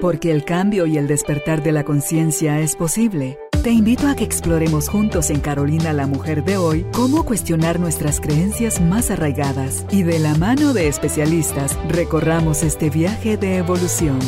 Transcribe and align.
Porque 0.00 0.30
el 0.30 0.44
cambio 0.44 0.86
y 0.86 0.98
el 0.98 1.06
despertar 1.06 1.62
de 1.62 1.72
la 1.72 1.84
conciencia 1.84 2.60
es 2.60 2.76
posible. 2.76 3.38
Te 3.62 3.70
invito 3.70 4.08
a 4.08 4.14
que 4.14 4.24
exploremos 4.24 4.88
juntos 4.88 5.30
en 5.30 5.40
Carolina 5.40 5.92
la 5.92 6.06
Mujer 6.06 6.44
de 6.44 6.58
hoy 6.58 6.84
cómo 6.92 7.24
cuestionar 7.24 7.80
nuestras 7.80 8.20
creencias 8.20 8.80
más 8.80 9.10
arraigadas 9.10 9.86
y 9.90 10.02
de 10.02 10.18
la 10.18 10.34
mano 10.34 10.74
de 10.74 10.88
especialistas 10.88 11.78
recorramos 11.88 12.62
este 12.62 12.90
viaje 12.90 13.38
de 13.38 13.56
evolución. 13.56 14.18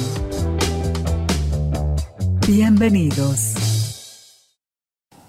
Bienvenidos. 2.46 3.56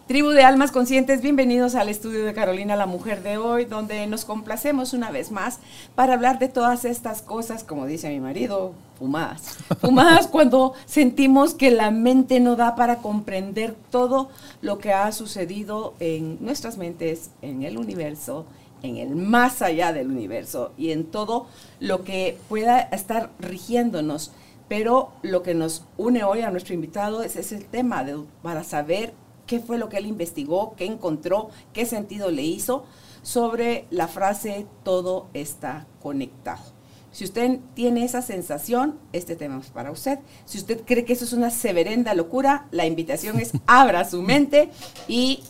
Tribu 0.08 0.30
de 0.30 0.44
Almas 0.44 0.72
Conscientes, 0.72 1.22
bienvenidos 1.22 1.76
al 1.76 1.90
estudio 1.90 2.24
de 2.24 2.34
Carolina 2.34 2.78
la 2.78 2.86
Mujer 2.86 3.24
de 3.24 3.38
hoy, 3.38 3.66
donde 3.66 4.08
nos 4.08 4.24
complacemos 4.24 4.94
una 4.94 5.12
vez 5.12 5.32
más 5.32 5.60
para 5.96 6.14
hablar 6.14 6.40
de 6.40 6.48
todas 6.48 6.86
estas 6.86 7.22
cosas, 7.22 7.66
como 7.66 7.86
dice 7.86 8.08
mi 8.08 8.22
marido, 8.22 8.74
fumadas. 8.98 9.58
Fumadas 9.80 10.28
cuando 10.32 10.74
sentimos 10.86 11.54
que 11.54 11.72
la 11.72 11.92
mente 11.92 12.40
no 12.40 12.56
da 12.56 12.76
para 12.76 12.98
comprender 12.98 13.76
todo 13.92 14.30
lo 14.62 14.80
que 14.80 14.94
ha 14.94 15.12
sucedido 15.12 15.94
en 16.00 16.38
nuestras 16.44 16.78
mentes, 16.78 17.32
en 17.42 17.64
el 17.64 17.78
universo, 17.78 18.46
en 18.84 18.98
el 18.98 19.16
más 19.16 19.62
allá 19.62 19.94
del 19.94 20.10
universo 20.10 20.72
y 20.78 20.92
en 20.92 21.06
todo 21.06 21.48
lo 21.80 22.04
que 22.04 22.38
pueda 22.50 22.80
estar 22.80 23.32
rigiéndonos. 23.40 24.32
Pero 24.68 25.12
lo 25.22 25.44
que 25.44 25.54
nos 25.54 25.86
une 25.98 26.24
hoy 26.24 26.42
a 26.42 26.52
nuestro 26.52 26.74
invitado 26.74 27.24
es, 27.24 27.38
ese 27.38 27.56
el 27.56 27.66
tema 27.66 28.04
de, 28.04 28.18
para 28.42 28.64
saber 28.64 29.14
qué 29.46 29.60
fue 29.60 29.78
lo 29.78 29.88
que 29.88 29.98
él 29.98 30.06
investigó, 30.06 30.74
qué 30.76 30.86
encontró, 30.86 31.50
qué 31.72 31.86
sentido 31.86 32.32
le 32.32 32.44
hizo 32.44 32.84
sobre 33.22 33.86
la 33.90 34.08
frase 34.08 34.68
todo 34.84 35.28
está 35.34 35.88
conectado. 36.02 36.77
Si 37.18 37.24
usted 37.24 37.60
tiene 37.74 38.06
esa 38.06 38.22
sensación, 38.22 39.00
este 39.12 39.36
tema 39.36 39.60
es 39.60 39.72
para 39.72 39.90
usted. 39.90 40.20
Si 40.46 40.60
usted 40.60 40.84
cree 40.86 41.04
que 41.04 41.14
eso 41.14 41.26
es 41.26 41.34
una 41.34 41.50
severenda 41.50 42.14
locura, 42.14 42.68
la 42.70 42.86
invitación 42.86 43.40
es 43.40 43.54
abra 43.66 44.08
su 44.08 44.22
mente 44.22 44.70
y 45.08 45.42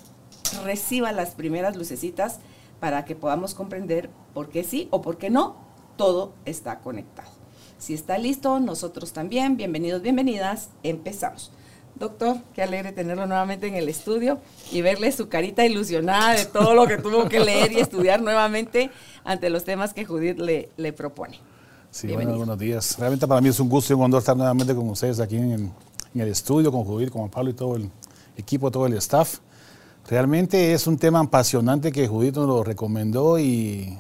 reciba 0.64 1.11
las 1.11 1.31
primeras 1.31 1.75
lucecitas 1.75 2.39
para 2.80 3.03
que 3.03 3.17
podamos 3.17 3.53
comprender 3.53 4.09
por 4.33 4.47
qué 4.47 4.64
sí 4.64 4.88
o 4.92 5.02
por 5.02 5.17
qué 5.17 5.30
no, 5.30 5.58
todo 5.97 6.36
está 6.45 6.80
conectado. 6.80 7.31
Si 7.77 7.94
está 7.94 8.17
listo, 8.17 8.61
nosotros 8.61 9.11
también, 9.11 9.58
bienvenidos, 9.58 10.02
bienvenidas, 10.02 10.70
empezamos. 10.83 11.52
Doctor, 11.95 12.38
qué 12.53 12.64
alegre 12.64 12.94
tenerlo 12.94 13.25
nuevamente 13.25 13.67
en 13.67 13.75
el 13.75 13.89
estudio 13.89 14.39
y 14.72 14.81
verle 14.81 15.11
su 15.11 15.27
carita 15.27 15.66
ilusionada 15.66 16.31
de 16.31 16.45
todo 16.45 16.75
lo 16.75 16.88
que 16.88 16.97
tuvo 16.97 17.27
que 17.27 17.42
leer 17.42 17.73
y 17.73 17.81
estudiar 17.81 18.22
nuevamente 18.22 18.89
ante 19.25 19.49
los 19.49 19.66
temas 19.66 19.94
que 19.94 20.05
Judith 20.05 20.39
le, 20.39 20.70
le 20.77 20.94
propone. 20.94 21.42
Sí, 21.98 22.06
bueno, 22.14 22.38
buenos 22.38 22.59
días. 22.59 22.95
Realmente 23.00 23.26
para 23.28 23.42
mí 23.42 23.50
es 23.50 23.59
un 23.59 23.67
gusto 23.67 23.92
y 23.92 23.95
un 23.95 24.03
honor 24.03 24.20
estar 24.20 24.38
nuevamente 24.38 24.76
con 24.76 24.88
ustedes 24.88 25.20
aquí 25.20 25.36
en, 25.36 25.52
en 26.14 26.22
el 26.22 26.28
estudio, 26.28 26.72
con 26.72 26.84
Judith, 26.84 27.09
con 27.09 27.28
Pablo 27.28 27.50
y 27.50 27.54
todo 27.54 27.76
el 27.76 27.89
equipo, 28.38 28.70
todo 28.70 28.86
el 28.86 28.94
staff. 28.94 29.39
Realmente 30.08 30.73
es 30.73 30.86
un 30.86 31.00
tema 31.00 31.22
apasionante 31.22 31.92
que 31.92 32.08
Judith 32.08 32.36
nos 32.36 32.48
lo 32.48 32.64
recomendó 32.64 33.39
y 33.39 33.98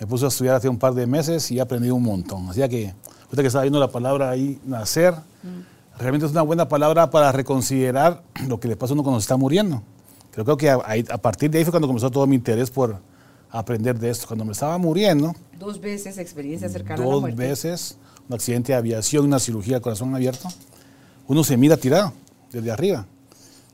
me 0.00 0.08
puso 0.08 0.24
a 0.24 0.28
estudiar 0.28 0.56
hace 0.56 0.68
un 0.68 0.76
par 0.76 0.94
de 0.94 1.06
meses 1.06 1.48
y 1.52 1.58
he 1.58 1.60
aprendido 1.60 1.94
un 1.94 2.02
montón. 2.02 2.48
Así 2.48 2.68
que 2.68 2.92
usted 3.30 3.42
que 3.42 3.46
está 3.46 3.60
viendo 3.60 3.78
la 3.78 3.92
palabra 3.92 4.28
ahí, 4.28 4.58
nacer, 4.64 5.14
mm 5.14 5.76
realmente 5.98 6.26
es 6.26 6.32
una 6.32 6.42
buena 6.42 6.68
palabra 6.68 7.10
para 7.10 7.32
reconsiderar 7.32 8.22
lo 8.48 8.60
que 8.60 8.68
le 8.68 8.76
pasa 8.76 8.92
a 8.92 8.94
uno 8.94 9.02
cuando 9.02 9.20
se 9.20 9.24
está 9.24 9.36
muriendo. 9.36 9.82
Creo, 10.32 10.56
que 10.56 10.68
a, 10.68 10.76
a, 10.76 11.18
partir 11.18 11.50
de 11.50 11.58
ahí 11.58 11.64
fue 11.64 11.70
cuando 11.70 11.86
comenzó 11.86 12.10
todo 12.10 12.26
mi 12.26 12.36
interés 12.36 12.70
por 12.70 13.00
aprender 13.50 13.98
de 13.98 14.10
esto. 14.10 14.26
Cuando 14.26 14.44
me 14.44 14.52
estaba 14.52 14.78
muriendo. 14.78 15.34
Dos 15.58 15.80
veces 15.80 16.18
experiencia 16.18 16.68
cercana 16.68 17.02
a 17.02 17.06
la 17.06 17.18
muerte. 17.18 17.30
Dos 17.30 17.48
veces, 17.48 17.96
un 18.28 18.34
accidente 18.34 18.72
de 18.72 18.78
aviación, 18.78 19.24
una 19.24 19.38
cirugía 19.38 19.76
de 19.76 19.80
corazón 19.80 20.14
abierto. 20.14 20.48
Uno 21.28 21.42
se 21.44 21.56
mira 21.56 21.76
tirado 21.76 22.12
desde 22.52 22.70
arriba. 22.70 23.06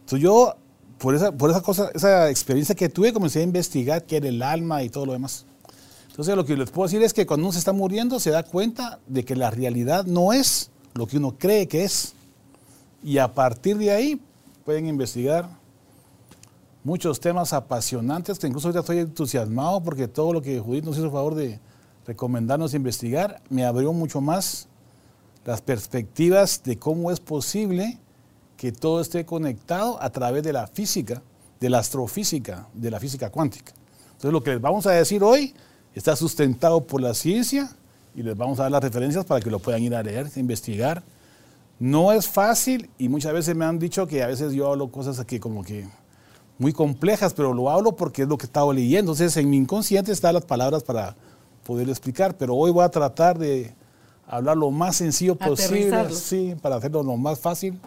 Entonces 0.01 0.21
yo, 0.21 0.55
por 0.99 1.15
esa, 1.15 1.33
por 1.33 1.51
esa 1.51 1.61
cosa, 1.61 1.91
esa 1.95 2.31
experiencia 2.31 2.75
que 2.75 2.89
tuve, 2.89 3.13
comencé 3.13 3.41
a 3.41 3.43
investigar 3.43 4.05
qué 4.05 4.19
era 4.19 4.29
el 4.29 4.43
alma 4.43 4.83
y 4.83 4.89
todo 4.89 5.07
lo 5.07 5.13
demás. 5.13 5.45
Entonces 6.11 6.37
lo 6.37 6.45
que 6.45 6.57
les 6.57 6.71
puedo 6.71 6.87
decir 6.87 7.03
es 7.03 7.15
que 7.15 7.25
cuando 7.25 7.47
uno 7.47 7.53
se 7.53 7.59
está 7.59 7.73
muriendo 7.73 8.21
se 8.21 8.31
da 8.31 8.43
cuenta 8.43 9.01
de 9.07 9.25
que 9.25 9.35
la 9.35 9.51
realidad 9.51 10.05
no 10.05 10.35
es 10.35 10.71
lo 10.95 11.07
que 11.07 11.17
uno 11.17 11.37
cree 11.39 11.69
que 11.69 11.85
es. 11.85 12.13
Y 13.03 13.19
a 13.19 13.33
partir 13.33 13.79
de 13.79 13.91
ahí 13.91 14.21
pueden 14.65 14.87
investigar 14.87 15.49
muchos 16.85 17.21
temas 17.21 17.53
apasionantes, 17.53 18.39
que 18.39 18.47
incluso 18.47 18.71
ya 18.71 18.81
estoy 18.81 18.99
entusiasmado 18.99 19.83
porque 19.83 20.09
todo 20.09 20.33
lo 20.33 20.43
que 20.43 20.59
Judith 20.59 20.85
nos 20.85 20.97
hizo 20.97 21.07
el 21.07 21.13
favor 21.13 21.35
de 21.35 21.61
recomendarnos 22.07 22.75
investigar 22.75 23.41
me 23.49 23.65
abrió 23.65 23.93
mucho 23.93 24.21
más 24.21 24.69
las 25.45 25.61
perspectivas 25.61 26.63
de 26.65 26.79
cómo 26.79 27.11
es 27.11 27.21
posible 27.21 27.99
que 28.57 28.73
todo 28.73 29.01
esté 29.01 29.25
conectado 29.25 30.01
a 30.01 30.11
través 30.11 30.43
de 30.43 30.53
la 30.53 30.67
física, 30.67 31.23
de 31.61 31.71
la 31.71 31.79
astrofísica, 31.79 32.69
de 32.75 32.91
la 32.91 33.01
física 33.01 33.31
cuántica. 33.31 33.73
Entonces 34.05 34.33
lo 34.33 34.43
que 34.43 34.51
les 34.51 34.61
vamos 34.61 34.87
a 34.87 34.93
decir 34.93 35.23
hoy 35.23 35.55
está 35.95 36.17
sustentado 36.17 36.85
por 36.85 37.01
la 37.01 37.15
ciencia 37.15 37.75
y 38.15 38.23
les 38.23 38.37
vamos 38.37 38.59
a 38.61 38.65
dar 38.65 38.73
las 38.73 38.83
referencias 38.83 39.25
para 39.25 39.41
que 39.41 39.51
lo 39.51 39.59
puedan 39.59 39.83
ir 39.83 39.95
a 39.95 40.03
leer, 40.03 40.29
a 40.35 40.39
investigar. 40.39 41.03
No 41.79 42.13
es 42.13 42.29
fácil 42.29 42.89
y 42.99 43.09
muchas 43.09 43.33
veces 43.33 43.57
me 43.57 43.65
han 43.65 43.79
dicho 43.79 44.07
que 44.07 44.23
a 44.23 44.29
veces 44.29 44.53
yo 44.53 44.71
hablo 44.71 44.93
cosas 44.93 45.19
aquí 45.19 45.41
como 45.41 45.65
que 45.65 45.89
muy 46.63 46.73
complejas, 46.73 47.35
pero 47.35 47.53
lo 47.53 47.69
hablo 47.69 47.97
porque 47.97 48.23
es 48.23 48.29
lo 48.29 48.39
que 48.39 48.45
he 48.45 48.47
estado 48.47 48.73
leyendo. 48.73 49.13
Entonces 49.13 49.37
en 49.37 49.51
mi 49.51 49.57
inconsciente 49.57 50.13
están 50.13 50.35
las 50.35 50.45
palabras 50.45 50.85
para 50.85 51.17
poder 51.65 51.91
explicar, 51.91 52.37
pero 52.39 52.55
hoy 52.55 52.71
voy 52.71 52.85
a 52.85 52.89
tratar 52.89 53.37
de 53.37 53.75
hablar 54.29 54.57
lo 54.57 54.71
más 54.71 54.97
sencillo 54.97 55.35
posible, 55.35 56.11
sí, 56.15 56.55
para 56.63 56.77
hacerlo 56.77 57.03
lo 57.03 57.17
más 57.17 57.41
fácil, 57.41 57.79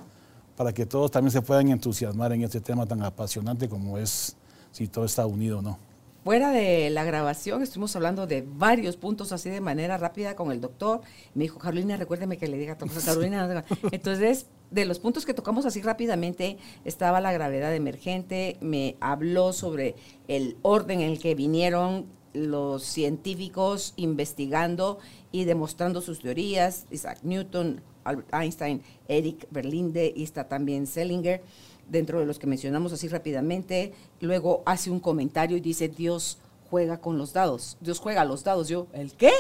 para 0.58 0.74
que 0.74 0.86
todos 0.86 1.10
también 1.10 1.32
se 1.32 1.42
puedan 1.42 1.70
entusiasmar 1.70 2.34
en 2.34 2.44
este 2.44 2.60
tema 2.60 2.86
tan 2.86 3.02
apasionante 3.02 3.70
como 3.70 3.98
es 3.98 4.36
si 4.72 4.88
todo 4.88 5.06
está 5.06 5.26
unido 5.26 5.60
o 5.60 5.62
no. 5.62 5.80
Fuera 6.26 6.52
de 6.52 6.90
la 6.90 7.06
grabación 7.06 7.62
estuvimos 7.62 7.96
hablando 7.96 8.28
de 8.28 8.46
varios 8.46 8.98
puntos 8.98 9.32
así 9.32 9.50
de 9.50 9.62
manera 9.62 9.98
rápida 9.98 10.36
con 10.36 10.52
el 10.52 10.60
doctor. 10.60 11.02
Me 11.34 11.44
dijo, 11.44 11.60
Carolina, 11.60 11.96
recuérdeme 11.96 12.38
que 12.38 12.48
le 12.48 12.58
diga 12.58 12.74
a 12.74 12.78
Carolina. 12.78 13.64
Entonces, 13.92 14.48
de 14.76 14.84
los 14.84 15.00
puntos 15.00 15.26
que 15.26 15.34
tocamos 15.34 15.66
así 15.66 15.82
rápidamente 15.82 16.58
estaba 16.84 17.22
la 17.22 17.32
gravedad 17.32 17.74
emergente, 17.74 18.58
me 18.60 18.98
habló 19.00 19.54
sobre 19.54 19.96
el 20.28 20.58
orden 20.64 21.00
en 21.00 21.12
el 21.12 21.20
que 21.20 21.34
vinieron 21.34 22.08
los 22.34 22.84
científicos 22.84 23.94
investigando 23.96 25.00
y 25.32 25.46
demostrando 25.46 26.02
sus 26.02 26.20
teorías, 26.20 26.88
Isaac 26.92 27.20
Newton, 27.24 27.82
Albert 28.04 28.34
Einstein, 28.34 28.82
Eric 29.08 29.48
Berlinde 29.50 30.12
y 30.14 30.24
está 30.24 30.50
también 30.50 30.88
Selinger 30.88 31.42
dentro 31.90 32.20
de 32.20 32.26
los 32.26 32.38
que 32.38 32.46
mencionamos 32.46 32.92
así 32.92 33.08
rápidamente. 33.08 33.94
Luego 34.20 34.62
hace 34.66 34.92
un 34.92 35.00
comentario 35.00 35.56
y 35.56 35.62
dice, 35.62 35.88
Dios 35.88 36.38
juega 36.70 37.00
con 37.00 37.18
los 37.18 37.32
dados. 37.32 37.78
Dios 37.80 38.00
juega 38.00 38.26
los 38.26 38.44
dados. 38.44 38.68
Yo, 38.68 38.88
¿el 38.92 39.14
qué? 39.14 39.32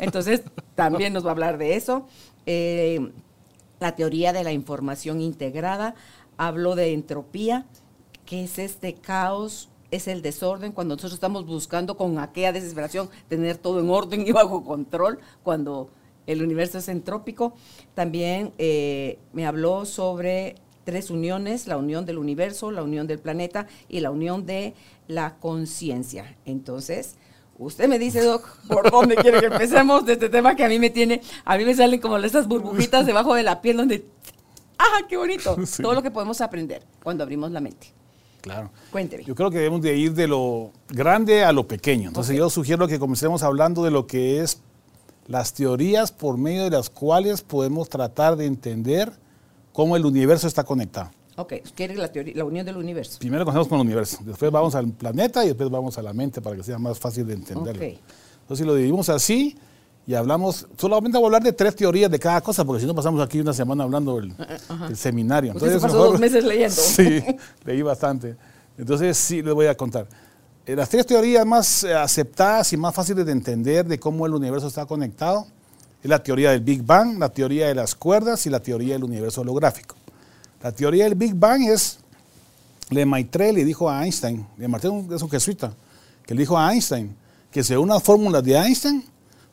Entonces, 0.00 0.42
también 0.74 1.12
nos 1.12 1.24
va 1.24 1.28
a 1.28 1.32
hablar 1.32 1.58
de 1.58 1.76
eso. 1.76 2.08
Eh, 2.44 3.12
la 3.80 3.96
teoría 3.96 4.32
de 4.32 4.44
la 4.44 4.52
información 4.52 5.20
integrada. 5.20 5.94
Habló 6.36 6.76
de 6.76 6.92
entropía, 6.92 7.66
que 8.24 8.44
es 8.44 8.58
este 8.58 8.94
caos, 8.94 9.68
es 9.90 10.06
el 10.06 10.22
desorden, 10.22 10.72
cuando 10.72 10.94
nosotros 10.94 11.14
estamos 11.14 11.46
buscando 11.46 11.96
con 11.96 12.18
aquella 12.18 12.52
desesperación 12.52 13.10
tener 13.28 13.56
todo 13.56 13.80
en 13.80 13.90
orden 13.90 14.24
y 14.26 14.30
bajo 14.30 14.62
control, 14.64 15.18
cuando 15.42 15.90
el 16.26 16.42
universo 16.42 16.78
es 16.78 16.88
entrópico. 16.88 17.54
También 17.94 18.52
eh, 18.58 19.18
me 19.32 19.46
habló 19.46 19.84
sobre 19.84 20.56
tres 20.84 21.10
uniones, 21.10 21.66
la 21.66 21.76
unión 21.76 22.06
del 22.06 22.18
universo, 22.18 22.70
la 22.70 22.82
unión 22.82 23.06
del 23.06 23.18
planeta 23.18 23.66
y 23.88 24.00
la 24.00 24.10
unión 24.10 24.46
de 24.46 24.74
la 25.08 25.36
conciencia. 25.38 26.36
Entonces, 26.44 27.16
usted 27.66 27.88
me 27.88 27.98
dice, 27.98 28.22
Doc, 28.24 28.48
¿por 28.68 28.90
dónde 28.90 29.16
quiere 29.16 29.40
que 29.40 29.46
empecemos 29.46 30.04
de 30.06 30.14
este 30.14 30.28
tema 30.28 30.56
que 30.56 30.64
a 30.64 30.68
mí 30.68 30.78
me 30.78 30.90
tiene, 30.90 31.20
a 31.44 31.56
mí 31.56 31.64
me 31.64 31.74
salen 31.74 32.00
como 32.00 32.16
estas 32.18 32.48
burbujitas 32.48 33.06
debajo 33.06 33.34
de 33.34 33.42
la 33.42 33.60
piel 33.60 33.76
donde, 33.76 34.06
¡ah, 34.78 35.00
qué 35.08 35.16
bonito! 35.16 35.56
Todo 35.82 35.94
lo 35.94 36.02
que 36.02 36.10
podemos 36.10 36.40
aprender 36.40 36.82
cuando 37.02 37.22
abrimos 37.22 37.50
la 37.50 37.60
mente. 37.60 37.92
Claro. 38.40 38.70
Cuénteme. 38.90 39.24
Yo 39.24 39.34
creo 39.34 39.50
que 39.50 39.58
debemos 39.58 39.82
de 39.82 39.94
ir 39.96 40.14
de 40.14 40.26
lo 40.26 40.72
grande 40.88 41.44
a 41.44 41.52
lo 41.52 41.68
pequeño. 41.68 42.08
Entonces 42.08 42.36
yo 42.36 42.48
sugiero 42.48 42.88
que 42.88 42.98
comencemos 42.98 43.42
hablando 43.42 43.84
de 43.84 43.90
lo 43.90 44.06
que 44.06 44.40
es 44.40 44.62
las 45.26 45.52
teorías 45.52 46.10
por 46.10 46.38
medio 46.38 46.64
de 46.64 46.70
las 46.70 46.88
cuales 46.88 47.42
podemos 47.42 47.90
tratar 47.90 48.36
de 48.36 48.46
entender 48.46 49.12
cómo 49.72 49.96
el 49.96 50.06
universo 50.06 50.46
está 50.48 50.64
conectado. 50.64 51.10
Ok, 51.40 51.54
¿qué 51.74 51.88
la, 51.88 52.08
teoría, 52.12 52.34
la 52.36 52.44
unión 52.44 52.66
del 52.66 52.76
universo? 52.76 53.18
Primero 53.18 53.44
conocemos 53.44 53.68
con 53.68 53.80
el 53.80 53.86
universo, 53.86 54.18
después 54.24 54.50
vamos 54.52 54.74
al 54.74 54.88
planeta 54.92 55.44
y 55.44 55.48
después 55.48 55.70
vamos 55.70 55.96
a 55.96 56.02
la 56.02 56.12
mente 56.12 56.40
para 56.40 56.56
que 56.56 56.62
sea 56.62 56.78
más 56.78 56.98
fácil 56.98 57.26
de 57.26 57.34
entenderlo. 57.34 57.80
Okay. 57.80 57.98
Entonces, 58.42 58.58
si 58.58 58.64
lo 58.64 58.74
dividimos 58.74 59.08
así 59.08 59.56
y 60.06 60.14
hablamos, 60.14 60.66
solamente 60.76 61.18
voy 61.18 61.24
a 61.24 61.28
hablar 61.28 61.42
de 61.42 61.52
tres 61.52 61.76
teorías 61.76 62.10
de 62.10 62.18
cada 62.18 62.40
cosa, 62.40 62.64
porque 62.64 62.80
si 62.80 62.86
no 62.86 62.94
pasamos 62.94 63.22
aquí 63.24 63.40
una 63.40 63.52
semana 63.52 63.84
hablando 63.84 64.16
del, 64.16 64.34
del 64.36 64.96
seminario. 64.96 65.52
Entonces, 65.52 65.76
Usted 65.76 65.88
se 65.88 65.92
pasó 65.94 66.10
dos 66.10 66.20
meses 66.20 66.44
leyendo. 66.44 66.76
Sí, 66.80 67.22
leí 67.64 67.82
bastante. 67.82 68.36
Entonces, 68.76 69.16
sí, 69.16 69.42
les 69.42 69.54
voy 69.54 69.66
a 69.66 69.76
contar. 69.76 70.06
Eh, 70.66 70.76
las 70.76 70.88
tres 70.88 71.06
teorías 71.06 71.46
más 71.46 71.84
eh, 71.84 71.94
aceptadas 71.94 72.72
y 72.72 72.76
más 72.76 72.94
fáciles 72.94 73.24
de 73.24 73.32
entender 73.32 73.86
de 73.86 73.98
cómo 73.98 74.26
el 74.26 74.34
universo 74.34 74.66
está 74.66 74.84
conectado 74.84 75.46
Es 76.02 76.08
la 76.08 76.22
teoría 76.22 76.50
del 76.50 76.60
Big 76.60 76.82
Bang, 76.84 77.18
la 77.18 77.30
teoría 77.30 77.68
de 77.68 77.74
las 77.74 77.94
cuerdas 77.94 78.44
y 78.46 78.50
la 78.50 78.60
teoría 78.60 78.94
del 78.94 79.04
universo 79.04 79.40
holográfico. 79.40 79.96
La 80.62 80.72
teoría 80.72 81.04
del 81.04 81.14
Big 81.14 81.34
Bang 81.34 81.62
es, 81.62 81.98
Le 82.90 83.06
Maitre 83.06 83.52
le 83.52 83.64
dijo 83.64 83.88
a 83.88 84.04
Einstein, 84.04 84.46
Le 84.58 84.68
Maitre 84.68 84.90
es 85.14 85.22
un 85.22 85.30
jesuita, 85.30 85.74
que 86.26 86.34
le 86.34 86.40
dijo 86.40 86.58
a 86.58 86.72
Einstein 86.72 87.16
que 87.50 87.64
según 87.64 87.88
las 87.88 88.02
fórmulas 88.02 88.44
de 88.44 88.56
Einstein, 88.56 89.02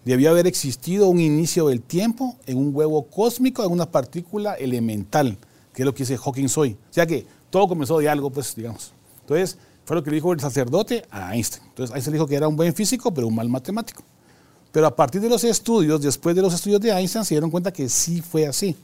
debía 0.03 0.29
haber 0.29 0.47
existido 0.47 1.07
un 1.07 1.19
inicio 1.19 1.67
del 1.67 1.81
tiempo 1.81 2.35
en 2.45 2.57
un 2.57 2.75
huevo 2.75 3.07
cósmico, 3.07 3.63
en 3.65 3.71
una 3.71 3.89
partícula 3.89 4.53
elemental, 4.53 5.37
que 5.73 5.81
es 5.81 5.85
lo 5.85 5.93
que 5.93 6.03
dice 6.03 6.17
Hawking 6.17 6.47
hoy. 6.55 6.73
O 6.73 6.93
sea 6.93 7.05
que 7.05 7.25
todo 7.49 7.67
comenzó 7.67 7.99
de 7.99 8.07
algo, 8.07 8.29
pues, 8.29 8.55
digamos. 8.55 8.93
Entonces, 9.21 9.57
fue 9.85 9.95
lo 9.95 10.03
que 10.03 10.11
le 10.11 10.15
dijo 10.15 10.31
el 10.33 10.39
sacerdote 10.39 11.05
a 11.09 11.33
Einstein. 11.33 11.63
Entonces, 11.69 11.95
Einstein 11.95 12.13
dijo 12.13 12.27
que 12.27 12.35
era 12.35 12.47
un 12.47 12.55
buen 12.55 12.73
físico, 12.73 13.13
pero 13.13 13.27
un 13.27 13.35
mal 13.35 13.49
matemático. 13.49 14.03
Pero 14.71 14.87
a 14.87 14.95
partir 14.95 15.21
de 15.21 15.29
los 15.29 15.43
estudios, 15.43 16.01
después 16.01 16.35
de 16.35 16.41
los 16.41 16.53
estudios 16.53 16.79
de 16.81 16.91
Einstein, 16.91 17.25
se 17.25 17.33
dieron 17.33 17.49
cuenta 17.49 17.71
que 17.71 17.89
sí 17.89 18.21
fue 18.21 18.45
así. 18.45 18.75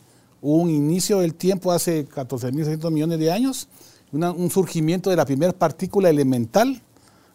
Un 0.45 0.69
inicio 0.69 1.19
del 1.19 1.35
tiempo 1.35 1.71
hace 1.71 2.05
14.600 2.05 2.91
millones 2.91 3.17
de 3.17 3.31
años, 3.31 3.69
un 4.11 4.49
surgimiento 4.49 5.09
de 5.09 5.15
la 5.15 5.23
primera 5.23 5.53
partícula 5.53 6.09
elemental 6.09 6.81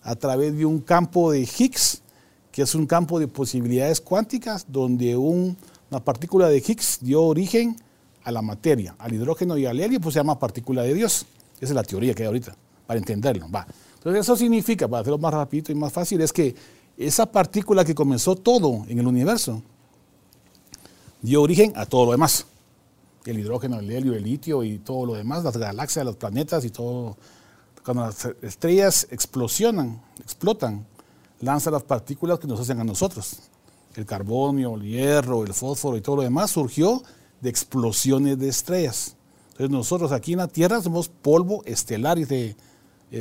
a 0.02 0.14
través 0.14 0.54
de 0.54 0.66
un 0.66 0.80
campo 0.80 1.32
de 1.32 1.40
Higgs, 1.40 2.02
que 2.52 2.60
es 2.60 2.74
un 2.74 2.86
campo 2.86 3.18
de 3.18 3.26
posibilidades 3.26 4.02
cuánticas, 4.02 4.66
donde 4.68 5.16
una 5.16 6.04
partícula 6.04 6.50
de 6.50 6.58
Higgs 6.58 6.98
dio 7.00 7.22
origen 7.22 7.76
a 8.24 8.30
la 8.30 8.42
materia, 8.42 8.94
al 8.98 9.14
hidrógeno 9.14 9.56
y 9.56 9.64
al 9.64 9.80
helio, 9.80 10.02
pues 10.02 10.12
se 10.12 10.20
llama 10.20 10.38
partícula 10.38 10.82
de 10.82 10.92
Dios. 10.92 11.24
Esa 11.56 11.72
es 11.72 11.74
la 11.74 11.84
teoría 11.84 12.12
que 12.12 12.24
hay 12.24 12.26
ahorita, 12.26 12.54
para 12.86 12.98
entenderlo. 12.98 13.46
Entonces 13.46 14.20
eso 14.20 14.36
significa, 14.36 14.86
para 14.86 15.00
hacerlo 15.00 15.16
más 15.16 15.32
rápido 15.32 15.72
y 15.72 15.74
más 15.74 15.94
fácil, 15.94 16.20
es 16.20 16.30
que 16.30 16.54
esa 16.98 17.24
partícula 17.24 17.86
que 17.86 17.94
comenzó 17.94 18.36
todo 18.36 18.84
en 18.86 18.98
el 18.98 19.06
universo 19.06 19.62
dio 21.22 21.40
origen 21.40 21.72
a 21.74 21.86
todo 21.86 22.04
lo 22.04 22.12
demás. 22.12 22.44
El 23.24 23.38
hidrógeno, 23.38 23.78
el 23.78 23.90
helio, 23.90 24.14
el 24.14 24.22
litio 24.22 24.62
y 24.62 24.78
todo 24.78 25.06
lo 25.06 25.14
demás, 25.14 25.44
las 25.44 25.56
galaxias, 25.56 26.04
los 26.04 26.16
planetas 26.16 26.64
y 26.64 26.70
todo. 26.70 27.16
Cuando 27.84 28.06
las 28.06 28.28
estrellas 28.42 29.06
explosionan, 29.10 30.00
explotan, 30.20 30.86
lanzan 31.40 31.72
las 31.72 31.82
partículas 31.82 32.38
que 32.38 32.46
nos 32.46 32.60
hacen 32.60 32.80
a 32.80 32.84
nosotros. 32.84 33.38
El 33.94 34.06
carbonio, 34.06 34.74
el 34.74 34.82
hierro, 34.82 35.44
el 35.44 35.52
fósforo 35.54 35.96
y 35.96 36.00
todo 36.00 36.16
lo 36.16 36.22
demás 36.22 36.50
surgió 36.50 37.02
de 37.40 37.50
explosiones 37.50 38.38
de 38.38 38.48
estrellas. 38.48 39.16
Entonces 39.50 39.70
nosotros 39.70 40.12
aquí 40.12 40.32
en 40.32 40.38
la 40.38 40.48
Tierra 40.48 40.80
somos 40.80 41.08
polvo 41.08 41.62
estelar 41.64 42.18
y 42.18 42.24
de 42.24 42.54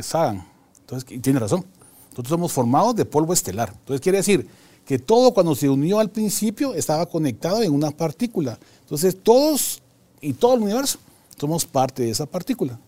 Sagan. 0.01 0.47
Entonces, 0.81 1.21
tiene 1.21 1.39
razón. 1.39 1.65
Nosotros 2.11 2.29
somos 2.29 2.51
formados 2.51 2.95
de 2.95 3.05
polvo 3.05 3.33
estelar. 3.33 3.73
Entonces 3.73 4.01
quiere 4.01 4.19
decir 4.19 4.47
que 4.85 4.99
todo 4.99 5.33
cuando 5.33 5.53
se 5.53 5.69
unió 5.69 5.99
al 5.99 6.09
principio 6.09 6.73
estaba 6.73 7.05
conectado 7.05 7.61
en 7.61 7.73
una 7.73 7.91
partícula. 7.91 8.57
Entonces 8.81 9.21
todos 9.21 9.81
y 10.21 10.33
todo 10.33 10.55
el 10.55 10.61
universo 10.61 10.99
somos 11.39 11.65
parte 11.65 12.03
de 12.03 12.11
esa 12.11 12.25
partícula. 12.25 12.79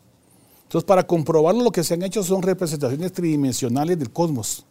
Entonces 0.64 0.86
para 0.86 1.06
comprobarlo 1.06 1.64
lo 1.64 1.72
que 1.72 1.84
se 1.84 1.96
han 1.96 2.04
hecho 2.04 2.24
son 2.24 2.42
representaciones 2.42 3.12
tridimensionales 3.14 3.98
del 3.98 4.12
cosmos. 4.12 4.66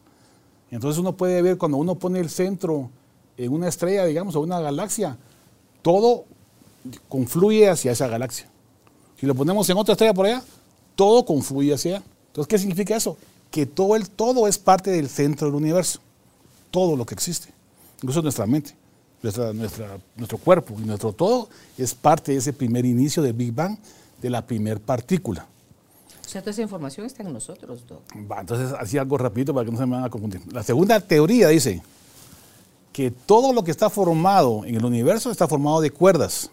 Entonces 0.71 0.99
uno 0.99 1.17
puede 1.17 1.41
ver 1.43 1.59
cuando 1.59 1.79
uno 1.79 1.95
pone 1.95 2.21
el 2.21 2.31
centro 2.31 2.91
en 3.37 3.53
una 3.53 3.69
estrella, 3.69 4.05
digamos, 4.05 4.37
o 4.37 4.41
una 4.41 4.61
galaxia, 4.61 5.17
todo 5.83 6.25
confluye 7.09 7.69
hacia 7.69 7.93
esa 7.93 8.09
galaxia. 8.09 8.49
Si 9.19 9.27
lo 9.27 9.35
ponemos 9.35 9.69
en 9.71 9.77
otra 9.77 9.93
estrella 9.93 10.15
por 10.15 10.27
allá, 10.27 10.43
todo 10.95 11.25
confluye 11.25 11.73
hacia 11.75 11.97
allá. 11.97 12.05
Entonces, 12.29 12.49
¿qué 12.49 12.59
significa 12.59 12.97
eso? 12.97 13.17
Que 13.51 13.67
todo, 13.67 13.97
el, 13.97 14.11
todo 14.11 14.47
es 14.47 14.59
parte 14.59 14.91
del 14.91 15.09
centro 15.09 15.49
del 15.49 15.57
universo. 15.57 16.01
Todo 16.71 16.97
lo 16.97 17.07
que 17.07 17.15
existe. 17.15 17.53
Incluso 17.97 18.23
nuestra 18.23 18.47
mente, 18.47 18.77
nuestra, 19.23 19.53
nuestro 20.17 20.39
cuerpo 20.39 20.75
y 20.79 20.83
nuestro 20.83 21.13
todo 21.13 21.49
es 21.77 21.95
parte 21.95 22.33
de 22.33 22.39
ese 22.39 22.53
primer 22.53 22.85
inicio 22.85 23.23
del 23.23 23.33
Big 23.33 23.53
Bang, 23.53 23.77
de 24.21 24.31
la 24.31 24.47
primer 24.47 24.81
partícula. 24.81 25.47
O 26.25 26.29
sea, 26.29 26.43
toda 26.43 26.51
esa 26.51 26.63
información 26.63 27.07
está 27.07 27.23
en 27.23 27.33
nosotros, 27.33 27.87
Doc. 27.87 28.03
Va, 28.31 28.41
entonces, 28.41 28.75
así 28.79 28.99
algo 28.99 29.17
rapidito 29.17 29.55
para 29.55 29.65
que 29.65 29.73
no 29.73 29.79
se 29.79 29.87
me 29.87 29.97
van 29.97 30.05
a 30.05 30.11
confundir. 30.11 30.43
La 30.53 30.63
segunda 30.63 31.01
teoría 31.01 31.49
dice 31.49 31.83
que 32.93 33.11
todo 33.11 33.53
lo 33.53 33.65
que 33.65 33.71
está 33.71 33.89
formado 33.89 34.65
en 34.67 34.75
el 34.75 34.85
universo 34.85 35.31
está 35.31 35.49
formado 35.49 35.81
de 35.81 35.91
cuerdas. 35.91 36.51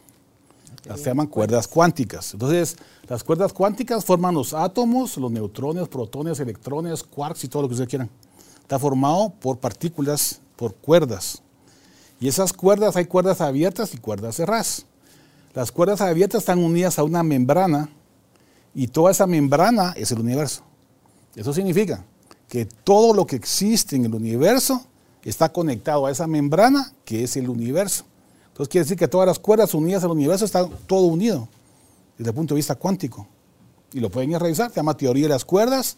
Las 0.85 0.99
se 0.99 1.07
llaman 1.07 1.27
cuerdas 1.27 1.67
cuánticas. 1.67 2.33
Entonces, 2.33 2.77
las 3.09 3.23
cuerdas 3.23 3.51
cuánticas 3.51 4.05
forman 4.05 4.35
los 4.35 4.53
átomos, 4.53 5.17
los 5.17 5.31
neutrones, 5.31 5.87
protones, 5.87 6.39
electrones, 6.39 7.03
quarks 7.03 7.43
y 7.43 7.47
todo 7.47 7.63
lo 7.63 7.67
que 7.67 7.73
ustedes 7.73 7.89
quieran. 7.89 8.09
Está 8.61 8.79
formado 8.79 9.33
por 9.41 9.57
partículas, 9.57 10.39
por 10.55 10.73
cuerdas. 10.75 11.41
Y 12.19 12.27
esas 12.27 12.53
cuerdas, 12.53 12.95
hay 12.95 13.05
cuerdas 13.05 13.41
abiertas 13.41 13.93
y 13.93 13.97
cuerdas 13.97 14.35
cerradas. 14.35 14.85
Las 15.53 15.71
cuerdas 15.71 16.01
abiertas 16.01 16.39
están 16.39 16.59
unidas 16.59 16.99
a 16.99 17.03
una 17.03 17.23
membrana 17.23 17.89
y 18.73 18.87
toda 18.87 19.11
esa 19.11 19.25
membrana 19.25 19.93
es 19.95 20.11
el 20.11 20.19
universo. 20.19 20.63
Eso 21.35 21.53
significa 21.53 22.03
que 22.47 22.65
todo 22.65 23.13
lo 23.13 23.25
que 23.25 23.35
existe 23.35 23.95
en 23.95 24.05
el 24.05 24.13
universo 24.13 24.85
está 25.23 25.51
conectado 25.51 26.05
a 26.05 26.11
esa 26.11 26.27
membrana 26.27 26.93
que 27.03 27.23
es 27.23 27.35
el 27.37 27.49
universo. 27.49 28.05
Entonces 28.47 28.69
quiere 28.69 28.83
decir 28.83 28.97
que 28.97 29.07
todas 29.07 29.27
las 29.27 29.39
cuerdas 29.39 29.73
unidas 29.73 30.03
al 30.03 30.11
universo 30.11 30.45
están 30.45 30.69
todo 30.87 31.07
unido 31.07 31.47
desde 32.17 32.29
el 32.29 32.35
punto 32.35 32.53
de 32.53 32.59
vista 32.59 32.75
cuántico. 32.75 33.27
Y 33.93 33.99
lo 33.99 34.09
pueden 34.09 34.37
revisar, 34.39 34.69
se 34.69 34.77
llama 34.77 34.95
teoría 34.95 35.23
de 35.23 35.29
las 35.29 35.45
cuerdas, 35.45 35.97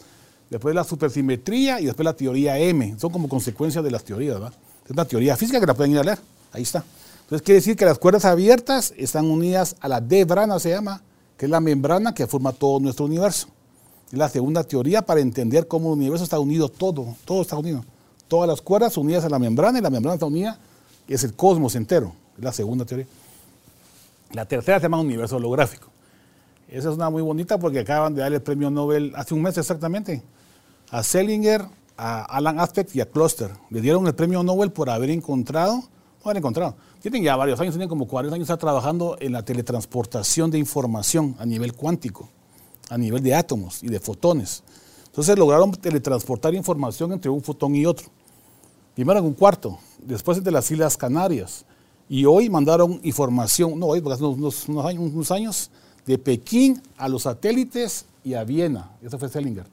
después 0.49 0.73
la 0.73 0.83
supersimetría 0.83 1.79
y 1.81 1.85
después 1.85 2.05
la 2.05 2.15
teoría 2.15 2.57
M. 2.57 2.95
Son 2.99 3.11
como 3.11 3.27
consecuencias 3.27 3.83
de 3.83 3.91
las 3.91 4.03
teorías, 4.03 4.35
¿verdad? 4.35 4.53
Es 4.88 4.92
una 4.92 5.06
teoría 5.06 5.38
física 5.38 5.60
que 5.60 5.68
la 5.68 5.75
pueden 5.75 5.92
ir 5.92 6.00
a 6.00 6.04
leer. 6.04 6.19
Ahí 6.51 6.63
está. 6.63 6.84
Entonces 7.24 7.45
quiere 7.45 7.57
decir 7.57 7.75
que 7.75 7.86
las 7.86 8.00
cuerdas 8.00 8.25
abiertas 8.25 8.94
están 8.98 9.25
unidas 9.25 9.75
a 9.81 9.88
la 9.88 10.01
debrana, 10.01 10.60
se 10.60 10.69
llama, 10.69 11.01
que 11.38 11.45
es 11.45 11.51
la 11.51 11.60
membrana 11.60 12.13
que 12.13 12.25
forma 12.25 12.54
todo 12.54 12.80
nuestro 12.80 13.06
universo. 13.06 13.48
Es 14.12 14.18
la 14.18 14.30
segunda 14.30 14.63
teoría 14.63 15.01
para 15.01 15.19
entender 15.19 15.68
cómo 15.68 15.89
el 15.89 16.00
universo 16.00 16.24
está 16.24 16.39
unido 16.39 16.69
todo, 16.69 17.16
todo 17.25 17.42
está 17.42 17.57
unido. 17.57 17.84
Todas 18.28 18.48
las 18.48 18.62
cuerdas 18.62 18.98
unidas 18.98 19.25
a 19.25 19.30
la 19.30 19.39
membrana 19.39 19.78
y 19.78 19.81
la 19.81 19.89
membrana 19.89 20.16
está 20.16 20.25
unida, 20.25 20.57
es 21.07 21.24
el 21.24 21.34
cosmos 21.34 21.75
entero 21.75 22.13
es 22.38 22.44
la 22.44 22.54
segunda 22.54 22.86
teoría. 22.86 23.07
La 24.31 24.45
tercera 24.45 24.80
se 24.80 24.84
llama 24.84 25.00
universo 25.00 25.38
holográfico. 25.38 25.88
Esa 26.68 26.89
es 26.89 26.95
una 26.95 27.10
muy 27.10 27.22
bonita 27.22 27.57
porque 27.57 27.80
acaban 27.80 28.13
de 28.13 28.22
darle 28.22 28.38
el 28.38 28.44
premio 28.44 28.69
Nobel 28.69 29.13
hace 29.16 29.34
un 29.34 29.42
mes 29.42 29.57
exactamente 29.57 30.22
a 30.89 31.01
Selinger, 31.01 31.66
a 31.97 32.23
Alan 32.23 32.59
Aspect 32.59 32.95
y 32.95 33.01
a 33.01 33.09
Cluster. 33.09 33.51
Le 33.69 33.81
dieron 33.81 34.07
el 34.07 34.15
premio 34.15 34.44
Nobel 34.44 34.71
por 34.71 34.89
haber 34.89 35.09
encontrado, 35.09 35.75
no 35.75 36.23
haber 36.23 36.38
encontrado, 36.38 36.75
tienen 37.01 37.23
ya 37.23 37.35
varios 37.35 37.59
años, 37.59 37.73
tienen 37.73 37.89
como 37.89 38.07
40 38.07 38.35
años 38.35 38.59
trabajando 38.59 39.17
en 39.19 39.33
la 39.33 39.44
teletransportación 39.44 40.51
de 40.51 40.57
información 40.57 41.36
a 41.39 41.45
nivel 41.45 41.74
cuántico, 41.74 42.29
a 42.89 42.98
nivel 42.98 43.24
de 43.24 43.36
átomos 43.36 43.83
y 43.83 43.88
de 43.88 44.00
fotones. 44.00 44.63
Entonces 45.05 45.38
lograron 45.38 45.72
teletransportar 45.72 46.53
información 46.53 47.12
entre 47.12 47.31
un 47.31 47.41
fotón 47.41 47.75
y 47.75 47.86
otro. 47.86 48.07
Primero 48.93 49.19
en 49.19 49.25
un 49.25 49.33
cuarto, 49.33 49.79
después 50.00 50.38
entre 50.38 50.53
las 50.53 50.69
Islas 50.72 50.98
Canarias, 50.98 51.65
y 52.10 52.25
hoy 52.25 52.50
mandaron 52.50 53.00
información, 53.03 53.77
no 53.79 53.88
hoy, 53.88 54.01
porque 54.01 54.15
hace 54.15 54.24
unos, 54.24 54.67
años, 54.69 55.12
unos 55.13 55.31
años, 55.31 55.72
de 56.05 56.17
Pekín 56.17 56.81
a 56.98 57.10
los 57.10 57.24
satélites 57.24 58.05
y 58.24 58.33
a 58.33 58.43
Viena. 58.43 58.91
Eso 59.01 59.19
fue 59.19 59.29
Selinger. 59.29 59.65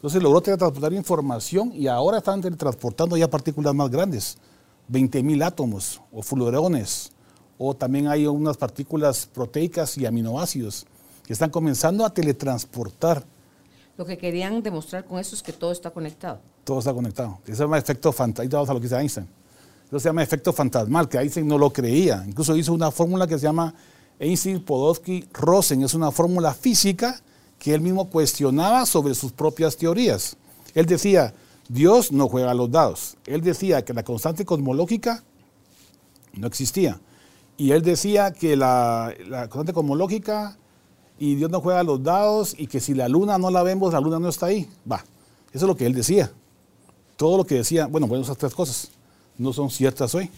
Entonces 0.00 0.22
logró 0.22 0.40
transportar 0.40 0.94
información 0.94 1.72
y 1.74 1.86
ahora 1.86 2.18
están 2.18 2.40
transportando 2.40 3.18
ya 3.18 3.28
partículas 3.28 3.74
más 3.74 3.90
grandes, 3.90 4.38
20.000 4.90 5.44
átomos 5.44 6.00
o 6.10 6.22
fluorones, 6.22 7.12
o 7.58 7.74
también 7.74 8.08
hay 8.08 8.26
unas 8.26 8.56
partículas 8.56 9.26
proteicas 9.26 9.98
y 9.98 10.06
aminoácidos 10.06 10.86
que 11.26 11.34
están 11.34 11.50
comenzando 11.50 12.06
a 12.06 12.14
teletransportar. 12.14 13.26
Lo 13.98 14.06
que 14.06 14.16
querían 14.16 14.62
demostrar 14.62 15.04
con 15.04 15.18
eso 15.18 15.34
es 15.34 15.42
que 15.42 15.52
todo 15.52 15.70
está 15.70 15.90
conectado. 15.90 16.40
Todo 16.64 16.78
está 16.78 16.94
conectado. 16.94 17.38
Ese 17.44 17.52
es 17.52 17.60
un 17.60 17.74
efecto. 17.74 18.14
Vamos 18.16 18.70
a 18.70 18.72
lo 18.72 18.80
que 18.80 18.86
dice 18.86 18.96
Einstein. 18.96 19.28
Eso 19.86 20.00
se 20.00 20.08
llama 20.08 20.22
efecto 20.22 20.50
fantasmal, 20.54 21.10
que 21.10 21.18
Einstein 21.18 21.46
no 21.46 21.58
lo 21.58 21.70
creía. 21.70 22.24
Incluso 22.26 22.56
hizo 22.56 22.72
una 22.72 22.90
fórmula 22.90 23.26
que 23.26 23.38
se 23.38 23.42
llama 23.42 23.74
Einstein-Podolsky-Rosen. 24.18 25.84
Es 25.84 25.92
una 25.92 26.10
fórmula 26.10 26.54
física 26.54 27.20
que 27.60 27.74
él 27.74 27.82
mismo 27.82 28.08
cuestionaba 28.08 28.86
sobre 28.86 29.14
sus 29.14 29.32
propias 29.32 29.76
teorías. 29.76 30.36
Él 30.74 30.86
decía, 30.86 31.34
Dios 31.68 32.10
no 32.10 32.26
juega 32.26 32.50
a 32.50 32.54
los 32.54 32.70
dados. 32.70 33.16
Él 33.26 33.42
decía 33.42 33.84
que 33.84 33.92
la 33.92 34.02
constante 34.02 34.44
cosmológica 34.44 35.22
no 36.32 36.46
existía. 36.46 36.98
Y 37.58 37.72
él 37.72 37.82
decía 37.82 38.32
que 38.32 38.56
la, 38.56 39.14
constante 39.50 39.74
cosmológica 39.74 40.56
y 41.18 41.34
Dios 41.34 41.50
no 41.50 41.60
juega 41.60 41.80
a 41.80 41.84
los 41.84 42.02
dados 42.02 42.54
y 42.56 42.66
que 42.66 42.80
si 42.80 42.94
la 42.94 43.08
luna 43.08 43.36
no 43.36 43.50
la 43.50 43.62
vemos, 43.62 43.92
la 43.92 44.00
luna 44.00 44.18
no 44.18 44.30
está 44.30 44.46
ahí. 44.46 44.66
Va, 44.90 45.04
eso 45.52 45.66
es 45.66 45.68
lo 45.68 45.76
que 45.76 45.84
él 45.84 45.92
decía. 45.92 46.32
Todo 47.16 47.36
lo 47.36 47.44
que 47.44 47.56
decía, 47.56 47.86
bueno, 47.86 48.06
bueno, 48.06 48.24
esas 48.24 48.38
tres 48.38 48.54
cosas 48.54 48.90
no 49.36 49.52
son 49.52 49.68
ciertas 49.70 50.14
hoy. 50.14 50.30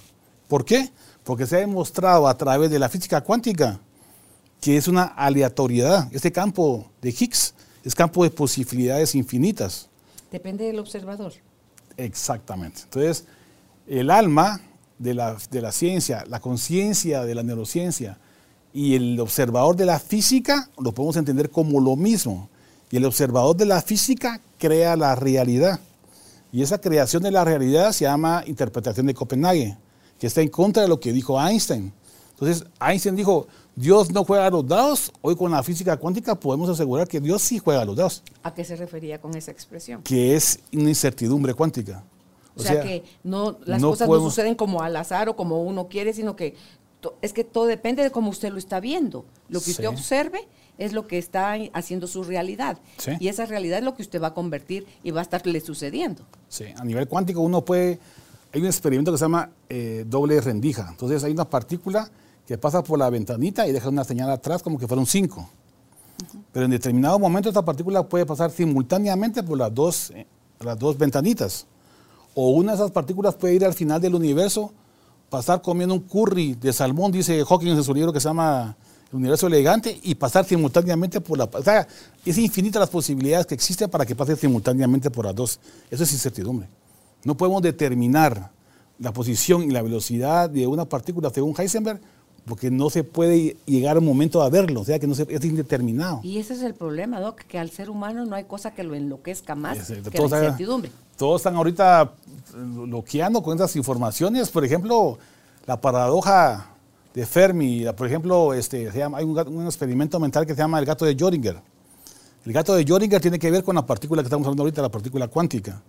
¿Por 0.49 0.65
qué? 0.65 0.91
Porque 1.23 1.47
se 1.47 1.55
ha 1.55 1.61
demostrado 1.61 2.27
a 2.27 2.37
través 2.37 2.69
de 2.69 2.81
la 2.81 2.89
física 2.89 3.21
cuántica 3.21 3.79
que 4.63 4.77
es 4.77 4.87
una 4.87 5.03
aleatoriedad. 5.03 6.09
Este 6.13 6.31
campo 6.31 6.89
de 7.03 7.11
Higgs 7.11 7.53
es 7.83 7.97
campo 7.97 8.23
de 8.23 8.31
posibilidades 8.31 9.17
infinitas. 9.17 9.91
Depende 10.31 10.65
del 10.65 10.79
observador. 10.79 11.33
Exactamente. 11.97 12.83
Entonces, 12.85 13.27
el 13.89 14.09
alma 14.09 14.61
de 15.01 15.15
la, 15.15 15.37
de 15.51 15.61
la 15.61 15.73
ciencia, 15.73 16.25
la 16.29 16.39
conciencia 16.39 17.25
de 17.25 17.35
la 17.35 17.43
neurociencia 17.43 18.19
y 18.73 18.95
el 18.95 19.19
observador 19.19 19.75
de 19.75 19.85
la 19.85 19.99
física, 19.99 20.71
lo 20.79 20.93
podemos 20.93 21.17
entender 21.17 21.51
como 21.51 21.81
lo 21.81 21.97
mismo. 21.97 22.49
Y 22.93 22.99
el 22.99 23.05
observador 23.05 23.57
de 23.57 23.67
la 23.67 23.83
física 23.83 24.41
crea 24.59 24.95
la 24.95 25.17
realidad. 25.17 25.81
Y 26.53 26.63
esa 26.63 26.81
creación 26.81 27.25
de 27.25 27.33
la 27.33 27.45
realidad 27.45 27.91
se 27.91 28.05
llama 28.05 28.45
interpretación 28.47 29.07
de 29.07 29.15
Copenhague, 29.15 29.77
que 30.21 30.29
está 30.29 30.41
en 30.41 30.51
contra 30.51 30.83
de 30.83 30.89
lo 30.89 31.01
que 31.01 31.13
dijo 31.13 31.45
Einstein. 31.45 31.93
Entonces, 32.43 32.67
Einstein 32.81 33.15
dijo, 33.15 33.47
Dios 33.77 34.11
no 34.11 34.25
juega 34.25 34.47
a 34.47 34.51
los 34.51 34.67
dados. 34.67 35.13
Hoy 35.21 35.37
con 35.37 35.53
la 35.53 35.63
física 35.63 35.97
cuántica 35.97 36.35
podemos 36.35 36.69
asegurar 36.69 37.07
que 37.07 37.21
Dios 37.21 37.41
sí 37.41 37.59
juega 37.59 37.83
a 37.83 37.85
los 37.85 37.95
dados. 37.95 38.25
¿A 38.43 38.53
qué 38.53 38.65
se 38.65 38.75
refería 38.75 39.21
con 39.21 39.37
esa 39.37 39.53
expresión? 39.53 40.03
Que 40.03 40.35
es 40.35 40.59
una 40.73 40.89
incertidumbre 40.89 41.55
cuántica. 41.55 42.03
O, 42.57 42.61
sea, 42.61 42.83
que 42.83 43.05
no, 43.23 43.59
las 43.65 43.81
cosas 43.81 44.09
no 44.09 44.19
suceden 44.19 44.57
como 44.57 44.83
al 44.83 44.97
azar 44.97 45.29
o 45.29 45.37
como 45.37 45.63
uno 45.63 45.87
quiere, 45.87 46.13
sino 46.13 46.35
que 46.35 46.57
es 47.21 47.33
que 47.33 47.45
todo 47.45 47.67
depende 47.67 48.03
de 48.03 48.11
cómo 48.11 48.31
usted 48.31 48.51
lo 48.51 48.59
está 48.59 48.81
viendo. 48.81 49.25
Lo 49.49 49.61
que 49.61 49.71
usted 49.71 49.87
observe 49.87 50.41
es 50.79 50.93
lo 50.93 51.07
que 51.07 51.19
está 51.19 51.55
haciendo 51.75 52.09
su 52.09 52.25
realidad. 52.25 52.79
Y 53.21 53.29
esa 53.29 53.47
realidad 53.47 53.79
es 53.79 53.85
lo 53.85 53.95
que 53.95 54.03
usted 54.03 54.21
va 54.21 54.29
a 54.29 54.35
convertir 54.35 54.85
y 55.05 55.13
va 55.13 55.21
a 55.21 55.23
estarle 55.23 55.61
sucediendo. 55.61 56.25
Sí, 56.49 56.65
a 56.77 56.85
nivel 56.85 57.07
cuántico 57.07 57.41
uno 57.41 57.65
puede, 57.65 58.01
hay 58.53 58.61
un 58.61 58.67
experimento 58.67 59.13
que 59.13 59.19
se 59.19 59.27
llama 59.27 59.49
eh, 59.69 60.05
doble 60.09 60.41
rendija. 60.41 60.89
Entonces 60.91 61.23
hay 61.23 61.31
una 61.31 61.49
partícula 61.49 62.11
que 62.47 62.59
pasa 62.59 62.83
por 62.83 62.99
la 62.99 63.11
ventanita 63.11 63.67
y 63.67 63.73
deja 63.73 63.89
una 63.89 64.05
señal 64.05 64.31
atrás 64.31 64.63
como 64.63 64.79
que 64.79 64.87
fuera 64.87 65.01
un 65.01 65.07
5. 65.07 65.49
Pero 66.53 66.67
en 66.67 66.71
determinado 66.71 67.19
momento 67.19 67.49
esta 67.49 67.65
partícula 67.65 68.09
puede 68.09 68.27
pasar 68.27 68.51
simultáneamente 68.51 69.43
por 69.43 69.59
las 69.59 69.75
dos, 69.75 70.11
eh, 70.11 70.27
las 70.61 70.79
dos 70.79 70.99
ventanitas. 70.99 71.67
O 72.35 72.51
una 72.51 72.73
de 72.73 72.77
esas 72.77 72.91
partículas 72.91 73.35
puede 73.35 73.55
ir 73.55 73.65
al 73.65 73.75
final 73.75 74.01
del 74.01 74.15
universo, 74.15 74.73
pasar 75.29 75.63
comiendo 75.63 75.95
un 75.95 76.01
curry 76.01 76.55
de 76.55 76.73
salmón, 76.73 77.13
dice 77.13 77.45
Hawking 77.45 77.69
en 77.69 77.85
su 77.85 77.95
libro 77.95 78.13
que 78.13 78.21
se 78.21 78.29
llama 78.29 78.77
El 79.11 79.17
universo 79.17 79.47
elegante, 79.47 79.99
y 80.03 80.15
pasar 80.15 80.45
simultáneamente 80.45 81.21
por 81.21 81.39
la... 81.39 81.49
Es 82.25 82.39
infinita 82.39 82.79
las 82.79 82.91
posibilidades 82.91 83.47
que 83.47 83.55
existen 83.55 83.91
para 83.91 84.07
que 84.07 84.15
pase 84.15 84.37
simultáneamente 84.37 85.11
por 85.11 85.27
las 85.27 85.35
dos. 85.35 85.61
Eso 85.91 86.05
es 86.05 86.13
incertidumbre. 86.13 86.69
No 87.25 87.37
podemos 87.37 87.63
determinar 87.63 88.51
la 88.99 89.13
posición 89.13 89.63
y 89.63 89.71
la 89.71 89.83
velocidad 89.83 90.49
de 90.49 90.67
una 90.67 90.85
partícula 90.85 91.31
según 91.31 91.55
Heisenberg 91.59 92.01
porque 92.45 92.71
no 92.71 92.91
se 92.91 93.05
puede 93.05 93.57
llegar 93.67 93.97
al 93.97 94.03
momento 94.03 94.43
a 94.43 94.51
verlo, 94.51 94.81
o 94.81 94.85
sea 94.85 94.99
que 94.99 95.07
no 95.07 95.15
se, 95.15 95.27
es 95.29 95.45
indeterminado. 95.45 96.21
Y 96.23 96.39
ese 96.39 96.55
es 96.55 96.63
el 96.63 96.75
problema, 96.75 97.21
Doc, 97.21 97.43
que 97.43 97.59
al 97.59 97.71
ser 97.71 97.89
humano 97.89 98.27
no 98.27 98.35
hay 98.35 98.45
cosa 98.45 98.73
que 98.75 98.83
lo 98.83 98.95
enloquezca 98.95 99.55
más 99.55 99.89
que 99.89 100.19
la 100.19 100.25
incertidumbre. 100.25 100.91
Todos 101.17 101.41
están 101.41 101.55
ahorita 101.55 102.13
loqueando 102.87 103.43
con 103.43 103.57
esas 103.57 103.77
informaciones, 103.77 104.51
por 104.51 104.65
ejemplo, 104.65 105.19
la 105.67 105.81
paradoja 105.81 106.73
de 107.15 107.27
Fermi, 107.27 107.85
por 107.97 108.07
ejemplo, 108.07 108.55
este, 108.55 108.91
se 108.91 108.99
llama, 108.99 109.19
hay 109.19 109.25
un, 109.25 109.67
experimento 109.67 110.19
mental 110.19 110.47
que 110.47 110.55
se 110.55 110.59
llama 110.59 110.79
el 110.79 110.85
gato 110.85 111.05
de 111.05 111.17
Jodinger. 111.19 111.61
El 112.45 112.53
gato 112.53 112.75
de 112.75 112.85
Jodinger 112.87 113.21
tiene 113.21 113.39
que 113.39 113.51
ver 113.51 113.63
con 113.63 113.77
la 113.77 113.87
partícula 113.87 114.23
que 114.23 114.27
estamos 114.27 114.47
hablando 114.47 114.65
ahorita, 114.65 114.83
la 114.83 114.89
partícula 114.89 115.29
cuántica. 115.29 115.81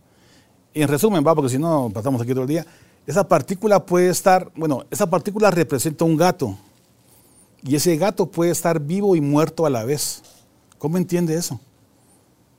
En 0.73 0.87
resumen, 0.87 1.23
va, 1.25 1.33
porque 1.33 1.49
si 1.49 1.57
no 1.57 1.89
pasamos 1.91 2.21
aquí 2.21 2.31
todo 2.31 2.41
el 2.41 2.47
día, 2.47 2.65
esa 3.05 3.27
partícula 3.27 3.85
puede 3.85 4.09
estar, 4.09 4.51
bueno, 4.55 4.85
esa 4.89 5.09
partícula 5.09 5.51
representa 5.51 6.05
un 6.05 6.15
gato 6.15 6.57
y 7.61 7.75
ese 7.75 7.95
gato 7.97 8.27
puede 8.27 8.51
estar 8.51 8.79
vivo 8.79 9.15
y 9.15 9.21
muerto 9.21 9.65
a 9.65 9.69
la 9.69 9.83
vez. 9.83 10.21
¿Cómo 10.77 10.97
entiende 10.97 11.35
eso? 11.35 11.59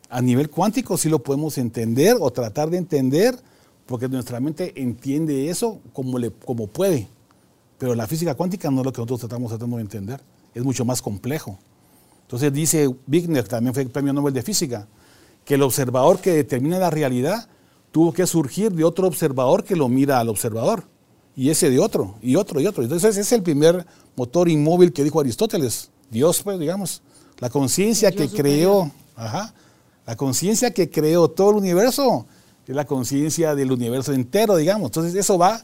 A 0.09 0.21
nivel 0.21 0.51
cuántico 0.51 0.97
sí 0.97 1.09
lo 1.09 1.23
podemos 1.23 1.59
entender 1.59 2.17
o 2.21 2.31
tratar 2.31 2.71
de 2.71 2.79
entender 2.79 3.39
porque 3.87 4.09
nuestra 4.09 4.41
mente 4.41 4.73
entiende 4.81 5.49
eso 5.49 5.81
como, 5.93 6.19
le, 6.19 6.31
como 6.31 6.67
puede. 6.67 7.09
Pero 7.79 7.95
la 7.95 8.07
física 8.07 8.35
cuántica 8.35 8.71
no 8.71 8.81
es 8.81 8.87
lo 8.87 8.93
que 8.93 9.01
nosotros 9.01 9.25
estamos 9.25 9.51
tratando 9.51 9.77
de 9.77 9.83
entender. 9.83 10.21
Es 10.55 10.63
mucho 10.63 10.85
más 10.85 11.03
complejo. 11.03 11.59
Entonces 12.23 12.53
dice 12.53 12.89
Wigner, 13.07 13.47
también 13.47 13.75
fue 13.75 13.83
el 13.83 13.91
premio 13.91 14.13
Nobel 14.13 14.33
de 14.33 14.43
Física, 14.43 14.87
que 15.45 15.55
el 15.55 15.63
observador 15.63 16.21
que 16.21 16.33
determina 16.33 16.79
la 16.79 16.91
realidad 16.91 17.49
tuvo 17.95 18.13
que 18.13 18.27
surgir 18.27 18.73
de 18.73 18.83
otro 18.83 19.07
observador 19.07 19.63
que 19.63 19.77
lo 19.77 19.89
mira 19.89 20.19
al 20.19 20.29
observador. 20.29 20.83
Y 21.37 21.51
ese 21.51 21.71
de 21.71 21.79
otro, 21.79 22.17
y 22.21 22.35
otro, 22.35 22.61
y 22.61 22.67
otro. 22.67 22.83
Entonces 22.83 23.11
ese 23.11 23.21
es 23.21 23.31
el 23.31 23.45
primer 23.45 23.87
motor 24.17 24.49
inmóvil 24.49 24.93
que 24.93 25.05
dijo 25.05 25.21
Aristóteles. 25.21 25.91
Dios, 26.11 26.43
pues, 26.43 26.59
digamos. 26.59 27.03
La 27.39 27.51
conciencia 27.51 28.11
que 28.11 28.29
creó, 28.29 28.91
ajá, 29.15 29.55
la 30.05 30.17
conciencia 30.17 30.73
que 30.73 30.91
creó 30.91 31.29
todo 31.29 31.51
el 31.51 31.57
universo 31.59 32.27
es 32.67 32.75
la 32.75 32.85
conciencia 32.85 33.55
del 33.55 33.71
universo 33.71 34.13
entero, 34.13 34.57
digamos. 34.57 34.89
Entonces 34.89 35.15
eso 35.15 35.39
va 35.39 35.63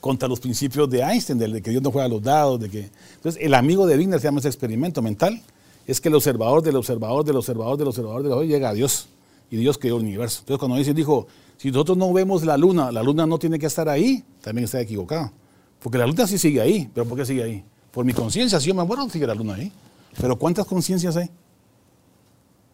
contra 0.00 0.28
los 0.28 0.38
principios 0.38 0.88
de 0.88 1.00
Einstein, 1.00 1.36
de 1.36 1.60
que 1.60 1.72
Dios 1.72 1.82
no 1.82 1.90
juega 1.90 2.06
a 2.06 2.10
los 2.10 2.22
dados, 2.22 2.60
de 2.60 2.70
que... 2.70 2.90
Entonces 3.16 3.42
el 3.42 3.54
amigo 3.54 3.88
de 3.88 3.96
Wigner 3.96 4.20
se 4.20 4.28
llama 4.28 4.38
ese 4.38 4.46
experimento 4.46 5.02
mental, 5.02 5.42
es 5.84 6.00
que 6.00 6.10
el 6.10 6.14
observador 6.14 6.62
del 6.62 6.76
observador 6.76 7.24
del 7.24 7.34
observador 7.38 7.76
del 7.76 7.88
observador 7.88 8.22
del 8.22 8.30
observador 8.30 8.46
llega 8.46 8.68
a 8.68 8.74
Dios 8.74 9.08
y 9.52 9.58
Dios 9.58 9.76
creó 9.76 9.98
el 9.98 10.02
universo. 10.02 10.40
Entonces 10.40 10.58
cuando 10.58 10.78
dice, 10.78 10.94
dijo, 10.94 11.26
si 11.58 11.70
nosotros 11.70 11.98
no 11.98 12.10
vemos 12.10 12.42
la 12.42 12.56
luna, 12.56 12.90
la 12.90 13.02
luna 13.02 13.26
no 13.26 13.38
tiene 13.38 13.58
que 13.58 13.66
estar 13.66 13.86
ahí, 13.86 14.24
también 14.40 14.64
está 14.64 14.80
equivocado. 14.80 15.30
Porque 15.78 15.98
la 15.98 16.06
luna 16.06 16.26
sí 16.26 16.38
sigue 16.38 16.58
ahí, 16.58 16.90
pero 16.94 17.06
¿por 17.06 17.18
qué 17.18 17.26
sigue 17.26 17.42
ahí? 17.42 17.64
Por 17.90 18.06
mi 18.06 18.14
conciencia, 18.14 18.58
si 18.58 18.68
yo 18.68 18.74
me 18.74 18.82
muero, 18.82 19.10
sigue 19.10 19.26
la 19.26 19.34
luna 19.34 19.56
ahí. 19.56 19.70
Pero 20.18 20.38
¿cuántas 20.38 20.64
conciencias 20.64 21.18
hay? 21.18 21.28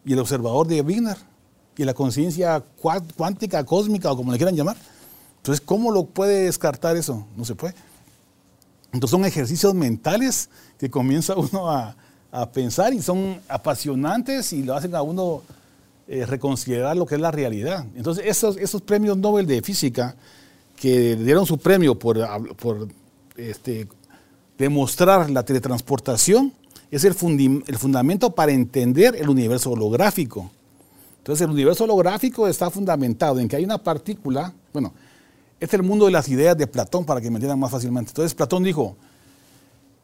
Y 0.05 0.13
el 0.13 0.19
observador 0.19 0.67
de 0.67 0.79
Wigner, 0.79 1.17
y 1.75 1.83
la 1.83 1.93
conciencia 1.93 2.63
cuántica, 3.17 3.65
cósmica, 3.65 4.13
o 4.13 4.15
como 4.15 4.31
le 4.31 4.37
quieran 4.37 4.55
llamar. 4.55 4.77
Entonces, 5.37 5.59
¿cómo 5.59 5.91
lo 5.91 6.05
puede 6.05 6.43
descartar 6.43 6.95
eso? 6.95 7.27
No 7.35 7.43
se 7.43 7.55
puede. 7.55 7.75
Entonces 8.93 9.11
son 9.11 9.25
ejercicios 9.25 9.73
mentales 9.73 10.49
que 10.77 10.89
comienza 10.89 11.35
uno 11.37 11.69
a, 11.69 11.97
a 12.31 12.49
pensar 12.49 12.93
y 12.93 13.01
son 13.01 13.41
apasionantes 13.49 14.53
y 14.53 14.63
lo 14.63 14.75
hacen 14.75 14.95
a 14.95 15.01
uno 15.01 15.41
eh, 16.11 16.25
reconsiderar 16.25 16.97
lo 16.97 17.05
que 17.05 17.13
es 17.13 17.21
la 17.21 17.29
realidad. 17.29 17.85
Entonces, 17.95 18.25
esos, 18.25 18.81
premios 18.81 19.15
Nobel 19.15 19.45
de 19.45 19.61
física 19.61 20.15
que 20.75 21.15
dieron 21.15 21.45
su 21.45 21.59
premio 21.59 21.99
por, 21.99 22.17
por 22.55 22.87
este, 23.37 23.87
demostrar 24.57 25.29
la 25.29 25.45
teletransportación, 25.45 26.51
es 26.89 27.03
el, 27.03 27.15
el 27.67 27.77
fundamento 27.77 28.31
para 28.31 28.51
entender 28.51 29.17
el 29.17 29.29
universo 29.29 29.69
holográfico. 29.69 30.49
Entonces, 31.19 31.45
el 31.45 31.51
universo 31.51 31.83
holográfico 31.83 32.47
está 32.47 32.71
fundamentado 32.71 33.39
en 33.39 33.47
que 33.47 33.57
hay 33.57 33.63
una 33.63 33.77
partícula, 33.77 34.51
bueno, 34.73 34.91
este 35.59 35.75
es 35.75 35.79
el 35.79 35.83
mundo 35.83 36.07
de 36.07 36.11
las 36.11 36.27
ideas 36.27 36.57
de 36.57 36.65
Platón 36.65 37.05
para 37.05 37.21
que 37.21 37.29
me 37.29 37.35
entiendan 37.35 37.59
más 37.59 37.69
fácilmente. 37.69 38.09
Entonces, 38.09 38.33
Platón 38.33 38.63
dijo, 38.63 38.95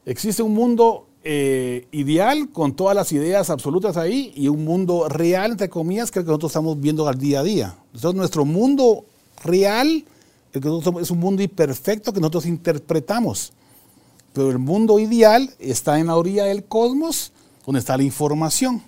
existe 0.05 0.43
un 0.43 0.53
mundo 0.53 1.07
eh, 1.27 1.88
ideal 1.91 2.50
con 2.51 2.75
todas 2.75 2.96
las 2.96 3.12
ideas 3.12 3.50
absolutas 3.50 3.98
ahí 3.98 4.32
y 4.36 4.48
un 4.48 4.63
mundo 4.63 5.10
real, 5.10 5.51
entre 5.51 5.70
comillas, 5.70 6.12
que, 6.12 6.20
que 6.20 6.27
nosotros 6.27 6.51
estamos 6.51 6.79
viendo 6.79 7.08
al 7.08 7.17
día 7.17 7.39
a 7.39 7.44
día. 7.44 7.75
Entonces 7.94 8.15
nuestro 8.15 8.46
mundo 8.46 9.05
real 9.44 10.05
es 10.53 11.12
un 11.12 11.20
mundo 11.20 11.41
imperfecto 11.41 12.13
que 12.13 12.20
nosotros 12.20 12.46
interpretamos. 12.46 13.53
Pero 14.34 14.51
el 14.51 14.60
mundo 14.60 15.00
ideal 15.00 15.50
está 15.60 16.00
en 16.00 16.08
la 16.08 16.15
orilla 16.15 16.46
del 16.46 16.65
cosmos, 16.65 17.32
donde 17.65 17.79
está 17.79 17.98
la 17.98 18.03
información. 18.03 18.84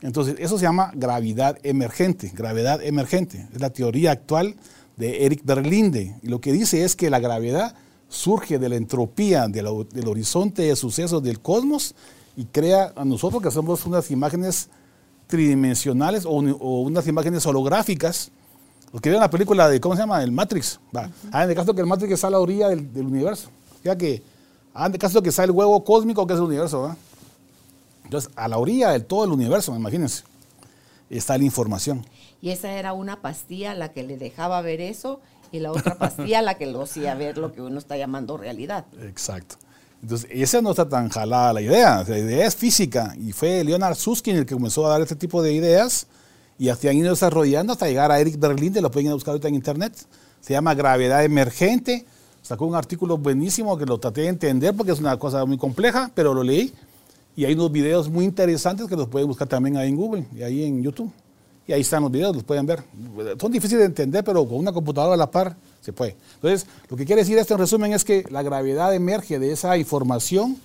Entonces, 0.00 0.36
eso 0.38 0.56
se 0.56 0.62
llama 0.62 0.92
gravedad 0.94 1.58
emergente, 1.62 2.32
gravedad 2.34 2.82
emergente. 2.82 3.46
Es 3.52 3.60
la 3.60 3.70
teoría 3.70 4.12
actual 4.12 4.56
de 4.96 5.26
Eric 5.26 5.42
Berlinde. 5.44 6.16
Y 6.22 6.28
lo 6.28 6.40
que 6.40 6.52
dice 6.52 6.84
es 6.84 6.96
que 6.96 7.10
la 7.10 7.20
gravedad 7.20 7.74
surge 8.10 8.58
de 8.58 8.68
la 8.68 8.76
entropía 8.76 9.46
del 9.48 10.08
horizonte 10.08 10.62
de 10.62 10.76
sucesos 10.76 11.22
del 11.22 11.40
cosmos 11.40 11.94
y 12.36 12.44
crea 12.44 12.92
a 12.96 13.04
nosotros 13.04 13.40
que 13.40 13.50
somos 13.50 13.86
unas 13.86 14.10
imágenes 14.10 14.68
tridimensionales 15.28 16.26
o, 16.26 16.32
unas 16.32 17.06
imágenes 17.06 17.46
holográficas. 17.46 18.32
Los 18.92 19.00
que 19.00 19.08
vieron 19.08 19.22
la 19.22 19.30
película 19.30 19.68
de, 19.68 19.80
¿cómo 19.80 19.94
se 19.94 20.02
llama? 20.02 20.22
El 20.22 20.32
Matrix. 20.32 20.80
Ah, 20.92 21.44
en 21.44 21.50
el 21.50 21.54
caso 21.54 21.72
que 21.72 21.80
el 21.80 21.86
Matrix 21.86 22.12
está 22.12 22.26
a 22.26 22.30
la 22.30 22.40
orilla 22.40 22.68
del, 22.68 23.06
universo. 23.06 23.48
Ya 23.84 23.96
que, 23.96 24.22
ah, 24.74 24.86
en 24.86 24.92
el 24.92 24.98
caso 24.98 25.22
que 25.22 25.28
está 25.28 25.44
el 25.44 25.52
huevo 25.52 25.84
cósmico 25.84 26.26
que 26.26 26.32
es 26.32 26.38
el 26.40 26.46
universo. 26.46 26.96
Entonces, 28.02 28.32
a 28.34 28.48
la 28.48 28.58
orilla 28.58 28.90
de 28.90 28.98
todo 28.98 29.24
el 29.24 29.30
universo, 29.30 29.74
imagínense, 29.76 30.24
está 31.08 31.38
la 31.38 31.44
información. 31.44 32.04
Y 32.42 32.50
esa 32.50 32.72
era 32.72 32.92
una 32.92 33.22
pastilla 33.22 33.72
la 33.74 33.92
que 33.92 34.02
le 34.02 34.16
dejaba 34.18 34.60
ver 34.62 34.80
eso 34.80 35.20
y 35.52 35.58
la 35.58 35.72
otra 35.72 35.96
pastilla 35.98 36.42
la 36.42 36.54
que 36.54 36.66
lo 36.66 36.82
hacía 36.82 37.14
ver 37.14 37.38
lo 37.38 37.52
que 37.52 37.62
uno 37.62 37.78
está 37.78 37.96
llamando 37.96 38.36
realidad. 38.36 38.84
Exacto. 39.02 39.56
Entonces, 40.02 40.30
esa 40.32 40.62
no 40.62 40.70
está 40.70 40.88
tan 40.88 41.08
jalada 41.08 41.52
la 41.52 41.60
idea. 41.60 42.04
La 42.06 42.18
idea 42.18 42.46
es 42.46 42.56
física 42.56 43.14
y 43.18 43.32
fue 43.32 43.62
Leonard 43.64 43.96
Susskind 43.96 44.38
el 44.38 44.46
que 44.46 44.54
comenzó 44.54 44.86
a 44.86 44.90
dar 44.90 45.02
este 45.02 45.16
tipo 45.16 45.42
de 45.42 45.52
ideas 45.52 46.06
y 46.58 46.68
así 46.68 46.88
han 46.88 46.96
ido 46.96 47.10
desarrollando 47.10 47.72
hasta 47.72 47.86
llegar 47.86 48.10
a 48.10 48.20
Eric 48.20 48.38
Berlinde, 48.38 48.80
lo 48.80 48.90
pueden 48.90 49.06
ir 49.06 49.12
a 49.12 49.14
buscar 49.14 49.32
ahorita 49.32 49.48
en 49.48 49.54
internet. 49.54 49.94
Se 50.40 50.52
llama 50.52 50.74
Gravedad 50.74 51.24
Emergente. 51.24 52.04
Sacó 52.42 52.66
un 52.66 52.74
artículo 52.74 53.18
buenísimo 53.18 53.76
que 53.76 53.84
lo 53.84 53.98
traté 53.98 54.22
de 54.22 54.28
entender 54.28 54.74
porque 54.74 54.92
es 54.92 55.00
una 55.00 55.18
cosa 55.18 55.44
muy 55.44 55.58
compleja, 55.58 56.10
pero 56.14 56.32
lo 56.32 56.42
leí. 56.42 56.72
Y 57.36 57.44
hay 57.44 57.54
unos 57.54 57.70
videos 57.70 58.10
muy 58.10 58.24
interesantes 58.24 58.86
que 58.88 58.96
los 58.96 59.08
pueden 59.08 59.28
buscar 59.28 59.48
también 59.48 59.76
ahí 59.76 59.88
en 59.88 59.96
Google 59.96 60.26
y 60.34 60.42
ahí 60.42 60.64
en 60.64 60.82
YouTube. 60.82 61.12
Y 61.70 61.72
ahí 61.72 61.82
están 61.82 62.02
los 62.02 62.10
videos, 62.10 62.34
los 62.34 62.42
pueden 62.42 62.66
ver. 62.66 62.82
Son 63.40 63.52
difíciles 63.52 63.82
de 63.82 63.86
entender, 63.86 64.24
pero 64.24 64.44
con 64.44 64.58
una 64.58 64.72
computadora 64.72 65.14
a 65.14 65.16
la 65.16 65.30
par 65.30 65.54
se 65.80 65.92
puede. 65.92 66.16
Entonces, 66.34 66.66
lo 66.88 66.96
que 66.96 67.06
quiere 67.06 67.22
decir 67.22 67.38
esto 67.38 67.54
en 67.54 67.60
resumen 67.60 67.92
es 67.92 68.02
que 68.02 68.24
la 68.28 68.42
gravedad 68.42 68.92
emerge 68.92 69.38
de 69.38 69.52
esa 69.52 69.76
información 69.76 70.56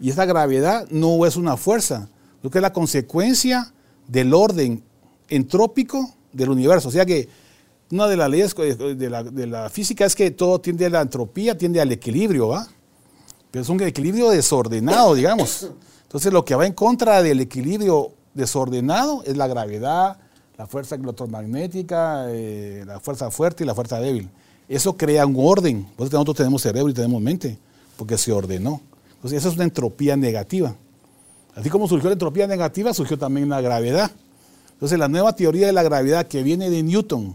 y 0.00 0.10
esa 0.10 0.24
gravedad 0.24 0.88
no 0.90 1.24
es 1.26 1.36
una 1.36 1.56
fuerza, 1.56 2.08
lo 2.42 2.50
que 2.50 2.58
es 2.58 2.62
la 2.62 2.72
consecuencia 2.72 3.72
del 4.08 4.34
orden 4.34 4.82
entrópico 5.28 6.12
del 6.32 6.50
universo. 6.50 6.88
O 6.88 6.90
sea 6.90 7.06
que 7.06 7.28
una 7.92 8.08
de 8.08 8.16
las 8.16 8.28
leyes 8.28 8.56
de 8.56 9.08
la, 9.08 9.22
de 9.22 9.46
la 9.46 9.70
física 9.70 10.06
es 10.06 10.16
que 10.16 10.32
todo 10.32 10.60
tiende 10.60 10.86
a 10.86 10.90
la 10.90 11.02
entropía, 11.02 11.56
tiende 11.56 11.80
al 11.80 11.92
equilibrio, 11.92 12.48
¿va? 12.48 12.66
Pero 13.52 13.62
es 13.62 13.68
un 13.68 13.80
equilibrio 13.80 14.30
desordenado, 14.30 15.14
digamos. 15.14 15.70
Entonces 16.02 16.32
lo 16.32 16.44
que 16.44 16.56
va 16.56 16.66
en 16.66 16.72
contra 16.72 17.22
del 17.22 17.38
equilibrio 17.38 18.10
desordenado 18.34 19.22
es 19.24 19.36
la 19.36 19.46
gravedad, 19.46 20.18
la 20.62 20.68
fuerza 20.68 20.94
electromagnética, 20.94 22.26
eh, 22.28 22.84
la 22.86 23.00
fuerza 23.00 23.32
fuerte 23.32 23.64
y 23.64 23.66
la 23.66 23.74
fuerza 23.74 23.98
débil. 23.98 24.30
Eso 24.68 24.96
crea 24.96 25.26
un 25.26 25.34
orden. 25.36 25.84
Por 25.96 26.06
eso 26.06 26.14
nosotros 26.14 26.36
tenemos 26.36 26.62
cerebro 26.62 26.88
y 26.88 26.94
tenemos 26.94 27.20
mente, 27.20 27.58
porque 27.96 28.16
se 28.16 28.30
ordenó. 28.30 28.80
Entonces, 29.16 29.40
eso 29.40 29.48
es 29.48 29.56
una 29.56 29.64
entropía 29.64 30.16
negativa. 30.16 30.76
Así 31.56 31.68
como 31.68 31.88
surgió 31.88 32.10
la 32.10 32.12
entropía 32.12 32.46
negativa, 32.46 32.94
surgió 32.94 33.18
también 33.18 33.48
la 33.48 33.60
gravedad. 33.60 34.12
Entonces, 34.74 35.00
la 35.00 35.08
nueva 35.08 35.34
teoría 35.34 35.66
de 35.66 35.72
la 35.72 35.82
gravedad 35.82 36.28
que 36.28 36.44
viene 36.44 36.70
de 36.70 36.84
Newton, 36.84 37.34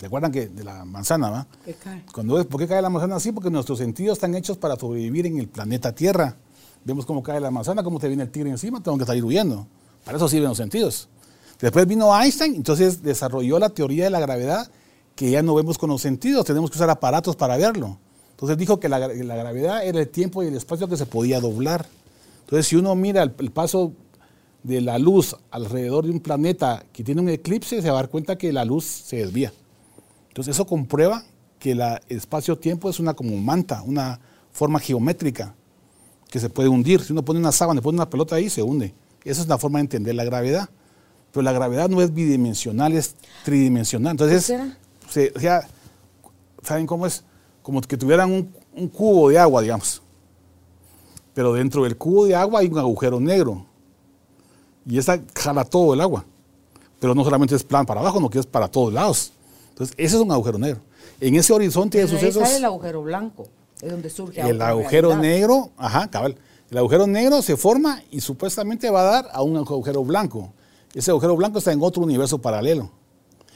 ¿se 0.00 0.06
acuerdan 0.06 0.32
que 0.32 0.46
de 0.46 0.64
la 0.64 0.86
manzana, 0.86 1.28
va? 1.28 1.46
¿Qué 1.66 1.74
cae? 1.74 2.02
Cuando, 2.14 2.48
¿Por 2.48 2.58
qué 2.58 2.66
cae 2.66 2.80
la 2.80 2.88
manzana 2.88 3.16
así? 3.16 3.30
Porque 3.30 3.50
nuestros 3.50 3.76
sentidos 3.76 4.16
están 4.16 4.34
hechos 4.34 4.56
para 4.56 4.76
sobrevivir 4.76 5.26
en 5.26 5.38
el 5.38 5.48
planeta 5.48 5.94
Tierra. 5.94 6.34
Vemos 6.82 7.04
cómo 7.04 7.22
cae 7.22 7.40
la 7.40 7.50
manzana, 7.50 7.82
cómo 7.82 8.00
te 8.00 8.08
viene 8.08 8.22
el 8.22 8.30
tigre 8.30 8.48
encima, 8.48 8.82
tengo 8.82 8.96
que 8.96 9.04
salir 9.04 9.22
huyendo. 9.22 9.66
Para 10.02 10.16
eso 10.16 10.30
sirven 10.30 10.48
los 10.48 10.56
sentidos. 10.56 11.10
Después 11.60 11.86
vino 11.86 12.14
Einstein, 12.18 12.54
entonces 12.54 13.02
desarrolló 13.02 13.58
la 13.58 13.70
teoría 13.70 14.04
de 14.04 14.10
la 14.10 14.20
gravedad 14.20 14.70
que 15.14 15.30
ya 15.30 15.42
no 15.42 15.54
vemos 15.54 15.78
con 15.78 15.88
los 15.88 16.02
sentidos, 16.02 16.44
tenemos 16.44 16.70
que 16.70 16.76
usar 16.76 16.90
aparatos 16.90 17.36
para 17.36 17.56
verlo. 17.56 17.98
Entonces 18.32 18.58
dijo 18.58 18.78
que 18.78 18.88
la, 18.88 18.98
la 18.98 19.36
gravedad 19.36 19.86
era 19.86 20.00
el 20.00 20.08
tiempo 20.08 20.42
y 20.42 20.48
el 20.48 20.56
espacio 20.56 20.88
que 20.88 20.98
se 20.98 21.06
podía 21.06 21.40
doblar. 21.40 21.86
Entonces 22.40 22.66
si 22.66 22.76
uno 22.76 22.94
mira 22.94 23.22
el, 23.22 23.34
el, 23.38 23.50
paso 23.50 23.94
de 24.62 24.82
la 24.82 24.98
luz 24.98 25.34
alrededor 25.50 26.04
de 26.04 26.10
un 26.10 26.20
planeta 26.20 26.84
que 26.92 27.02
tiene 27.02 27.22
un 27.22 27.30
eclipse, 27.30 27.80
se 27.80 27.88
va 27.88 27.98
a 27.98 28.02
dar 28.02 28.10
cuenta 28.10 28.36
que 28.36 28.52
la 28.52 28.66
luz 28.66 28.84
se 28.84 29.16
desvía. 29.16 29.52
Entonces 30.28 30.54
eso 30.54 30.66
comprueba 30.66 31.24
que 31.58 31.72
el 31.72 31.82
espacio-tiempo 32.08 32.90
es 32.90 33.00
una 33.00 33.14
como 33.14 33.34
manta, 33.38 33.82
una 33.82 34.20
forma 34.52 34.78
geométrica 34.78 35.54
que 36.30 36.40
se 36.40 36.50
puede 36.50 36.68
hundir. 36.68 37.00
Si 37.00 37.12
uno 37.12 37.24
pone 37.24 37.40
una 37.40 37.52
sábana, 37.52 37.80
pone 37.80 37.96
una 37.96 38.10
pelota 38.10 38.36
ahí, 38.36 38.50
se 38.50 38.62
hunde. 38.62 38.94
Esa 39.24 39.40
es 39.40 39.46
una 39.46 39.58
forma 39.58 39.78
de 39.78 39.84
entender 39.84 40.14
la 40.14 40.24
gravedad. 40.24 40.68
Pero 41.36 41.44
la 41.44 41.52
gravedad 41.52 41.90
no 41.90 42.00
es 42.00 42.14
bidimensional, 42.14 42.94
es 42.94 43.14
tridimensional. 43.44 44.12
Entonces, 44.12 44.54
se, 45.10 45.32
o 45.36 45.38
sea, 45.38 45.68
¿saben 46.62 46.86
cómo 46.86 47.06
es? 47.06 47.24
Como 47.60 47.82
que 47.82 47.98
tuvieran 47.98 48.32
un, 48.32 48.54
un, 48.74 48.88
cubo 48.88 49.28
de 49.28 49.38
agua, 49.38 49.60
digamos. 49.60 50.00
Pero 51.34 51.52
dentro 51.52 51.82
del 51.82 51.98
cubo 51.98 52.24
de 52.24 52.34
agua 52.34 52.60
hay 52.60 52.68
un 52.68 52.78
agujero 52.78 53.20
negro. 53.20 53.66
Y 54.86 54.96
esa 54.96 55.20
jala 55.34 55.66
todo 55.66 55.92
el 55.92 56.00
agua. 56.00 56.24
Pero 57.00 57.14
no 57.14 57.22
solamente 57.22 57.54
es 57.54 57.62
plan 57.62 57.84
para 57.84 58.00
abajo, 58.00 58.18
no 58.18 58.30
que 58.30 58.38
es 58.38 58.46
para 58.46 58.66
todos 58.68 58.90
lados. 58.90 59.30
Entonces, 59.68 59.94
ese 59.98 60.16
es 60.16 60.22
un 60.22 60.32
agujero 60.32 60.58
negro. 60.58 60.80
En 61.20 61.34
ese 61.34 61.52
horizonte 61.52 61.98
Pero 61.98 62.12
de 62.12 62.14
sucesos. 62.14 62.42
Ahí 62.44 62.46
sale 62.46 62.58
el 62.60 62.64
agujero 62.64 63.02
blanco, 63.02 63.46
es 63.82 63.90
donde 63.90 64.08
surge 64.08 64.40
El 64.40 64.62
agujero 64.62 65.10
realidad. 65.10 65.34
negro, 65.34 65.70
ajá, 65.76 66.08
cabal. 66.08 66.34
El 66.70 66.78
agujero 66.78 67.06
negro 67.06 67.42
se 67.42 67.58
forma 67.58 68.02
y 68.10 68.22
supuestamente 68.22 68.88
va 68.88 69.02
a 69.02 69.04
dar 69.04 69.28
a 69.34 69.42
un 69.42 69.58
agujero 69.58 70.02
blanco. 70.02 70.54
Ese 70.96 71.10
agujero 71.10 71.36
blanco 71.36 71.58
está 71.58 71.72
en 71.72 71.82
otro 71.82 72.02
universo 72.02 72.38
paralelo. 72.38 72.90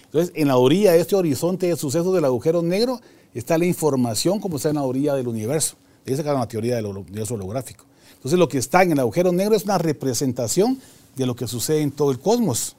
Entonces, 0.04 0.30
en 0.36 0.48
la 0.48 0.58
orilla 0.58 0.92
de 0.92 1.00
este 1.00 1.16
horizonte 1.16 1.68
de 1.68 1.76
sucesos 1.76 2.14
del 2.14 2.26
agujero 2.26 2.60
negro 2.60 3.00
está 3.32 3.56
la 3.56 3.64
información 3.64 4.40
como 4.40 4.56
está 4.56 4.68
en 4.68 4.74
la 4.74 4.82
orilla 4.82 5.14
del 5.14 5.26
universo. 5.26 5.76
De 6.04 6.12
ahí 6.12 6.18
sacaron 6.18 6.40
la 6.40 6.48
teoría 6.48 6.76
del 6.76 6.84
universo 6.84 7.34
holográfico. 7.34 7.86
Entonces, 8.14 8.38
lo 8.38 8.46
que 8.46 8.58
está 8.58 8.82
en 8.82 8.92
el 8.92 8.98
agujero 8.98 9.32
negro 9.32 9.56
es 9.56 9.64
una 9.64 9.78
representación 9.78 10.78
de 11.16 11.24
lo 11.24 11.34
que 11.34 11.46
sucede 11.46 11.80
en 11.80 11.92
todo 11.92 12.10
el 12.10 12.18
cosmos. 12.18 12.76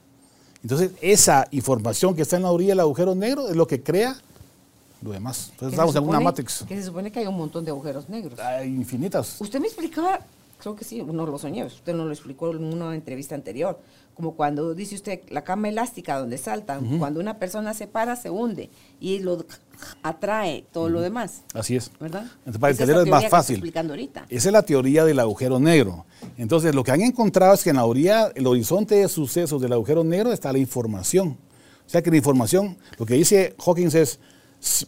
Entonces, 0.61 0.91
esa 1.01 1.47
información 1.49 2.15
que 2.15 2.21
está 2.21 2.37
en 2.37 2.43
la 2.43 2.51
orilla 2.51 2.73
del 2.73 2.81
agujero 2.81 3.15
negro 3.15 3.49
es 3.49 3.55
lo 3.55 3.65
que 3.65 3.81
crea 3.81 4.15
lo 5.01 5.09
demás. 5.09 5.49
Entonces, 5.53 5.73
estamos 5.73 5.95
en 5.95 6.03
una 6.03 6.19
matrix. 6.19 6.65
Que 6.67 6.75
se 6.75 6.83
supone 6.83 7.11
que 7.11 7.17
hay 7.17 7.25
un 7.25 7.35
montón 7.35 7.65
de 7.65 7.71
agujeros 7.71 8.07
negros. 8.09 8.39
Hay 8.39 8.67
infinitas. 8.67 9.41
Usted 9.41 9.59
me 9.59 9.65
explicaba, 9.65 10.19
creo 10.59 10.75
que 10.75 10.85
sí, 10.85 11.01
no 11.01 11.25
lo 11.25 11.39
soñé, 11.39 11.65
usted 11.65 11.95
no 11.95 12.05
lo 12.05 12.11
explicó 12.11 12.51
en 12.51 12.63
una 12.63 12.93
entrevista 12.93 13.33
anterior, 13.33 13.79
como 14.15 14.35
cuando 14.35 14.75
dice 14.75 14.95
usted 14.95 15.21
la 15.29 15.43
cama 15.43 15.69
elástica 15.69 16.17
donde 16.19 16.37
saltan, 16.37 16.99
cuando 16.99 17.19
una 17.19 17.39
persona 17.39 17.73
se 17.73 17.87
para 17.87 18.15
se 18.15 18.29
hunde 18.29 18.69
y 18.99 19.19
lo 19.19 19.45
atrae 20.03 20.65
todo 20.71 20.89
lo 20.89 21.01
demás, 21.01 21.41
Así 21.53 21.75
es. 21.75 21.91
¿verdad? 21.99 22.25
Entonces, 22.39 22.59
para 22.59 22.71
Esa 22.73 22.83
entenderlo 22.83 23.03
es 23.03 23.21
más 23.23 23.29
fácil. 23.31 23.55
explicando 23.55 23.93
ahorita. 23.93 24.25
Esa 24.29 24.49
es 24.49 24.53
la 24.53 24.61
teoría 24.63 25.05
del 25.05 25.19
agujero 25.19 25.59
negro. 25.59 26.05
Entonces, 26.37 26.75
lo 26.75 26.83
que 26.83 26.91
han 26.91 27.01
encontrado 27.01 27.53
es 27.53 27.63
que 27.63 27.71
en 27.71 27.77
la 27.77 27.85
orilla, 27.85 28.31
el 28.35 28.45
horizonte 28.45 28.95
de 28.95 29.07
sucesos 29.09 29.61
del 29.61 29.73
agujero 29.73 30.03
negro 30.03 30.31
está 30.31 30.51
la 30.51 30.59
información. 30.59 31.37
O 31.85 31.89
sea 31.89 32.01
que 32.01 32.11
la 32.11 32.17
información, 32.17 32.77
lo 32.97 33.05
que 33.05 33.15
dice 33.15 33.55
Hawkins 33.65 33.95
es, 33.95 34.19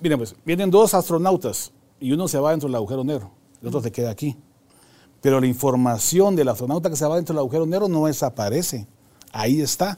miren 0.01 0.19
pues, 0.19 0.35
vienen 0.45 0.69
dos 0.69 0.93
astronautas 0.93 1.71
y 1.99 2.11
uno 2.13 2.27
se 2.27 2.37
va 2.39 2.51
dentro 2.51 2.69
del 2.69 2.75
agujero 2.75 3.03
negro, 3.03 3.31
el 3.61 3.67
otro 3.69 3.81
se 3.81 3.91
queda 3.91 4.11
aquí. 4.11 4.37
Pero 5.21 5.39
la 5.39 5.47
información 5.47 6.35
del 6.35 6.49
astronauta 6.49 6.89
que 6.89 6.95
se 6.95 7.05
va 7.05 7.15
dentro 7.15 7.33
del 7.33 7.39
agujero 7.39 7.65
negro 7.65 7.87
no 7.87 8.05
desaparece. 8.05 8.87
Ahí 9.33 9.59
está, 9.59 9.97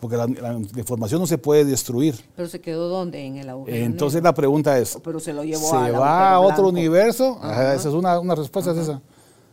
porque 0.00 0.16
la, 0.16 0.26
la- 0.26 0.54
información 0.78 1.20
no 1.20 1.26
se 1.26 1.36
puede 1.36 1.64
destruir. 1.66 2.14
Pero 2.34 2.48
se 2.48 2.60
quedó 2.60 2.88
dónde 2.88 3.24
en 3.26 3.36
el 3.36 3.48
agujero. 3.50 3.76
Entonces 3.76 4.14
negro? 4.22 4.28
la 4.30 4.34
pregunta 4.34 4.78
es, 4.78 4.96
Pero 5.04 5.20
se 5.20 5.32
lo 5.34 5.44
llevó 5.44 5.68
¿se 5.68 5.90
va 5.92 6.30
a 6.32 6.40
otro 6.40 6.62
blanco. 6.64 6.68
universo? 6.70 7.38
Ajá, 7.42 7.74
esa 7.74 7.88
es 7.90 7.94
una, 7.94 8.18
una 8.20 8.34
respuesta, 8.34 8.70
es 8.70 8.78
esa. 8.78 9.02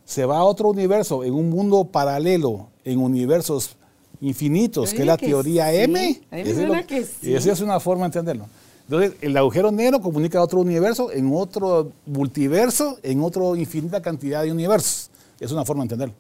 Se 0.06 0.24
va 0.26 0.38
a 0.38 0.44
otro 0.44 0.70
universo, 0.70 1.24
en 1.24 1.34
un 1.34 1.50
mundo 1.50 1.84
paralelo, 1.86 2.68
en 2.86 3.00
universos 3.00 3.76
infinitos, 4.22 4.94
que 4.94 5.02
es 5.02 5.06
la 5.08 5.18
que 5.18 5.28
teoría 5.28 5.70
sí. 5.72 5.78
M. 5.78 6.00
A 6.00 6.04
mí 6.04 6.20
me 6.32 6.42
Ese 6.42 6.50
es 6.52 6.56
suena 6.58 6.82
lo- 6.82 6.88
que 6.88 7.04
sí. 7.04 7.30
Y 7.32 7.34
esa 7.34 7.52
es 7.52 7.60
una 7.62 7.80
forma 7.80 8.02
de 8.04 8.06
entenderlo. 8.08 8.46
Entonces, 8.88 9.14
el 9.22 9.36
agujero 9.38 9.72
negro 9.72 10.02
comunica 10.02 10.40
a 10.40 10.44
otro 10.44 10.60
universo, 10.60 11.10
en 11.12 11.32
otro 11.34 11.92
multiverso, 12.06 12.98
en 13.02 13.22
otra 13.24 13.44
infinita 13.58 14.02
cantidad 14.02 14.44
de 14.44 14.52
universos. 14.52 15.10
Es 15.40 15.52
una 15.52 15.64
forma 15.66 15.82
de 15.84 15.86
entenderlo. 15.86 16.16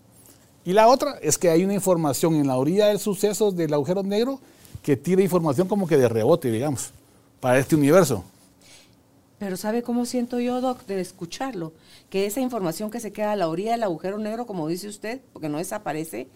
Y 0.66 0.74
la 0.74 0.88
otra 0.88 1.18
es 1.22 1.38
que 1.38 1.50
hay 1.50 1.64
una 1.64 1.74
información 1.74 2.36
en 2.36 2.48
la 2.48 2.58
orilla 2.58 2.88
del 2.88 3.00
suceso 3.00 3.52
del 3.52 3.74
agujero 3.74 4.04
negro 4.04 4.40
que 4.82 4.96
tira 4.96 5.22
información 5.22 5.68
como 5.68 5.88
que 5.88 5.98
de 5.98 6.08
rebote, 6.08 6.52
digamos, 6.52 6.92
para 7.40 7.60
este 7.60 7.76
universo. 7.76 8.24
Pero 9.40 9.58
¿sabe 9.58 9.82
cómo 9.82 10.06
siento 10.06 10.40
yo, 10.40 10.62
Doc, 10.62 10.86
de 10.86 11.02
escucharlo? 11.02 11.74
Que 12.10 12.26
esa 12.26 12.40
información 12.40 12.90
que 12.92 13.02
se 13.02 13.12
queda 13.12 13.34
a 13.34 13.36
la 13.36 13.50
orilla 13.50 13.72
del 13.72 13.84
agujero 13.84 14.18
negro, 14.18 14.46
como 14.46 14.68
dice 14.70 14.88
usted, 14.88 15.20
porque 15.34 15.50
no 15.50 15.58
desaparece, 15.58 16.28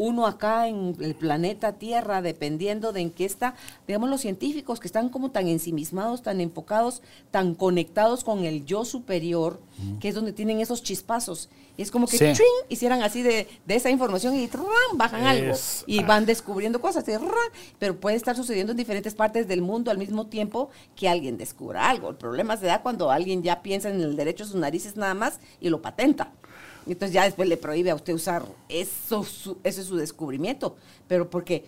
uno 0.00 0.26
acá 0.26 0.66
en 0.66 0.96
el 1.00 1.14
planeta 1.14 1.74
Tierra, 1.74 2.22
dependiendo 2.22 2.92
de 2.92 3.02
en 3.02 3.10
qué 3.10 3.26
está, 3.26 3.54
digamos 3.86 4.08
los 4.08 4.22
científicos 4.22 4.80
que 4.80 4.88
están 4.88 5.10
como 5.10 5.30
tan 5.30 5.46
ensimismados, 5.46 6.22
tan 6.22 6.40
enfocados, 6.40 7.02
tan 7.30 7.54
conectados 7.54 8.24
con 8.24 8.46
el 8.46 8.64
yo 8.64 8.86
superior, 8.86 9.60
que 10.00 10.08
es 10.08 10.14
donde 10.14 10.32
tienen 10.32 10.60
esos 10.60 10.82
chispazos. 10.82 11.50
Y 11.76 11.82
es 11.82 11.90
como 11.90 12.06
que 12.06 12.34
hicieran 12.70 13.02
así 13.02 13.22
de, 13.22 13.46
de 13.66 13.74
esa 13.74 13.90
información 13.90 14.34
y 14.36 14.48
¡tran! 14.48 14.64
bajan 14.94 15.26
algo. 15.26 15.54
Y 15.86 16.02
van 16.02 16.24
descubriendo 16.24 16.80
cosas, 16.80 17.04
pero 17.78 18.00
puede 18.00 18.16
estar 18.16 18.34
sucediendo 18.34 18.72
en 18.72 18.78
diferentes 18.78 19.14
partes 19.14 19.48
del 19.48 19.60
mundo 19.60 19.90
al 19.90 19.98
mismo 19.98 20.26
tiempo 20.28 20.70
que 20.96 21.10
alguien 21.10 21.36
descubra 21.36 21.90
algo. 21.90 22.08
El 22.08 22.16
problema 22.16 22.56
se 22.56 22.66
da 22.66 22.80
cuando 22.80 23.10
alguien 23.10 23.42
ya 23.42 23.62
piensa 23.62 23.90
en 23.90 24.00
el 24.00 24.16
derecho 24.16 24.44
de 24.44 24.50
sus 24.50 24.60
narices 24.60 24.96
nada 24.96 25.14
más 25.14 25.40
y 25.60 25.68
lo 25.68 25.82
patenta. 25.82 26.32
Entonces 26.86 27.12
ya 27.12 27.24
después 27.24 27.48
le 27.48 27.56
prohíbe 27.56 27.90
a 27.90 27.94
usted 27.94 28.12
usar 28.14 28.44
eso, 28.68 29.24
su- 29.24 29.58
ese 29.64 29.80
es 29.82 29.86
su 29.86 29.96
descubrimiento. 29.96 30.76
Pero 31.08 31.28
porque 31.30 31.64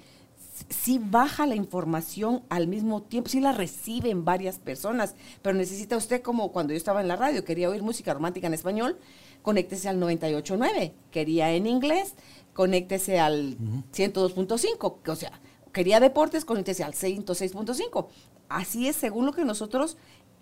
sí 0.68 1.00
baja 1.02 1.46
la 1.46 1.54
información 1.56 2.42
al 2.48 2.68
mismo 2.68 3.02
tiempo, 3.02 3.28
sí 3.30 3.40
la 3.40 3.52
reciben 3.52 4.24
varias 4.24 4.58
personas, 4.58 5.14
pero 5.42 5.56
necesita 5.56 5.96
usted 5.96 6.22
como 6.22 6.52
cuando 6.52 6.72
yo 6.72 6.76
estaba 6.76 7.00
en 7.00 7.08
la 7.08 7.16
radio, 7.16 7.44
quería 7.44 7.68
oír 7.70 7.82
música 7.82 8.14
romántica 8.14 8.46
en 8.46 8.54
español, 8.54 8.98
conéctese 9.42 9.88
al 9.88 9.98
98.9, 10.00 10.92
quería 11.10 11.50
en 11.52 11.66
inglés, 11.66 12.14
conéctese 12.52 13.18
al 13.18 13.56
102.5, 13.92 14.98
o 15.10 15.16
sea, 15.16 15.32
quería 15.72 15.98
deportes, 16.00 16.44
conéctese 16.44 16.84
al 16.84 16.92
106.5. 16.92 18.06
Así 18.48 18.86
es, 18.88 18.96
según 18.96 19.26
lo 19.26 19.32
que 19.32 19.44
nosotros 19.44 19.96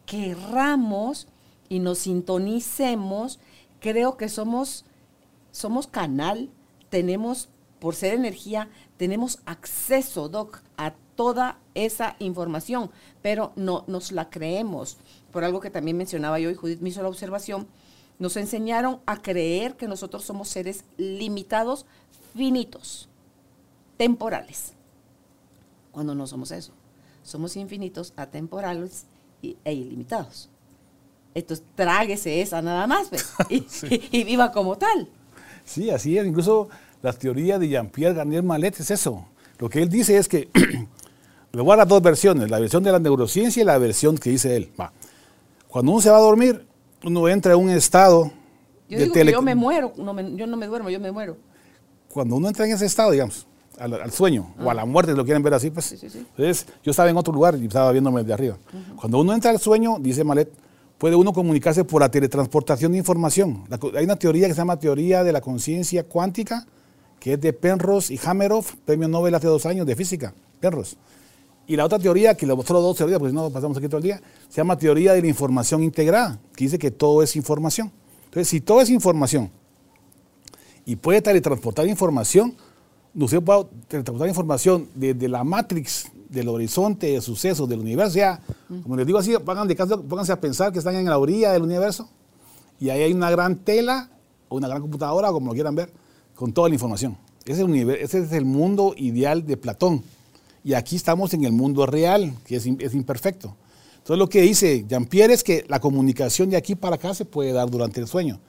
querramos 0.05 1.29
y 1.69 1.79
nos 1.79 1.99
sintonicemos, 1.99 3.39
creo 3.81 4.17
que 4.17 4.29
somos 4.29 4.85
somos 5.53 5.87
canal, 5.87 6.51
tenemos, 6.89 7.49
por 7.79 7.95
ser 7.95 8.15
energía, 8.15 8.69
tenemos 8.97 9.41
acceso, 9.47 10.29
Doc, 10.29 10.61
a 10.77 10.95
toda 11.17 11.59
esa 11.75 12.17
información, 12.19 12.91
pero 13.23 13.53
no 13.57 13.85
nos 13.87 14.13
la 14.13 14.31
creemos. 14.31 14.99
Por 15.33 15.45
algo 15.45 15.61
que 15.61 15.71
también 15.71 15.97
mencionaba 15.97 16.39
yo 16.39 16.51
y 16.51 16.55
Judith 16.55 16.81
me 16.81 16.91
hizo 16.91 17.03
la 17.03 17.09
observación, 17.09 17.67
nos 18.19 18.37
enseñaron 18.37 19.01
a 19.07 19.23
creer 19.23 19.77
que 19.77 19.89
nosotros 19.89 20.25
somos 20.25 20.49
seres 20.49 20.85
limitados, 20.97 21.87
finitos, 22.35 23.09
temporales, 23.97 24.75
cuando 25.91 26.15
no 26.15 26.27
somos 26.27 26.51
eso. 26.51 26.73
Somos 27.23 27.57
infinitos, 27.57 28.13
atemporales 28.17 29.07
e 29.43 29.73
ilimitados. 29.73 30.50
Entonces, 31.35 31.65
tráguese 31.75 32.41
esa 32.41 32.61
nada 32.63 32.87
más, 32.87 33.11
¿ves? 33.11 33.33
y, 33.49 33.65
y 34.11 34.25
viva 34.25 34.51
como 34.53 34.77
tal. 34.77 35.09
Sí, 35.65 35.91
así 35.91 36.19
es. 36.19 36.27
Incluso 36.27 36.69
la 37.03 37.13
teoría 37.13 37.59
de 37.59 37.69
Jean-Pierre 37.69 38.15
Garnier 38.15 38.43
Mallet 38.43 38.79
es 38.81 38.91
eso. 38.91 39.25
Lo 39.59 39.69
que 39.69 39.83
él 39.83 39.89
dice 39.89 40.17
es 40.17 40.27
que, 40.29 40.49
le 41.53 41.61
voy 41.63 41.73
a 41.75 41.77
dar 41.79 41.89
dos 41.89 42.03
versiones, 42.03 42.51
la 42.51 42.59
versión 42.59 42.83
de 42.83 42.93
la 42.93 42.99
neurociencia 42.99 43.63
y 43.63 43.65
la 43.65 43.79
versión 43.79 44.19
que 44.19 44.31
dice 44.31 44.57
él. 44.57 44.71
Va. 44.81 44.93
Cuando 45.69 45.93
uno 45.93 46.01
se 46.01 46.11
va 46.11 46.17
a 46.17 46.21
dormir, 46.21 46.67
uno 47.05 47.29
entra 47.29 47.53
en 47.55 47.61
un 47.61 47.71
estado 47.71 48.33
Yo 48.89 48.99
de 48.99 49.05
digo 49.05 49.15
tele- 49.15 49.27
que 49.27 49.33
yo 49.33 49.43
me 49.43 49.55
muero, 49.55 49.93
no 49.97 50.13
me- 50.13 50.35
yo 50.37 50.47
no 50.47 50.57
me 50.57 50.67
duermo, 50.67 50.91
yo 50.91 50.99
me 50.99 51.13
muero. 51.13 51.37
Cuando 52.13 52.37
uno 52.37 52.49
entra 52.49 52.67
en 52.67 52.73
ese 52.73 52.87
estado, 52.87 53.13
digamos, 53.13 53.47
al, 53.79 53.95
al 53.95 54.11
sueño 54.11 54.53
o 54.63 54.69
a 54.71 54.75
la 54.75 54.85
muerte, 54.85 55.13
si 55.13 55.17
lo 55.17 55.25
quieren 55.25 55.43
ver 55.45 55.55
así, 55.55 55.71
pues. 55.71 55.85
Sí, 55.87 55.97
sí, 55.97 56.11
sí. 56.11 56.19
Entonces, 56.37 56.67
yo 56.83 56.91
estaba 56.91 57.09
en 57.09 57.17
otro 57.17 57.33
lugar 57.33 57.57
y 57.57 57.67
estaba 57.67 57.93
viéndome 57.93 58.25
de 58.25 58.33
arriba. 58.35 58.57
Cuando 58.97 59.21
uno 59.21 59.33
entra 59.33 59.51
al 59.53 59.61
sueño, 59.61 59.97
dice 60.01 60.25
Malet, 60.25 60.51
puede 61.01 61.17
uno 61.17 61.33
comunicarse 61.33 61.83
por 61.83 62.03
la 62.03 62.11
teletransportación 62.11 62.93
de 62.93 62.99
información. 62.99 63.65
Hay 63.97 64.05
una 64.05 64.17
teoría 64.17 64.47
que 64.47 64.53
se 64.53 64.59
llama 64.59 64.79
teoría 64.79 65.25
de 65.25 65.33
la 65.33 65.41
conciencia 65.41 66.05
cuántica, 66.05 66.67
que 67.19 67.33
es 67.33 67.41
de 67.41 67.55
Penrose 67.55 68.13
y 68.13 68.21
Hameroff, 68.23 68.75
premio 68.85 69.09
Nobel 69.09 69.35
hace 69.35 69.47
dos 69.47 69.65
años 69.65 69.87
de 69.87 69.97
física, 69.97 70.35
Penrose. 70.61 70.97
Y 71.67 71.77
la 71.77 71.87
otra 71.87 71.99
teoría, 71.99 72.35
que 72.35 72.45
lo 72.45 72.61
solo 72.63 72.83
dos 72.83 72.99
teorías, 72.99 73.19
porque 73.19 73.31
si 73.31 73.35
no 73.35 73.49
pasamos 73.49 73.79
aquí 73.79 73.89
todo 73.89 73.97
el 73.97 74.03
día, 74.03 74.21
se 74.51 74.59
llama 74.59 74.77
teoría 74.77 75.15
de 75.15 75.23
la 75.23 75.27
información 75.27 75.83
integrada, 75.83 76.39
que 76.55 76.65
dice 76.65 76.79
que 76.79 76.91
todo 76.91 77.23
es 77.23 77.35
información. 77.35 77.91
Entonces, 78.27 78.49
si 78.49 78.61
todo 78.61 78.83
es 78.83 78.91
información 78.91 79.51
y 80.85 80.97
puede 80.97 81.23
teletransportar 81.23 81.87
información, 81.87 82.55
usted 83.15 83.41
puede 83.41 83.65
teletransportar 83.89 84.29
información 84.29 84.87
desde 84.95 85.29
la 85.29 85.45
matrix 85.45 86.11
del 86.31 86.49
horizonte 86.49 87.09
de 87.09 87.21
sucesos 87.21 87.69
del 87.69 87.81
universo. 87.81 88.17
Ya, 88.17 88.41
como 88.83 88.97
les 88.97 89.07
digo 89.07 89.19
así, 89.19 89.35
pónganse 89.45 90.33
a 90.33 90.41
pensar 90.41 90.73
que 90.73 90.79
están 90.79 90.95
en 90.95 91.05
la 91.07 91.19
orilla 91.19 91.53
del 91.53 91.63
universo 91.63 92.09
y 92.79 92.89
ahí 92.91 93.03
hay 93.03 93.13
una 93.13 93.31
gran 93.31 93.57
tela 93.57 94.11
o 94.49 94.57
una 94.57 94.69
gran 94.69 94.81
computadora, 94.81 95.31
como 95.31 95.49
lo 95.49 95.53
quieran 95.55 95.75
ver, 95.75 95.93
con 96.35 96.53
toda 96.53 96.69
la 96.69 96.75
información. 96.75 97.17
Ese 97.45 97.53
es 97.53 97.59
el, 97.61 97.67
univer- 97.67 97.99
ese 98.01 98.21
es 98.21 98.33
el 98.33 98.45
mundo 98.45 98.95
ideal 98.97 99.45
de 99.47 99.57
Platón. 99.57 100.03
Y 100.63 100.75
aquí 100.75 100.97
estamos 100.97 101.33
en 101.35 101.45
el 101.45 101.53
mundo 101.53 101.87
real, 101.87 102.35
que 102.45 102.57
es, 102.57 102.67
es 102.67 102.95
imperfecto. 102.95 103.57
Entonces 103.99 104.19
lo 104.19 104.29
que 104.29 104.41
dice 104.43 104.85
Jean-Pierre 104.89 105.35
es 105.35 105.43
que 105.45 105.65
la 105.69 105.81
comunicación 105.81 106.51
de 106.51 106.57
aquí 106.57 106.75
para 106.75 106.97
acá 106.97 107.15
se 107.15 107.25
puede 107.25 107.53
dar 107.53 107.71
durante 107.71 108.01
el 108.01 108.07
sueño. 108.07 108.41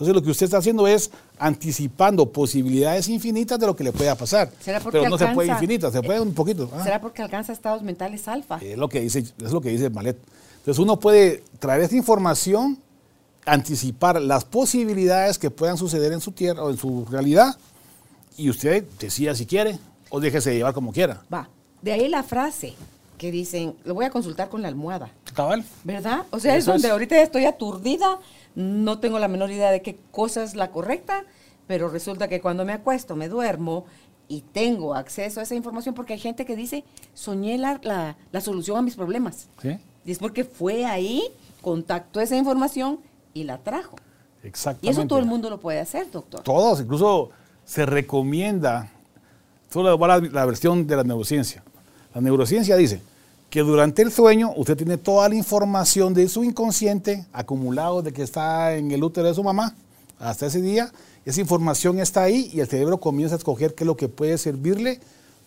Entonces 0.00 0.14
lo 0.14 0.22
que 0.22 0.30
usted 0.30 0.44
está 0.44 0.56
haciendo 0.56 0.86
es 0.86 1.10
anticipando 1.38 2.24
posibilidades 2.24 3.06
infinitas 3.08 3.60
de 3.60 3.66
lo 3.66 3.76
que 3.76 3.84
le 3.84 3.92
pueda 3.92 4.14
pasar. 4.14 4.50
¿Será 4.58 4.80
porque 4.80 4.98
Pero 4.98 5.10
no 5.10 5.18
se 5.18 5.26
puede 5.26 5.50
infinitas, 5.50 5.92
se 5.92 6.00
puede 6.00 6.18
un 6.20 6.32
poquito. 6.32 6.70
Ah. 6.74 6.82
¿Será 6.82 7.02
porque 7.02 7.20
alcanza 7.20 7.52
estados 7.52 7.82
mentales 7.82 8.26
alfa? 8.26 8.56
Es 8.62 8.78
lo 8.78 8.88
que 8.88 9.02
dice, 9.02 9.18
es 9.18 9.52
lo 9.52 9.60
que 9.60 9.68
dice 9.68 9.90
Malet. 9.90 10.16
Entonces 10.56 10.78
uno 10.78 10.98
puede 10.98 11.44
traer 11.58 11.82
esta 11.82 11.96
información, 11.96 12.78
anticipar 13.44 14.22
las 14.22 14.46
posibilidades 14.46 15.38
que 15.38 15.50
puedan 15.50 15.76
suceder 15.76 16.14
en 16.14 16.22
su 16.22 16.32
tierra 16.32 16.62
o 16.62 16.70
en 16.70 16.78
su 16.78 17.04
realidad, 17.10 17.54
y 18.38 18.48
usted 18.48 18.86
decida 18.98 19.34
si 19.34 19.44
quiere 19.44 19.78
o 20.08 20.18
déjese 20.18 20.54
llevar 20.54 20.72
como 20.72 20.92
quiera. 20.92 21.20
Va. 21.30 21.46
De 21.82 21.92
ahí 21.92 22.08
la 22.08 22.22
frase 22.22 22.72
que 23.20 23.30
dicen, 23.30 23.76
lo 23.84 23.92
voy 23.92 24.06
a 24.06 24.10
consultar 24.10 24.48
con 24.48 24.62
la 24.62 24.68
almohada. 24.68 25.10
Cabal. 25.34 25.62
¿Verdad? 25.84 26.24
O 26.30 26.40
sea, 26.40 26.56
es 26.56 26.64
donde 26.64 26.88
es. 26.88 26.92
ahorita 26.92 27.20
estoy 27.20 27.44
aturdida, 27.44 28.18
no 28.54 28.98
tengo 28.98 29.18
la 29.18 29.28
menor 29.28 29.50
idea 29.50 29.70
de 29.70 29.82
qué 29.82 29.98
cosa 30.10 30.42
es 30.42 30.54
la 30.54 30.70
correcta, 30.70 31.24
pero 31.66 31.90
resulta 31.90 32.28
que 32.28 32.40
cuando 32.40 32.64
me 32.64 32.72
acuesto, 32.72 33.16
me 33.16 33.28
duermo 33.28 33.84
y 34.26 34.40
tengo 34.40 34.94
acceso 34.94 35.38
a 35.40 35.42
esa 35.42 35.54
información, 35.54 35.94
porque 35.94 36.14
hay 36.14 36.18
gente 36.18 36.46
que 36.46 36.56
dice, 36.56 36.82
soñé 37.12 37.58
la, 37.58 37.78
la- 37.82 38.16
la 38.32 38.40
solución 38.40 38.78
a 38.78 38.82
mis 38.82 38.96
problemas. 38.96 39.48
¿Sí? 39.60 39.76
Y 40.06 40.12
es 40.12 40.18
porque 40.18 40.44
fue 40.44 40.86
ahí, 40.86 41.22
contactó 41.60 42.20
esa 42.22 42.38
información 42.38 43.00
y 43.34 43.44
la 43.44 43.58
trajo. 43.58 43.96
Y 44.42 44.46
Exactamente. 44.46 44.98
eso 44.98 45.06
todo 45.06 45.18
el 45.18 45.26
mundo 45.26 45.50
lo 45.50 45.60
puede 45.60 45.78
hacer, 45.80 46.10
doctor. 46.10 46.40
Todos, 46.40 46.80
incluso 46.80 47.32
se 47.66 47.84
recomienda, 47.84 48.88
solo 49.68 49.98
va 49.98 50.08
la, 50.08 50.18
la 50.20 50.46
versión 50.46 50.86
de 50.86 50.96
la 50.96 51.04
neurociencia. 51.04 51.62
La 52.14 52.22
neurociencia 52.22 52.76
dice 52.76 53.02
que 53.50 53.60
durante 53.60 54.02
el 54.02 54.12
sueño 54.12 54.52
usted 54.56 54.76
tiene 54.76 54.96
toda 54.96 55.28
la 55.28 55.34
información 55.34 56.14
de 56.14 56.28
su 56.28 56.44
inconsciente 56.44 57.26
acumulado 57.32 58.00
de 58.00 58.12
que 58.12 58.22
está 58.22 58.76
en 58.76 58.92
el 58.92 59.02
útero 59.02 59.26
de 59.26 59.34
su 59.34 59.42
mamá 59.42 59.74
hasta 60.20 60.46
ese 60.46 60.62
día. 60.62 60.90
Esa 61.24 61.40
información 61.40 61.98
está 61.98 62.22
ahí 62.22 62.48
y 62.54 62.60
el 62.60 62.68
cerebro 62.68 62.98
comienza 62.98 63.34
a 63.34 63.38
escoger 63.38 63.74
qué 63.74 63.82
es 63.84 63.86
lo 63.86 63.96
que 63.96 64.08
puede 64.08 64.38
servirle 64.38 65.00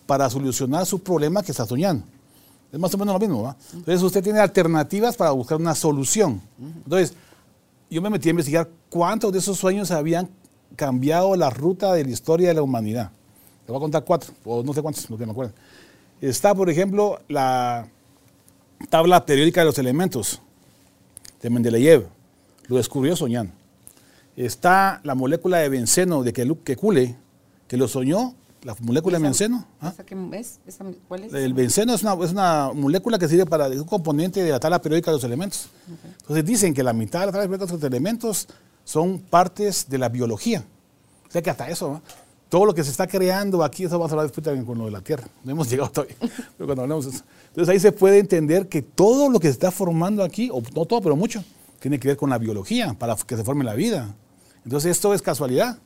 para 0.06 0.28
solucionar 0.28 0.84
su 0.84 1.02
problema 1.02 1.42
que 1.42 1.50
está 1.50 1.64
soñando. 1.64 2.04
Es 2.70 2.78
más 2.78 2.92
o 2.92 2.98
menos 2.98 3.14
lo 3.14 3.20
mismo, 3.20 3.42
¿va? 3.42 3.56
Entonces 3.72 4.02
usted 4.02 4.22
tiene 4.22 4.38
alternativas 4.38 5.16
para 5.16 5.30
buscar 5.30 5.58
una 5.58 5.74
solución. 5.74 6.42
Entonces, 6.58 7.14
yo 7.88 8.02
me 8.02 8.10
metí 8.10 8.28
a 8.28 8.30
investigar 8.30 8.68
cuántos 8.90 9.32
de 9.32 9.38
esos 9.38 9.56
sueños 9.56 9.90
habían 9.90 10.28
cambiado 10.76 11.36
la 11.36 11.50
ruta 11.50 11.94
de 11.94 12.04
la 12.04 12.10
historia 12.10 12.48
de 12.48 12.54
la 12.54 12.62
humanidad. 12.62 13.10
Le 13.66 13.72
voy 13.72 13.76
a 13.76 13.80
contar 13.80 14.04
cuatro, 14.04 14.34
o 14.44 14.62
no 14.62 14.74
sé 14.74 14.82
cuántos, 14.82 15.06
que 15.06 15.24
me 15.24 15.32
acuerdo. 15.32 15.52
Está, 16.20 16.54
por 16.54 16.68
ejemplo, 16.68 17.20
la 17.28 17.86
tabla 18.90 19.24
periódica 19.26 19.60
de 19.60 19.66
los 19.66 19.78
elementos 19.78 20.40
de 21.42 21.50
Mendeleev. 21.50 22.06
Lo 22.66 22.76
descubrió 22.76 23.14
soñando. 23.16 23.52
Está 24.36 25.00
la 25.04 25.14
molécula 25.14 25.58
de 25.58 25.68
benceno 25.68 26.22
de 26.22 26.32
Kekule, 26.32 27.16
que 27.68 27.76
lo 27.76 27.86
soñó, 27.86 28.34
la 28.62 28.74
molécula 28.80 29.18
de 29.18 29.22
benceno. 29.24 29.66
¿ah? 29.80 29.90
esa 29.92 30.04
que 30.04 30.16
es? 30.32 30.58
Esa- 30.66 30.84
¿Cuál 31.06 31.24
es? 31.24 31.34
El 31.34 31.52
benceno 31.54 31.94
es 31.94 32.02
una, 32.02 32.14
es 32.24 32.32
una 32.32 32.72
molécula 32.74 33.18
que 33.18 33.28
sirve 33.28 33.46
para 33.46 33.68
es 33.68 33.78
un 33.78 33.84
componente 33.86 34.42
de 34.42 34.50
la 34.50 34.58
tabla 34.58 34.80
periódica 34.80 35.10
de 35.10 35.16
los 35.18 35.24
elementos. 35.24 35.68
Entonces 36.20 36.44
dicen 36.44 36.72
que 36.74 36.82
la 36.82 36.92
mitad 36.92 37.20
de 37.20 37.26
la 37.26 37.32
tabla 37.32 37.46
periódica 37.46 37.66
de 37.66 37.80
los 37.80 37.84
elementos 37.90 38.48
son 38.84 39.18
partes 39.20 39.88
de 39.88 39.98
la 39.98 40.08
biología. 40.08 40.64
O 41.28 41.30
sea 41.30 41.42
que 41.42 41.50
hasta 41.50 41.68
eso, 41.68 41.92
¿no? 41.92 42.02
Todo 42.54 42.66
lo 42.66 42.72
que 42.72 42.84
se 42.84 42.92
está 42.92 43.08
creando 43.08 43.64
aquí, 43.64 43.82
eso 43.82 43.98
vamos 43.98 44.12
a 44.12 44.14
hablar 44.14 44.26
después 44.28 44.44
también 44.44 44.64
con 44.64 44.78
lo 44.78 44.84
de 44.84 44.92
la 44.92 45.00
Tierra. 45.00 45.24
No 45.42 45.50
hemos 45.50 45.68
llegado 45.70 45.90
todavía, 45.90 46.14
pero 46.20 46.66
cuando 46.66 46.82
hablemos 46.82 47.04
eso. 47.06 47.24
Entonces 47.48 47.68
ahí 47.68 47.80
se 47.80 47.90
puede 47.90 48.20
entender 48.20 48.68
que 48.68 48.80
todo 48.80 49.28
lo 49.28 49.40
que 49.40 49.48
se 49.48 49.54
está 49.54 49.72
formando 49.72 50.22
aquí, 50.22 50.50
o 50.52 50.62
no 50.72 50.84
todo, 50.86 51.00
pero 51.00 51.16
mucho, 51.16 51.42
tiene 51.80 51.98
que 51.98 52.06
ver 52.06 52.16
con 52.16 52.30
la 52.30 52.38
biología, 52.38 52.94
para 52.94 53.16
que 53.16 53.36
se 53.36 53.42
forme 53.42 53.64
la 53.64 53.74
vida. 53.74 54.14
Entonces 54.64 54.92
esto 54.92 55.12
es 55.14 55.20
casualidad 55.20 55.78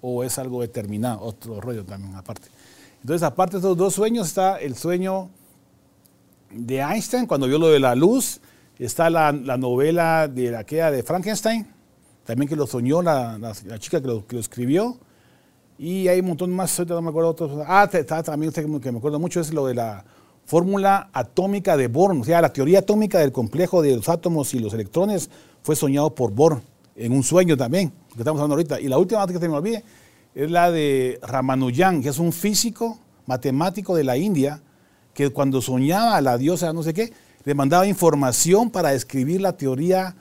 o 0.00 0.24
es 0.24 0.38
algo 0.38 0.62
determinado, 0.62 1.20
otro 1.20 1.60
rollo 1.60 1.84
también 1.84 2.14
aparte. 2.14 2.48
Entonces, 3.02 3.22
aparte 3.22 3.56
de 3.56 3.58
estos 3.58 3.76
dos 3.76 3.92
sueños, 3.92 4.26
está 4.28 4.56
el 4.56 4.76
sueño 4.76 5.28
de 6.50 6.78
Einstein, 6.78 7.26
cuando 7.26 7.46
vio 7.46 7.58
lo 7.58 7.68
de 7.68 7.78
la 7.78 7.94
luz, 7.94 8.40
está 8.78 9.10
la, 9.10 9.32
la 9.32 9.58
novela 9.58 10.28
de 10.28 10.50
la 10.50 10.64
queda 10.64 10.90
de 10.90 11.02
Frankenstein, 11.02 11.66
también 12.24 12.48
que 12.48 12.56
lo 12.56 12.66
soñó 12.66 13.02
la, 13.02 13.36
la- 13.38 13.78
chica 13.78 14.00
que 14.00 14.06
lo 14.06 14.24
escribió, 14.38 14.96
y 15.82 16.08
hay 16.08 16.20
un 16.20 16.26
montón 16.26 16.50
más, 16.52 16.78
ahorita 16.78 16.92
no 16.92 17.00
me 17.00 17.08
acuerdo 17.08 17.30
otros. 17.30 17.64
Ah, 17.66 17.88
también 18.22 18.52
que 18.52 18.92
me- 18.92 18.98
acuerdo 18.98 19.18
mucho, 19.18 19.40
es 19.40 19.50
lo 19.50 19.66
de 19.66 19.74
la 19.74 20.04
fórmula 20.44 21.08
atómica 21.14 21.74
de 21.74 21.88
Born, 21.88 22.20
o 22.20 22.24
sea, 22.24 22.42
la 22.42 22.52
teoría 22.52 22.80
atómica 22.80 23.18
del 23.18 23.32
complejo 23.32 23.80
de 23.80 23.96
los 23.96 24.06
átomos 24.10 24.52
y 24.52 24.58
los 24.58 24.74
electrones 24.74 25.30
fue 25.62 25.74
soñado 25.74 26.14
por 26.14 26.32
Born 26.32 26.60
en 26.96 27.12
un 27.12 27.22
sueño 27.22 27.56
también, 27.56 27.92
que 28.12 28.18
estamos 28.18 28.40
hablando 28.42 28.56
ahorita. 28.56 28.78
Y 28.78 28.88
la 28.88 28.98
última 28.98 29.26
que 29.26 29.38
se 29.38 29.48
me 29.48 29.56
olvide 29.56 29.82
es 30.34 30.50
la 30.50 30.70
de 30.70 31.18
Ramanujan, 31.22 32.02
que 32.02 32.10
es 32.10 32.18
un 32.18 32.32
físico 32.32 32.98
matemático 33.24 33.96
de 33.96 34.04
la 34.04 34.18
India, 34.18 34.60
que 35.14 35.30
cuando 35.30 35.62
soñaba 35.62 36.16
a 36.16 36.20
la 36.20 36.36
diosa 36.36 36.74
no 36.74 36.82
sé 36.82 36.92
qué, 36.92 37.10
le 37.44 37.54
mandaba 37.54 37.86
información 37.86 38.68
para 38.68 38.92
escribir 38.92 39.40
la 39.40 39.56
teoría 39.56 40.14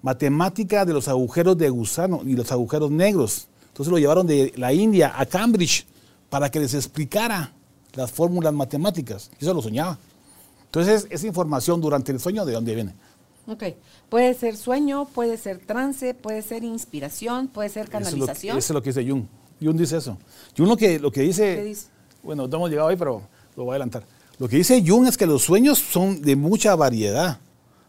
matemática 0.00 0.86
de 0.86 0.94
los 0.94 1.08
agujeros 1.08 1.58
de 1.58 1.68
gusano 1.68 2.22
y 2.24 2.32
los 2.32 2.50
agujeros 2.52 2.90
negros. 2.90 3.48
Entonces 3.78 3.92
lo 3.92 3.98
llevaron 4.00 4.26
de 4.26 4.52
la 4.56 4.72
India 4.72 5.12
a 5.16 5.24
Cambridge 5.24 5.86
para 6.28 6.50
que 6.50 6.58
les 6.58 6.74
explicara 6.74 7.52
las 7.94 8.10
fórmulas 8.10 8.52
matemáticas. 8.52 9.30
Y 9.38 9.44
eso 9.44 9.54
lo 9.54 9.62
soñaba. 9.62 9.96
Entonces, 10.64 11.06
esa 11.10 11.28
información 11.28 11.80
durante 11.80 12.10
el 12.10 12.18
sueño, 12.18 12.44
¿de 12.44 12.54
dónde 12.54 12.74
viene? 12.74 12.94
Ok. 13.46 13.62
Puede 14.08 14.34
ser 14.34 14.56
sueño, 14.56 15.06
puede 15.14 15.36
ser 15.36 15.60
trance, 15.64 16.12
puede 16.12 16.42
ser 16.42 16.64
inspiración, 16.64 17.46
puede 17.46 17.68
ser 17.68 17.84
Eso 17.88 17.98
es, 17.98 18.04
lo, 18.04 18.08
que- 18.10 18.16
canalización. 18.16 18.58
eso 18.58 18.72
es 18.72 18.74
lo 18.74 18.82
que 18.82 18.90
dice 18.90 19.08
Jung. 19.08 19.26
Jung 19.62 19.76
dice 19.78 19.96
eso. 19.98 20.18
Jung 20.56 20.68
lo 20.68 20.76
que, 20.76 20.98
lo 20.98 21.12
que 21.12 21.20
dice, 21.20 21.54
¿Qué 21.54 21.64
dice? 21.64 21.86
bueno, 22.24 22.48
no 22.48 22.56
hemos 22.56 22.70
llegado 22.70 22.88
ahí, 22.88 22.96
pero 22.96 23.22
lo 23.54 23.62
voy 23.62 23.70
a 23.70 23.74
adelantar. 23.74 24.02
Lo 24.40 24.48
que 24.48 24.56
dice 24.56 24.82
Jung 24.84 25.06
es 25.06 25.16
que 25.16 25.24
los 25.26 25.42
sueños 25.42 25.78
son 25.78 26.20
de 26.20 26.34
mucha 26.34 26.74
variedad. 26.74 27.38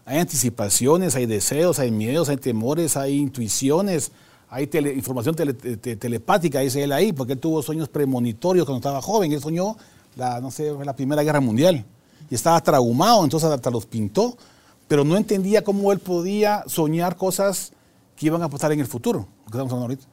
Hay 0.05 0.19
anticipaciones, 0.19 1.15
hay 1.15 1.25
deseos, 1.25 1.79
hay 1.79 1.89
miedos, 1.89 2.29
hay 2.29 2.37
temores, 2.37 2.95
hay 2.95 3.17
intuiciones, 3.17 4.11
hay 4.49 4.69
información 4.95 5.35
tele- 5.35 5.53
te- 5.53 5.95
telepática, 5.95 6.59
dice 6.59 6.83
él 6.83 6.91
ahí, 6.91 7.13
porque 7.13 7.33
él 7.33 7.39
tuvo 7.39 7.61
sueños 7.61 7.87
premonitorios 7.89 8.65
cuando 8.65 8.79
estaba 8.79 9.01
joven. 9.01 9.31
Él 9.31 9.41
soñó 9.41 9.77
la, 10.15 10.41
no 10.41 10.49
sé, 10.51 10.73
la 10.83 10.95
Primera 10.95 11.21
Guerra 11.23 11.39
Mundial 11.39 11.85
y 12.29 12.35
estaba 12.35 12.61
traumado, 12.61 13.23
entonces 13.23 13.49
hasta 13.49 13.69
los 13.69 13.85
pintó, 13.85 14.37
pero 14.87 15.03
no 15.03 15.17
entendía 15.17 15.63
cómo 15.63 15.91
él 15.91 15.99
podía 15.99 16.63
soñar 16.67 17.15
cosas 17.15 17.73
que 18.15 18.25
iban 18.25 18.41
a 18.41 18.49
pasar 18.49 18.71
en 18.71 18.79
el 18.79 18.87
futuro, 18.87 19.19
lo 19.19 19.25
que 19.45 19.49
estamos 19.57 19.71
hablando 19.71 19.85
ahorita. 19.85 20.03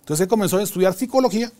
Entonces 0.00 0.24
él 0.24 0.28
comenzó 0.28 0.58
a 0.58 0.62
estudiar 0.62 0.94
psicología 0.94 1.50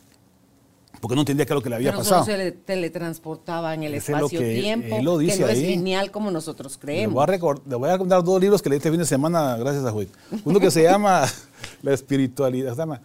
porque 1.00 1.14
no 1.14 1.22
entendía 1.22 1.46
qué 1.46 1.52
es 1.52 1.54
lo 1.54 1.62
que 1.62 1.68
le 1.70 1.76
había 1.76 1.90
Pero 1.90 1.98
pasado. 2.02 2.24
solo 2.24 2.36
se 2.36 2.44
le 2.44 2.52
teletransportaba 2.52 3.74
en 3.74 3.82
el 3.84 3.94
es 3.94 4.08
lo 4.08 4.28
que 4.28 4.36
espacio-tiempo, 4.36 4.96
él 4.96 5.04
lo 5.04 5.18
que 5.18 5.24
dice 5.24 5.40
no 5.40 5.48
es 5.48 5.58
ahí. 5.58 5.66
lineal 5.66 6.10
como 6.10 6.30
nosotros 6.30 6.74
Le 6.74 6.80
creemos. 6.80 7.14
voy, 7.14 7.22
a 7.22 7.26
recor- 7.38 7.62
le 7.68 7.76
voy 7.76 7.90
a 7.90 7.98
contar 7.98 8.24
dos 8.24 8.40
libros 8.40 8.60
que 8.62 8.68
leí 8.68 8.78
este 8.78 8.90
fin 8.90 8.98
de 8.98 9.06
semana, 9.06 9.56
gracias 9.56 9.84
a 9.84 9.92
Juan. 9.92 10.08
Uno 10.44 10.58
que 10.60 10.70
se 10.70 10.82
llama 10.82 11.24
La 11.82 11.92
espiritualidad, 11.94 12.72
se 12.72 12.78
llama 12.78 13.00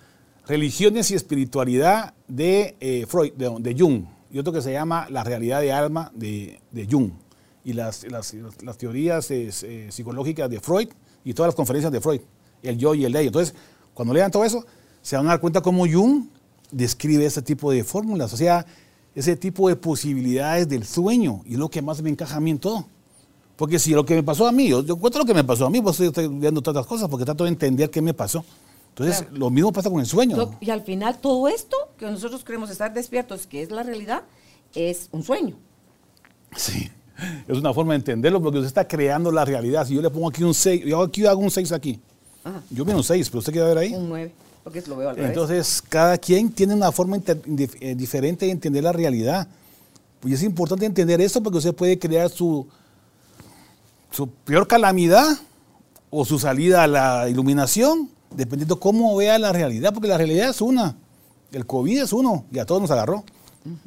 Religiones 0.48 1.10
y 1.12 1.16
espiritualidad 1.16 2.14
de 2.28 2.76
eh, 2.80 3.06
Freud, 3.08 3.34
de, 3.34 3.54
de 3.60 3.76
Jung. 3.80 4.06
Y 4.32 4.40
otro 4.40 4.52
que 4.52 4.62
se 4.62 4.72
llama 4.74 5.08
La 5.10 5.24
realidad 5.24 5.62
de 5.62 5.72
alma 5.72 6.12
de, 6.16 6.60
de 6.72 6.88
Jung. 6.90 7.12
Y 7.64 7.74
las, 7.74 8.04
las- 8.12 8.34
las 8.62 8.78
teorías 8.78 9.30
eh, 9.32 9.50
eh, 9.64 9.88
psicológicas 9.92 10.50
de 10.50 10.60
Freud 10.60 10.90
y 11.24 11.34
todas 11.34 11.50
las 11.50 11.56
conferencias 11.56 11.92
de 11.94 12.02
Freud. 12.02 12.22
El 12.62 12.78
yo 12.78 12.96
y 12.96 13.06
el 13.06 13.16
ello. 13.16 13.28
Entonces, 13.28 13.54
cuando 13.94 14.14
lean 14.14 14.32
todo 14.32 14.44
eso, 14.44 14.66
se 15.02 15.16
van 15.16 15.28
a 15.28 15.30
dar 15.30 15.40
cuenta 15.40 15.62
cómo 15.62 15.86
Jung 15.88 16.26
describe 16.74 17.26
ese 17.26 17.42
tipo 17.42 17.72
de 17.72 17.84
fórmulas. 17.84 18.34
O 18.34 18.38
sea, 18.38 18.66
ese 19.16 19.36
tipo 19.36 19.70
de 19.70 19.76
posibilidades 19.76 20.68
del 20.68 20.86
sueño. 20.86 21.42
Y 21.46 21.56
lo 21.56 21.70
que 21.70 21.82
más 21.82 22.02
me 22.02 22.10
encaja 22.10 22.38
a 22.38 22.40
mí 22.40 22.52
en 22.52 22.60
todo. 22.60 22.86
Porque 23.56 23.78
si 23.80 23.92
lo 23.92 24.06
que 24.06 24.16
me 24.16 24.24
pasó 24.24 24.48
a 24.48 24.52
mí, 24.52 24.68
yo, 24.68 24.84
yo 24.84 24.96
cuento 24.98 25.20
lo 25.20 25.26
que 25.26 25.34
me 25.34 25.44
pasó 25.44 25.66
a 25.68 25.70
mí, 25.70 25.80
pues 25.82 26.00
estoy, 26.00 26.28
viendo 26.28 26.62
todas 26.62 26.78
las 26.82 26.88
cosas 26.88 27.08
porque 27.08 27.24
trato 27.24 27.44
de 27.44 27.50
entender 27.52 27.90
qué 27.90 28.02
me 28.02 28.14
pasó. 28.14 28.44
Entonces, 28.90 29.22
Claro. 29.22 29.38
lo 29.38 29.50
mismo 29.50 29.72
pasa 29.72 29.90
con 29.90 30.00
el 30.00 30.06
sueño. 30.06 30.58
Y 30.60 30.70
al 30.70 30.82
final 30.82 31.20
todo 31.20 31.48
esto 31.48 31.78
que 31.98 32.06
nosotros 32.06 32.44
creemos 32.44 32.70
estar 32.70 32.94
despiertos, 32.94 33.48
que 33.48 33.62
es 33.62 33.72
la 33.72 33.84
realidad, 33.84 34.24
es 34.74 35.08
un 35.12 35.24
sueño. 35.24 35.56
Sí. 36.56 36.90
Es 37.48 37.58
una 37.58 37.74
forma 37.74 37.94
de 37.94 37.98
entenderlo 37.98 38.42
porque 38.42 38.58
usted 38.58 38.68
está 38.68 38.88
creando 38.88 39.32
la 39.32 39.46
realidad. 39.46 39.86
Si 39.88 39.94
yo 39.96 40.02
le 40.02 40.10
pongo 40.10 40.30
aquí 40.30 40.44
un 40.44 40.54
6, 40.54 40.84
yo 40.86 41.02
aquí 41.02 41.26
hago 41.26 41.40
un 41.40 41.52
6 41.52 41.72
aquí. 41.72 42.00
Ajá. 42.44 42.62
Yo 42.70 42.84
veo 42.84 42.98
un 42.98 43.04
6, 43.04 43.30
pero 43.30 43.40
usted 43.40 43.54
quiere 43.54 43.68
ver 43.68 43.78
ahí. 43.78 43.94
Un 43.94 44.10
9, 44.10 44.32
porque 44.64 44.82
lo 44.88 44.96
veo 44.96 45.10
al 45.10 45.16
revés. 45.16 45.30
Entonces, 45.30 45.84
cada 45.88 46.18
quien 46.18 46.52
tiene 46.52 46.74
una 46.74 46.92
forma 46.92 47.18
eh, 47.18 47.96
diferente 47.96 48.46
de 48.46 48.52
entender 48.52 48.84
la 48.84 48.94
realidad. 48.94 49.48
Y 50.24 50.34
es 50.34 50.44
importante 50.44 50.86
entender 50.86 51.20
esto 51.20 51.44
porque 51.44 51.58
usted 51.58 51.76
puede 51.76 52.00
crear 52.00 52.30
su, 52.30 52.66
su 54.12 54.30
peor 54.30 54.68
calamidad 54.68 55.38
o 56.10 56.24
su 56.24 56.40
salida 56.40 56.84
a 56.84 56.88
la 56.88 57.30
iluminación, 57.30 58.10
dependiendo 58.32 58.80
cómo 58.80 59.16
vea 59.18 59.38
la 59.38 59.52
realidad, 59.52 59.94
porque 59.94 60.08
la 60.08 60.18
realidad 60.18 60.50
es 60.50 60.62
una. 60.62 60.96
El 61.52 61.66
COVID 61.66 62.04
es 62.04 62.14
uno 62.14 62.46
y 62.52 62.60
a 62.60 62.66
todos 62.66 62.82
nos 62.82 62.92
agarró. 62.92 63.24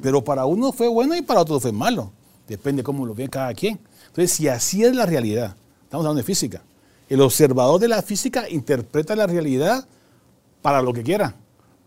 Pero 0.01 0.23
para 0.23 0.45
uno 0.45 0.71
fue 0.71 0.87
bueno 0.87 1.15
y 1.15 1.21
para 1.21 1.41
otros 1.41 1.61
fue 1.61 1.71
malo. 1.71 2.11
Depende 2.47 2.83
cómo 2.83 3.05
lo 3.05 3.13
ve 3.13 3.29
cada 3.29 3.53
quien. 3.53 3.79
Entonces, 4.07 4.31
si 4.31 4.47
así 4.47 4.83
es 4.83 4.95
la 4.95 5.05
realidad, 5.05 5.55
estamos 5.83 6.05
hablando 6.05 6.17
de 6.17 6.23
física. 6.23 6.61
El 7.09 7.21
observador 7.21 7.79
de 7.79 7.87
la 7.87 8.01
física 8.01 8.49
interpreta 8.49 9.15
la 9.15 9.27
realidad 9.27 9.87
para 10.67 10.81
lo 10.81 10.91
que 10.91 11.01
quiera. 11.01 11.33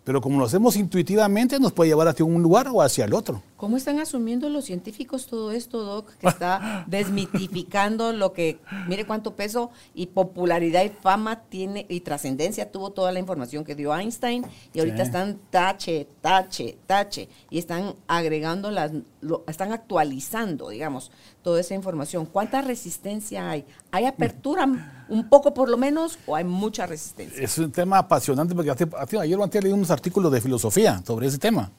Pero 0.05 0.23
como 0.23 0.39
lo 0.39 0.47
hacemos 0.47 0.75
intuitivamente, 0.75 1.61
nos 1.61 1.71
puede 1.71 1.91
llevar 1.91 2.09
hacia 2.09 2.25
un 2.25 2.43
lugar 2.43 2.67
o 2.73 2.81
hacia 2.81 3.05
el 3.05 3.13
otro. 3.13 3.43
¿Cómo 3.61 3.77
están 3.77 3.99
asumiendo 4.01 4.49
los 4.49 4.65
científicos 4.65 5.27
todo 5.27 5.53
esto, 5.53 5.83
Doc? 5.83 6.09
Que 6.17 6.27
está 6.29 6.85
desmitificando 6.89 8.15
lo 8.15 8.33
que, 8.33 8.59
mire 8.89 9.07
cuánto 9.07 9.37
peso 9.37 9.71
y 9.95 10.07
popularidad 10.07 10.83
y 10.83 10.89
fama 10.89 11.43
tiene 11.43 11.85
y 11.91 12.01
trascendencia 12.01 12.73
tuvo 12.73 12.91
toda 12.91 13.13
la 13.13 13.19
información 13.19 13.63
que 13.65 13.75
dio 13.75 13.95
Einstein 13.95 14.47
y 14.73 14.79
ahorita 14.79 14.97
Sí. 14.97 15.03
están 15.03 15.39
tache, 15.51 16.09
tache, 16.23 16.79
tache 16.87 17.29
y 17.51 17.59
están 17.59 17.95
agregando 18.09 18.71
las, 18.71 18.93
lo- 19.21 19.45
están 19.47 19.73
actualizando, 19.73 20.71
digamos, 20.71 21.11
toda 21.43 21.61
esa 21.61 21.75
información. 21.75 22.25
¿Cuánta 22.25 22.63
resistencia 22.63 23.51
hay? 23.51 23.67
¿Hay 23.91 24.07
apertura 24.07 25.05
un 25.09 25.29
poco 25.29 25.53
por 25.53 25.69
lo 25.69 25.77
menos 25.77 26.19
o 26.27 26.35
hay 26.35 26.45
mucha 26.45 26.87
resistencia? 26.87 27.43
Es 27.43 27.59
un 27.59 27.71
tema 27.71 27.99
apasionante 27.99 28.55
porque 28.55 28.71
hace- 28.71 28.89
hace- 28.99 29.19
ayer 29.19 29.39
o 29.39 29.45
antes 29.45 29.63
leí 29.63 29.73
unos 29.73 29.91
artículos 29.91 30.33
de 30.33 30.41
filosofía 30.41 31.03
sobre 31.07 31.27
ese 31.27 31.37
tema. 31.39 31.71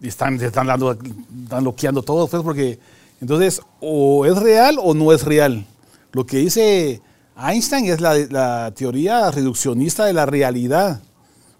Y 0.00 0.08
están, 0.08 0.40
están, 0.40 0.66
dando, 0.66 0.92
están 0.92 1.64
loqueando 1.64 2.02
todo, 2.02 2.26
pues, 2.26 2.42
porque 2.42 2.78
entonces 3.20 3.60
o 3.80 4.24
es 4.24 4.36
real 4.36 4.76
o 4.82 4.94
no 4.94 5.12
es 5.12 5.24
real. 5.24 5.66
Lo 6.12 6.24
que 6.24 6.38
dice 6.38 7.02
Einstein 7.36 7.86
es 7.86 8.00
la, 8.00 8.14
la 8.30 8.72
teoría 8.74 9.30
reduccionista 9.30 10.04
de 10.06 10.12
la 10.12 10.26
realidad, 10.26 11.00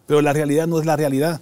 pero 0.06 0.22
la 0.22 0.32
realidad 0.32 0.66
no 0.66 0.80
es 0.80 0.86
la 0.86 0.96
realidad, 0.96 1.40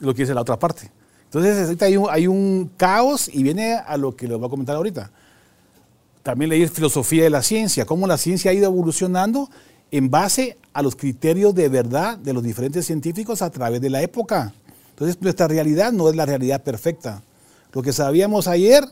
lo 0.00 0.14
que 0.14 0.22
dice 0.22 0.34
la 0.34 0.42
otra 0.42 0.58
parte. 0.58 0.90
Entonces 1.24 1.66
ahorita 1.66 1.84
hay 1.84 1.96
un, 1.96 2.06
hay 2.10 2.26
un 2.26 2.70
caos 2.76 3.28
y 3.32 3.42
viene 3.42 3.74
a 3.74 3.96
lo 3.98 4.16
que 4.16 4.26
les 4.26 4.38
voy 4.38 4.46
a 4.46 4.50
comentar 4.50 4.76
ahorita. 4.76 5.10
También 6.22 6.48
leí 6.48 6.66
filosofía 6.68 7.24
de 7.24 7.30
la 7.30 7.42
ciencia, 7.42 7.84
cómo 7.84 8.06
la 8.06 8.16
ciencia 8.16 8.50
ha 8.50 8.54
ido 8.54 8.66
evolucionando 8.66 9.50
en 9.90 10.10
base 10.10 10.56
a 10.72 10.82
los 10.82 10.96
criterios 10.96 11.54
de 11.54 11.68
verdad 11.68 12.16
de 12.18 12.32
los 12.32 12.42
diferentes 12.42 12.86
científicos 12.86 13.42
a 13.42 13.50
través 13.50 13.80
de 13.80 13.90
la 13.90 14.02
época. 14.02 14.52
Entonces, 14.98 15.22
nuestra 15.22 15.46
realidad 15.46 15.92
no 15.92 16.08
es 16.10 16.16
la 16.16 16.26
realidad 16.26 16.64
perfecta. 16.64 17.22
Lo 17.72 17.82
que 17.82 17.92
sabíamos 17.92 18.48
ayer, 18.48 18.84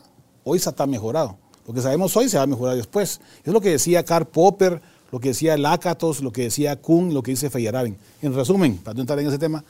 hoy 0.45 0.57
se 0.57 0.69
está 0.69 0.87
mejorado. 0.87 1.35
Lo 1.67 1.73
que 1.73 1.81
sabemos 1.81 2.15
hoy 2.15 2.29
se 2.29 2.37
va 2.37 2.43
a 2.43 2.47
mejorar 2.47 2.77
después. 2.77 3.19
Es 3.43 3.51
lo 3.51 3.59
que 3.59 3.71
decía 3.71 4.05
Karl 4.05 4.25
Popper, 4.25 4.81
lo 5.11 5.19
que 5.19 5.29
decía 5.29 5.57
Lakatos, 5.57 6.21
lo 6.21 6.31
que 6.31 6.43
decía 6.43 6.77
Kuhn, 6.77 7.13
lo 7.13 7.21
que 7.21 7.31
dice 7.31 7.49
Feyerabend. 7.49 7.97
En 8.21 8.33
resumen, 8.33 8.77
para 8.77 8.93
no 8.93 9.01
entrar 9.01 9.19
en 9.19 9.27
ese 9.27 9.37
tema, 9.37 9.65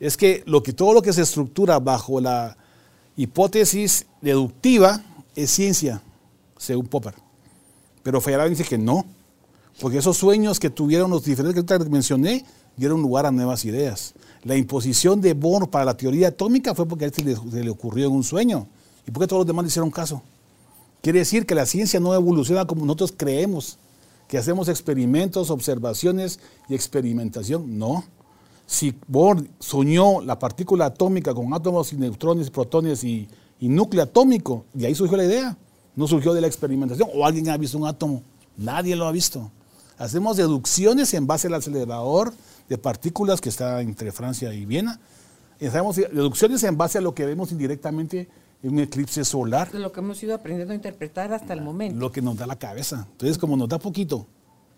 es 0.00 0.16
que, 0.16 0.42
lo 0.46 0.62
que 0.62 0.72
todo 0.72 0.94
lo 0.94 1.02
que 1.02 1.12
se 1.12 1.20
estructura 1.20 1.78
bajo 1.80 2.18
la 2.18 2.56
hipótesis 3.14 4.06
deductiva 4.22 5.02
es 5.36 5.50
ciencia, 5.50 6.00
según 6.56 6.86
Popper. 6.86 7.12
Pero 8.02 8.22
Feyerabend 8.22 8.56
dice 8.56 8.66
que 8.66 8.78
no, 8.78 9.04
porque 9.82 9.98
esos 9.98 10.16
sueños 10.16 10.58
que 10.58 10.70
tuvieron 10.70 11.10
los 11.10 11.24
diferentes 11.24 11.62
que 11.62 11.90
mencioné 11.90 12.46
dieron 12.74 13.02
lugar 13.02 13.26
a 13.26 13.30
nuevas 13.30 13.66
ideas. 13.66 14.14
La 14.44 14.56
imposición 14.56 15.20
de 15.20 15.32
Bohr 15.32 15.70
para 15.70 15.86
la 15.86 15.96
teoría 15.96 16.28
atómica 16.28 16.74
fue 16.74 16.86
porque 16.86 17.06
a 17.06 17.08
él 17.08 17.14
se 17.14 17.24
le, 17.24 17.34
se 17.34 17.64
le 17.64 17.70
ocurrió 17.70 18.06
en 18.06 18.12
un 18.12 18.24
sueño. 18.24 18.66
¿Y 19.06 19.10
por 19.10 19.22
qué 19.22 19.26
todos 19.26 19.40
los 19.40 19.46
demás 19.46 19.64
le 19.64 19.68
hicieron 19.68 19.90
caso? 19.90 20.22
Quiere 21.02 21.18
decir 21.18 21.46
que 21.46 21.54
la 21.54 21.66
ciencia 21.66 21.98
no 21.98 22.14
evoluciona 22.14 22.66
como 22.66 22.84
nosotros 22.84 23.14
creemos, 23.16 23.78
que 24.28 24.38
hacemos 24.38 24.68
experimentos, 24.68 25.50
observaciones 25.50 26.40
y 26.68 26.74
experimentación. 26.74 27.78
No. 27.78 28.04
Si 28.66 28.94
Bohr 29.06 29.46
soñó 29.58 30.20
la 30.22 30.38
partícula 30.38 30.86
atómica 30.86 31.34
con 31.34 31.52
átomos 31.52 31.92
y 31.92 31.96
neutrones, 31.96 32.50
protones 32.50 33.04
y, 33.04 33.28
y 33.60 33.68
núcleo 33.68 34.02
atómico, 34.02 34.64
de 34.72 34.86
ahí 34.86 34.94
surgió 34.94 35.16
la 35.16 35.24
idea. 35.24 35.56
No 35.96 36.08
surgió 36.08 36.34
de 36.34 36.40
la 36.40 36.46
experimentación. 36.46 37.08
¿O 37.14 37.24
alguien 37.24 37.48
ha 37.50 37.56
visto 37.56 37.78
un 37.78 37.86
átomo? 37.86 38.22
Nadie 38.56 38.96
lo 38.96 39.06
ha 39.06 39.12
visto. 39.12 39.50
Hacemos 39.98 40.36
deducciones 40.36 41.14
en 41.14 41.26
base 41.26 41.46
al 41.46 41.54
acelerador 41.54 42.32
de 42.68 42.78
partículas 42.78 43.40
que 43.40 43.48
está 43.48 43.80
entre 43.80 44.12
Francia 44.12 44.52
y 44.54 44.64
Viena. 44.64 44.98
Y 45.60 45.66
hacemos 45.66 45.96
deducciones 45.96 46.62
en 46.64 46.76
base 46.76 46.98
a 46.98 47.00
lo 47.00 47.14
que 47.14 47.24
vemos 47.24 47.52
indirectamente 47.52 48.28
en 48.62 48.72
un 48.72 48.80
eclipse 48.80 49.24
solar, 49.24 49.70
De 49.70 49.78
lo 49.78 49.92
que 49.92 50.00
hemos 50.00 50.22
ido 50.22 50.34
aprendiendo 50.34 50.72
a 50.72 50.74
interpretar 50.74 51.32
hasta 51.32 51.52
el 51.52 51.60
momento. 51.60 51.98
lo 51.98 52.10
que 52.10 52.22
nos 52.22 52.36
da 52.36 52.46
la 52.46 52.56
cabeza. 52.56 53.06
Entonces, 53.12 53.36
como 53.38 53.56
nos 53.56 53.68
da 53.68 53.78
poquito, 53.78 54.26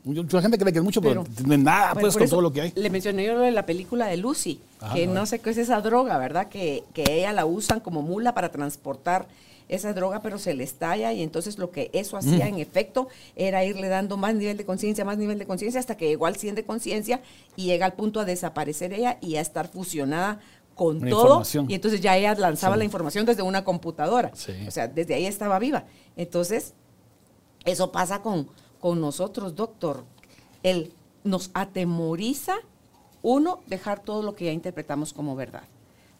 mucha 0.05 0.43
gente 0.43 0.59
cree 0.59 0.73
que 0.73 0.79
es 0.81 0.85
mucho, 0.85 1.01
pero, 1.01 1.25
Pero- 1.25 1.47
no 1.49 1.55
es 1.55 1.61
nada, 1.61 1.95
Bueno, 1.95 2.01
pues, 2.09 2.17
con 2.17 2.29
todo 2.29 2.41
lo 2.41 2.53
que 2.53 2.61
hay. 2.63 2.73
Le 2.75 2.91
mencioné 2.91 3.25
yo 3.25 3.35
lo 3.35 3.41
de 3.41 3.53
la 3.53 3.65
película 3.65 4.07
de 4.07 4.17
Lucy, 4.17 4.61
Ajá, 4.81 4.95
que 4.95 5.07
no 5.07 5.25
sé 5.25 5.39
qué 5.39 5.51
es 5.51 5.59
esa 5.59 5.81
droga, 5.81 6.19
¿verdad? 6.19 6.49
Que, 6.49 6.83
que 6.95 7.05
ella 7.09 7.33
la 7.33 7.47
usan 7.47 7.79
como 7.81 8.03
mula 8.03 8.35
para 8.35 8.51
transportar 8.51 9.29
esa 9.69 9.93
droga, 9.93 10.21
pero 10.23 10.39
se 10.39 10.55
le 10.55 10.63
estalla 10.65 11.13
y 11.13 11.23
entonces 11.23 11.59
lo 11.59 11.71
que 11.71 11.91
eso 11.93 12.17
hacía 12.17 12.45
Mm. 12.47 12.55
en 12.55 12.59
efecto 12.61 13.09
era 13.35 13.65
irle 13.65 13.89
dando 13.89 14.17
más 14.17 14.35
nivel 14.35 14.57
de 14.57 14.65
conciencia, 14.65 15.05
más 15.05 15.19
nivel 15.19 15.39
de 15.39 15.47
conciencia, 15.47 15.81
hasta 15.81 15.97
que 15.97 16.07
llegó 16.09 16.27
al 16.27 16.37
100 16.37 16.55
de 16.55 16.65
conciencia 16.65 17.21
y 17.57 17.65
llega 17.67 17.87
al 17.87 17.95
punto 17.95 18.21
a 18.21 18.25
desaparecer 18.25 18.93
ella 18.93 19.19
y 19.21 19.37
a 19.37 19.41
estar 19.41 19.69
fusionada 19.69 20.41
con 20.75 20.99
Una 20.99 21.11
todo. 21.11 21.43
Y 21.69 21.75
entonces 21.75 22.01
ya 22.01 22.17
ella 22.17 22.35
lanzaba 22.35 22.75
Sí. 22.75 22.79
la 22.81 22.85
información 22.85 23.25
desde 23.27 23.43
una 23.43 23.65
computadora. 23.65 24.31
Sí. 24.35 24.53
O 24.69 24.71
sea, 24.71 24.87
desde 24.89 25.15
ahí 25.15 25.27
estaba 25.27 25.59
viva. 25.59 25.85
Entonces, 26.17 26.75
eso 27.65 27.91
pasa 27.91 28.21
con, 28.23 28.49
con 28.79 29.01
nosotros, 29.01 29.55
doctor. 29.57 30.05
Él 30.63 30.93
nos 31.25 31.51
atemoriza, 31.55 32.55
uno, 33.23 33.61
dejar 33.67 34.01
todo 34.01 34.23
lo 34.23 34.37
que 34.37 34.45
ya 34.45 34.53
interpretamos 34.53 35.13
como 35.13 35.35
verdad. 35.35 35.65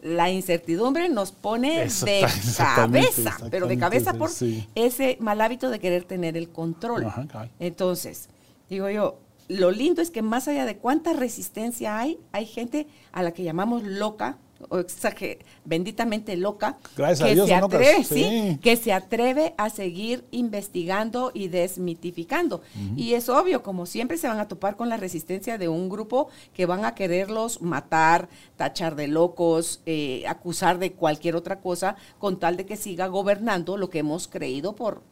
La 0.07 0.31
incertidumbre 0.31 1.09
nos 1.09 1.33
pone 1.33 1.83
Eso 1.83 2.07
de 2.07 2.21
exactamente, 2.25 3.25
cabeza, 3.25 3.49
pero 3.51 3.67
de 3.67 3.77
cabeza 3.77 4.15
por 4.15 4.31
sí. 4.31 4.69
ese 4.77 5.17
mal 5.21 5.41
hábito 5.41 5.69
de 5.69 5.81
querer 5.81 6.05
tener 6.05 6.37
el 6.37 6.49
control. 6.49 7.07
Ajá. 7.07 7.27
Entonces, 7.59 8.29
digo 8.71 8.89
yo, 8.89 9.19
lo 9.49 9.71
lindo 9.73 10.03
es 10.03 10.11
que 10.11 10.23
más 10.23 10.47
allá 10.47 10.65
de 10.65 10.77
cuánta 10.77 11.13
resistencia 11.13 11.99
hay, 11.99 12.19
hay 12.31 12.47
gente 12.47 12.87
a 13.11 13.23
la 13.23 13.33
que 13.33 13.43
llamamos 13.43 13.83
loca, 13.83 14.39
o 14.69 14.79
exager- 14.79 15.39
benditamente 15.65 16.37
loca, 16.37 16.77
Gracias 16.97 17.21
a 17.21 17.27
que 17.29 17.35
Dios, 17.35 17.47
se 17.49 17.55
atreve, 17.55 18.05
sí. 18.05 18.15
sí, 18.15 18.59
que 18.63 18.77
se 18.77 18.93
atreve 18.93 19.55
a 19.59 19.69
seguir 19.71 20.25
investigando 20.31 21.31
y 21.35 21.49
desmitificando. 21.49 22.63
Y 22.97 23.15
es 23.15 23.29
obvio, 23.29 23.63
como 23.63 23.87
siempre 23.87 24.17
se 24.17 24.29
van 24.29 24.39
a 24.41 24.49
topar 24.49 24.77
con 24.77 24.89
la 24.89 24.97
resistencia 24.97 25.59
de 25.59 25.69
un 25.69 25.89
grupo 25.89 26.29
que 26.55 26.67
van 26.67 26.85
a 26.85 26.95
quererlos 26.95 27.61
matar, 27.61 28.29
tachar 28.57 28.97
de 28.97 29.09
locos, 29.09 29.81
eh, 29.87 30.25
acusar 30.27 30.79
de 30.79 30.93
cualquier 30.93 31.37
otra 31.37 31.61
cosa, 31.61 31.97
con 32.19 32.39
tal 32.39 32.57
de 32.57 32.65
que 32.67 32.77
siga 32.77 33.07
gobernando 33.09 33.77
lo 33.77 33.91
que 33.91 33.99
hemos 33.99 34.27
creído 34.29 34.75
por, 34.75 35.03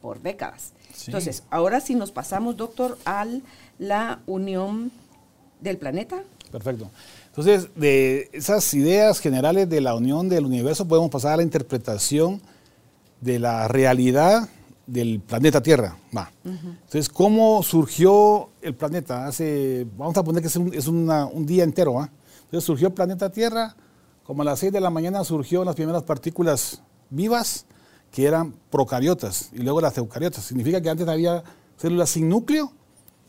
por 0.00 0.20
décadas. 0.22 0.72
Sí. 0.94 1.04
Entonces, 1.06 1.44
ahora 1.50 1.80
si 1.80 1.94
nos 1.94 2.12
pasamos, 2.12 2.56
doctor, 2.56 2.98
a 3.04 3.26
la 3.78 4.20
unión 4.26 4.90
del 5.60 5.76
planeta. 5.78 6.22
Perfecto. 6.50 6.90
Entonces, 7.40 7.70
de 7.74 8.28
esas 8.34 8.74
ideas 8.74 9.18
generales 9.18 9.66
de 9.66 9.80
la 9.80 9.94
unión 9.94 10.28
del 10.28 10.44
universo 10.44 10.86
podemos 10.86 11.08
pasar 11.10 11.32
a 11.32 11.36
la 11.38 11.42
interpretación 11.42 12.42
de 13.22 13.38
la 13.38 13.66
realidad 13.66 14.46
del 14.86 15.20
planeta 15.20 15.62
Tierra. 15.62 15.96
Va. 16.14 16.30
Entonces, 16.44 17.08
¿cómo 17.08 17.62
surgió 17.62 18.50
el 18.60 18.74
planeta? 18.74 19.26
Hace, 19.26 19.86
vamos 19.96 20.14
a 20.18 20.22
poner 20.22 20.42
que 20.42 20.48
es 20.48 20.56
un, 20.56 20.74
es 20.74 20.86
una- 20.86 21.24
un 21.24 21.46
día 21.46 21.64
entero. 21.64 21.94
¿va? 21.94 22.10
Entonces 22.44 22.64
surgió 22.64 22.88
el 22.88 22.94
planeta 22.94 23.30
Tierra, 23.32 23.74
como 24.22 24.42
a 24.42 24.44
las 24.44 24.58
6 24.58 24.70
de 24.72 24.80
la 24.82 24.90
mañana 24.90 25.24
surgió 25.24 25.64
las 25.64 25.76
primeras 25.76 26.02
partículas 26.02 26.82
vivas, 27.08 27.64
que 28.12 28.26
eran 28.26 28.52
procariotas, 28.70 29.48
y 29.54 29.60
luego 29.62 29.80
las 29.80 29.96
eucariotas. 29.96 30.44
Significa 30.44 30.78
que 30.82 30.90
antes 30.90 31.08
había 31.08 31.42
células 31.78 32.10
sin 32.10 32.28
núcleo, 32.28 32.70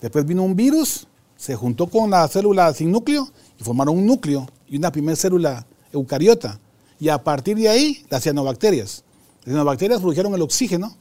después 0.01 0.25
vino 0.25 0.43
un 0.43 0.55
virus, 0.57 1.07
se 1.41 1.55
juntó 1.55 1.87
con 1.87 2.11
la 2.11 2.27
célula 2.27 2.71
sin 2.71 2.91
núcleo 2.91 3.27
y 3.59 3.63
formaron 3.63 3.97
un 3.97 4.05
núcleo 4.05 4.47
y 4.67 4.77
una 4.77 4.91
primera 4.91 5.15
célula 5.15 5.65
eucariota. 5.91 6.59
Y 6.99 7.09
a 7.09 7.23
partir 7.23 7.57
de 7.57 7.67
ahí, 7.67 8.05
las 8.11 8.21
cianobacterias. 8.21 9.03
Las 9.39 9.45
cianobacterias 9.47 10.01
produjeron 10.01 10.35
el 10.35 10.43
oxígeno 10.43 10.95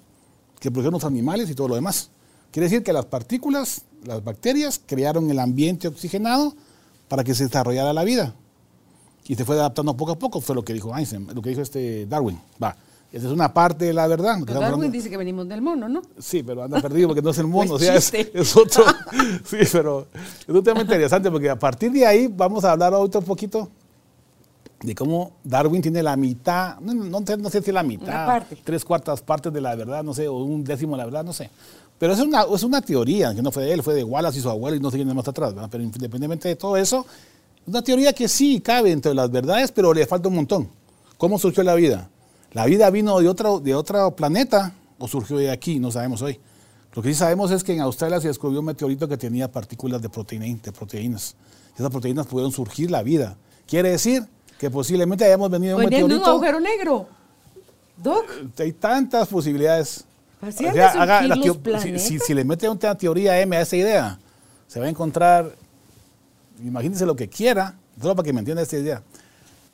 que 0.59 0.71
produjeron 0.71 0.95
los 0.95 1.05
animales 1.05 1.51
y 1.51 1.55
todo 1.55 1.69
lo 1.69 1.75
demás. 1.75 2.09
Quiere 2.53 2.71
decir 2.71 2.83
que 2.83 2.95
las 2.95 3.05
partículas, 3.05 3.83
las 4.03 4.25
bacterias, 4.25 4.81
crearon 4.87 5.31
el 5.31 5.39
ambiente 5.41 5.89
oxigenado 5.89 6.55
para 7.09 7.23
que 7.23 7.35
se 7.35 7.45
desarrollara 7.45 7.93
la 7.93 8.05
vida. 8.05 8.35
Y 9.27 9.35
se 9.35 9.45
fue 9.45 9.57
adaptando 9.57 9.95
poco 9.95 10.13
a 10.13 10.19
poco, 10.19 10.41
fue 10.41 10.55
lo 10.55 10.65
que 10.65 10.73
dijo 10.73 10.97
Einstein, 10.97 11.27
lo 11.35 11.43
que 11.43 11.51
dijo 11.51 11.61
este 11.61 12.07
Darwin. 12.07 12.41
Va, 12.61 12.75
esa 13.13 13.27
es 13.27 13.33
una 13.33 13.53
parte 13.53 13.87
de 13.87 13.93
la 13.93 14.07
verdad. 14.07 14.37
Pero 14.47 14.61
Darwin 14.61 14.93
dice 14.93 15.11
que 15.11 15.17
venimos 15.17 15.49
del 15.49 15.61
mono, 15.63 15.89
¿no? 15.89 16.01
Sí, 16.19 16.43
pero 16.43 16.63
anda 16.63 16.81
perdido 16.81 17.09
porque 17.09 17.23
no 17.23 17.31
es 17.31 17.39
el 17.39 17.47
mundo. 17.47 17.75
Pues 17.79 17.91
o 17.99 18.01
sea, 18.01 18.21
es, 18.35 18.57
otro. 18.57 18.85
Sí, 19.45 19.57
pero 19.73 20.07
es 20.47 20.49
un 20.55 20.63
tema 20.63 20.81
interesante 20.83 21.31
porque 21.31 21.51
a 21.51 21.59
partir 21.59 21.91
de 21.93 22.07
ahí 22.07 22.29
vamos 22.29 22.65
a 22.65 22.73
hablar 22.73 22.95
otro 22.95 23.21
poquito 23.21 23.69
de 24.83 24.95
cómo 24.95 25.33
Darwin 25.45 25.83
tiene 25.83 26.03
la 26.03 26.17
mitad, 26.17 26.79
no, 26.81 26.95
no 26.95 27.27
sé- 27.27 27.37
no 27.37 27.51
sé 27.51 27.61
si 27.63 27.71
la 27.71 27.83
mitad, 27.83 28.43
tres 28.65 28.83
cuartas 28.85 29.21
partes 29.21 29.53
de 29.53 29.61
la 29.61 29.75
verdad, 29.75 30.03
no 30.03 30.15
sé, 30.15 30.27
o 30.27 30.39
un 30.39 30.65
décimo 30.65 30.93
de 30.93 30.99
la 30.99 31.05
verdad, 31.05 31.23
no 31.25 31.33
sé. 31.35 31.51
Pero 31.99 32.15
es 32.15 32.21
una, 32.21 32.45
es 32.45 32.63
una 32.63 32.81
teoría, 32.81 33.35
que 33.35 33.43
no 33.43 33.51
fue 33.53 33.65
de 33.65 33.75
él, 33.75 33.83
fue 33.83 33.93
de 33.93 34.03
Wallace 34.05 34.39
y 34.39 34.41
su 34.41 34.49
abuelo 34.49 34.77
y 34.79 34.81
no 34.81 34.91
sé 34.91 34.97
quién 34.97 35.15
más 35.15 35.29
atrás, 35.29 35.53
¿verdad? 35.55 35.69
Pero 35.71 35.85
independientemente 35.85 36.49
de 36.49 36.57
todo 36.57 36.79
eso, 36.79 37.05
es 37.61 37.69
una 37.69 37.83
teoría 37.83 38.15
que 38.15 38.27
sí 38.27 38.61
cabe 38.63 38.91
entre 38.91 39.13
las 39.13 39.31
verdades, 39.31 39.71
pero 39.71 39.93
le 39.93 40.07
falta 40.07 40.29
un 40.29 40.37
montón. 40.37 40.69
¿Cómo 41.19 41.39
surgió 41.39 41.63
la 41.63 41.75
vida? 41.75 42.09
¿La 42.53 42.65
vida 42.67 42.91
vino 42.91 43.19
de 43.21 43.29
otro, 43.29 43.61
de 43.61 43.75
otro 43.75 44.15
planeta 44.17 44.73
o 44.99 45.07
surgió 45.09 45.37
de 45.39 45.51
aquí? 45.51 45.79
No 45.79 45.91
sabemos 45.91 46.21
hoy. 46.23 46.39
Lo 46.95 47.03
que 47.03 47.11
sí 47.11 47.15
sabemos 47.15 47.51
es 47.53 47.63
que 47.63 47.73
en 47.73 47.81
Australia 47.81 48.21
se 48.21 48.29
descubrió 48.29 48.61
un 48.61 48.67
meteorito 48.67 49.07
que 49.07 49.17
tenía 49.17 49.51
partículas 49.51 50.03
de, 50.03 50.09
proteína, 50.09 50.47
de 50.61 50.73
proteínas. 50.73 51.37
Esas 51.77 51.91
proteínas 51.91 52.27
pudieron 52.27 52.51
surgir 52.51 52.91
la 52.91 53.03
vida. 53.03 53.37
Quiere 53.67 53.91
decir 53.91 54.25
que 54.59 54.69
posiblemente 54.71 55.25
hayamos 55.25 55.49
venido 55.51 55.79
de 55.79 55.85
un 55.85 55.91
de 55.91 55.97
un 55.97 56.03
meteorito. 56.03 56.31
agujero 56.31 56.59
negro. 56.61 57.07
Doc, 57.97 58.25
Hay 58.59 58.73
tantas 58.73 59.29
posibilidades. 59.29 60.05
Así 60.41 60.65
la 60.65 60.91
si, 61.81 61.99
si- 61.99 62.19
si 62.19 62.35
le 62.35 62.45
mete 62.45 62.69
una 62.69 62.97
teoría 62.97 63.39
M 63.41 63.57
a 63.57 63.61
esa 63.61 63.77
idea, 63.77 64.19
se 64.67 64.81
va 64.81 64.87
a 64.87 64.89
encontrar, 64.89 65.55
imagínense 66.65 67.05
lo 67.07 67.15
que 67.15 67.29
quiera, 67.29 67.77
solo 68.01 68.17
para 68.17 68.25
que 68.25 68.33
me 68.33 68.41
entienda 68.41 68.63
esta 68.63 68.77
idea. 68.79 69.03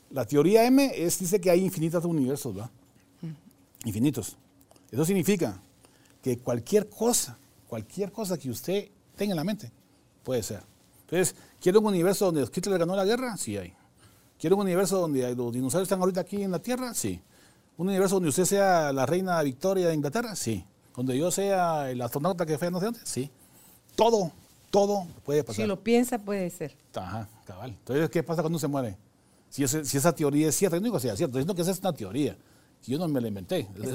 La 0.09 0.25
teoría 0.25 0.65
M 0.65 0.91
es, 0.95 1.19
dice 1.19 1.39
que 1.41 1.49
hay 1.49 1.63
infinitos 1.63 2.03
universos, 2.05 2.57
¿va? 2.57 2.69
Infinitos. 3.85 4.37
Eso 4.91 5.05
significa 5.05 5.59
que 6.21 6.37
cualquier 6.37 6.89
cosa, 6.89 7.37
cualquier 7.67 8.11
cosa 8.11 8.37
que 8.37 8.49
usted 8.49 8.89
tenga 9.15 9.33
en 9.33 9.37
la 9.37 9.43
mente, 9.43 9.71
puede 10.23 10.43
ser. 10.43 10.61
Entonces, 11.01 11.35
¿quiere 11.61 11.77
un 11.77 11.85
universo 11.85 12.25
donde 12.25 12.43
Hitler 12.43 12.79
ganó 12.79 12.95
la 12.95 13.05
guerra? 13.05 13.37
Sí 13.37 13.57
hay. 13.57 13.73
¿Quiere 14.39 14.55
un 14.55 14.61
universo 14.61 14.99
donde 14.99 15.35
los 15.35 15.53
dinosaurios 15.53 15.87
están 15.87 15.99
ahorita 15.99 16.21
aquí 16.21 16.43
en 16.43 16.51
la 16.51 16.59
Tierra? 16.59 16.93
Sí. 16.93 17.21
¿Un 17.77 17.87
universo 17.87 18.15
donde 18.15 18.29
usted 18.29 18.45
sea 18.45 18.91
la 18.93 19.05
reina 19.05 19.41
Victoria 19.41 19.87
de 19.87 19.93
Inglaterra? 19.93 20.35
Sí. 20.35 20.63
¿Donde 20.95 21.17
yo 21.17 21.31
sea 21.31 21.89
el 21.89 22.01
astronauta 22.01 22.45
que 22.45 22.57
fue 22.57 22.71
no 22.71 22.79
sé 22.79 22.85
dónde? 22.85 22.99
Sí. 23.03 23.29
Todo, 23.95 24.31
todo 24.69 25.07
puede 25.25 25.43
pasar. 25.43 25.63
si 25.63 25.67
lo 25.67 25.79
piensa, 25.79 26.19
puede 26.19 26.49
ser. 26.49 26.75
Ajá, 26.93 27.27
cabal. 27.45 27.71
Entonces, 27.71 28.09
¿qué 28.09 28.21
pasa 28.21 28.41
cuando 28.41 28.59
se 28.59 28.67
muere? 28.67 28.97
Si, 29.49 29.63
ese- 29.63 29.85
si 29.85 29.97
esa 29.97 30.13
teoría 30.13 30.49
es 30.49 30.55
cierta, 30.55 30.77
yo 30.77 30.81
no 30.81 30.85
digo 30.85 30.97
que 30.97 31.01
sea 31.01 31.15
cierta, 31.15 31.39
digo 31.39 31.55
que 31.55 31.61
esa 31.61 31.71
es 31.71 31.79
una 31.79 31.93
teoría. 31.93 32.37
Yo 32.85 32.97
no 32.99 33.07
me 33.07 33.19
la 33.21 33.27
inventé. 33.27 33.67
Es 33.81 33.89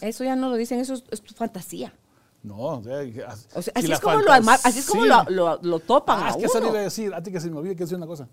que 0.00 0.08
eso 0.08 0.24
ya 0.24 0.36
no 0.36 0.48
lo 0.48 0.56
dicen, 0.56 0.78
eso 0.80 0.94
es, 0.94 1.04
es 1.10 1.20
tu 1.22 1.34
fantasía. 1.34 1.92
No, 2.42 2.56
o 2.58 2.82
sea, 2.82 3.00
O 3.54 3.58
así, 3.58 3.92
es 3.92 4.00
como 4.00 4.20
lo, 4.20 4.32
así 4.32 4.78
es 4.78 4.86
como 4.86 5.02
sí. 5.02 5.08
lo, 5.08 5.24
lo, 5.28 5.58
lo 5.60 5.80
topan 5.80 6.20
Ah, 6.22 6.26
a 6.28 6.30
es 6.30 6.36
que 6.36 6.44
eso 6.46 6.60
le 6.60 6.68
iba 6.68 6.78
a 6.78 6.82
decir, 6.82 7.12
antes 7.12 7.32
que 7.32 7.40
se 7.40 7.50
me 7.50 7.58
olvide 7.58 7.74
que 7.74 7.82
decir 7.82 7.96
una 7.96 8.06
cosa. 8.06 8.28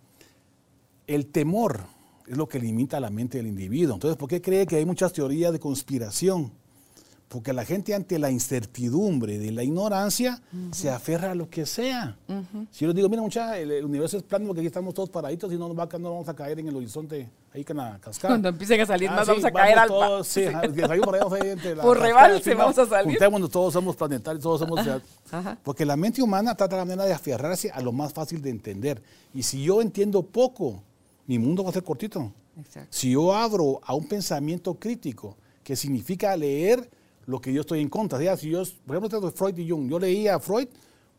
El 1.08 1.28
temor 1.28 1.86
es 2.28 2.38
lo 2.38 2.48
que 2.48 2.60
limita 2.60 3.00
la 3.00 3.10
mente 3.10 3.38
del 3.40 3.48
individuo. 3.48 3.96
Entonces, 3.96 4.16
¿por 4.18 4.30
qué 4.30 4.42
cree 4.42 4.66
que 4.68 4.76
hay 4.78 4.86
muchas 4.86 5.12
teorías 5.12 5.52
de 5.52 5.60
conspiración? 5.60 6.52
Porque 7.36 7.52
la 7.52 7.66
gente 7.66 7.94
ante 7.94 8.18
la 8.18 8.32
incertidumbre 8.32 9.38
de 9.38 9.52
la 9.52 9.62
ignorancia 9.62 10.42
se 10.72 10.90
aferra 10.90 11.32
a 11.32 11.36
lo 11.36 11.50
que 11.50 11.66
sea. 11.66 12.18
Si 12.72 12.80
yo 12.86 12.88
les 12.88 12.96
digo, 12.96 13.10
mira 13.10 13.22
muchachos, 13.22 13.58
el, 13.58 13.72
el 13.72 13.84
universo 13.84 14.16
es 14.16 14.24
plano 14.24 14.46
porque 14.48 14.62
aquí 14.62 14.68
estamos 14.68 14.94
todos 14.94 15.10
paraditos 15.10 15.52
y 15.52 15.58
no, 15.58 15.68
nos 15.68 15.78
va, 15.78 15.84
a- 15.92 15.98
no 16.00 16.12
vamos 16.12 16.30
a 16.30 16.34
caer 16.34 16.60
en 16.60 16.70
el 16.70 16.76
horizonte 16.78 17.30
ahí 17.54 17.66
con 17.66 17.76
la 17.76 18.00
cascada. 18.00 18.36
Cuando 18.36 18.48
empiecen 18.48 18.80
a 18.80 18.86
salir 18.86 19.10
Ah, 19.10 19.16
más, 19.18 19.26
sí, 19.26 19.32
vamos 19.32 19.44
a 19.46 19.52
caer 19.52 19.78
al... 19.80 19.88
todos, 19.90 20.28
Sí, 20.30 20.46
por 20.46 21.82
Por 21.82 22.00
rebalse 22.00 22.56
vamos 22.56 22.78
a 22.78 22.86
salir. 22.86 23.12
Juntémonos, 23.12 23.50
todos 23.52 23.74
somos 23.74 23.98
planetarios, 23.98 24.42
todos 24.42 24.62
somos... 24.62 24.80
ajá. 25.30 25.58
Porque 25.62 25.84
la 25.86 25.98
mente 25.98 26.22
humana 26.22 26.56
trata 26.56 26.78
la 26.78 26.86
manera 26.86 27.04
de 27.04 27.12
aferrarse 27.14 27.70
a 27.70 27.82
lo 27.82 27.92
más 27.92 28.14
fácil 28.14 28.42
de 28.42 28.50
entender. 28.50 29.02
Y 29.34 29.44
si 29.44 29.62
yo 29.62 29.82
entiendo 29.82 30.24
poco, 30.24 30.82
mi 31.28 31.38
mundo 31.38 31.66
va 31.66 31.72
a 31.72 31.74
ser 31.74 31.84
cortito. 31.84 32.32
Exacto. 32.62 32.88
Si 32.92 33.12
yo 33.12 33.36
abro 33.36 33.82
a 33.84 33.94
un 33.94 34.08
pensamiento 34.08 34.74
crítico, 34.76 35.36
que 35.66 35.76
significa 35.76 36.38
leer 36.38 36.90
lo 37.26 37.42
que 37.42 37.54
yo 37.54 37.62
estoy 37.62 37.82
en 37.82 37.90
contra. 37.90 38.18
O 38.18 38.22
sea, 38.22 38.38
si 38.38 38.50
yo, 38.50 38.64
por 38.86 38.96
ejemplo, 38.96 39.10
tengo 39.10 39.32
Freud 39.32 39.58
y 39.58 39.70
Jung. 39.70 39.90
Yo 39.90 40.00
leía 40.00 40.36
a 40.36 40.40
Freud 40.40 40.68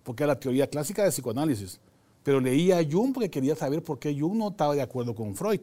porque 0.03 0.23
era 0.23 0.35
la 0.35 0.40
teoría 0.40 0.66
clásica 0.69 1.03
de 1.03 1.11
psicoanálisis. 1.11 1.81
Pero 2.23 2.40
leía 2.40 2.79
a 2.79 2.85
Jung 2.85 3.12
porque 3.12 3.31
quería 3.31 3.55
saber 3.55 3.83
por 3.83 3.99
qué 3.99 4.19
Jung 4.19 4.37
no 4.37 4.49
estaba 4.49 4.75
de 4.75 4.83
acuerdo 4.83 5.14
con 5.14 5.35
Freud. 5.35 5.61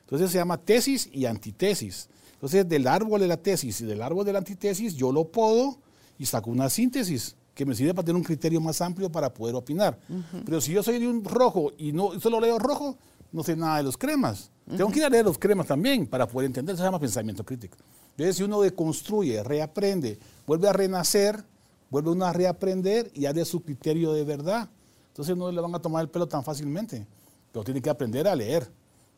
Entonces 0.00 0.30
se 0.30 0.38
llama 0.38 0.58
tesis 0.58 1.08
y 1.12 1.26
antitesis. 1.26 2.08
Entonces 2.34 2.68
del 2.68 2.86
árbol 2.86 3.20
de 3.20 3.28
la 3.28 3.36
tesis 3.36 3.80
y 3.80 3.84
del 3.84 4.02
árbol 4.02 4.26
de 4.26 4.32
la 4.32 4.38
antitesis 4.38 4.94
yo 4.94 5.12
lo 5.12 5.24
podo 5.24 5.78
y 6.18 6.26
saco 6.26 6.50
una 6.50 6.68
síntesis 6.68 7.36
que 7.54 7.64
me 7.64 7.74
sirve 7.74 7.94
para 7.94 8.06
tener 8.06 8.16
un 8.16 8.24
criterio 8.24 8.60
más 8.60 8.80
amplio 8.80 9.10
para 9.10 9.32
poder 9.32 9.54
opinar. 9.54 9.98
Pero 10.44 10.60
si 10.60 10.72
yo 10.72 10.82
soy 10.82 10.98
de 10.98 11.06
un 11.06 11.24
rojo 11.24 11.72
y 11.76 11.92
no 11.92 12.18
solo 12.20 12.40
leo 12.40 12.58
rojo, 12.58 12.96
no 13.30 13.42
sé 13.42 13.56
nada 13.56 13.78
de 13.78 13.82
los 13.84 13.96
cremas. 13.96 14.50
Tengo 14.76 14.90
que 14.90 14.98
ir 15.00 15.04
a 15.04 15.08
leer 15.08 15.24
los 15.24 15.38
cremas 15.38 15.66
también 15.66 16.06
para 16.06 16.26
poder 16.26 16.46
entender. 16.46 16.74
Eso 16.74 16.82
se 16.82 16.86
llama 16.86 16.98
pensamiento 16.98 17.44
crítico. 17.44 17.76
Entonces, 18.12 18.36
si 18.36 18.42
uno 18.42 18.60
deconstruye, 18.60 19.42
reaprende, 19.42 20.18
vuelve 20.46 20.68
a 20.68 20.72
renacer, 20.72 21.44
vuelve 21.90 22.10
uno 22.10 22.24
a 22.24 22.32
reaprender 22.32 23.10
y 23.14 23.22
ya 23.22 23.32
de 23.32 23.44
su 23.44 23.62
criterio 23.62 24.12
de 24.12 24.24
verdad. 24.24 24.68
Entonces 25.08 25.36
no 25.36 25.50
le 25.50 25.60
van 25.60 25.74
a 25.74 25.78
tomar 25.78 26.02
el 26.02 26.08
pelo 26.08 26.26
tan 26.26 26.42
fácilmente. 26.42 27.06
Pero 27.52 27.64
tiene 27.64 27.82
que 27.82 27.90
aprender 27.90 28.26
a 28.26 28.34
leer. 28.34 28.70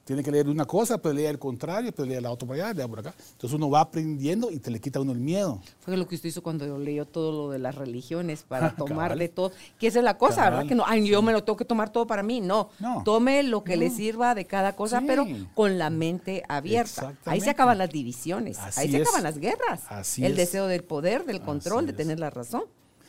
Tiene 0.05 0.23
que 0.23 0.31
leer 0.31 0.51
una 0.51 0.67
cosa, 0.67 0.99
pero 0.99 1.15
leer 1.15 1.31
el 1.31 1.39
contrario, 1.39 1.91
pero 1.91 2.07
leer 2.07 2.21
la 2.23 2.31
otra 2.31 2.47
por 2.47 2.57
allá, 2.57 2.75
leer 2.75 2.89
por 2.91 2.99
acá. 2.99 3.15
Entonces 3.33 3.57
uno 3.57 3.71
va 3.71 3.81
aprendiendo 3.81 4.51
y 4.51 4.59
te 4.59 4.71
le 4.71 4.79
quita 4.79 4.99
a 4.99 5.03
uno 5.03 5.13
el 5.13 5.19
miedo. 5.19 5.63
Fue 5.81 5.97
lo 5.97 6.07
que 6.07 6.15
usted 6.17 6.29
hizo 6.29 6.43
cuando 6.43 6.77
leyó 6.79 7.07
todo 7.07 7.33
lo 7.33 7.51
de 7.51 7.59
las 7.59 7.75
religiones 7.75 8.43
para 8.47 8.71
Cabal. 8.77 8.89
tomarle 8.89 9.29
todo. 9.31 9.51
Que 9.79 9.87
esa 9.87 10.01
es 10.01 10.05
la 10.05 10.19
cosa, 10.19 10.37
Cabal. 10.37 10.53
¿verdad? 10.53 10.69
Que 10.69 10.75
no, 10.75 10.85
ay, 10.87 11.09
yo 11.09 11.23
me 11.23 11.33
lo 11.33 11.43
tengo 11.43 11.57
que 11.57 11.65
tomar 11.65 11.91
todo 11.91 12.07
para 12.07 12.23
mí. 12.23 12.43
No. 12.43 12.69
No. 12.81 13.03
Tome 13.03 13.43
lo 13.45 13.65
que 13.65 13.79
le 13.79 13.89
sirva 13.89 14.35
de 14.35 14.45
cada 14.45 14.77
cosa, 14.77 15.01
Sí. 15.01 15.07
pero 15.09 15.25
con 15.55 15.79
la 15.79 15.89
mente 15.89 16.43
abierta. 16.51 17.15
Ahí 17.25 17.41
se 17.41 17.49
acaban 17.49 17.79
las 17.79 17.89
divisiones. 17.89 18.59
Así 18.59 18.81
ahí 18.83 18.91
se 18.91 18.97
es. 18.99 19.03
acaban 19.09 19.23
las 19.23 19.39
guerras. 19.39 19.81
Así 19.89 20.23
el 20.23 20.33
es. 20.33 20.37
deseo 20.37 20.67
del 20.67 20.85
poder, 20.85 21.25
del 21.25 21.41
control, 21.41 21.79
Así 21.79 21.87
de 21.87 21.93
es. 21.93 21.97
tener 21.97 22.21
la 22.21 22.29
razón. 22.29 22.65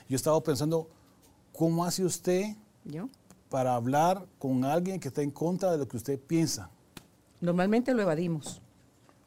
Yo 0.08 0.15
estaba 0.15 0.41
pensando, 0.41 0.88
¿cómo 1.51 1.84
hace 1.84 2.05
usted 2.05 2.55
¿Yo? 2.86 3.10
para 3.49 3.75
hablar 3.75 4.25
con 4.39 4.63
alguien 4.63 4.97
que 5.01 5.10
está 5.10 5.21
en 5.21 5.31
contra 5.31 5.73
de 5.73 5.77
lo 5.77 5.88
que 5.89 5.97
usted 5.97 6.17
piensa? 6.17 6.69
Normalmente 7.41 7.93
lo 7.93 8.01
evadimos. 8.01 8.61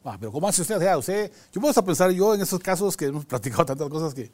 Ah, 0.03 0.17
pero 0.19 0.31
¿cómo 0.31 0.47
hace 0.47 0.61
usted? 0.61 0.77
O 0.77 0.79
sea, 0.79 0.97
usted, 0.97 1.31
yo 1.51 1.61
puedo 1.61 1.69
hasta 1.69 1.83
pensar 1.83 2.09
yo 2.11 2.33
en 2.33 2.41
esos 2.41 2.59
casos 2.59 2.95
que 2.97 3.05
hemos 3.05 3.25
platicado 3.25 3.65
tantas 3.65 3.89
cosas 3.89 4.13
que, 4.13 4.31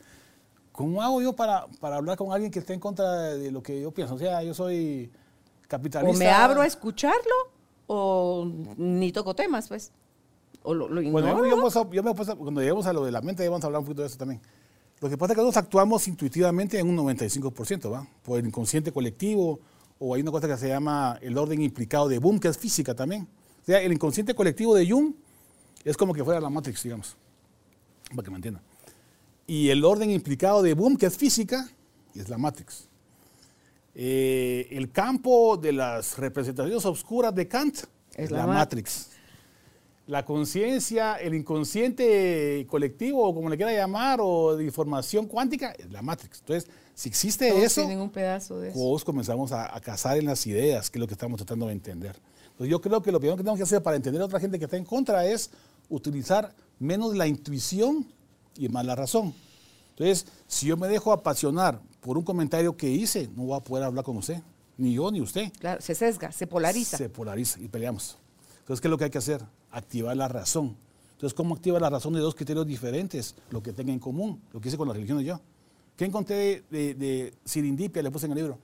¿cómo 0.72 1.02
hago 1.02 1.22
yo 1.22 1.34
para, 1.34 1.68
para 1.80 1.98
hablar 1.98 2.18
con 2.18 2.32
alguien 2.32 2.52
que 2.52 2.60
esté 2.60 2.74
en 2.74 2.80
contra 2.80 3.12
de, 3.34 3.52
lo 3.52 3.62
que 3.62 3.82
yo 3.82 3.92
pienso? 3.92 4.16
O 4.16 4.20
sea, 4.20 4.42
yo 4.44 4.54
soy 4.54 5.12
capitalista. 5.68 6.16
O 6.16 6.20
me 6.20 6.30
abro 6.30 6.62
a 6.62 6.66
escucharlo 6.68 7.34
o 7.88 8.50
ni 8.78 9.12
toco 9.12 9.36
temas, 9.36 9.68
pues. 9.68 9.92
O 10.64 10.74
lo, 10.74 10.88
lo 10.88 11.02
Bueno, 11.12 11.28
ignoro. 11.30 11.46
yo, 11.46 11.50
yo 11.52 11.58
me 11.58 11.64
puse- 11.64 11.90
yo 11.92 12.04
me 12.04 12.12
puse- 12.14 12.36
cuando 12.36 12.62
lleguemos 12.62 12.86
a 12.88 12.94
lo 12.94 13.04
de 13.06 13.12
la 13.12 13.22
mente, 13.22 13.48
vamos 13.50 13.64
a 13.64 13.68
hablar 13.68 13.80
un 13.80 13.86
poquito 13.86 14.02
de 14.02 14.08
eso 14.08 14.18
también. 14.18 14.42
Lo 15.02 15.10
que 15.10 15.18
pasa 15.18 15.34
es 15.34 15.36
que 15.38 15.42
nosotros 15.44 15.64
actuamos 15.64 16.08
intuitivamente 16.08 16.80
en 16.80 16.88
un 16.88 16.96
95%, 16.96 17.92
¿va? 17.92 18.08
Por 18.24 18.40
el 18.40 18.48
inconsciente 18.48 18.92
colectivo, 18.92 19.60
o 20.00 20.14
hay 20.16 20.22
una 20.22 20.32
cosa 20.32 20.48
que 20.48 20.58
se 20.58 20.70
llama 20.70 21.20
el 21.22 21.38
orden 21.38 21.62
implicado 21.62 22.08
de 22.08 22.18
Boom, 22.18 22.40
que 22.40 22.48
es 22.48 22.58
física 22.58 22.96
también. 22.96 23.28
O 23.66 23.68
sea, 23.68 23.82
el 23.82 23.92
inconsciente 23.92 24.36
colectivo 24.36 24.76
de 24.76 24.88
Jung 24.90 25.14
es 25.84 25.98
como 25.98 26.14
que 26.14 26.24
fuera 26.24 26.40
la 26.40 26.50
Matrix, 26.50 26.84
digamos, 26.84 27.16
para 28.12 28.24
que 28.24 28.30
me 28.30 28.38
entiendan. 28.38 28.62
Y 29.48 29.70
el 29.70 29.84
orden 29.84 30.12
implicado 30.12 30.62
de 30.62 30.74
Boom, 30.76 30.98
que 30.98 31.08
es 31.08 31.18
física, 31.18 31.68
es 32.16 32.30
la 32.30 32.38
Matrix. 32.38 32.88
Eh, 33.96 34.68
el 34.72 34.92
campo 34.92 35.58
de 35.58 35.72
las 35.72 36.18
representaciones 36.18 36.86
oscuras 36.86 37.34
de 37.34 37.48
Kant 37.48 37.78
Es 38.16 38.30
la 38.30 38.40
la, 38.40 38.48
ma- 38.48 38.54
Matrix. 38.56 39.10
La 40.08 40.24
conciencia, 40.24 41.16
el 41.16 41.34
inconsciente 41.34 42.68
colectivo, 42.70 43.28
o 43.28 43.34
como 43.34 43.50
le 43.50 43.58
quiera 43.58 43.74
llamar, 43.74 44.20
o 44.22 44.56
de 44.56 44.64
información 44.64 45.26
cuántica, 45.26 45.72
es 45.72 45.90
la 45.92 46.04
Matrix. 46.04 46.40
Entonces, 46.42 46.70
si 46.94 47.10
existe 47.10 47.50
Todos 47.50 47.64
eso, 47.64 47.82
tienen 47.82 48.00
un 48.00 48.12
pedazo 48.12 48.60
de 48.60 48.70
eso. 48.70 48.78
todos 48.78 49.04
comenzamos 49.04 49.52
a, 49.52 49.76
a 49.76 49.82
cazar 49.82 50.18
en 50.18 50.26
las 50.26 50.46
ideas, 50.46 50.92
que 50.92 51.00
es 51.00 51.02
lo 51.02 51.08
que 51.08 51.14
estamos 51.16 51.38
tratando 51.38 51.66
de 51.68 51.74
entender. 51.74 52.16
Entonces 52.56 52.72
yo 52.72 52.80
creo 52.80 53.02
que 53.02 53.12
lo 53.12 53.20
primero 53.20 53.36
que 53.36 53.44
tenemos 53.44 53.58
que 53.58 53.64
hacer 53.64 53.84
para 53.84 53.98
entender 53.98 54.22
a 54.22 54.26
otra 54.26 54.40
gente 54.40 54.58
que 54.58 54.64
está 54.64 54.78
en 54.78 54.86
contra 54.86 55.26
es 55.26 55.50
utilizar 55.90 56.56
menos 56.80 57.14
la 57.14 57.28
intuición 57.28 58.08
y 58.56 58.70
más 58.70 58.86
la 58.86 58.96
razón. 58.96 59.34
Entonces, 59.90 60.26
si 60.48 60.68
yo 60.68 60.78
me 60.78 60.88
dejo 60.88 61.12
apasionar 61.12 61.82
por 62.00 62.18
un 62.18 62.24
comentario 62.24 62.78
que 62.78 62.90
hice, 62.90 63.30
no 63.36 63.44
voy 63.44 63.58
a 63.58 63.60
poder 63.62 63.84
hablar 63.84 64.06
con 64.06 64.16
usted, 64.16 64.42
ni 64.78 64.94
yo 64.94 65.12
ni 65.12 65.20
usted. 65.20 65.52
Claro, 65.60 65.82
se 65.82 65.94
sesga, 65.96 66.32
se 66.32 66.48
polariza. 66.48 66.98
Se 66.98 67.10
polariza 67.10 67.60
y 67.60 67.68
peleamos. 67.68 68.18
Entonces, 68.60 68.80
¿qué 68.80 68.88
es 68.88 68.90
lo 68.90 68.98
que 68.98 69.04
hay 69.04 69.10
que 69.10 69.18
hacer? 69.18 69.44
Activar 69.72 70.16
la 70.16 70.30
razón. 70.30 70.78
Entonces, 71.12 71.34
¿cómo 71.34 71.56
activa 71.56 71.78
la 71.78 71.90
razón 71.90 72.14
de 72.14 72.22
dos 72.22 72.36
criterios 72.36 72.66
diferentes? 72.66 73.36
Lo 73.50 73.62
que 73.62 73.74
tenga 73.74 73.92
en 73.92 74.00
común, 74.00 74.42
lo 74.54 74.62
que 74.62 74.70
hice 74.70 74.78
con 74.78 74.88
las 74.88 74.96
religiones 74.96 75.26
yo. 75.26 75.42
¿Qué 75.98 76.06
encontré 76.06 76.36
de, 76.36 76.64
de, 76.70 76.94
de 76.94 77.34
Sirindipia? 77.44 78.02
Le 78.02 78.12
puse 78.12 78.28
en 78.28 78.32
el 78.32 78.38
libro. 78.38 78.60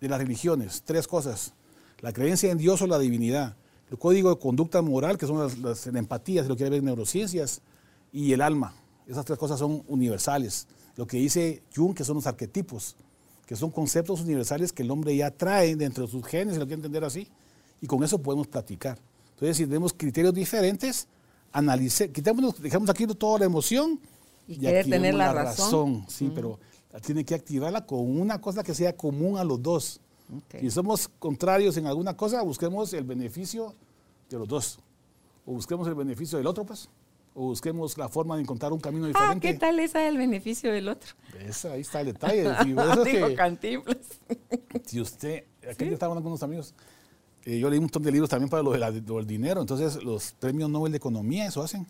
De 0.00 0.08
las 0.08 0.18
religiones. 0.20 0.82
Tres 0.84 1.08
cosas. 1.08 1.54
La 2.02 2.12
creencia 2.12 2.50
en 2.50 2.58
Dios 2.58 2.82
o 2.82 2.86
la 2.86 2.98
divinidad. 2.98 3.56
El 3.90 3.98
código 3.98 4.30
de 4.30 4.38
conducta 4.38 4.82
moral, 4.82 5.16
que 5.16 5.26
son 5.26 5.38
las, 5.38 5.58
las 5.58 5.86
la 5.86 5.98
empatía, 5.98 6.42
si 6.42 6.48
lo 6.48 6.56
quiere 6.56 6.70
ver 6.70 6.78
en 6.80 6.86
neurociencias. 6.86 7.62
Y 8.12 8.32
el 8.32 8.42
alma. 8.42 8.74
Esas 9.06 9.24
tres 9.24 9.38
cosas 9.38 9.58
son 9.58 9.82
universales. 9.88 10.66
Lo 10.96 11.06
que 11.06 11.16
dice 11.16 11.62
Jung, 11.74 11.94
que 11.94 12.04
son 12.04 12.16
los 12.16 12.26
arquetipos, 12.26 12.96
que 13.46 13.56
son 13.56 13.70
conceptos 13.70 14.20
universales 14.20 14.72
que 14.72 14.82
el 14.82 14.90
hombre 14.90 15.16
ya 15.16 15.30
trae 15.30 15.76
dentro 15.76 16.04
de 16.04 16.10
sus 16.10 16.24
genes, 16.24 16.54
si 16.54 16.60
lo 16.60 16.66
quiere 16.66 16.76
entender 16.76 17.04
así. 17.04 17.28
Y 17.80 17.86
con 17.86 18.02
eso 18.04 18.20
podemos 18.20 18.46
platicar. 18.46 18.98
Entonces, 19.34 19.56
si 19.56 19.66
tenemos 19.66 19.92
criterios 19.92 20.34
diferentes, 20.34 21.08
analice, 21.52 22.10
quitémonos, 22.10 22.60
dejamos 22.60 22.88
aquí 22.90 23.06
toda 23.06 23.40
la 23.40 23.44
emoción 23.46 24.00
Y 24.46 24.56
querer 24.56 24.80
activemos 24.80 25.02
tener 25.02 25.14
la 25.14 25.32
razón. 25.32 26.04
Sí, 26.08 26.30
pero 26.34 26.58
tiene 27.04 27.24
que 27.24 27.34
activarla 27.34 27.84
con 27.86 28.00
una 28.00 28.40
cosa 28.40 28.62
que 28.62 28.74
sea 28.74 28.96
común 28.96 29.38
a 29.38 29.44
los 29.44 29.62
dos. 29.62 30.00
Ok. 30.36 30.60
Si 30.60 30.70
somos 30.70 31.08
contrarios 31.18 31.76
en 31.76 31.86
alguna 31.86 32.16
cosa, 32.16 32.42
busquemos 32.42 32.92
el 32.94 33.04
beneficio 33.04 33.74
de 34.30 34.38
los 34.38 34.48
dos. 34.48 34.78
O 35.44 35.52
busquemos 35.52 35.86
el 35.88 35.94
beneficio 35.94 36.38
del 36.38 36.46
otro, 36.46 36.64
pues. 36.64 36.88
O 37.34 37.46
busquemos 37.46 37.96
la 37.98 38.08
forma 38.08 38.36
de 38.36 38.42
encontrar 38.42 38.72
un 38.72 38.80
camino 38.80 39.06
Ah, 39.06 39.08
diferente. 39.08 39.52
¿qué 39.52 39.58
tal 39.58 39.78
esa 39.80 40.00
del 40.00 40.18
beneficio 40.18 40.70
del 40.72 40.88
otro? 40.88 41.14
Esa, 41.40 41.72
ahí 41.72 41.80
está 41.80 42.00
el 42.00 42.06
detalle. 42.08 42.42
Sí, 42.44 42.48
es 42.60 42.64
Digo, 43.04 43.84
que- 43.84 44.80
si 44.84 45.00
usted, 45.00 45.44
aquí 45.70 45.86
yo 45.86 45.92
estaba 45.92 46.12
hablando 46.12 46.22
con 46.24 46.32
unos 46.32 46.42
amigos, 46.42 46.74
eh, 47.44 47.58
yo 47.58 47.68
leí 47.70 47.78
un 47.78 47.84
montón 47.84 48.02
de 48.02 48.12
libros 48.12 48.28
también 48.30 48.48
para 48.50 48.62
lo, 48.62 48.70
de 48.72 48.78
la- 48.78 48.90
lo 48.90 49.16
del 49.16 49.26
dinero, 49.26 49.60
entonces 49.60 50.02
los 50.04 50.32
premios 50.32 50.68
Nobel 50.70 50.92
de 50.92 50.98
Economía 50.98 51.46
eso 51.46 51.62
hacen. 51.62 51.86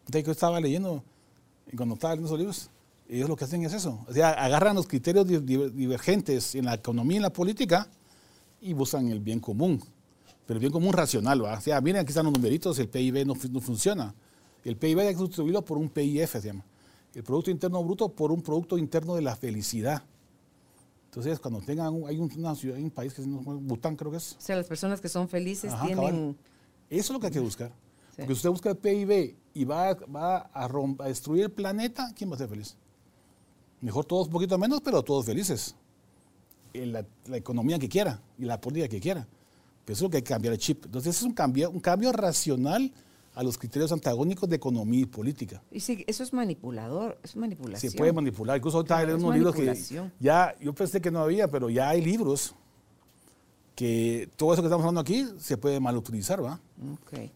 Entonces 0.00 0.24
yo 0.24 0.32
estaba 0.32 0.60
leyendo, 0.60 1.02
y 1.72 1.76
cuando 1.76 1.94
estaba 1.94 2.14
leyendo 2.14 2.28
esos 2.28 2.38
libros, 2.38 2.70
ellos 3.16 3.28
lo 3.28 3.36
que 3.36 3.44
hacen 3.44 3.62
es 3.64 3.72
eso, 3.72 4.04
o 4.08 4.12
sea, 4.12 4.30
agarran 4.30 4.76
los 4.76 4.86
criterios 4.86 5.26
di- 5.26 5.38
di- 5.38 5.70
divergentes 5.70 6.54
en 6.54 6.64
la 6.66 6.74
economía 6.74 7.14
y 7.14 7.16
en 7.18 7.22
la 7.22 7.32
política 7.32 7.88
y 8.60 8.72
buscan 8.72 9.08
el 9.08 9.20
bien 9.20 9.40
común, 9.40 9.82
pero 10.46 10.56
el 10.58 10.60
bien 10.60 10.72
común 10.72 10.92
racional, 10.92 11.44
¿va? 11.44 11.58
O 11.58 11.60
sea, 11.60 11.80
miren, 11.80 12.00
aquí 12.02 12.10
están 12.10 12.24
los 12.26 12.34
numeritos, 12.34 12.78
el 12.78 12.88
PIB 12.88 13.26
no, 13.26 13.34
no 13.50 13.60
funciona. 13.60 14.14
El 14.64 14.76
PIB 14.76 14.98
hay 15.00 15.08
que 15.14 15.18
sustituirlo 15.18 15.64
por 15.64 15.78
un 15.78 15.88
PIF, 15.88 16.30
se 16.32 16.40
llama. 16.40 16.64
El 17.14 17.22
Producto 17.24 17.50
Interno 17.50 17.82
Bruto 17.82 18.08
por 18.10 18.30
un 18.30 18.42
Producto 18.42 18.76
Interno 18.78 19.14
de 19.14 19.22
la 19.22 19.34
Felicidad. 19.34 20.02
Entonces, 21.06 21.40
cuando 21.40 21.60
tengan, 21.60 21.92
un- 21.94 22.08
hay 22.08 22.18
un- 22.18 22.30
una 22.36 22.54
ciudad, 22.54 22.76
hay 22.76 22.84
un 22.84 22.90
país 22.90 23.12
que 23.14 23.22
se 23.22 23.28
llama 23.28 23.42
Bután, 23.60 23.96
creo 23.96 24.10
que 24.12 24.18
es. 24.18 24.36
O 24.38 24.40
sea, 24.40 24.56
las 24.56 24.66
personas 24.66 25.00
que 25.00 25.08
son 25.08 25.28
felices 25.28 25.72
Ajá, 25.72 25.86
tienen... 25.86 26.04
cabal. 26.04 26.36
Eso 26.88 27.00
es 27.00 27.10
lo 27.10 27.20
que 27.20 27.26
hay 27.26 27.32
que 27.32 27.40
buscar. 27.40 27.68
Sí. 27.70 28.16
Porque 28.18 28.26
si 28.26 28.32
usted 28.34 28.50
busca 28.50 28.70
el 28.70 28.76
PIB 28.76 29.36
y 29.54 29.64
va, 29.64 29.94
va 29.94 30.38
a, 30.52 30.68
rom- 30.68 31.00
a 31.00 31.06
destruir 31.06 31.44
el 31.44 31.50
planeta, 31.50 32.12
¿quién 32.14 32.30
va 32.30 32.34
a 32.34 32.38
ser 32.38 32.48
feliz? 32.48 32.76
Mejor 33.80 34.04
todos 34.04 34.26
un 34.26 34.32
poquito 34.32 34.58
menos, 34.58 34.80
pero 34.80 35.02
todos 35.02 35.24
felices. 35.26 35.74
En 36.72 36.92
la, 36.92 37.04
la 37.26 37.36
economía 37.36 37.78
que 37.78 37.88
quiera 37.88 38.20
y 38.38 38.44
la 38.44 38.60
política 38.60 38.88
que 38.88 39.00
quiera. 39.00 39.26
Pero 39.84 39.94
eso 39.94 40.04
es 40.04 40.08
lo 40.08 40.10
que 40.10 40.18
hay 40.18 40.22
que 40.22 40.28
cambiar 40.28 40.54
el 40.54 40.60
chip. 40.60 40.84
Entonces, 40.84 41.16
es 41.16 41.22
un 41.22 41.32
cambio, 41.32 41.70
un 41.70 41.80
cambio 41.80 42.12
racional 42.12 42.92
a 43.34 43.42
los 43.42 43.56
criterios 43.56 43.92
antagónicos 43.92 44.48
de 44.48 44.56
economía 44.56 45.00
y 45.00 45.06
política. 45.06 45.62
Y 45.70 45.80
sí, 45.80 46.04
eso 46.06 46.22
es 46.22 46.32
manipulador, 46.32 47.18
es 47.22 47.36
manipulación. 47.36 47.92
Se 47.92 47.96
puede 47.96 48.12
manipular. 48.12 48.56
Incluso 48.56 48.78
ahorita 48.78 48.96
Claro, 48.96 49.16
hay 49.16 49.22
unos 49.22 49.34
libros 49.34 49.54
que 49.54 50.10
ya, 50.18 50.54
yo 50.60 50.74
pensé 50.74 51.00
que 51.00 51.10
no 51.10 51.20
había, 51.20 51.48
pero 51.50 51.70
ya 51.70 51.88
hay 51.88 52.02
libros 52.02 52.54
que 53.74 54.28
todo 54.36 54.52
eso 54.52 54.62
que 54.62 54.66
estamos 54.66 54.84
hablando 54.84 55.00
aquí 55.00 55.26
se 55.38 55.56
puede 55.56 55.80
mal 55.80 55.96
utilizar, 55.96 56.44
¿va? 56.44 56.60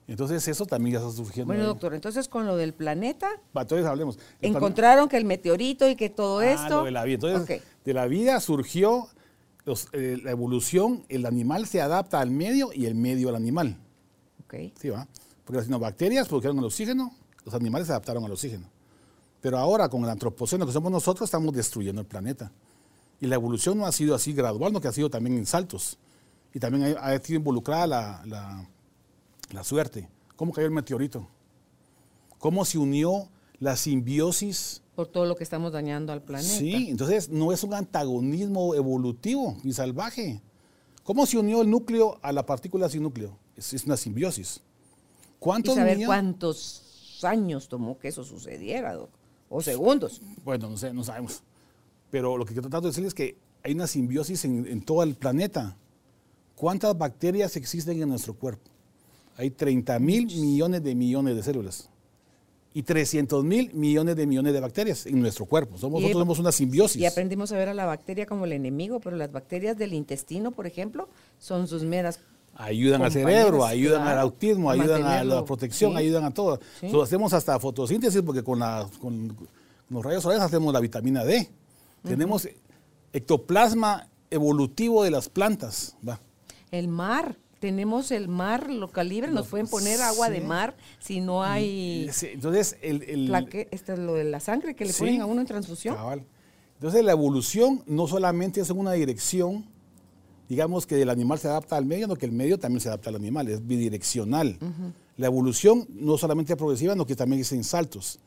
Entonces 0.09 0.47
eso 0.49 0.64
también 0.66 0.95
ya 0.95 0.99
está 1.01 1.11
surgiendo. 1.12 1.47
Bueno, 1.47 1.62
ahí. 1.62 1.68
doctor, 1.68 1.95
entonces 1.95 2.28
con 2.28 2.47
lo 2.47 2.57
del 2.57 2.72
planeta, 2.72 3.28
Va, 3.57 3.62
entonces 3.62 3.86
hablemos. 3.86 4.18
El 4.40 4.57
encontraron 4.57 5.09
que 5.09 5.16
el 5.16 5.24
meteorito 5.24 5.88
y 5.88 5.97
que 5.97 6.09
todo 6.11 6.38
Ah, 6.38 6.47
esto... 6.47 6.78
lo 6.80 6.84
de 6.84 6.90
la 6.90 7.05
vida. 7.05 7.14
Entonces, 7.14 7.61
Ok. 7.61 7.64
de 7.84 7.95
la 7.95 8.07
vida 8.07 8.40
surgió 8.40 9.09
los- 9.64 9.88
eh, 9.92 10.18
la 10.22 10.30
evolución, 10.30 11.05
el 11.09 11.26
animal 11.26 11.66
se 11.66 11.80
adapta 11.80 12.20
al 12.20 12.30
medio 12.30 12.70
y 12.72 12.86
el 12.86 12.95
medio 12.95 13.28
al 13.28 13.36
animal. 13.36 13.76
Ok. 14.45 14.55
¿sí 14.80 14.88
va? 14.90 15.07
Porque 15.45 15.59
las 15.68 15.80
bacterias 15.80 16.26
produjeron 16.28 16.59
el 16.59 16.64
oxígeno, 16.64 17.12
los 17.45 17.55
animales 17.55 17.86
se 17.86 17.92
adaptaron 17.92 18.24
al 18.24 18.32
oxígeno. 18.32 18.68
Pero 19.40 19.59
ahora, 19.59 19.90
con 19.90 20.03
el 20.05 20.09
antropoceno 20.09 20.64
que 20.66 20.72
somos 20.72 20.90
nosotros, 20.90 21.26
estamos 21.28 21.53
destruyendo 21.55 22.01
el 22.01 22.07
planeta. 22.07 22.51
Y 23.20 23.26
la 23.26 23.34
evolución 23.34 23.76
no 23.76 23.84
ha 23.84 23.92
sido 23.92 24.14
así 24.14 24.32
gradual, 24.32 24.72
no 24.72 24.80
que 24.80 24.88
ha 24.88 24.92
sido 24.92 25.11
también 25.11 25.36
en 25.36 25.45
saltos. 25.45 25.99
Y 26.55 26.61
también 26.61 26.97
ha, 26.97 27.01
ha 27.09 27.18
sido 27.20 27.38
involucrada 27.38 27.86
la, 27.86 28.22
la- 28.26 28.68
la 29.55 29.64
suerte. 29.64 30.09
¿Cómo 30.36 30.52
cayó 30.52 30.66
el 30.66 30.72
meteorito? 30.72 31.28
¿Cómo 32.38 32.64
se 32.64 32.78
unió 32.78 33.28
la 33.61 33.76
simbiosis? 33.76 34.82
Por 34.94 35.07
todo 35.09 35.24
lo 35.26 35.36
que 35.36 35.44
estamos 35.44 35.72
dañando 35.72 36.12
al 36.12 36.22
planeta. 36.22 36.48
Sí, 36.55 36.88
entonces 36.90 37.28
no 37.30 37.52
es 37.52 37.64
un 37.64 37.74
antagonismo 37.74 38.74
evolutivo 38.74 39.57
y 39.64 39.72
salvaje. 39.72 40.40
¿Cómo 41.02 41.26
se 41.26 41.38
unió 41.38 41.62
el 41.62 41.70
núcleo 41.70 42.18
a 42.22 42.32
la 42.32 42.44
partícula 42.46 42.88
sin 42.88 43.02
núcleo? 43.02 43.36
Es, 43.57 43.72
es 43.72 43.84
una 43.84 43.96
simbiosis. 43.96 44.57
Y 44.57 45.32
¿Cuántos 45.38 45.74
saber 45.74 45.96
niños- 45.98 46.09
cuántos 46.09 47.20
años 47.24 47.68
tomó 47.68 47.98
que 47.98 48.09
eso 48.09 48.24
sucediera, 48.24 48.94
doc. 48.94 49.11
O 49.48 49.61
segundos. 49.62 50.20
Bueno, 50.44 50.68
no 50.70 50.76
sé, 50.76 50.92
no 50.92 51.05
sabemos. 51.05 51.42
Pero 52.11 52.36
lo 52.36 52.44
que 52.44 52.52
quiero 52.52 52.62
tratar 52.68 52.82
de 52.82 52.88
decirles 52.88 53.09
es 53.09 53.14
que 53.14 53.36
hay 53.62 53.72
una 53.72 53.86
simbiosis 53.86 54.44
en, 54.44 54.66
en 54.66 54.82
todo 54.82 55.02
el 55.02 55.14
planeta. 55.14 55.76
¿Cuántas 56.55 56.96
bacterias 56.96 57.57
existen 57.57 58.00
en 58.00 58.09
nuestro 58.09 58.34
cuerpo? 58.34 58.70
Hay 59.37 59.51
30 59.51 59.99
mil 59.99 60.26
millones 60.26 60.82
de 60.82 60.95
millones 60.95 61.37
de 61.37 61.43
células. 61.43 61.91
Y 62.72 62.82
300 62.82 63.45
mil 63.45 63.72
millones 63.72 64.16
de 64.16 64.26
millones 64.26 64.53
de 64.53 64.61
bacterias 64.61 65.07
en 65.07 65.20
nuestro 65.20 65.47
cuerpo. 65.47 65.78
Somos, 65.78 66.01
nosotros 66.03 66.22
somos 66.22 66.39
una 66.41 66.51
simbiosis. 66.53 67.01
Y 67.01 67.07
aprendimos 67.07 67.53
a 67.53 67.57
ver 67.57 67.68
a 67.68 67.74
la 67.74 67.87
bacteria 67.87 68.26
como 68.26 68.45
el 68.47 68.53
enemigo, 68.53 68.99
pero 69.01 69.16
las 69.16 69.30
bacterias 69.30 69.76
del 69.76 69.93
intestino, 69.95 70.51
por 70.51 70.66
ejemplo, 70.66 71.09
son 71.39 71.68
sus 71.68 71.85
meras 71.85 72.18
Ayudan 72.57 73.03
al 73.03 73.11
cerebro, 73.11 73.64
ayudan 73.64 74.07
al 74.07 74.18
autismo, 74.18 74.70
ayudan 74.70 75.03
a 75.05 75.24
la 75.24 75.45
protección, 75.45 75.93
sí. 75.93 75.99
ayudan 75.99 76.22
a 76.24 76.30
todo. 76.32 76.61
Sí. 76.80 76.89
Hacemos 77.03 77.32
hasta 77.32 77.59
fotosíntesis 77.59 78.22
porque 78.22 78.45
con, 78.45 78.61
la- 78.61 78.89
con 79.01 79.37
los 79.89 80.05
rayos 80.05 80.22
solares 80.22 80.43
hacemos 80.45 80.72
la 80.72 80.78
vitamina 80.78 81.24
D. 81.24 81.49
Tenemos 82.05 82.49
ectoplasma 83.12 84.09
evolutivo 84.30 85.03
de 85.05 85.11
las 85.11 85.28
plantas. 85.28 85.97
Va. 86.07 86.20
El 86.70 86.89
mar, 86.89 87.37
tenemos 87.64 88.10
el 88.10 88.28
mar 88.28 88.68
local 88.70 89.08
libre, 89.08 89.30
nos 89.32 89.46
pueden 89.48 89.66
poner 89.66 89.98
agua 90.02 90.28
de 90.28 90.42
mar 90.42 90.76
si 90.98 91.22
no 91.22 91.42
hay 91.42 92.10
Sí, 92.12 92.26
Entonces, 92.34 92.76
el, 92.82 93.02
el- 93.04 93.26
plaque, 93.28 93.68
esto 93.70 93.94
es 93.94 94.00
lo 94.00 94.12
de 94.12 94.24
la 94.24 94.38
sangre 94.38 94.74
que 94.76 94.84
le 94.84 94.92
Sí. 94.92 94.98
ponen 94.98 95.22
a 95.22 95.26
uno 95.26 95.40
en 95.40 95.46
transfusión. 95.46 95.94
Cabal. 95.94 96.26
Entonces 96.74 97.02
la 97.02 97.12
evolución 97.12 97.82
no 97.86 98.06
solamente 98.06 98.60
es 98.60 98.68
en 98.68 98.78
una 98.78 98.92
dirección, 98.92 99.64
digamos 100.46 100.84
que 100.86 101.00
el 101.00 101.08
animal 101.08 101.38
se 101.38 101.48
adapta 101.48 101.78
al 101.78 101.86
medio, 101.86 102.04
sino 102.04 102.16
que 102.16 102.26
el 102.26 102.32
medio 102.32 102.58
también 102.58 102.82
se 102.82 102.88
adapta 102.88 103.08
al 103.08 103.16
animal, 103.16 103.48
es 103.48 103.66
bidireccional. 103.66 104.58
La 105.16 105.24
evolución 105.26 105.86
no 105.88 106.18
solamente 106.18 106.52
es 106.52 106.58
progresiva, 106.58 106.92
sino 106.92 107.06
que 107.06 107.16
también 107.16 107.40
es 107.40 107.50
en 107.52 107.64
saltos. 107.64 108.18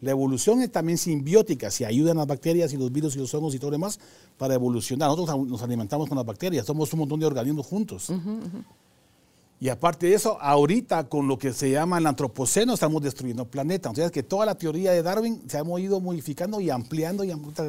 La 0.00 0.10
evolución 0.10 0.60
es 0.60 0.70
también 0.70 0.98
simbiótica, 0.98 1.70
se 1.70 1.84
ayudan 1.86 2.18
las 2.18 2.26
bacterias 2.26 2.70
y 2.72 2.76
los 2.76 2.92
virus 2.92 3.16
y 3.16 3.18
los 3.18 3.32
hongos 3.34 3.54
y 3.54 3.58
todo 3.58 3.70
lo 3.70 3.76
demás 3.76 3.98
para 4.36 4.52
evolucionar. 4.54 5.08
Nosotros 5.08 5.46
nos 5.48 5.62
alimentamos 5.62 6.06
con 6.08 6.16
las 6.16 6.26
bacterias, 6.26 6.66
somos 6.66 6.92
un 6.92 6.98
montón 7.00 7.18
de 7.20 7.24
organismos 7.26 7.64
juntos. 7.66 8.10
Y 9.58 9.70
aparte 9.70 10.06
de 10.06 10.14
eso, 10.14 10.38
ahorita 10.40 11.08
con 11.08 11.28
lo 11.28 11.38
que 11.38 11.52
se 11.52 11.70
llama 11.70 11.96
el 11.98 12.06
antropoceno 12.06 12.74
estamos 12.74 13.00
destruyendo 13.02 13.44
el 13.44 13.48
planeta. 13.48 13.90
O 13.90 13.94
sea, 13.94 14.10
que 14.10 14.22
toda 14.22 14.44
la 14.44 14.54
teoría 14.54 14.92
de 14.92 15.02
Darwin 15.02 15.42
se 15.48 15.56
ha 15.58 15.62
ido 15.80 15.98
modificando 16.00 16.60
y 16.60 16.68
ampliando, 16.68 17.24
y 17.24 17.30
ahorita 17.30 17.62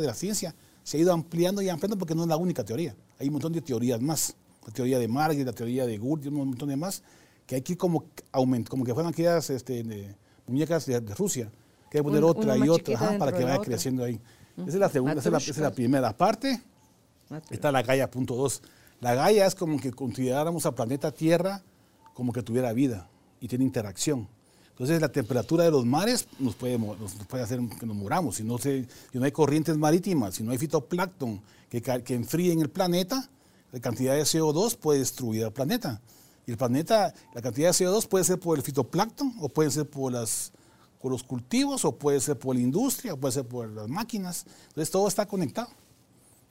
de 0.00 0.06
la 0.06 0.14
ciencia, 0.14 0.54
se 0.82 0.96
ha 0.96 1.00
ido 1.00 1.12
ampliando 1.12 1.60
y 1.60 1.68
ampliando 1.68 1.98
porque 1.98 2.14
no 2.14 2.22
es 2.22 2.28
la 2.28 2.36
única 2.38 2.64
teoría. 2.64 2.94
Hay 3.18 3.26
un 3.28 3.34
montón 3.34 3.52
de 3.52 3.60
teorías 3.60 4.00
más. 4.00 4.34
La 4.66 4.72
teoría 4.72 4.98
de 4.98 5.06
Marx, 5.06 5.36
la 5.44 5.52
teoría 5.52 5.84
de 5.84 5.98
Gurdjieff, 5.98 6.32
un 6.32 6.48
montón 6.48 6.70
de 6.70 6.76
más, 6.76 7.02
que 7.46 7.56
hay 7.56 7.60
que 7.62 7.72
ir 7.72 7.78
como 7.78 8.04
aument, 8.32 8.66
como 8.66 8.82
que 8.84 8.94
fueran 8.94 9.12
aquellas 9.12 9.50
este, 9.50 9.82
de- 9.82 10.14
muñecas 10.46 10.86
de, 10.86 11.00
de 11.02 11.14
Rusia, 11.14 11.50
que 11.90 11.98
hay 11.98 12.00
que 12.00 12.04
poner 12.04 12.24
Un- 12.24 12.30
otra 12.30 12.56
y 12.56 12.68
otra 12.70 12.94
ajá, 12.94 13.18
para 13.18 13.32
que 13.32 13.44
vaya 13.44 13.58
creciendo 13.60 14.02
ahí. 14.04 14.18
Esa 14.56 14.68
es 14.68 14.74
la 14.76 14.88
segunda, 14.88 15.12
esa 15.20 15.28
es 15.28 15.32
la, 15.32 15.38
esa 15.38 15.50
es 15.50 15.56
la 15.58 15.62
Matrushkas. 15.64 15.74
primera 15.74 16.16
parte. 16.16 16.62
Está 17.50 17.70
la 17.72 17.82
Gaia 17.82 18.10
punto 18.10 18.34
dos. 18.34 18.62
La 19.04 19.14
Gaia 19.14 19.44
es 19.44 19.54
como 19.54 19.78
que 19.78 19.92
consideráramos 19.92 20.64
al 20.64 20.72
planeta 20.72 21.12
Tierra 21.12 21.62
como 22.14 22.32
que 22.32 22.42
tuviera 22.42 22.72
vida 22.72 23.06
y 23.38 23.48
tiene 23.48 23.62
interacción. 23.62 24.26
Entonces 24.70 24.98
la 24.98 25.10
temperatura 25.10 25.62
de 25.64 25.70
los 25.70 25.84
mares 25.84 26.26
nos 26.38 26.54
puede, 26.54 26.78
hacer 27.32 27.60
que 27.78 27.84
nos 27.84 27.94
muramos. 27.94 28.36
Si 28.36 28.44
no, 28.44 28.56
hay 29.22 29.30
corrientes 29.30 29.76
marítimas, 29.76 30.36
si 30.36 30.42
no 30.42 30.52
hay 30.52 30.56
fitoplancton 30.56 31.42
que, 31.68 31.82
que 31.82 32.14
enfríen 32.14 32.62
el 32.62 32.70
planeta, 32.70 33.28
la 33.72 33.80
cantidad 33.80 34.14
de 34.14 34.22
CO2 34.22 34.78
puede 34.78 35.00
destruir 35.00 35.44
al 35.44 35.52
planeta. 35.52 36.00
Y 36.46 36.52
el 36.52 36.56
planeta, 36.56 37.12
la 37.34 37.42
cantidad 37.42 37.76
de 37.76 37.84
CO2 37.84 38.08
puede 38.08 38.24
ser 38.24 38.40
por 38.40 38.56
el 38.56 38.64
fitoplancton, 38.64 39.34
o 39.38 39.50
puede 39.50 39.70
ser 39.70 39.86
por, 39.86 40.14
por 40.98 41.12
los 41.12 41.22
cultivos, 41.24 41.84
o 41.84 41.94
puede 41.94 42.20
ser 42.20 42.38
por 42.38 42.56
la 42.56 42.62
industria, 42.62 43.12
o 43.12 43.18
puede 43.18 43.32
ser 43.32 43.46
por 43.46 43.68
las 43.68 43.86
máquinas. 43.86 44.46
Entonces 44.68 44.90
todo 44.90 45.06
está 45.08 45.26
conectado. 45.26 45.68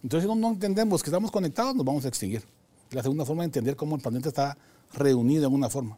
Entonces 0.04 0.30
si 0.30 0.36
no, 0.36 0.39
no 0.39 0.54
entendemos 0.54 1.01
que 1.01 1.10
estamos 1.10 1.32
conectados, 1.32 1.74
nos 1.76 1.86
vamos 1.86 2.06
a 2.06 2.10
extinguir. 2.10 2.43
La 2.91 3.01
segunda 3.01 3.26
forma 3.26 3.43
de 3.43 3.45
entender 3.45 3.76
cómo 3.76 3.95
el 3.95 4.01
planeta 4.01 4.28
está 4.30 4.58
reunido 4.93 5.47
en 5.47 5.54
una 5.54 5.70
forma. 5.70 5.97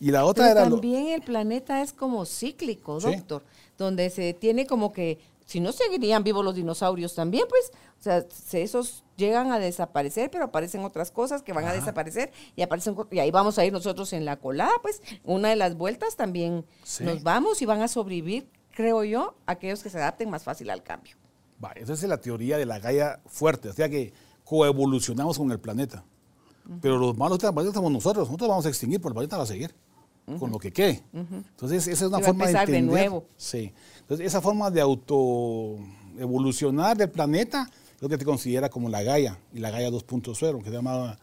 Y 0.00 0.10
la 0.10 0.24
otra 0.24 0.50
era 0.50 0.62
también 0.68 1.08
el 1.08 1.22
planeta 1.22 1.82
es 1.82 1.92
como 1.92 2.24
cíclico, 2.26 3.00
doctor, 3.00 3.42
donde 3.78 4.10
se 4.10 4.34
tiene 4.34 4.66
como 4.66 4.92
que, 4.92 5.18
si 5.46 5.60
no 5.60 5.72
seguirían 5.72 6.24
vivos 6.24 6.44
los 6.44 6.54
dinosaurios 6.54 7.14
también, 7.14 7.44
pues, 7.48 7.72
o 8.00 8.02
sea, 8.02 8.24
esos 8.60 9.04
llegan 9.16 9.52
a 9.52 9.58
desaparecer, 9.58 10.30
pero 10.30 10.44
aparecen 10.44 10.84
otras 10.84 11.10
cosas 11.10 11.42
que 11.42 11.52
van 11.52 11.64
a 11.64 11.72
desaparecer 11.72 12.32
y 12.56 12.62
aparecen 12.62 12.96
y 13.10 13.18
ahí 13.18 13.30
vamos 13.30 13.58
a 13.58 13.64
ir 13.64 13.72
nosotros 13.72 14.12
en 14.12 14.24
la 14.24 14.36
colada, 14.36 14.72
pues, 14.82 15.00
una 15.22 15.50
de 15.50 15.56
las 15.56 15.76
vueltas 15.76 16.16
también 16.16 16.64
nos 17.00 17.22
vamos 17.22 17.62
y 17.62 17.66
van 17.66 17.80
a 17.80 17.88
sobrevivir, 17.88 18.48
creo 18.72 19.04
yo, 19.04 19.34
aquellos 19.46 19.82
que 19.82 19.90
se 19.90 19.98
adapten 19.98 20.28
más 20.28 20.44
fácil 20.44 20.70
al 20.70 20.82
cambio. 20.82 21.16
Va, 21.64 21.72
esa 21.72 21.92
es 21.94 22.02
la 22.02 22.18
teoría 22.18 22.58
de 22.58 22.66
la 22.66 22.78
Gaia 22.78 23.20
fuerte, 23.26 23.70
o 23.70 23.72
sea 23.72 23.88
que 23.88 24.12
coevolucionamos 24.44 25.38
con 25.38 25.50
el 25.50 25.58
planeta. 25.58 26.04
Pero 26.80 26.98
los 26.98 27.16
malos 27.16 27.38
del 27.38 27.52
planeta 27.52 27.74
somos 27.74 27.92
nosotros, 27.92 28.26
nosotros 28.26 28.48
vamos 28.48 28.66
a 28.66 28.68
extinguir, 28.68 28.98
pero 28.98 29.10
el 29.10 29.14
planeta 29.14 29.36
va 29.36 29.42
a 29.42 29.46
seguir 29.46 29.74
con 30.38 30.50
lo 30.50 30.58
que 30.58 30.72
quede. 30.72 31.02
Entonces, 31.12 31.86
esa 31.86 32.04
es 32.04 32.08
una 32.08 32.20
forma 32.20 32.46
de 32.46 32.52
entender. 32.52 32.80
de 32.80 32.82
nuevo. 32.82 33.26
Sí. 33.36 33.72
Entonces, 34.00 34.26
esa 34.26 34.40
forma 34.40 34.70
de 34.70 34.80
auto 34.80 35.76
evolucionar 36.18 36.96
del 36.96 37.10
planeta 37.10 37.70
es 37.96 38.02
lo 38.02 38.08
que 38.08 38.16
te 38.16 38.24
considera 38.24 38.68
como 38.70 38.88
la 38.88 39.02
Gaia 39.02 39.38
y 39.52 39.58
la 39.58 39.70
Gaia 39.70 39.90
2.0, 39.90 40.58
que 40.62 40.70
se 40.70 40.74
llama 40.74 41.18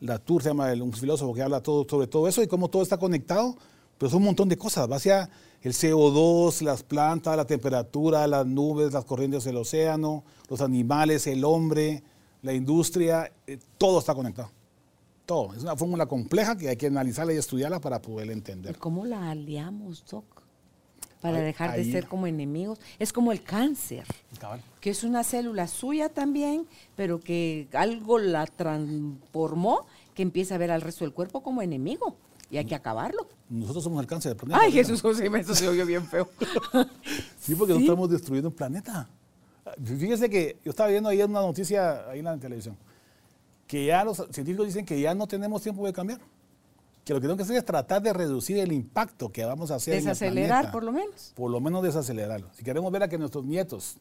Latour, 0.00 0.42
se 0.42 0.50
llama 0.50 0.72
un 0.72 0.92
filósofo 0.92 1.32
que 1.32 1.42
habla 1.42 1.62
todo, 1.62 1.86
sobre 1.88 2.06
todo 2.06 2.28
eso 2.28 2.42
y 2.42 2.46
cómo 2.46 2.68
todo 2.68 2.82
está 2.82 2.98
conectado, 2.98 3.56
pero 3.98 4.10
son 4.10 4.18
un 4.18 4.26
montón 4.26 4.48
de 4.48 4.56
cosas. 4.56 4.90
Va 4.90 4.96
hacia 4.96 5.28
el 5.62 5.72
CO2, 5.72 6.62
las 6.62 6.82
plantas, 6.82 7.36
la 7.36 7.46
temperatura, 7.46 8.26
las 8.26 8.46
nubes, 8.46 8.92
las 8.92 9.04
corrientes 9.04 9.44
del 9.44 9.56
océano, 9.56 10.24
los 10.48 10.60
animales, 10.60 11.26
el 11.26 11.44
hombre, 11.44 12.02
la 12.42 12.52
industria, 12.52 13.32
eh, 13.46 13.58
todo 13.78 13.98
está 13.98 14.14
conectado 14.14 14.50
todo. 15.26 15.52
Es 15.52 15.62
una 15.62 15.76
fórmula 15.76 16.06
compleja 16.06 16.56
que 16.56 16.68
hay 16.70 16.76
que 16.76 16.86
analizarla 16.86 17.34
y 17.34 17.36
estudiarla 17.36 17.80
para 17.80 18.00
poder 18.00 18.30
entender. 18.30 18.78
¿Cómo 18.78 19.04
la 19.04 19.30
aliamos, 19.30 20.04
Doc? 20.08 20.24
Para 21.20 21.40
dejar 21.40 21.76
de 21.76 21.90
ser 21.90 22.06
como 22.06 22.28
enemigos. 22.28 22.78
Es 23.00 23.12
como 23.12 23.32
el 23.32 23.42
cáncer, 23.42 24.04
que 24.80 24.90
es 24.90 25.02
una 25.02 25.24
célula 25.24 25.66
suya 25.66 26.08
también, 26.08 26.68
pero 26.94 27.20
que 27.20 27.68
algo 27.72 28.18
la 28.18 28.46
transformó, 28.46 29.86
que 30.14 30.22
empieza 30.22 30.54
a 30.54 30.58
ver 30.58 30.70
al 30.70 30.82
resto 30.82 31.04
del 31.04 31.12
cuerpo 31.12 31.42
como 31.42 31.62
enemigo. 31.62 32.16
Y 32.50 32.58
hay 32.58 32.64
que 32.64 32.74
acabarlo. 32.74 33.26
Nosotros 33.48 33.84
somos 33.84 34.00
el 34.00 34.06
cáncer 34.06 34.30
del 34.30 34.36
planeta. 34.36 34.60
Ay, 34.60 34.72
Jesús, 34.72 35.02
eso 35.04 35.54
se 35.54 35.68
oyó 35.68 35.84
bien 35.84 36.06
feo. 36.06 36.28
sí, 37.40 37.54
porque 37.54 37.72
nosotros 37.72 37.82
estamos 37.82 38.10
destruyendo 38.10 38.48
el 38.48 38.54
planeta. 38.54 39.08
Fíjese 39.84 40.30
que 40.30 40.58
yo 40.64 40.70
estaba 40.70 40.88
viendo 40.90 41.08
ayer 41.08 41.26
una 41.26 41.40
noticia 41.40 42.08
ahí 42.08 42.20
en 42.20 42.26
la 42.26 42.36
televisión 42.36 42.76
que 43.66 43.86
ya 43.86 44.04
los 44.04 44.16
científicos 44.30 44.66
dicen 44.66 44.84
que 44.84 45.00
ya 45.00 45.14
no 45.14 45.26
tenemos 45.26 45.62
tiempo 45.62 45.84
de 45.86 45.92
cambiar. 45.92 46.20
Que 47.04 47.12
lo 47.12 47.20
que 47.20 47.22
tenemos 47.22 47.36
que 47.36 47.42
hacer 47.44 47.56
es 47.56 47.64
tratar 47.64 48.02
de 48.02 48.12
reducir 48.12 48.58
el 48.58 48.72
impacto 48.72 49.30
que 49.30 49.44
vamos 49.44 49.70
a 49.70 49.76
hacer. 49.76 49.94
Desacelerar, 49.94 50.72
por 50.72 50.82
lo 50.82 50.92
menos. 50.92 51.32
Por 51.36 51.50
lo 51.50 51.60
menos 51.60 51.82
desacelerarlo. 51.82 52.48
Si 52.54 52.64
queremos 52.64 52.90
ver 52.90 53.04
a 53.04 53.08
que 53.08 53.16
nuestros 53.16 53.44
nietos 53.44 53.96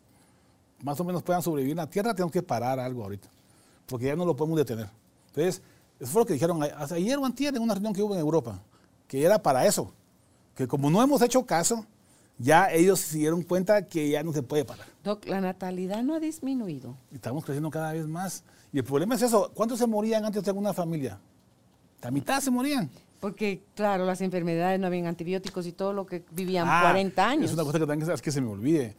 más 0.81 0.99
o 0.99 1.03
menos 1.03 1.21
puedan 1.21 1.41
sobrevivir 1.41 1.71
en 1.71 1.77
la 1.77 1.89
Tierra, 1.89 2.13
tenemos 2.13 2.31
que 2.31 2.41
parar 2.41 2.79
algo 2.79 3.03
ahorita. 3.03 3.27
Porque 3.85 4.07
ya 4.07 4.15
no 4.15 4.25
lo 4.25 4.35
podemos 4.35 4.57
detener. 4.57 4.89
Entonces, 5.27 5.61
eso 5.99 6.11
fue 6.11 6.21
lo 6.21 6.25
que 6.25 6.33
dijeron 6.33 6.61
ayer 6.63 7.17
o 7.17 7.25
antier 7.25 7.55
en 7.55 7.61
una 7.61 7.73
reunión 7.73 7.93
que 7.93 8.03
hubo 8.03 8.13
en 8.13 8.19
Europa, 8.19 8.61
que 9.07 9.23
era 9.23 9.41
para 9.41 9.65
eso. 9.65 9.93
Que 10.55 10.67
como 10.67 10.89
no 10.89 11.01
hemos 11.01 11.21
hecho 11.21 11.45
caso, 11.45 11.85
ya 12.37 12.71
ellos 12.71 12.99
se 12.99 13.17
dieron 13.17 13.43
cuenta 13.43 13.85
que 13.85 14.09
ya 14.09 14.23
no 14.23 14.33
se 14.33 14.43
puede 14.43 14.65
parar. 14.65 14.87
Doc, 15.03 15.25
la 15.27 15.41
natalidad 15.41 16.03
no 16.03 16.15
ha 16.15 16.19
disminuido. 16.19 16.95
Estamos 17.11 17.45
creciendo 17.45 17.69
cada 17.69 17.93
vez 17.93 18.07
más. 18.07 18.43
Y 18.73 18.79
el 18.79 18.83
problema 18.83 19.15
es 19.15 19.21
eso, 19.21 19.51
¿cuántos 19.53 19.79
se 19.79 19.87
morían 19.87 20.25
antes 20.25 20.41
de 20.41 20.45
tener 20.45 20.59
una 20.59 20.73
familia? 20.73 21.19
La 22.01 22.11
mitad 22.11 22.41
se 22.41 22.51
morían. 22.51 22.89
Porque, 23.19 23.63
claro, 23.73 24.05
las 24.05 24.21
enfermedades 24.21 24.79
no 24.79 24.87
habían 24.87 25.07
antibióticos 25.07 25.65
y 25.65 25.71
todo 25.71 25.93
lo 25.93 26.05
que 26.05 26.23
vivían 26.31 26.67
40 26.67 27.25
ah, 27.25 27.29
años. 27.29 27.45
Es 27.45 27.53
una 27.53 27.63
cosa 27.63 27.79
que 27.79 27.87
también 27.87 28.11
es 28.11 28.21
que 28.21 28.31
se 28.31 28.41
me 28.41 28.49
olvide. 28.49 28.95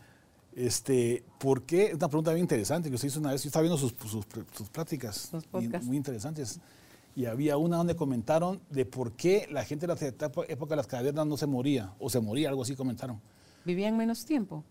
Este, 0.54 1.22
¿Por 1.38 1.62
qué? 1.62 1.88
Es 1.88 1.94
una 1.94 2.08
pregunta 2.08 2.32
bien 2.32 2.44
interesante 2.44 2.88
que 2.88 2.94
usted 2.94 3.08
hizo 3.08 3.20
una 3.20 3.32
vez. 3.32 3.42
Yo 3.42 3.48
estaba 3.48 3.62
viendo 3.62 3.76
sus, 3.76 3.94
sus, 4.10 4.68
prácticas 4.70 5.30
muy 5.82 5.96
interesantes. 5.96 6.58
Y 7.16 7.26
había 7.26 7.56
una 7.56 7.78
donde 7.78 7.96
comentaron 7.96 8.60
de 8.70 8.84
por 8.84 9.12
qué 9.12 9.48
la 9.50 9.64
gente 9.64 9.86
de 9.86 9.94
la 9.94 10.30
época 10.48 10.70
de 10.70 10.76
las 10.76 10.86
cavernas 10.86 11.26
no 11.26 11.36
se 11.36 11.46
moría, 11.46 11.92
o 11.98 12.08
se 12.10 12.20
moría, 12.20 12.50
algo 12.50 12.62
así 12.62 12.76
comentaron. 12.76 13.20
¿Vivían 13.64 13.96
menos 13.96 14.24
tiempo? 14.24 14.62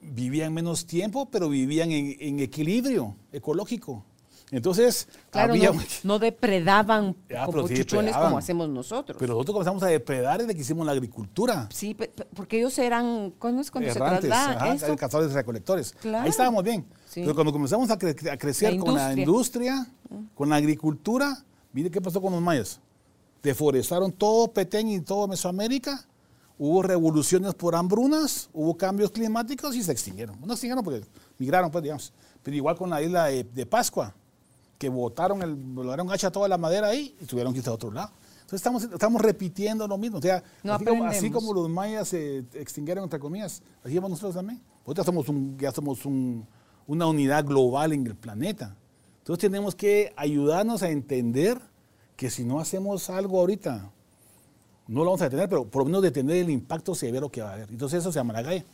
Vivían 0.00 0.52
menos 0.52 0.86
tiempo, 0.86 1.28
pero 1.30 1.48
vivían 1.48 1.90
en, 1.90 2.16
en 2.20 2.40
equilibrio 2.40 3.16
ecológico. 3.32 4.04
Entonces, 4.50 5.08
no, 6.04 6.18
depredaban 6.18 7.16
ah, 7.36 7.46
como 7.46 7.68
chuchones 7.68 8.16
como 8.16 8.38
hacemos 8.38 8.68
nosotros. 8.68 9.16
Pero 9.18 9.32
nosotros 9.34 9.54
comenzamos 9.54 9.82
a 9.82 9.86
depredar 9.86 10.40
desde 10.40 10.54
que 10.54 10.60
hicimos 10.60 10.86
la 10.86 10.92
agricultura. 10.92 11.68
Sí, 11.72 11.96
porque 12.34 12.58
ellos 12.58 12.78
eran, 12.78 13.32
¿cuándo 13.38 13.62
es 13.62 13.70
cuando 13.70 13.92
se 13.92 13.98
cazadores 14.96 15.32
y 15.32 15.34
recolectores. 15.34 15.94
Ahí 16.04 16.28
estábamos 16.28 16.62
bien. 16.62 16.84
Pero 17.14 17.34
cuando 17.34 17.52
comenzamos 17.52 17.90
a, 17.90 17.98
crecer 17.98 18.78
con 18.78 18.94
la 18.94 19.12
industria, 19.12 19.86
con 20.34 20.48
la 20.48 20.56
agricultura, 20.56 21.44
mire 21.74 21.90
qué 21.90 22.00
pasó 22.00 22.22
con 22.22 22.32
los 22.32 22.40
mayas. 22.40 22.80
Deforestaron 23.42 24.10
todo 24.10 24.48
Petén 24.48 24.88
y 24.88 25.00
todo 25.00 25.28
Mesoamérica, 25.28 26.06
hubo 26.58 26.82
revoluciones 26.82 27.52
por 27.52 27.74
hambrunas, 27.74 28.48
hubo 28.54 28.74
cambios 28.74 29.10
climáticos 29.10 29.76
y 29.76 29.82
se 29.82 29.92
extinguieron. 29.92 30.40
No 30.40 30.46
se 30.46 30.52
extinguieron 30.52 30.82
porque 30.82 31.02
migraron, 31.38 31.70
pues, 31.70 31.82
digamos. 31.82 32.12
Pero 32.42 32.56
igual 32.56 32.76
con 32.76 32.88
la 32.88 33.02
isla 33.02 33.26
de 33.26 33.66
Pascua 33.66 34.14
que 34.78 34.88
botaron, 34.88 35.42
el, 35.42 35.54
volaron 35.54 36.10
hacha 36.10 36.30
toda 36.30 36.48
la 36.48 36.58
madera 36.58 36.88
ahí 36.88 37.14
y 37.20 37.24
tuvieron 37.24 37.52
que 37.52 37.58
irse 37.58 37.70
a 37.70 37.74
otro 37.74 37.90
lado. 37.90 38.10
Entonces 38.34 38.56
estamos, 38.56 38.84
estamos 38.84 39.22
repitiendo 39.22 39.88
lo 39.88 39.96
mismo. 39.96 40.18
O 40.18 40.22
sea, 40.22 40.42
así, 41.08 41.30
como, 41.30 41.54
los 41.54 41.68
mayas 41.68 42.08
se 42.08 42.44
extinguieron, 42.54 43.04
entre 43.04 43.18
comillas, 43.18 43.62
así 43.82 43.94
vamos 43.94 44.10
nosotros 44.10 44.34
también. 44.34 44.60
Nosotros 44.80 45.06
somos 45.06 45.28
un, 45.28 45.58
ya 45.58 45.72
somos 45.72 46.04
un, 46.04 46.46
una 46.86 47.06
unidad 47.06 47.44
global 47.44 47.92
en 47.92 48.06
el 48.06 48.14
planeta. 48.14 48.76
Entonces 49.24 49.40
tenemos 49.40 49.74
que 49.74 50.12
ayudarnos 50.16 50.82
a 50.82 50.90
entender 50.90 51.58
que 52.14 52.28
si 52.28 52.44
no 52.44 52.60
hacemos 52.60 53.08
algo 53.08 53.40
ahorita, 53.40 53.90
no 54.86 55.00
lo 55.00 55.06
vamos 55.06 55.22
a 55.22 55.24
detener, 55.24 55.48
pero 55.48 55.64
por 55.64 55.80
lo 55.80 55.86
menos 55.86 56.02
detener 56.02 56.36
el 56.36 56.50
impacto 56.50 56.94
severo 56.94 57.30
que 57.30 57.40
va 57.40 57.48
a 57.48 57.52
haber. 57.54 57.70
Entonces 57.70 58.00
eso 58.00 58.12
se 58.12 58.18
llama 58.18 58.34
la 58.34 58.42
Gaia. 58.42 58.66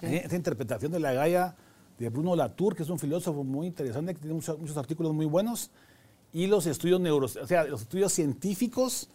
¿Eh? 0.00 0.22
Esa 0.24 0.36
interpretación 0.36 0.92
de 0.92 1.00
la 1.00 1.12
Gaia 1.12 1.54
de 1.98 2.08
Bruno 2.08 2.34
Latour, 2.34 2.74
que 2.74 2.84
es 2.84 2.88
un 2.88 2.98
filósofo 2.98 3.44
muy 3.44 3.66
interesante, 3.66 4.14
que 4.14 4.20
tiene 4.20 4.32
muchos, 4.32 4.76
artículos 4.78 5.12
muy 5.12 5.26
buenos, 5.26 5.70
y 6.32 6.46
los 6.46 6.64
estudios 6.64 6.98
neuro, 6.98 7.26
o 7.26 7.46
sea, 7.46 7.64
los 7.64 7.82
estudios 7.82 8.14
científicos, 8.14 9.10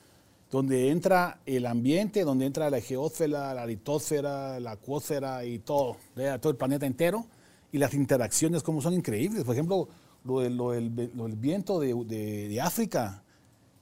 donde 0.51 0.91
entra 0.91 1.39
el 1.47 1.65
ambiente, 1.65 2.23
donde 2.23 2.45
entra 2.45 2.69
la 2.69 2.81
geósfera, 2.81 3.51
la 3.55 3.65
litósfera, 3.65 4.59
la 4.59 4.73
acuósfera 4.73 5.43
y 5.43 5.57
todo, 5.57 5.97
todo 6.39 6.51
el 6.51 6.55
planeta 6.55 6.85
entero, 6.85 7.25
y 7.71 7.79
las 7.79 7.95
interacciones 7.95 8.61
como 8.61 8.79
son 8.79 8.93
increíbles. 8.93 9.43
Por 9.43 9.55
ejemplo, 9.55 9.89
lo, 10.25 10.71
del, 10.71 10.89
viento 11.37 11.79
de, 11.79 12.59
África, 12.61 13.23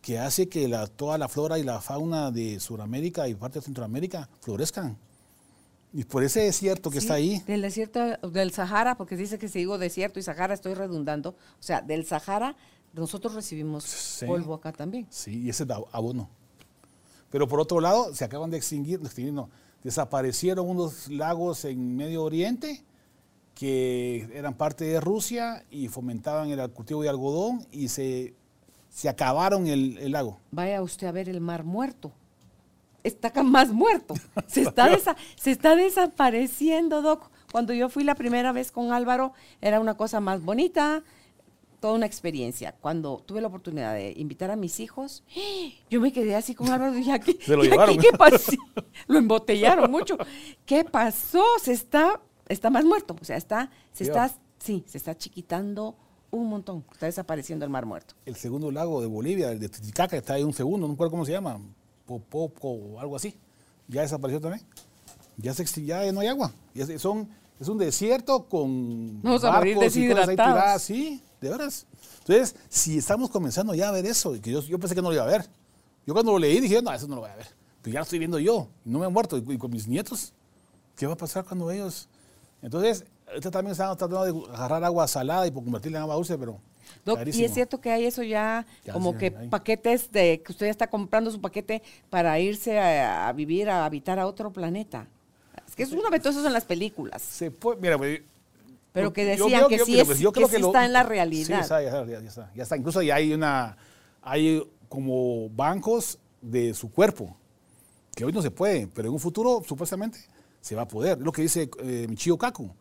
que 0.02 0.20
hace 0.20 0.50
que 0.50 0.70
toda 0.96 1.18
la 1.18 1.28
flora 1.28 1.58
y 1.58 1.64
la 1.64 1.80
fauna 1.82 2.32
de 2.32 2.60
Sudamérica 2.60 3.28
y 3.28 3.36
parte 3.36 3.60
de 3.60 3.66
Centroamérica 3.66 4.30
florezcan. 4.42 4.98
Y 5.94 6.04
por 6.06 6.24
ese 6.24 6.42
desierto 6.42 6.90
que 6.90 6.98
está 6.98 7.14
ahí. 7.14 7.40
Del 7.46 7.62
desierto 7.62 8.00
del 8.28 8.52
Sahara, 8.52 8.96
porque 8.96 9.16
dice 9.16 9.38
que 9.38 9.48
si 9.48 9.60
digo 9.60 9.78
desierto 9.78 10.20
y 10.20 10.24
Sahara 10.24 10.54
estoy 10.54 10.74
redundando. 10.74 11.30
O 11.30 11.64
sea, 11.64 11.82
del 11.82 12.06
Sahara 12.06 12.56
nosotros 12.94 13.34
recibimos 13.34 14.24
polvo 14.26 14.54
acá 14.54 14.72
también. 14.72 15.08
Sí, 15.10 15.42
y 15.42 15.50
ese 15.50 15.64
es 15.64 15.70
abono. 15.92 16.30
Pero 17.30 17.48
por 17.48 17.60
otro 17.60 17.80
lado, 17.80 18.14
se 18.14 18.24
acaban 18.26 18.52
de 18.52 18.58
extinguir, 18.58 19.00
no, 19.32 19.50
desaparecieron 19.84 20.70
unos 20.70 21.08
lagos 21.08 21.66
en 21.66 21.96
Medio 21.96 22.24
Oriente 22.24 22.84
que 23.56 24.30
eran 24.34 24.56
parte 24.56 24.86
de 24.86 25.00
Rusia 25.00 25.66
y 25.70 25.88
fomentaban 25.88 26.50
el 26.50 26.70
cultivo 26.72 27.04
de 27.04 27.10
algodón 27.10 27.66
y 27.72 27.90
se, 27.90 28.34
se 28.90 29.10
acabaron 29.10 29.68
el, 29.68 29.98
el 30.00 30.12
lago. 30.12 30.40
Vaya 30.52 30.82
usted 30.82 31.08
a 31.08 31.12
ver 31.12 31.30
el 31.30 31.42
mar 31.42 31.64
muerto 31.64 32.12
está 33.04 33.44
más 33.44 33.72
muerto. 33.72 34.16
Se 34.48 34.62
está, 34.62 34.90
se 35.36 35.52
está 35.52 35.76
desapareciendo, 35.76 37.02
Doc. 37.02 37.30
Cuando 37.52 37.74
yo 37.74 37.90
fui 37.90 38.04
la 38.04 38.16
primera 38.16 38.52
vez 38.52 38.72
con 38.72 38.92
Álvaro, 38.92 39.34
era 39.62 39.80
una 39.80 39.96
cosa 39.96 40.20
más 40.20 40.42
bonita, 40.42 41.04
toda 41.80 41.94
una 41.94 42.06
experiencia. 42.06 42.74
Cuando 42.80 43.22
tuve 43.26 43.42
la 43.42 43.48
oportunidad 43.48 43.94
de 43.94 44.14
invitar 44.18 44.50
a 44.50 44.56
mis 44.56 44.80
hijos, 44.80 45.24
yo 45.90 46.02
me 46.02 46.12
quedé 46.12 46.36
así 46.36 46.56
con 46.56 46.70
Álvaro 46.70 46.94
y 46.94 46.98
dije, 46.98 47.12
aquí, 47.12 47.38
Se 47.42 47.56
lo 47.56 47.64
¿y 47.64 47.68
aquí 47.68 47.98
qué 47.98 48.18
pasó? 48.18 48.54
Lo 49.08 49.20
embotellaron 49.20 49.92
mucho. 49.92 50.18
¿Qué 50.66 50.86
pasó? 50.86 51.44
Se 51.62 51.74
está, 51.74 52.22
está 52.48 52.70
más 52.70 52.86
muerto. 52.86 53.16
O 53.20 53.26
sea, 53.26 53.38
está, 53.38 53.70
se 53.92 54.04
está, 54.04 54.32
sí, 54.60 54.84
se 54.88 54.98
está 54.98 55.18
chiquitando 55.18 55.96
un 56.32 56.48
montón. 56.50 56.84
Está 56.92 57.06
desapareciendo 57.06 57.64
el 57.66 57.72
mar 57.72 57.86
muerto. 57.86 58.16
El 58.26 58.36
segundo 58.36 58.72
lago 58.72 59.02
de 59.02 59.08
Bolivia, 59.08 59.52
el 59.52 59.60
de 59.60 59.70
Titicaca, 59.70 60.18
está 60.18 60.34
ahí 60.34 60.44
un 60.44 60.54
segundo, 60.54 60.88
no 60.88 60.94
recuerdo 60.94 61.12
cómo 61.12 61.26
se 61.26 61.32
llama, 61.32 61.60
Popoco 62.06 62.70
o 62.70 63.00
algo 63.00 63.16
así. 63.16 63.38
Ya 63.88 64.02
desapareció 64.02 64.42
también. 64.42 64.66
Ya, 65.38 65.54
se, 65.54 65.66
ya 65.86 66.12
no 66.12 66.20
hay 66.22 66.28
agua. 66.28 66.52
Ya 66.74 66.86
se- 66.86 67.00
son, 67.00 67.28
es 67.60 67.68
un 67.68 67.78
desierto 67.78 68.46
con 68.46 69.22
Vamos 69.22 69.44
a 69.44 69.52
morir 69.52 69.76
barcos 69.78 69.96
y 69.96 70.08
cosas 70.10 70.28
ahí 70.30 70.36
deshidratados. 70.36 70.56
tiradas. 70.56 70.82
Sí, 70.84 71.22
de 71.42 71.50
veras. 71.50 71.86
Entonces, 72.20 72.56
si 72.70 72.98
estamos 72.98 73.30
comenzando 73.30 73.74
ya 73.74 73.90
a 73.90 73.92
ver 73.92 74.06
eso, 74.06 74.36
y 74.36 74.40
que 74.40 74.52
yo, 74.52 74.62
yo 74.62 74.80
pensé 74.80 74.96
que 74.96 75.02
no 75.02 75.10
lo 75.10 75.16
iba 75.16 75.24
a 75.24 75.28
ver. 75.28 75.48
Yo 76.06 76.14
cuando 76.14 76.32
lo 76.34 76.40
leí 76.40 76.60
dije, 76.60 76.82
no, 76.82 76.92
eso 76.94 77.08
no 77.08 77.16
lo 77.16 77.22
voy 77.22 77.30
a 77.32 77.36
ver. 77.36 77.48
Pero 77.82 77.94
ya 77.94 78.00
lo 78.00 78.04
estoy 78.04 78.20
viendo 78.20 78.40
yo, 78.40 78.68
y 78.86 78.90
no 78.90 79.00
me 79.00 79.06
he 79.06 79.10
muerto. 79.10 79.38
Y, 79.38 79.54
y 79.54 79.58
con 79.58 79.72
mis 79.72 79.88
nietos, 79.88 80.34
¿qué 80.96 81.06
va 81.06 81.14
a 81.14 81.18
pasar 81.18 81.44
cuando 81.46 81.70
ellos...? 81.72 82.08
Entonces, 82.64 83.06
ahorita 83.28 83.52
también 83.52 83.74
están 83.74 83.96
tratando 83.98 84.24
de 84.24 84.54
agarrar 84.56 84.84
agua 84.84 85.08
salada 85.08 85.46
y 85.46 85.52
convertirla 85.52 86.00
en 86.00 86.02
agua 86.04 86.16
dulce, 86.16 86.38
pero 86.38 86.60
Doc, 87.06 87.20
y 87.34 87.44
es 87.44 87.54
cierto 87.54 87.82
que 87.82 87.92
hay 87.92 88.06
eso 88.06 88.24
ya, 88.24 88.66
Ya, 88.86 88.94
como 88.94 89.12
sí, 89.12 89.18
que 89.18 89.36
hay. 89.38 89.50
paquetes 89.50 90.12
de 90.12 90.42
que 90.42 90.52
usted 90.54 90.68
ya 90.68 90.72
está 90.72 90.88
comprando 90.88 91.30
su 91.32 91.42
paquete 91.42 91.82
para 92.10 92.40
irse 92.40 92.80
a, 92.80 93.28
a 93.28 93.34
vivir, 93.34 93.70
a 93.70 93.84
habitar 93.86 94.18
a 94.20 94.26
otro 94.28 94.52
planeta. 94.52 95.08
Es 95.68 95.76
que 95.76 95.84
es 95.84 95.92
una 95.92 96.10
vez 96.10 96.26
eso 96.26 96.46
en 96.46 96.54
las 96.54 96.66
películas, 96.66 97.22
Se 97.22 97.52
puede, 97.52 97.80
mira, 97.82 97.98
pues, 97.98 98.22
pero 98.94 99.12
que 99.12 99.26
decían 99.26 99.68
que, 99.68 99.80
sí, 99.80 100.02
pues, 100.06 100.20
que 100.20 100.48
sí 100.48 100.56
está 100.62 100.86
en 100.86 100.94
la 100.94 101.02
Sí, 101.04 101.10
realidad. 101.10 101.60
está, 101.62 101.82
ya, 101.82 102.06
ya- 102.06 102.20
ya 102.22 102.28
está, 102.30 102.52
ya 102.56 102.64
está. 102.64 102.78
Incluso 102.78 103.02
ya 103.02 103.16
hay 103.16 103.34
una, 103.34 103.76
hay 104.22 104.64
como 104.88 105.50
bancos 105.50 106.20
de 106.42 106.74
su 106.74 106.92
cuerpo, 106.92 107.36
que 108.16 108.24
hoy 108.24 108.32
no 108.32 108.42
se 108.42 108.52
puede, 108.52 108.88
pero 108.88 109.08
en 109.08 109.14
un 109.16 109.20
futuro 109.20 109.64
supuestamente 109.68 110.20
se 110.64 110.76
va 110.76 110.84
a 110.84 110.88
poder. 110.88 111.18
Es 111.18 111.24
lo 111.26 111.32
que 111.34 111.42
dice 111.42 111.70
eh, 111.80 112.08
Michio 112.10 112.38
Kaku, 112.38 112.72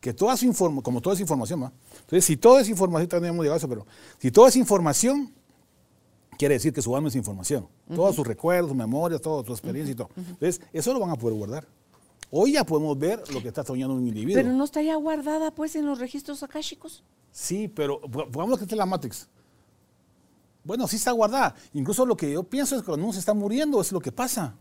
que 0.00 0.14
toda 0.14 0.36
su 0.36 0.46
información, 0.46 0.82
como 0.82 1.00
toda 1.00 1.14
es 1.14 1.20
información, 1.20 1.64
¿va? 1.64 1.72
Entonces, 2.00 2.24
si 2.24 2.36
toda 2.36 2.60
es 2.60 2.68
información, 2.68 3.08
también 3.08 3.34
hemos 3.34 3.42
llegado 3.42 3.54
a 3.54 3.58
eso, 3.58 3.68
pero 3.68 3.84
si 4.18 4.30
toda 4.30 4.48
es 4.48 4.54
información, 4.56 5.34
quiere 6.38 6.54
decir 6.54 6.72
que 6.72 6.80
su 6.80 6.94
alma 6.94 7.08
es 7.08 7.16
información. 7.16 7.66
Todos 7.94 8.14
sus 8.14 8.24
recuerdos, 8.26 8.68
sus 8.70 8.76
memorias, 8.76 9.20
toda 9.20 9.44
su 9.44 9.52
experiencia 9.52 9.92
y 9.92 9.96
todo. 9.96 10.10
Entonces, 10.16 10.60
eso 10.72 10.92
lo 10.94 11.00
van 11.00 11.10
a 11.10 11.16
poder 11.16 11.36
guardar. 11.36 11.66
Hoy 12.30 12.52
ya 12.52 12.64
podemos 12.64 12.96
ver 12.98 13.22
lo 13.32 13.42
que 13.42 13.48
está 13.48 13.64
soñando 13.64 13.94
un 13.94 14.06
individuo. 14.06 14.42
Pero 14.42 14.54
no 14.54 14.64
está 14.64 14.80
ya 14.80 14.94
guardada 14.96 15.50
pues 15.50 15.74
en 15.76 15.84
los 15.84 15.98
registros 15.98 16.42
akáshicos. 16.42 17.02
Sí, 17.30 17.68
pero 17.68 18.00
po- 18.00 18.30
pongamos 18.30 18.58
que 18.58 18.64
esté 18.64 18.76
la 18.76 18.86
Matrix. 18.86 19.28
Bueno, 20.64 20.86
sí 20.86 20.96
está 20.96 21.10
guardada. 21.12 21.54
Incluso 21.74 22.06
lo 22.06 22.16
que 22.16 22.30
yo 22.32 22.42
pienso 22.44 22.76
es 22.76 22.82
que 22.82 22.86
cuando 22.86 23.04
uno 23.04 23.12
se 23.12 23.18
está 23.18 23.34
muriendo 23.34 23.80
es 23.80 23.90
lo 23.92 24.00
que 24.00 24.12
pasa. 24.12 24.54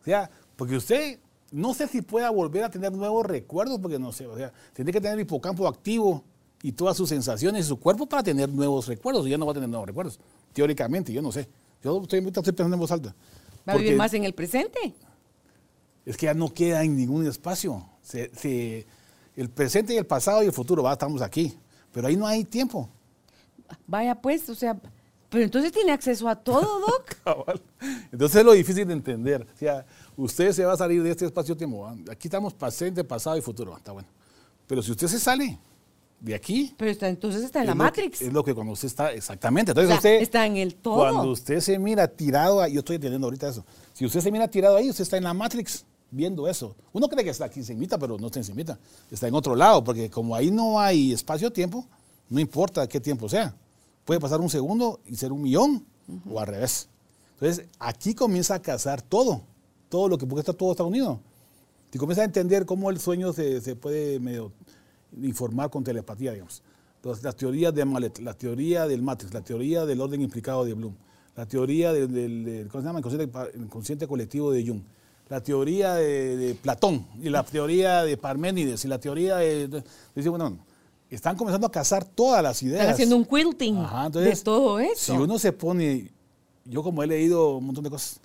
O 0.00 0.04
sea, 0.04 0.30
porque 0.56 0.76
usted 0.76 1.18
no 1.52 1.74
sé 1.74 1.86
si 1.86 2.02
pueda 2.02 2.30
volver 2.30 2.64
a 2.64 2.70
tener 2.70 2.92
nuevos 2.92 3.24
recuerdos, 3.26 3.78
porque 3.78 3.98
no 3.98 4.12
sé, 4.12 4.26
o 4.26 4.36
sea, 4.36 4.52
tiene 4.72 4.90
que 4.92 5.00
tener 5.00 5.14
el 5.18 5.22
hipocampo 5.24 5.68
activo 5.68 6.24
y 6.62 6.72
todas 6.72 6.96
sus 6.96 7.08
sensaciones 7.08 7.64
y 7.66 7.68
su 7.68 7.78
cuerpo 7.78 8.06
para 8.06 8.22
tener 8.22 8.48
nuevos 8.48 8.86
recuerdos. 8.88 9.26
Y 9.26 9.30
ya 9.30 9.38
no 9.38 9.46
va 9.46 9.52
a 9.52 9.54
tener 9.54 9.68
nuevos 9.68 9.86
recuerdos, 9.86 10.18
teóricamente, 10.52 11.12
yo 11.12 11.22
no 11.22 11.30
sé. 11.32 11.48
Yo 11.84 12.00
estoy, 12.02 12.20
estoy 12.20 12.42
pensando 12.44 12.74
en 12.74 12.80
voz 12.80 12.90
alta. 12.92 13.14
Va 13.68 13.74
a 13.74 13.76
vivir 13.76 13.96
más 13.96 14.12
en 14.14 14.24
el 14.24 14.34
presente. 14.34 14.94
es 16.04 16.16
que 16.16 16.26
ya 16.26 16.34
no 16.34 16.52
queda 16.52 16.82
en 16.82 16.96
ningún 16.96 17.26
espacio. 17.26 17.84
Se- 18.02 18.30
se- 18.34 18.86
el 19.36 19.48
presente 19.50 19.94
y 19.94 19.96
el 19.96 20.06
pasado 20.06 20.42
y 20.42 20.46
el 20.46 20.52
futuro, 20.52 20.82
va, 20.82 20.92
estamos 20.92 21.22
aquí. 21.22 21.56
Pero 21.92 22.08
ahí 22.08 22.16
no 22.16 22.26
hay 22.26 22.44
tiempo. 22.44 22.88
Vaya 23.86 24.14
pues, 24.20 24.48
o 24.48 24.54
sea, 24.54 24.78
pero 25.28 25.44
entonces 25.44 25.72
tiene 25.72 25.92
acceso 25.92 26.28
a 26.28 26.36
todo, 26.36 26.80
Doc. 26.80 27.14
Cabal. 27.24 27.60
Entonces 28.12 28.36
es 28.40 28.44
lo 28.44 28.52
difícil 28.52 28.86
de 28.86 28.92
entender. 28.92 29.46
O 29.54 29.58
sea, 29.58 29.86
usted 30.16 30.52
se 30.52 30.64
va 30.64 30.72
a 30.74 30.76
salir 30.76 31.02
de 31.02 31.10
este 31.10 31.24
espacio-tiempo. 31.26 31.86
Aquí 32.10 32.28
estamos 32.28 32.52
presente, 32.54 33.02
pasado 33.04 33.36
y 33.36 33.40
futuro. 33.40 33.76
Está 33.76 33.92
bueno. 33.92 34.08
Pero 34.66 34.82
si 34.82 34.90
usted 34.92 35.06
se 35.08 35.18
sale 35.18 35.58
de 36.20 36.34
aquí. 36.34 36.74
Pero 36.78 36.90
está, 36.90 37.08
entonces 37.08 37.42
está 37.42 37.60
en 37.60 37.66
la 37.66 37.72
que- 37.72 37.78
Matrix. 37.78 38.22
es 38.22 38.32
lo 38.32 38.44
que 38.44 38.54
cuando 38.54 38.72
usted 38.72 38.86
está. 38.86 39.12
Exactamente. 39.12 39.70
O 39.70 39.72
Entonces 39.72 39.88
sea, 39.88 39.96
usted. 39.96 40.22
está 40.22 40.46
en 40.46 40.56
el 40.56 40.74
todo. 40.76 40.96
Cuando 40.96 41.30
usted 41.30 41.60
se 41.60 41.78
mira 41.78 42.06
tirado. 42.08 42.60
ahí- 42.60 42.72
Yo 42.74 42.78
estoy 42.80 42.96
entendiendo 42.96 43.26
ahorita 43.26 43.48
eso. 43.48 43.64
Si 43.92 44.06
usted 44.06 44.20
se 44.20 44.30
mira 44.30 44.48
tirado 44.48 44.76
ahí, 44.76 44.88
usted 44.88 45.02
está 45.02 45.16
en 45.16 45.24
la 45.24 45.34
Matrix 45.34 45.84
viendo 46.10 46.46
eso. 46.46 46.76
Uno 46.92 47.08
cree 47.08 47.24
que 47.24 47.30
está 47.30 47.46
aquí 47.46 47.62
se 47.62 47.72
invita, 47.72 47.98
pero 47.98 48.18
no 48.18 48.26
está 48.26 48.38
en 48.40 48.46
invita. 48.48 48.78
Está 49.10 49.26
en 49.28 49.34
otro 49.34 49.56
lado, 49.56 49.82
porque 49.82 50.10
como 50.10 50.34
ahí 50.34 50.50
no 50.50 50.78
hay 50.78 51.12
espacio-tiempo, 51.12 51.86
no 52.28 52.38
importa 52.40 52.86
qué 52.86 53.00
tiempo 53.00 53.28
sea. 53.28 53.54
Puede 54.04 54.20
pasar 54.20 54.40
un 54.40 54.50
segundo 54.50 55.00
y 55.06 55.16
ser 55.16 55.32
un 55.32 55.42
millón 55.42 55.84
o 56.30 56.38
al 56.38 56.46
revés. 56.46 56.88
Entonces, 57.40 57.66
aquí 57.78 58.14
comienza 58.14 58.54
a 58.54 58.62
casar 58.62 59.00
todo. 59.02 59.42
Todo 59.92 60.08
lo 60.08 60.16
que, 60.16 60.26
porque 60.26 60.40
está 60.40 60.54
todo 60.54 60.70
está 60.70 60.84
unido. 60.84 61.20
Si 61.92 61.98
comienza 61.98 62.22
a 62.22 62.24
entender 62.24 62.64
cómo 62.64 62.88
el 62.88 62.98
sueño 62.98 63.34
se, 63.34 63.60
se 63.60 63.76
puede 63.76 64.18
medio 64.18 64.50
informar 65.22 65.68
con 65.68 65.84
telepatía, 65.84 66.32
digamos. 66.32 66.62
Entonces, 66.96 67.22
las 67.22 67.36
teorías 67.36 67.74
de 67.74 67.84
Mallet, 67.84 68.18
la 68.20 68.32
teoría 68.32 68.86
del 68.86 69.02
Matrix, 69.02 69.34
la 69.34 69.42
teoría 69.42 69.84
del 69.84 70.00
orden 70.00 70.22
implicado 70.22 70.64
de 70.64 70.72
Bloom, 70.72 70.94
la 71.36 71.44
teoría 71.44 71.92
del, 71.92 72.10
del- 72.10 72.42
del- 72.44 72.68
¿cómo 72.68 72.80
se 72.80 72.86
llama? 72.88 73.00
Inconsciente, 73.00 73.28
pa- 73.28 73.48
inconsciente 73.54 74.06
colectivo 74.08 74.50
de 74.50 74.66
Jung, 74.66 74.80
la 75.28 75.42
teoría 75.42 75.94
de, 75.96 76.36
de 76.38 76.54
Platón, 76.54 77.06
y 77.22 77.28
la 77.28 77.42
teoría 77.42 78.02
de 78.04 78.16
Parménides, 78.16 78.84
y 78.86 78.88
la 78.88 78.98
teoría 78.98 79.36
de... 79.36 79.68
de- 79.68 79.84
dice, 80.14 80.30
bueno, 80.30 80.56
están 81.10 81.36
comenzando 81.36 81.66
a 81.66 81.70
casar 81.70 82.04
todas 82.06 82.42
las 82.42 82.62
ideas. 82.62 82.80
Están 82.80 82.94
haciendo 82.94 83.16
un 83.16 83.26
quilting 83.26 83.76
Ajá, 83.76 84.00
de 84.02 84.06
entonces, 84.06 84.42
todo 84.42 84.78
eso. 84.78 85.12
Si 85.12 85.18
uno 85.20 85.38
se 85.38 85.52
pone, 85.52 86.10
yo 86.64 86.82
como 86.82 87.02
he 87.02 87.06
leído 87.06 87.58
un 87.58 87.66
montón 87.66 87.84
de 87.84 87.90
cosas, 87.90 88.18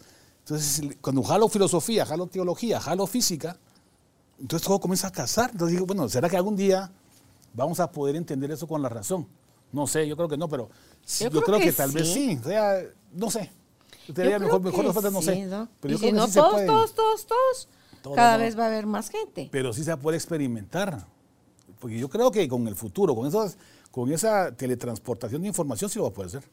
entonces 0.48 0.96
cuando 1.02 1.24
jalo 1.24 1.50
filosofía, 1.50 2.06
jalo 2.06 2.28
teología, 2.28 2.80
jalo 2.80 3.06
física, 3.06 3.58
entonces 4.40 4.66
todo 4.66 4.80
comienza 4.80 5.08
a 5.08 5.12
casar. 5.12 5.50
Entonces 5.52 5.74
digo, 5.74 5.86
bueno, 5.86 6.08
¿será 6.08 6.30
que 6.30 6.38
algún 6.38 6.56
día 6.56 6.90
vamos 7.54 7.82
a 7.82 7.92
poder 7.92 8.16
entender 8.16 8.50
eso 8.52 8.66
con 8.66 8.82
la 8.82 8.88
razón? 8.88 9.28
No 9.74 9.86
sé, 9.88 10.08
yo 10.08 10.16
creo 10.16 10.30
que 10.30 10.38
no, 10.38 10.48
pero 10.48 10.70
Yo 11.20 11.26
yo, 11.26 11.30
creo 11.32 11.44
creo, 11.44 11.58
que, 11.60 11.66
que 11.66 11.74
tal 11.74 11.92
vez 11.92 12.14
sí. 12.14 12.40
O 12.42 12.48
sea, 12.48 12.82
no 13.12 13.30
sé. 13.30 13.52
Yo 14.08 14.14
mejor, 14.40 14.62
mejor 14.62 14.80
que 14.80 14.84
las 14.88 14.94
faltas, 14.94 15.12
no 15.12 15.20
sí, 15.20 15.26
sé. 15.26 15.46
¿no? 15.48 15.68
Pero 15.82 15.92
yo 15.92 15.98
y 15.98 16.00
creo 16.00 16.00
si 16.00 16.06
que 16.06 16.12
no, 16.14 16.28
sí 16.28 16.32
se 16.32 16.40
todos, 16.40 16.54
puede. 16.54 16.66
todos, 16.68 16.96
todos, 16.96 17.26
todos, 17.28 17.68
Todo 18.02 18.16
cada 18.16 18.38
no. 18.38 18.44
vez 18.46 18.58
va 18.58 18.64
a 18.64 18.68
haber 18.68 18.86
más 18.86 19.10
gente. 19.10 19.50
pero 19.52 19.74
sí 19.74 19.84
se 19.84 19.98
puede 19.98 20.16
experimentar. 20.16 21.06
Porque 21.82 22.00
yo 22.00 22.08
creo 22.10 22.32
que 22.32 22.48
con 22.48 22.66
el 22.70 22.76
futuro, 22.78 23.14
con, 23.14 23.28
esos, 23.28 23.58
con 23.92 24.10
esa 24.14 24.54
teletransportación 24.56 25.42
de 25.42 25.50
información, 25.50 25.90
sí 25.90 26.00
lo 26.00 26.04
va 26.04 26.10
a 26.12 26.14
poder 26.14 26.30
hacer. 26.30 26.50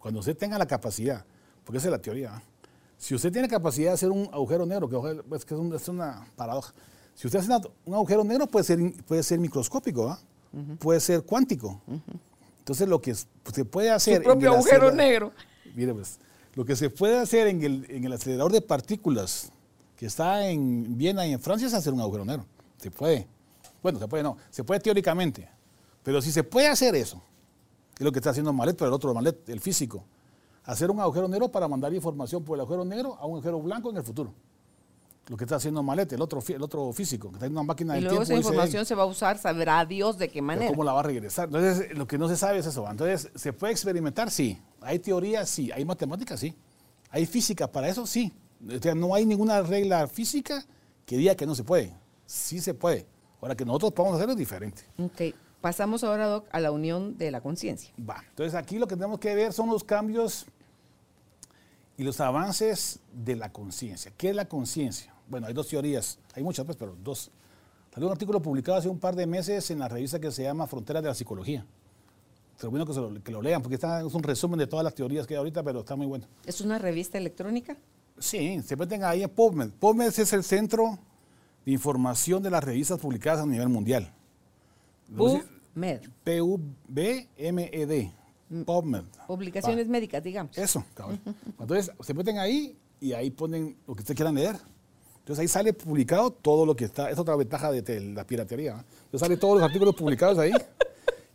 Cuando 0.00 0.18
usted 0.18 0.36
tenga 0.36 0.58
la 0.58 0.66
capacidad, 0.66 1.24
porque 1.64 1.78
esa 1.78 1.86
es 1.86 1.92
la 1.92 2.02
teoría. 2.02 2.42
Si 3.00 3.14
usted 3.14 3.32
tiene 3.32 3.48
capacidad 3.48 3.88
de 3.88 3.94
hacer 3.94 4.10
un 4.10 4.28
agujero 4.30 4.66
negro, 4.66 4.86
que 4.86 4.94
ojo, 4.94 5.08
es, 5.08 5.44
que 5.46 5.54
es, 5.54 5.60
un- 5.60 5.74
es 5.74 5.88
una 5.88 6.26
paradoja. 6.36 6.74
Si 7.14 7.26
usted 7.26 7.38
hace 7.38 7.48
una- 7.48 7.60
un 7.86 7.94
agujero 7.94 8.22
negro, 8.24 8.46
puede 8.46 8.62
ser, 8.64 8.78
puede 9.06 9.22
ser 9.22 9.38
microscópico, 9.38 10.10
¿ah? 10.10 10.20
puede 10.78 11.00
ser 11.00 11.22
cuántico. 11.22 11.80
Entonces, 12.58 12.86
lo 12.86 13.00
que 13.00 13.12
es- 13.12 13.26
se 13.54 13.64
puede 13.64 13.90
hacer. 13.90 14.18
Su 14.18 14.24
propio 14.24 14.48
en 14.48 14.52
el 14.52 14.58
agujero 14.58 14.88
acelerador- 14.90 14.94
negro. 14.96 15.32
Mire, 15.74 15.94
pues, 15.94 16.18
lo 16.54 16.64
que 16.66 16.76
se 16.76 16.90
puede 16.90 17.18
hacer 17.18 17.46
en 17.46 17.62
el, 17.62 17.86
en 17.88 18.04
el 18.04 18.12
acelerador 18.12 18.52
de 18.52 18.60
partículas 18.60 19.50
que 19.96 20.04
está 20.06 20.46
en 20.48 20.98
Viena 20.98 21.26
y 21.26 21.32
en 21.32 21.40
Francia 21.40 21.68
es 21.68 21.72
hacer 21.74 21.94
un 21.94 22.00
agujero 22.02 22.26
negro. 22.26 22.44
Se 22.76 22.90
puede. 22.90 23.26
Bueno, 23.82 23.98
se 23.98 24.08
puede 24.08 24.22
no. 24.22 24.36
Se 24.50 24.62
puede 24.62 24.80
teóricamente. 24.80 25.48
Pero 26.02 26.20
si 26.20 26.30
se 26.32 26.44
puede 26.44 26.68
hacer 26.68 26.94
eso, 26.96 27.22
es 27.98 28.04
lo 28.04 28.12
que 28.12 28.18
está 28.18 28.30
haciendo 28.30 28.52
Malet, 28.52 28.76
pero 28.76 28.88
el 28.88 28.94
otro 28.94 29.14
Malet, 29.14 29.48
el 29.48 29.60
físico. 29.60 30.04
Hacer 30.70 30.88
un 30.88 31.00
agujero 31.00 31.26
negro 31.26 31.48
para 31.48 31.66
mandar 31.66 31.92
información 31.92 32.44
por 32.44 32.56
el 32.56 32.60
agujero 32.60 32.84
negro 32.84 33.16
a 33.18 33.26
un 33.26 33.32
agujero 33.34 33.60
blanco 33.60 33.90
en 33.90 33.96
el 33.96 34.04
futuro. 34.04 34.32
Lo 35.26 35.36
que 35.36 35.42
está 35.42 35.56
haciendo 35.56 35.82
Malet, 35.82 36.12
el 36.12 36.20
otro, 36.22 36.40
el 36.46 36.62
otro 36.62 36.92
físico, 36.92 37.28
que 37.28 37.34
está 37.34 37.46
en 37.46 37.52
una 37.52 37.64
máquina 37.64 37.98
Y 37.98 38.02
luego 38.02 38.18
tiempo. 38.18 38.22
esa 38.22 38.34
dice 38.34 38.48
él. 38.48 38.52
información 38.52 38.86
se 38.86 38.94
va 38.94 39.02
a 39.02 39.06
usar, 39.06 39.36
sabrá 39.36 39.84
Dios 39.84 40.16
de 40.16 40.28
qué 40.28 40.40
manera. 40.40 40.70
¿Cómo 40.70 40.84
la 40.84 40.92
va 40.92 41.00
a 41.00 41.02
regresar? 41.02 41.46
Entonces, 41.48 41.98
lo 41.98 42.06
que 42.06 42.18
no 42.18 42.28
se 42.28 42.36
sabe 42.36 42.58
es 42.58 42.66
eso. 42.66 42.88
Entonces, 42.88 43.32
¿se 43.34 43.52
puede 43.52 43.72
experimentar? 43.72 44.30
Sí. 44.30 44.60
¿Hay 44.80 45.00
teoría? 45.00 45.44
Sí. 45.44 45.72
¿Hay 45.72 45.84
matemáticas? 45.84 46.38
Sí. 46.38 46.54
¿Hay 47.10 47.26
física 47.26 47.66
para 47.66 47.88
eso? 47.88 48.06
Sí. 48.06 48.32
O 48.64 48.80
sea, 48.80 48.94
no 48.94 49.12
hay 49.12 49.26
ninguna 49.26 49.62
regla 49.62 50.06
física 50.06 50.64
que 51.04 51.16
diga 51.16 51.34
que 51.34 51.46
no 51.46 51.56
se 51.56 51.64
puede. 51.64 51.92
Sí 52.26 52.60
se 52.60 52.74
puede. 52.74 53.08
Ahora 53.40 53.56
que 53.56 53.64
nosotros 53.64 53.90
podamos 53.90 54.18
hacerlo 54.18 54.34
es 54.34 54.38
diferente. 54.38 54.82
Ok, 54.98 55.34
pasamos 55.60 56.04
ahora, 56.04 56.28
Doc, 56.28 56.46
a 56.52 56.60
la 56.60 56.70
unión 56.70 57.18
de 57.18 57.32
la 57.32 57.40
conciencia. 57.40 57.92
Va. 58.08 58.22
Entonces, 58.28 58.54
aquí 58.54 58.78
lo 58.78 58.86
que 58.86 58.94
tenemos 58.94 59.18
que 59.18 59.34
ver 59.34 59.52
son 59.52 59.68
los 59.68 59.82
cambios 59.82 60.46
y 62.00 62.02
los 62.02 62.18
avances 62.20 62.98
de 63.12 63.36
la 63.36 63.52
conciencia. 63.52 64.10
¿Qué 64.16 64.30
es 64.30 64.34
la 64.34 64.46
conciencia? 64.46 65.12
Bueno, 65.28 65.46
hay 65.48 65.52
dos 65.52 65.68
teorías. 65.68 66.18
Hay 66.34 66.42
muchas, 66.42 66.64
pues, 66.64 66.78
pero 66.78 66.96
dos. 67.04 67.30
Salió 67.92 68.06
un 68.06 68.12
artículo 68.12 68.40
publicado 68.40 68.78
hace 68.78 68.88
un 68.88 68.98
par 68.98 69.14
de 69.14 69.26
meses 69.26 69.70
en 69.70 69.80
la 69.80 69.86
revista 69.86 70.18
que 70.18 70.30
se 70.32 70.42
llama 70.44 70.66
Fronteras 70.66 71.02
de 71.02 71.10
la 71.10 71.14
Psicología. 71.14 71.66
Lo 72.62 72.70
bueno 72.70 72.86
que, 72.86 72.94
se 72.94 73.00
lo, 73.02 73.22
que 73.22 73.30
lo 73.30 73.42
lean, 73.42 73.60
porque 73.60 73.74
está, 73.74 74.00
es 74.00 74.14
un 74.14 74.22
resumen 74.22 74.58
de 74.58 74.66
todas 74.66 74.82
las 74.82 74.94
teorías 74.94 75.26
que 75.26 75.34
hay 75.34 75.38
ahorita, 75.38 75.62
pero 75.62 75.80
está 75.80 75.94
muy 75.94 76.06
bueno. 76.06 76.26
¿Es 76.46 76.62
una 76.62 76.78
revista 76.78 77.18
electrónica? 77.18 77.76
Sí, 78.18 78.62
se 78.62 78.76
meten 78.76 79.04
ahí 79.04 79.22
en 79.22 79.28
PubMed. 79.28 79.68
PubMed 79.78 80.06
es 80.18 80.32
el 80.32 80.42
centro 80.42 80.98
de 81.66 81.72
información 81.72 82.42
de 82.42 82.48
las 82.50 82.64
revistas 82.64 82.98
publicadas 82.98 83.42
a 83.42 83.46
nivel 83.46 83.68
mundial. 83.68 84.10
No 85.06 85.28
sé- 85.28 85.44
Med. 85.74 86.00
P-U-B-M-E-D. 86.24 88.10
PubMed. 88.64 89.04
Publicaciones 89.26 89.88
médicas, 89.88 90.22
digamos. 90.22 90.56
Eso, 90.58 90.84
cabrón. 90.94 91.20
Entonces, 91.58 91.90
se 92.00 92.14
meten 92.14 92.38
ahí 92.38 92.76
y 93.00 93.12
ahí 93.12 93.30
ponen 93.30 93.76
lo 93.86 93.94
que 93.94 94.00
ustedes 94.00 94.16
quieran 94.16 94.34
leer. 94.34 94.56
Entonces 95.20 95.42
ahí 95.42 95.48
sale 95.48 95.72
publicado 95.72 96.32
todo 96.32 96.66
lo 96.66 96.74
que 96.74 96.84
está. 96.86 97.10
Es 97.10 97.18
otra 97.18 97.36
ventaja 97.36 97.70
de 97.70 98.00
la 98.00 98.26
piratería. 98.26 98.74
¿no? 98.74 98.78
Entonces 98.80 99.20
sale 99.20 99.36
todos 99.36 99.54
los 99.54 99.62
artículos 99.62 99.94
publicados 99.94 100.38
ahí. 100.38 100.52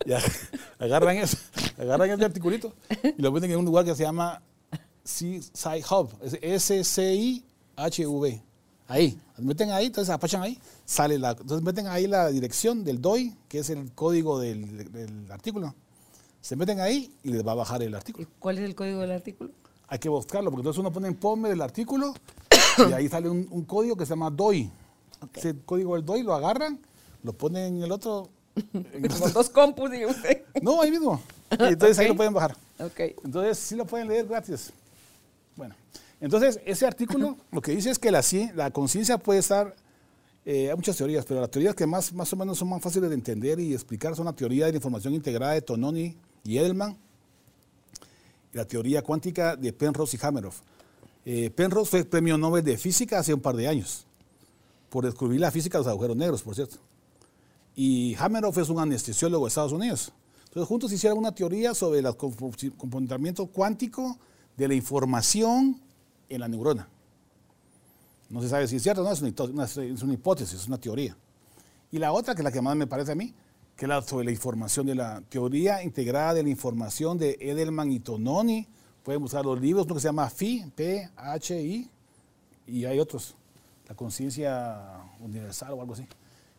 Y 0.05 0.11
agarran 0.80 1.18
eso, 1.18 1.38
agarran 1.78 2.09
ese 2.09 2.26
articulito 2.26 2.74
y 3.18 3.22
lo 3.22 3.32
meten 3.32 3.51
en 3.51 3.57
un 3.57 3.66
lugar 3.66 3.86
que 3.86 3.95
se 3.95 4.03
llama 4.03 4.41
C-Sci 5.03 5.84
Hub. 5.89 6.09
Es 6.22 6.38
S-C-I-H-V. 6.70 8.43
Ahí. 8.88 9.20
Meten 9.38 9.72
ahí, 9.72 9.88
entonces 9.88 10.13
apachan 10.13 10.43
ahí, 10.43 10.59
sale 10.86 11.18
la. 11.18 11.32
Entonces 11.32 11.61
meten 11.63 11.88
ahí 11.88 12.05
la 12.07 12.30
dirección 12.30 12.84
del 12.84 13.01
DOI, 13.01 13.36
que 13.47 13.59
es 13.59 13.70
el 13.70 13.91
código 13.93 14.39
del, 14.39 14.91
del 14.91 15.32
artículo. 15.32 15.74
Se 16.45 16.55
meten 16.55 16.79
ahí 16.79 17.11
y 17.23 17.31
les 17.31 17.43
va 17.43 17.53
a 17.53 17.55
bajar 17.55 17.81
el 17.81 17.95
artículo 17.95 18.27
¿Y 18.27 18.29
¿Cuál 18.37 18.59
es 18.59 18.65
el 18.65 18.75
código 18.75 18.99
del 19.01 19.11
artículo? 19.13 19.49
hay 19.87 19.97
que 19.97 20.09
buscarlo, 20.09 20.51
porque 20.51 20.61
entonces 20.61 20.79
uno 20.79 20.91
pone 20.91 21.07
en 21.07 21.15
POME 21.15 21.49
el 21.49 21.59
artículo 21.59 22.13
y 22.87 22.93
ahí 22.93 23.09
sale 23.09 23.29
un, 23.29 23.47
un 23.49 23.63
código 23.65 23.95
que 23.95 24.05
se 24.05 24.11
llama 24.11 24.29
DOI. 24.29 24.69
Ok. 25.21 25.37
Ese 25.37 25.55
código 25.65 25.95
del 25.95 26.05
DOI 26.05 26.21
lo 26.21 26.35
agarran, 26.35 26.79
lo 27.23 27.33
ponen 27.33 27.77
en 27.77 27.83
el 27.83 27.91
otro. 27.91 28.29
en 28.73 29.07
Como 29.07 29.29
dos 29.29 29.49
compus, 29.49 29.89
diga 29.89 30.05
usted. 30.05 30.43
no, 30.61 30.81
ahí 30.81 30.91
mismo. 30.91 31.19
Y 31.51 31.63
entonces 31.63 31.97
ahí 31.97 32.09
lo 32.09 32.15
pueden 32.15 32.33
bajar. 32.33 32.55
Entonces 32.77 33.57
sí 33.57 33.75
lo 33.75 33.85
pueden 33.85 34.07
leer 34.07 34.27
gratis. 34.27 34.71
Bueno, 35.55 35.73
entonces 36.21 36.59
ese 36.63 36.85
artículo 36.85 37.37
lo 37.51 37.59
que 37.59 37.71
dice 37.71 37.89
es 37.89 37.97
que 37.97 38.11
la, 38.11 38.23
la 38.53 38.69
conciencia 38.69 39.17
puede 39.17 39.39
estar, 39.39 39.75
eh, 40.45 40.69
hay 40.69 40.75
muchas 40.75 40.95
teorías, 40.95 41.25
pero 41.25 41.41
las 41.41 41.49
teorías 41.49 41.73
que 41.73 41.87
más, 41.87 42.13
más 42.13 42.31
o 42.33 42.35
menos 42.35 42.59
son 42.59 42.69
más 42.69 42.83
fáciles 42.83 43.09
de 43.09 43.15
entender 43.15 43.59
y 43.59 43.73
explicar 43.73 44.15
son 44.15 44.25
la 44.25 44.33
teoría 44.33 44.67
de 44.67 44.73
la 44.73 44.77
información 44.77 45.15
integrada 45.15 45.53
de 45.53 45.63
Tononi 45.63 46.15
y 46.45 46.57
Edelman 46.57 46.97
y 48.53 48.57
la 48.57 48.65
teoría 48.65 49.01
cuántica 49.01 49.55
de 49.55 49.73
Penrose 49.73 50.17
y 50.17 50.25
Hameroff. 50.25 50.61
Eh, 51.25 51.49
Penrose 51.49 51.89
fue 51.89 52.05
premio 52.05 52.37
Nobel 52.37 52.63
de 52.63 52.77
Física 52.77 53.19
hace 53.19 53.33
un 53.33 53.41
par 53.41 53.55
de 53.55 53.67
años 53.67 54.05
por 54.89 55.03
descubrir 55.03 55.41
la 55.41 55.51
física 55.51 55.77
de 55.77 55.83
los 55.83 55.91
agujeros 55.91 56.15
negros, 56.15 56.43
por 56.43 56.55
cierto. 56.55 56.77
Y 57.75 58.15
Hameroff 58.15 58.57
es 58.59 58.69
un 58.69 58.79
anestesiólogo 58.79 59.45
de 59.45 59.49
Estados 59.49 59.73
Unidos. 59.73 60.13
Entonces, 60.45 60.67
juntos 60.69 60.91
hicieron 60.93 61.17
una 61.17 61.33
teoría 61.33 61.73
sobre 61.73 61.99
el 61.99 62.05
compo- 62.05 62.53
comportamiento 62.77 63.47
cuántico 63.47 64.17
de 64.55 64.69
la 64.69 64.73
información 64.73 65.81
en 66.29 66.39
la 66.39 66.47
neurona. 66.47 66.87
No 68.29 68.41
se 68.41 68.47
sabe 68.47 68.67
si 68.67 68.77
es 68.77 68.83
cierto 68.83 69.03
no, 69.03 69.11
es 69.11 70.01
una 70.01 70.13
hipótesis, 70.13 70.61
es 70.61 70.67
una 70.67 70.77
teoría. 70.77 71.17
Y 71.91 71.97
la 71.97 72.13
otra, 72.13 72.33
que 72.33 72.41
es 72.41 72.43
la 72.45 72.51
que 72.51 72.61
más 72.61 72.75
me 72.77 72.87
parece 72.87 73.11
a 73.11 73.15
mí, 73.15 73.33
que 73.76 73.86
es 73.86 73.89
la 73.89 74.01
sobre 74.01 74.26
la 74.26 74.32
información 74.32 74.86
de 74.86 74.95
la 74.95 75.21
teoría 75.30 75.84
integrada 75.84 76.34
de 76.36 76.43
la 76.43 76.49
información 76.49 77.17
de 77.17 77.38
Edelman 77.39 77.91
y 77.91 77.99
Tononi. 77.99 78.67
Pueden 79.03 79.21
buscar 79.21 79.45
los 79.45 79.59
libros, 79.59 79.86
uno 79.86 79.95
que 79.95 80.01
se 80.01 80.07
llama 80.07 80.30
PHI, 80.30 80.71
P-H-I, 80.76 81.89
y 82.67 82.86
hay 82.86 82.99
otros, 82.99 83.36
la 83.88 83.95
conciencia 83.95 85.01
universal 85.19 85.73
o 85.73 85.82
algo 85.82 85.93
así, 85.93 86.07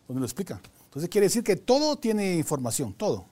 donde 0.07 0.21
lo 0.21 0.25
explica. 0.25 0.61
Entonces 0.85 1.09
quiere 1.09 1.27
decir 1.27 1.43
que 1.43 1.55
todo 1.57 1.97
tiene 1.97 2.35
información, 2.35 2.93
todo. 2.93 3.25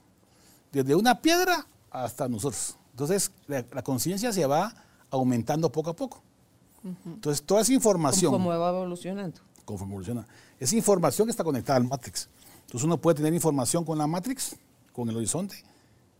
Desde 0.72 0.96
una 0.96 1.22
piedra 1.22 1.66
hasta 1.92 2.28
nosotros. 2.28 2.78
Entonces 2.92 3.32
la, 3.48 3.64
la 3.72 3.84
conciencia 3.84 4.34
se 4.34 4.46
va 4.46 4.74
aumentando 5.10 5.72
poco 5.72 5.92
a 5.92 5.96
poco. 5.96 6.22
Entonces 7.06 7.42
toda 7.44 7.62
esa 7.62 7.74
información 7.74 8.32
Como 8.32 8.50
va 8.50 8.70
evolucionando. 8.70 9.40
conforme 9.64 9.94
evoluciona. 9.94 10.28
Esa 10.60 10.76
información 10.76 11.30
está 11.30 11.44
conectada 11.44 11.78
al 11.78 11.86
Matrix. 11.86 12.30
Entonces 12.66 12.84
uno 12.84 13.00
puede 13.00 13.16
tener 13.18 13.34
información 13.34 13.84
con 13.86 13.98
la 13.98 14.08
Matrix, 14.08 14.56
con 14.92 15.10
el 15.10 15.16
horizonte, 15.18 15.56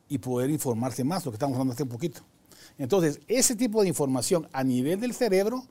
y 0.08 0.18
poder 0.18 0.50
informarse 0.50 1.04
más, 1.04 1.26
lo 1.26 1.32
que 1.32 1.36
estamos 1.36 1.56
hablando 1.56 1.74
hace 1.74 1.84
un 1.84 1.90
poquito. 1.90 2.22
Entonces, 2.78 3.20
ese 3.28 3.56
tipo 3.56 3.82
de 3.82 3.88
información 3.88 4.48
a 4.54 4.64
nivel 4.64 5.00
del 5.00 5.14
cerebro 5.14 5.64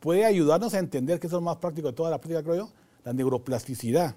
puede 0.00 0.24
ayudarnos 0.24 0.74
a 0.74 0.78
entender, 0.78 1.18
que 1.18 1.26
eso 1.26 1.36
es 1.36 1.40
lo 1.42 1.44
más 1.46 1.56
práctico 1.56 1.88
de 1.88 1.94
toda 1.94 2.10
la 2.10 2.18
práctica, 2.18 2.42
creo 2.42 2.56
yo, 2.66 2.72
la 3.04 3.12
neuroplasticidad, 3.12 4.14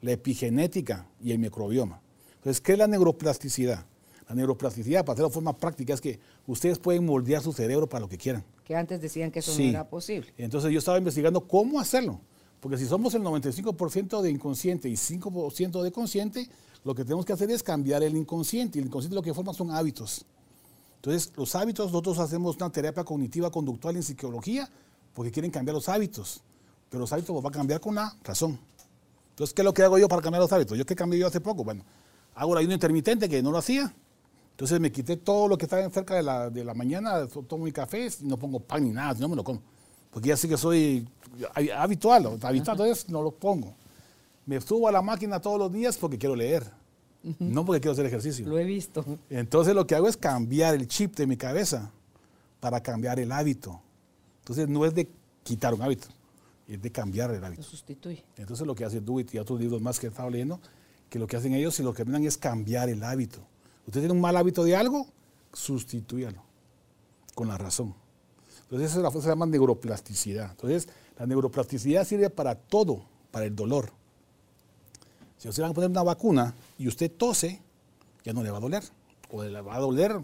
la 0.00 0.12
epigenética 0.12 1.06
y 1.22 1.32
el 1.32 1.38
microbioma. 1.38 2.00
Entonces, 2.36 2.60
¿qué 2.60 2.72
es 2.72 2.78
la 2.78 2.86
neuroplasticidad? 2.86 3.84
La 4.28 4.34
neuroplasticidad, 4.34 5.04
para 5.04 5.14
hacerlo 5.14 5.28
de 5.28 5.34
forma 5.34 5.56
práctica, 5.56 5.94
es 5.94 6.00
que 6.00 6.18
ustedes 6.46 6.78
pueden 6.78 7.06
moldear 7.06 7.42
su 7.42 7.52
cerebro 7.52 7.88
para 7.88 8.00
lo 8.00 8.08
que 8.08 8.18
quieran. 8.18 8.44
Que 8.64 8.74
antes 8.74 9.00
decían 9.00 9.30
que 9.30 9.38
eso 9.38 9.52
Sí. 9.52 9.64
no 9.64 9.70
era 9.70 9.88
posible. 9.88 10.32
Entonces 10.36 10.72
yo 10.72 10.78
estaba 10.80 10.98
investigando 10.98 11.46
cómo 11.46 11.78
hacerlo. 11.78 12.20
Porque 12.60 12.78
si 12.78 12.86
somos 12.86 13.14
el 13.14 13.22
95% 13.22 14.20
de 14.22 14.30
inconsciente 14.30 14.88
y 14.88 14.94
5% 14.94 15.82
de 15.82 15.92
consciente, 15.92 16.48
lo 16.84 16.94
que 16.94 17.04
tenemos 17.04 17.24
que 17.24 17.32
hacer 17.32 17.50
es 17.50 17.62
cambiar 17.62 18.02
el 18.02 18.16
inconsciente. 18.16 18.78
Y 18.78 18.80
el 18.82 18.86
inconsciente 18.88 19.14
lo 19.14 19.22
que 19.22 19.34
forma 19.34 19.52
son 19.52 19.70
hábitos. 19.70 20.24
Entonces, 20.96 21.32
los 21.36 21.54
hábitos, 21.54 21.86
nosotros 21.92 22.18
hacemos 22.18 22.56
una 22.56 22.70
terapia 22.70 23.04
cognitiva 23.04 23.50
conductual 23.50 23.96
en 23.96 24.02
psicología 24.02 24.68
porque 25.14 25.30
quieren 25.30 25.50
cambiar 25.50 25.74
los 25.74 25.88
hábitos. 25.88 26.42
Pero 26.88 27.00
los 27.00 27.12
hábitos 27.12 27.34
los 27.34 27.44
va 27.44 27.48
a 27.48 27.52
cambiar 27.52 27.80
con 27.80 27.94
la 27.94 28.16
razón. 28.24 28.58
Entonces, 29.30 29.52
¿qué 29.54 29.62
es 29.62 29.64
lo 29.64 29.74
que 29.74 29.82
hago 29.82 29.98
yo 29.98 30.08
para 30.08 30.22
cambiar 30.22 30.42
los 30.42 30.52
hábitos? 30.52 30.76
¿Yo 30.78 30.84
qué 30.86 30.96
cambié 30.96 31.20
yo 31.20 31.26
hace 31.26 31.40
poco? 31.40 31.62
Bueno, 31.62 31.84
hago 32.34 32.52
el 32.52 32.58
ayuno 32.58 32.74
intermitente 32.74 33.28
que 33.28 33.42
no 33.42 33.50
lo 33.52 33.58
hacía. 33.58 33.94
Entonces 34.52 34.80
me 34.80 34.90
quité 34.90 35.18
todo 35.18 35.48
lo 35.48 35.58
que 35.58 35.66
estaba 35.66 35.88
cerca 35.90 36.14
de 36.14 36.22
la, 36.22 36.48
de 36.48 36.64
la 36.64 36.72
mañana, 36.72 37.26
to- 37.26 37.42
tomo 37.42 37.64
mi 37.66 37.72
café 37.72 38.08
no 38.22 38.38
pongo 38.38 38.58
pan 38.58 38.82
ni 38.84 38.90
nada, 38.90 39.12
no 39.20 39.28
me 39.28 39.36
lo 39.36 39.44
como. 39.44 39.60
Porque 40.10 40.30
ya 40.30 40.36
sé 40.36 40.48
que 40.48 40.56
soy 40.56 41.06
habitual, 41.74 42.26
habitual, 42.42 42.56
entonces 42.80 43.08
no 43.08 43.22
lo 43.22 43.30
pongo. 43.30 43.74
Me 44.44 44.60
subo 44.60 44.88
a 44.88 44.92
la 44.92 45.02
máquina 45.02 45.40
todos 45.40 45.58
los 45.58 45.72
días 45.72 45.96
porque 45.96 46.18
quiero 46.18 46.36
leer, 46.36 46.64
no 47.40 47.64
porque 47.64 47.80
quiero 47.80 47.92
hacer 47.92 48.06
ejercicio. 48.06 48.46
Lo 48.46 48.58
he 48.58 48.64
visto. 48.64 49.04
Entonces 49.30 49.74
lo 49.74 49.86
que 49.86 49.94
hago 49.94 50.08
es 50.08 50.16
cambiar 50.16 50.74
el 50.74 50.86
chip 50.86 51.16
de 51.16 51.26
mi 51.26 51.36
cabeza 51.36 51.90
para 52.60 52.80
cambiar 52.80 53.18
el 53.18 53.32
hábito. 53.32 53.80
Entonces 54.40 54.68
no 54.68 54.84
es 54.84 54.94
de 54.94 55.08
quitar 55.42 55.74
un 55.74 55.82
hábito, 55.82 56.06
es 56.68 56.80
de 56.80 56.92
cambiar 56.92 57.30
el 57.32 57.40
Lo 57.40 57.46
hábito. 57.46 57.62
sustituye. 57.64 58.22
Entonces 58.36 58.66
lo 58.66 58.74
que 58.74 58.84
hace 58.84 59.00
Do 59.00 59.18
It 59.18 59.34
y 59.34 59.38
otros 59.38 59.58
libros 59.58 59.82
más 59.82 59.98
que 59.98 60.06
he 60.06 60.10
estado 60.10 60.30
leyendo, 60.30 60.60
que 61.10 61.18
lo 61.18 61.26
que 61.26 61.36
hacen 61.36 61.52
ellos 61.54 61.78
y 61.80 61.82
lo 61.82 61.92
que 61.92 61.98
terminan 61.98 62.24
es 62.24 62.38
cambiar 62.38 62.88
el 62.88 63.02
hábito. 63.02 63.40
Usted 63.86 64.00
tiene 64.00 64.12
un 64.14 64.20
mal 64.20 64.36
hábito 64.36 64.62
de 64.64 64.76
algo, 64.76 65.06
sustitúyalo 65.52 66.42
con 67.34 67.48
la 67.48 67.58
razón. 67.58 67.94
Entonces 68.62 68.90
esa 68.90 68.98
es 68.98 69.02
la 69.02 69.08
cosa 69.10 69.18
que 69.18 69.22
se 69.24 69.28
llama 69.30 69.46
neuroplasticidad. 69.46 70.50
Entonces 70.52 70.88
la 71.18 71.26
neuroplasticidad 71.26 72.06
sirve 72.06 72.30
para 72.30 72.54
todo, 72.54 73.04
para 73.30 73.46
el 73.46 73.56
dolor. 73.56 73.90
Si 75.38 75.48
usted 75.48 75.62
va 75.62 75.68
a 75.68 75.74
poner 75.74 75.90
una 75.90 76.02
vacuna 76.02 76.54
y 76.78 76.88
usted 76.88 77.10
tose, 77.10 77.60
ya 78.24 78.32
no 78.32 78.42
le 78.42 78.50
va 78.50 78.58
a 78.58 78.60
doler. 78.60 78.82
O 79.30 79.42
le 79.42 79.60
va 79.60 79.76
a 79.76 79.80
doler 79.80 80.20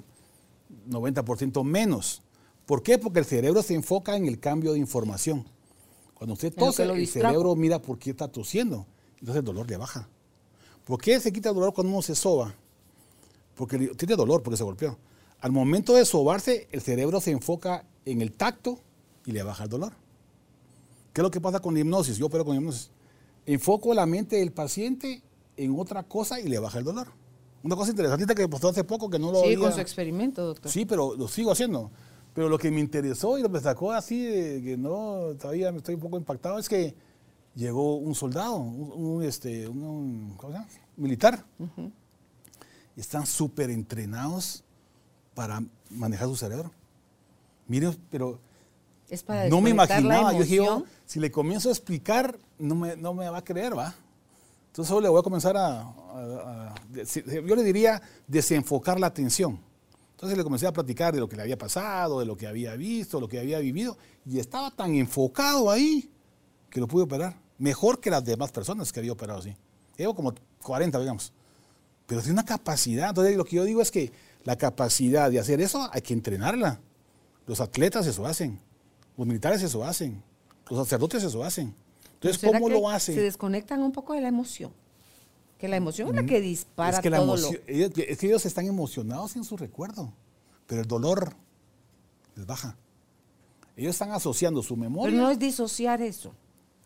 90% 0.88 1.64
menos. 1.64 2.22
¿Por 2.66 2.82
qué? 2.82 2.99
Porque 2.99 3.18
el 3.18 3.24
cerebro 3.24 3.62
se 3.62 3.74
enfoca 3.74 4.16
en 4.16 4.26
el 4.26 4.38
cambio 4.38 4.72
de 4.72 4.78
información. 4.78 5.45
Cuando 6.14 6.34
usted 6.34 6.55
tose, 6.55 6.84
el 6.84 7.07
cerebro 7.09 7.55
mira 7.57 7.80
por 7.80 7.99
qué 7.99 8.11
está 8.11 8.28
tosiendo. 8.28 8.86
Entonces 9.14 9.36
el 9.36 9.45
dolor 9.45 9.68
le 9.68 9.76
baja. 9.76 10.09
¿Por 10.84 11.01
qué 11.01 11.18
se 11.20 11.32
quita 11.32 11.51
el 11.51 11.55
dolor 11.55 11.72
cuando 11.74 11.93
uno 11.93 12.03
se 12.03 12.14
soba? 12.14 12.55
Porque 13.55 13.78
tiene 13.97 14.16
dolor 14.16 14.43
porque 14.43 14.57
se 14.57 14.64
golpeó. 14.64 14.99
Al 15.40 15.53
momento 15.53 15.95
de 15.95 16.05
sobarse, 16.05 16.68
el 16.70 16.80
cerebro 16.80 17.20
se 17.20 17.32
enfoca 17.32 17.84
en 18.05 18.22
el 18.22 18.32
tacto 18.32 18.78
y 19.26 19.32
le 19.32 19.43
baja 19.43 19.64
el 19.64 19.70
dolor. 19.70 19.93
¿Qué 21.12 21.20
es 21.20 21.22
lo 21.22 21.30
que 21.30 21.40
pasa 21.40 21.60
con 21.60 21.74
la 21.74 21.80
hipnosis? 21.80 22.16
Yo 22.18 22.26
opero 22.26 22.44
con 22.44 22.56
hipnosis. 22.56 22.90
Enfoco 23.46 23.92
la 23.94 24.06
mente 24.06 24.36
del 24.36 24.52
paciente 24.52 25.22
en 25.56 25.78
otra 25.78 26.02
cosa 26.04 26.40
y 26.40 26.48
le 26.48 26.58
baja 26.58 26.78
el 26.78 26.84
dolor. 26.84 27.08
Una 27.62 27.76
cosa 27.76 27.90
interesante 27.90 28.34
que 28.34 28.48
pasó 28.48 28.68
hace 28.68 28.82
poco 28.84 29.08
que 29.10 29.18
no 29.18 29.30
lo 29.30 29.40
Sí, 29.40 29.46
había- 29.46 29.58
con 29.58 29.72
su 29.72 29.80
experimento, 29.80 30.44
doctor. 30.46 30.70
Sí, 30.70 30.84
pero 30.86 31.14
lo 31.16 31.28
sigo 31.28 31.52
haciendo. 31.52 31.90
Pero 32.34 32.48
lo 32.48 32.56
que 32.58 32.70
me 32.70 32.80
interesó 32.80 33.36
y 33.38 33.42
lo 33.42 33.48
que 33.48 33.54
me 33.54 33.60
sacó 33.60 33.92
así, 33.92 34.24
de 34.24 34.62
que 34.62 34.76
no, 34.78 35.34
todavía 35.38 35.70
me 35.70 35.78
estoy 35.78 35.94
un 35.96 36.00
poco 36.00 36.16
impactado, 36.16 36.58
es 36.58 36.68
que 36.68 36.94
llegó 37.54 37.96
un 37.96 38.14
soldado, 38.14 38.56
un, 38.56 38.90
un, 38.92 39.22
este, 39.22 39.68
un- 39.68 39.82
un- 39.82 40.34
¿cómo 40.38 40.52
se 40.52 40.58
llama? 40.58 40.70
militar. 40.96 41.44
Están 42.96 43.26
súper 43.26 43.70
entrenados 43.70 44.64
para 45.34 45.62
manejar 45.90 46.28
su 46.28 46.36
cerebro. 46.36 46.70
Miren, 47.68 47.96
pero 48.10 48.38
Es 49.12 49.22
para 49.22 49.46
no 49.50 49.60
me 49.60 49.68
imaginaba. 49.68 50.32
Yo 50.32 50.38
dije, 50.38 50.56
yo, 50.56 50.84
si 51.04 51.20
le 51.20 51.30
comienzo 51.30 51.68
a 51.68 51.72
explicar, 51.72 52.38
no 52.58 52.74
me, 52.74 52.96
no 52.96 53.12
me 53.12 53.28
va 53.28 53.38
a 53.38 53.44
creer, 53.44 53.76
¿va? 53.76 53.94
Entonces 54.68 54.88
solo 54.88 55.02
le 55.02 55.08
voy 55.10 55.20
a 55.20 55.22
comenzar 55.22 55.54
a, 55.54 56.74
yo 56.90 57.54
le 57.54 57.62
diría 57.62 58.00
desenfocar 58.26 58.98
la 58.98 59.08
atención. 59.08 59.60
Entonces 60.12 60.38
le 60.38 60.42
comencé 60.42 60.66
a 60.66 60.72
platicar 60.72 61.12
de 61.12 61.20
lo 61.20 61.28
que 61.28 61.36
le 61.36 61.42
había 61.42 61.58
pasado, 61.58 62.20
de 62.20 62.24
lo 62.24 62.38
que 62.38 62.46
había 62.46 62.74
visto, 62.74 63.20
lo 63.20 63.28
que 63.28 63.38
había 63.38 63.58
vivido, 63.58 63.98
y 64.24 64.38
estaba 64.38 64.70
tan 64.70 64.94
enfocado 64.94 65.70
ahí 65.70 66.10
que 66.70 66.80
lo 66.80 66.88
pude 66.88 67.02
operar. 67.02 67.36
Mejor 67.58 68.00
que 68.00 68.08
las 68.08 68.24
demás 68.24 68.50
personas 68.50 68.90
que 68.90 69.00
había 69.00 69.12
operado 69.12 69.40
así. 69.40 69.54
Llevo 69.98 70.14
como 70.14 70.32
40, 70.62 70.98
digamos. 71.00 71.34
Pero 72.06 72.22
tiene 72.22 72.32
una 72.32 72.46
capacidad. 72.46 73.10
Entonces 73.10 73.36
lo 73.36 73.44
que 73.44 73.56
yo 73.56 73.64
digo 73.64 73.82
es 73.82 73.90
que 73.90 74.10
la 74.44 74.56
capacidad 74.56 75.30
de 75.30 75.38
hacer 75.38 75.60
eso 75.60 75.86
hay 75.92 76.00
que 76.00 76.14
entrenarla. 76.14 76.80
Los 77.46 77.60
atletas 77.60 78.06
eso 78.06 78.24
hacen. 78.24 78.58
Los 79.16 79.26
militares 79.26 79.62
eso 79.62 79.84
hacen. 79.84 80.22
Los 80.68 80.78
sacerdotes 80.80 81.22
eso 81.22 81.42
hacen. 81.44 81.74
Entonces, 82.14 82.40
¿Será 82.40 82.58
¿cómo 82.58 82.68
lo 82.68 82.88
hacen? 82.88 83.14
Se 83.14 83.20
desconectan 83.20 83.82
un 83.82 83.92
poco 83.92 84.14
de 84.14 84.20
la 84.20 84.28
emoción. 84.28 84.72
Que 85.58 85.68
la 85.68 85.76
emoción 85.76 86.08
es 86.08 86.14
la 86.14 86.24
que 86.24 86.40
dispara 86.40 86.96
es 86.96 87.02
que 87.02 87.10
la 87.10 87.18
todo 87.18 87.36
lo... 87.36 87.48
ellos, 87.66 87.90
es 87.96 88.18
que 88.18 88.26
ellos 88.26 88.44
están 88.46 88.66
emocionados 88.66 89.36
en 89.36 89.44
su 89.44 89.56
recuerdo, 89.56 90.12
pero 90.66 90.80
el 90.82 90.88
dolor 90.88 91.34
les 92.34 92.46
baja. 92.46 92.76
Ellos 93.76 93.90
están 93.94 94.10
asociando 94.12 94.62
su 94.62 94.76
memoria 94.76 95.12
Pero 95.12 95.22
no 95.22 95.30
es 95.30 95.38
disociar 95.38 96.02
eso. 96.02 96.34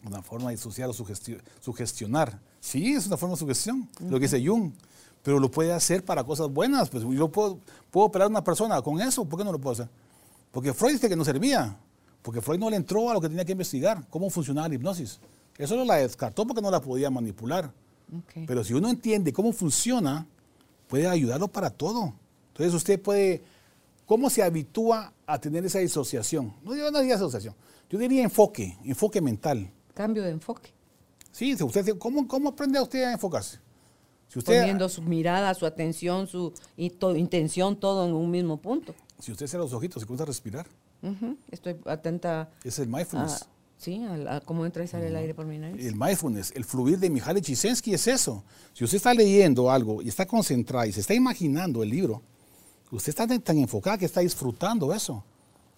una 0.04 0.22
forma 0.22 0.50
de 0.50 0.56
disociar 0.56 0.88
o 0.90 0.92
sugesti- 0.92 1.40
sugestionar. 1.60 2.38
Sí, 2.60 2.92
es 2.94 3.06
una 3.06 3.16
forma 3.16 3.34
de 3.34 3.38
sugestión, 3.40 3.88
lo 4.00 4.18
que 4.18 4.26
dice 4.28 4.46
Jung, 4.46 4.72
pero 5.22 5.38
lo 5.40 5.50
puede 5.50 5.72
hacer 5.72 6.04
para 6.04 6.22
cosas 6.24 6.48
buenas. 6.48 6.90
Pues 6.90 7.02
yo 7.04 7.28
puedo, 7.28 7.58
puedo 7.90 8.06
operar 8.06 8.26
a 8.26 8.28
una 8.28 8.44
persona 8.44 8.80
con 8.82 9.00
eso, 9.00 9.24
¿por 9.24 9.38
qué 9.38 9.44
no 9.44 9.52
lo 9.52 9.58
puedo 9.58 9.72
hacer? 9.72 9.88
Porque 10.52 10.72
Freud 10.74 10.92
dice 10.92 11.08
que 11.08 11.16
no 11.16 11.24
servía, 11.24 11.76
porque 12.26 12.40
Freud 12.40 12.58
no 12.58 12.68
le 12.68 12.74
entró 12.74 13.08
a 13.08 13.14
lo 13.14 13.20
que 13.20 13.28
tenía 13.28 13.44
que 13.44 13.52
investigar, 13.52 14.04
cómo 14.10 14.28
funcionaba 14.30 14.66
la 14.68 14.74
hipnosis. 14.74 15.20
Eso 15.56 15.76
no 15.76 15.84
la 15.84 15.94
descartó 15.98 16.44
porque 16.44 16.60
no 16.60 16.72
la 16.72 16.80
podía 16.80 17.08
manipular. 17.08 17.72
Pero 18.48 18.64
si 18.64 18.74
uno 18.74 18.88
entiende 18.90 19.32
cómo 19.32 19.52
funciona, 19.52 20.26
puede 20.88 21.06
ayudarlo 21.06 21.46
para 21.46 21.70
todo. 21.70 22.14
Entonces 22.48 22.74
usted 22.74 23.00
puede, 23.00 23.44
¿cómo 24.06 24.28
se 24.28 24.42
habitúa 24.42 25.12
a 25.24 25.38
tener 25.40 25.64
esa 25.66 25.78
disociación? 25.78 26.52
No, 26.64 26.74
yo 26.74 26.90
no 26.90 26.98
diría 26.98 27.14
asociación, 27.14 27.54
yo 27.88 27.96
diría 27.96 28.24
enfoque, 28.24 28.76
enfoque 28.84 29.20
mental. 29.20 29.70
Cambio 29.94 30.24
de 30.24 30.30
enfoque. 30.30 30.72
Sí, 31.30 31.54
usted, 31.62 31.96
¿cómo, 31.96 32.26
¿cómo 32.26 32.48
aprende 32.48 32.76
a 32.78 32.82
usted 32.82 33.04
a 33.04 33.12
enfocarse? 33.12 33.60
Si 34.26 34.40
usted, 34.40 34.58
Poniendo 34.62 34.88
su 34.88 35.00
mirada, 35.02 35.54
su 35.54 35.64
atención, 35.64 36.26
su 36.26 36.52
to- 36.98 37.14
intención, 37.14 37.76
todo 37.78 38.04
en 38.04 38.14
un 38.14 38.32
mismo 38.32 38.56
punto. 38.56 38.96
si 39.20 39.30
usted 39.30 39.46
cierra 39.46 39.62
los 39.62 39.72
ojitos 39.72 40.02
y 40.02 40.06
comienza 40.06 40.24
a 40.24 40.26
respirar, 40.26 40.66
Ujú. 41.10 41.36
Estoy 41.50 41.76
atenta 41.86 42.50
es 42.64 42.78
el 42.78 42.88
mindfulness. 42.88 43.42
a, 43.42 43.46
sí, 43.78 44.02
a, 44.04 44.36
a 44.36 44.40
cómo 44.40 44.64
entra 44.66 44.82
y 44.84 44.88
sale 44.88 45.08
el 45.08 45.16
aire 45.16 45.34
por 45.34 45.46
mi 45.46 45.58
nariz. 45.58 45.84
El 45.86 45.94
mindfulness, 45.96 46.52
el 46.56 46.64
fluir 46.64 46.98
de 46.98 47.10
Mihaly 47.10 47.40
Csikszentmihalyi 47.40 47.94
es 47.94 48.06
eso. 48.06 48.44
Si 48.72 48.84
usted 48.84 48.96
está 48.96 49.14
leyendo 49.14 49.70
algo 49.70 50.02
y 50.02 50.08
está 50.08 50.26
concentrado 50.26 50.86
y 50.86 50.92
se 50.92 51.00
está 51.00 51.14
imaginando 51.14 51.82
el 51.82 51.90
libro, 51.90 52.22
usted 52.90 53.10
está 53.10 53.26
tan, 53.26 53.40
tan 53.40 53.58
enfocado 53.58 53.98
que 53.98 54.04
está 54.06 54.20
disfrutando 54.20 54.92
eso. 54.92 55.24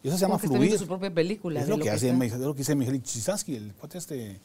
Y 0.03 0.09
eso 0.09 0.17
se 0.17 0.23
llama 0.23 0.39
que 0.39 0.47
está 0.47 0.57
fluir. 0.59 0.79
su 0.79 0.87
propia 0.87 1.13
película. 1.13 1.61
Es 1.61 1.67
de 1.67 1.77
lo 1.77 1.83
que, 1.83 1.91
hace, 1.91 2.11
está- 2.11 2.25
es 2.25 2.33
lo 2.39 2.55
que 2.55 2.59
dice 2.59 2.75
Mihaly 2.75 3.01
Csikszentmihalyi, 3.01 3.57
el 3.69 3.75
cuate 3.75 3.99
este 3.99 4.41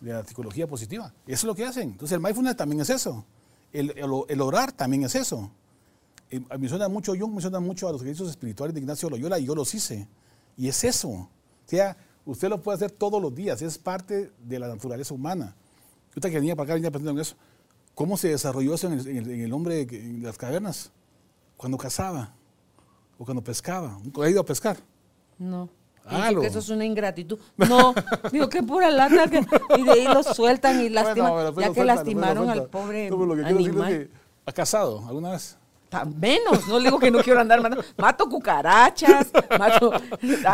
de 0.00 0.12
la 0.12 0.24
psicología 0.24 0.66
positiva. 0.66 1.12
Eso 1.26 1.34
es 1.34 1.44
lo 1.44 1.54
que 1.54 1.64
hacen. 1.64 1.90
Entonces 1.90 2.14
el 2.14 2.20
mindfulness 2.20 2.56
también 2.56 2.80
es 2.82 2.90
eso. 2.90 3.24
El, 3.72 3.90
el- 3.96 4.10
el 4.28 4.40
orar 4.40 4.72
también 4.72 5.04
es 5.04 5.14
eso. 5.14 5.50
Eh, 6.30 6.40
me 6.58 6.68
suena 6.68 6.88
mucho, 6.88 7.12
Jung 7.18 7.34
me 7.34 7.40
suena 7.42 7.60
mucho 7.60 7.88
a 7.88 7.92
los 7.92 8.00
ejercicios 8.02 8.30
espirituales 8.30 8.74
de 8.74 8.80
Ignacio 8.80 9.10
Loyola 9.10 9.38
y 9.38 9.44
yo 9.44 9.54
los 9.54 9.74
hice. 9.74 10.06
Y 10.56 10.68
es 10.68 10.84
eso. 10.84 11.08
O 11.08 11.28
sea, 11.66 11.96
usted 12.26 12.48
lo 12.48 12.60
puede 12.62 12.76
hacer 12.76 12.90
todos 12.90 13.20
los 13.20 13.34
días, 13.34 13.62
es 13.62 13.78
parte 13.78 14.30
de 14.42 14.58
la 14.58 14.68
naturaleza 14.68 15.14
humana. 15.14 15.54
Yo 16.14 16.20
que 16.20 16.30
venía 16.30 16.54
para 16.54 16.64
acá, 16.64 16.74
venía 16.74 16.90
pensando 16.90 17.12
en 17.12 17.18
eso. 17.20 17.36
¿Cómo 17.94 18.16
se 18.16 18.28
desarrolló 18.28 18.74
eso 18.74 18.86
en 18.86 18.94
el, 18.94 19.06
en 19.06 19.16
el- 19.18 19.30
en 19.30 19.40
el 19.42 19.52
hombre 19.52 19.86
que- 19.86 20.00
en 20.00 20.22
las 20.22 20.36
cavernas? 20.38 20.90
Cuando 21.56 21.78
cazaba 21.78 22.34
o 23.18 23.24
cuando 23.24 23.42
pescaba. 23.42 23.98
¿Ha 24.22 24.28
ido 24.30 24.40
a 24.40 24.44
pescar? 24.44 24.76
No. 25.38 25.68
Ah, 26.04 26.30
que 26.38 26.46
eso 26.48 26.58
es 26.58 26.68
una 26.68 26.84
ingratitud. 26.84 27.38
No, 27.56 27.94
digo, 28.32 28.48
qué 28.48 28.62
pura 28.62 28.90
lata. 28.90 29.28
que- 29.28 29.46
y 29.78 29.82
de 29.84 29.90
ahí 29.92 30.04
lo 30.04 30.22
sueltan 30.24 30.80
y 30.80 30.88
lastiman. 30.88 31.30
Bueno, 31.32 31.50
ya 31.60 31.68
que 31.68 31.74
suelta, 31.74 31.84
lastimaron 31.94 32.50
al 32.50 32.66
pobre 32.66 33.08
No, 33.08 33.24
lo 33.24 33.36
que 33.36 33.42
quiero 33.42 33.58
decirle 33.58 33.82
animal. 33.82 33.92
es 33.92 34.08
que 34.08 34.14
¿Ha 34.44 34.52
casado 34.52 35.06
alguna 35.06 35.30
vez? 35.30 35.56
Ta- 35.92 36.06
Menos, 36.06 36.66
no 36.68 36.78
le 36.78 36.86
digo 36.86 36.98
que 36.98 37.10
no 37.10 37.18
quiero 37.18 37.38
andar 37.40 37.60
matando. 37.60 37.84
Mato 37.98 38.26
cucarachas, 38.26 39.30
mato 39.58 39.92
enfoques 39.92 40.24
en 40.24 40.42
la 40.42 40.48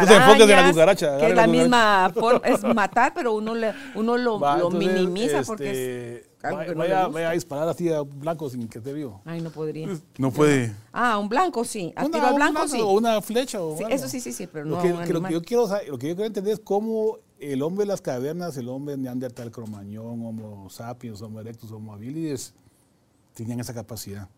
arañas, 0.57 0.73
cucaracha, 0.73 1.17
Que 1.19 1.29
es 1.29 1.35
la 1.37 1.43
la 1.43 1.47
misma 1.47 2.11
forma, 2.13 2.41
es 2.45 2.63
matar, 2.65 3.13
pero 3.15 3.35
uno, 3.35 3.55
le, 3.55 3.73
uno 3.95 4.17
lo, 4.19 4.41
Va, 4.41 4.59
lo 4.59 4.67
entonces, 4.67 4.93
minimiza 4.95 5.43
porque 5.45 5.71
es 5.71 5.77
este, 6.25 6.47
algo 6.47 6.57
vaya, 6.59 6.69
que 6.69 6.75
no 6.75 7.13
vaya, 7.13 7.31
a 7.31 7.33
disparar 7.35 7.69
así 7.69 7.89
a 7.93 8.01
blanco 8.01 8.51
sin 8.51 8.67
que 8.69 8.79
esté 8.79 8.93
vivo. 8.93 9.23
Ay, 9.25 9.41
no 9.41 9.51
podría. 9.51 9.89
No 10.19 10.33
puede. 10.33 10.75
Ah, 10.93 11.19
un 11.19 11.29
blanco 11.29 11.65
sí. 11.65 11.93
A 11.95 12.05
Una- 12.05 12.31
un 12.31 12.35
blanco 12.35 12.67
sí. 12.67 12.81
O 12.81 12.91
una 12.95 13.23
flecha 13.23 13.63
o 13.63 13.77
Sí, 13.77 13.85
algo. 13.85 13.95
eso 13.95 14.09
sí, 14.09 14.21
sí, 14.21 14.33
sí, 14.33 14.49
pero 14.49 14.65
lo 14.65 14.75
no 14.77 14.83
que, 14.83 14.89
a 14.89 14.95
un 14.95 15.05
que 15.05 15.13
lo, 15.13 15.23
que 15.23 15.33
yo 15.35 15.43
quiero, 15.43 15.69
saber- 15.69 15.89
lo 15.89 15.99
que 15.99 16.09
yo 16.09 16.17
quiero 16.17 16.27
entender 16.27 16.55
es 16.55 16.61
cómo 16.65 17.19
el 17.39 17.63
hombre 17.63 17.85
de 17.85 17.89
las 17.93 18.01
cavernas, 18.01 18.57
el 18.57 18.69
hombre 18.69 18.97
neandertal, 18.97 19.53
cromañón, 19.53 20.05
homo 20.27 20.69
sapiens, 20.69 21.23
homo 21.23 21.39
erectus, 21.39 21.71
homo 21.71 21.95
habilis, 21.95 22.55
tenían 23.35 23.61
esa 23.61 23.73
capacidad. 23.73 24.29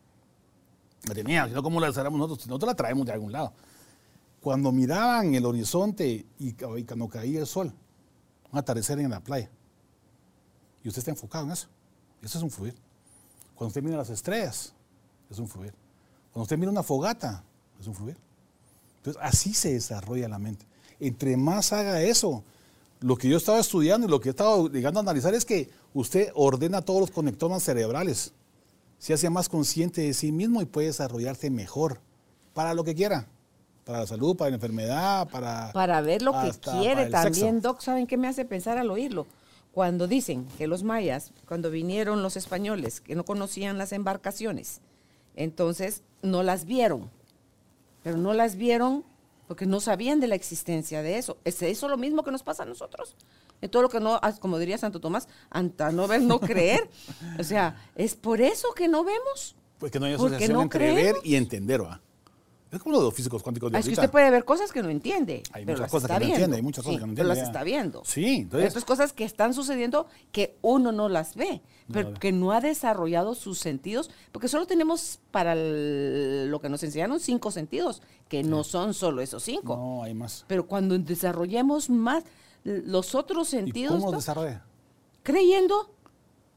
La 1.06 1.14
tenían, 1.14 1.48
sino 1.48 1.62
cómo 1.62 1.80
la 1.80 1.88
desarrollamos 1.88 2.20
nosotros. 2.20 2.46
Nosotros 2.46 2.68
la 2.68 2.74
traemos 2.74 3.06
de 3.06 3.12
algún 3.12 3.32
lado. 3.32 3.52
Cuando 4.40 4.72
miraban 4.72 5.34
el 5.34 5.44
horizonte 5.44 6.26
y, 6.38 6.52
cuando 6.52 7.08
caía 7.08 7.40
el 7.40 7.46
sol, 7.46 7.72
un 8.50 8.58
atardecer 8.58 8.98
en 8.98 9.10
la 9.10 9.20
playa, 9.20 9.50
y 10.82 10.88
usted 10.88 11.00
está 11.00 11.10
enfocado 11.10 11.44
en 11.44 11.52
eso, 11.52 11.68
eso 12.22 12.38
es 12.38 12.44
un 12.44 12.50
fluir. 12.50 12.74
Cuando 13.54 13.68
usted 13.68 13.82
mira 13.82 13.96
las 13.96 14.10
estrellas, 14.10 14.72
es 15.30 15.38
un 15.38 15.46
fluir. 15.46 15.74
Cuando 16.32 16.44
usted 16.44 16.56
mira 16.56 16.70
una 16.70 16.82
fogata, 16.82 17.44
es 17.78 17.86
un 17.86 17.94
fluir. 17.94 18.16
Entonces, 18.98 19.22
así 19.22 19.52
se 19.54 19.74
desarrolla 19.74 20.28
la 20.28 20.38
mente. 20.38 20.66
Entre 20.98 21.36
más 21.36 21.72
haga 21.72 22.02
eso, 22.02 22.42
lo 23.00 23.16
que 23.16 23.28
yo 23.28 23.36
estaba 23.36 23.58
estudiando 23.58 24.06
y 24.06 24.10
lo 24.10 24.20
que 24.20 24.28
he 24.28 24.30
estado 24.30 24.68
llegando 24.68 25.00
a 25.00 25.02
analizar 25.02 25.34
es 25.34 25.44
que 25.44 25.70
usted 25.94 26.30
ordena 26.34 26.82
todos 26.82 27.00
los 27.00 27.10
conectomas 27.10 27.62
cerebrales, 27.62 28.32
se 29.00 29.14
hace 29.14 29.30
más 29.30 29.48
consciente 29.48 30.02
de 30.02 30.12
sí 30.12 30.30
mismo 30.30 30.60
y 30.60 30.66
puede 30.66 30.88
desarrollarse 30.88 31.50
mejor 31.50 32.00
para 32.52 32.74
lo 32.74 32.84
que 32.84 32.94
quiera, 32.94 33.26
para 33.84 34.00
la 34.00 34.06
salud, 34.06 34.36
para 34.36 34.50
la 34.50 34.56
enfermedad, 34.56 35.26
para... 35.30 35.72
Para 35.72 36.02
ver 36.02 36.20
lo 36.20 36.32
que 36.32 36.52
quiere 36.60 37.06
también, 37.06 37.54
sexo. 37.54 37.68
Doc, 37.68 37.80
¿saben 37.80 38.06
qué 38.06 38.18
me 38.18 38.28
hace 38.28 38.44
pensar 38.44 38.76
al 38.76 38.90
oírlo? 38.90 39.26
Cuando 39.72 40.06
dicen 40.06 40.46
que 40.58 40.66
los 40.66 40.82
mayas, 40.82 41.32
cuando 41.48 41.70
vinieron 41.70 42.22
los 42.22 42.36
españoles, 42.36 43.00
que 43.00 43.14
no 43.14 43.24
conocían 43.24 43.78
las 43.78 43.92
embarcaciones, 43.92 44.82
entonces 45.34 46.02
no 46.20 46.42
las 46.42 46.66
vieron, 46.66 47.10
pero 48.02 48.18
no 48.18 48.34
las 48.34 48.56
vieron 48.56 49.02
porque 49.48 49.64
no 49.64 49.80
sabían 49.80 50.20
de 50.20 50.28
la 50.28 50.34
existencia 50.34 51.00
de 51.00 51.16
eso. 51.16 51.38
¿Es 51.44 51.62
eso 51.62 51.88
lo 51.88 51.96
mismo 51.96 52.22
que 52.22 52.32
nos 52.32 52.42
pasa 52.42 52.64
a 52.64 52.66
nosotros? 52.66 53.16
En 53.62 53.70
todo 53.70 53.82
lo 53.82 53.88
que 53.88 54.00
no, 54.00 54.20
como 54.40 54.58
diría 54.58 54.78
Santo 54.78 55.00
Tomás, 55.00 55.28
anta 55.50 55.90
no 55.92 56.06
ver, 56.08 56.22
no 56.22 56.40
creer. 56.40 56.88
O 57.38 57.44
sea, 57.44 57.76
es 57.94 58.14
por 58.14 58.40
eso 58.40 58.72
que 58.74 58.88
no 58.88 59.04
vemos. 59.04 59.54
Pues 59.78 59.92
que 59.92 60.00
no 60.00 60.06
hay 60.06 60.14
asociación 60.14 60.52
no 60.52 60.62
entre 60.62 60.86
ver 60.86 60.94
creemos. 60.94 61.20
y 61.26 61.36
entender, 61.36 61.82
¿va? 61.82 62.00
Es 62.70 62.78
como 62.78 62.92
lo 62.92 62.98
de 63.00 63.04
los 63.06 63.14
físicos 63.14 63.42
cuánticos 63.42 63.72
de 63.72 63.76
Ah, 63.78 63.80
Es 63.80 63.86
que 63.86 63.94
usted 63.94 64.10
puede 64.10 64.30
ver 64.30 64.44
cosas 64.44 64.70
que 64.70 64.80
no 64.80 64.90
entiende. 64.90 65.42
Hay 65.52 65.64
pero 65.64 65.78
muchas 65.78 65.80
las 65.80 65.90
cosas 65.90 66.10
que 66.18 66.24
no 66.26 66.30
entiende, 66.32 66.56
hay 66.56 66.62
muchas 66.62 66.84
cosas 66.84 66.94
Sí, 66.94 67.00
que 67.00 67.06
no 67.08 67.14
Pero 67.14 67.22
entiende, 67.22 67.28
las 67.28 67.38
ya. 67.38 67.44
está 67.44 67.64
viendo. 67.64 68.02
Sí, 68.04 68.20
Pero 68.22 68.36
entonces- 68.42 68.68
Estas 68.68 68.84
cosas 68.84 69.12
que 69.12 69.24
están 69.24 69.54
sucediendo 69.54 70.06
que 70.30 70.56
uno 70.62 70.92
no 70.92 71.08
las 71.08 71.34
ve, 71.34 71.62
pero 71.92 72.10
No. 72.10 72.20
que 72.20 72.30
no 72.30 72.52
ha 72.52 72.60
desarrollado 72.60 73.34
sus 73.34 73.58
sentidos, 73.58 74.08
porque 74.30 74.46
solo 74.46 74.66
tenemos 74.68 75.18
para 75.32 75.54
el- 75.54 76.48
lo 76.48 76.60
que 76.60 76.68
nos 76.68 76.84
enseñaron 76.84 77.18
cinco 77.18 77.50
sentidos, 77.50 78.02
que 78.28 78.44
no 78.44 78.62
son 78.62 78.94
solo 78.94 79.20
esos 79.20 79.42
cinco. 79.42 79.74
No, 79.76 80.04
hay 80.04 80.14
más. 80.14 80.44
Pero 80.46 80.66
cuando 80.68 80.96
desarrollemos 80.96 81.90
más 81.90 82.22
los 82.64 83.14
otros 83.14 83.48
¿Y 83.48 83.50
sentidos, 83.52 83.94
cómo 83.94 84.06
Doc, 84.12 84.20
desarrolla? 84.20 84.64
creyendo 85.22 85.94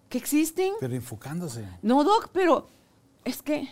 que 0.10 0.18
existen. 0.18 0.74
Pero 0.80 0.93
enfocándose. 0.95 1.68
No, 1.82 2.04
Doc, 2.04 2.30
pero 2.34 2.68
es 3.24 3.41
que 3.41 3.68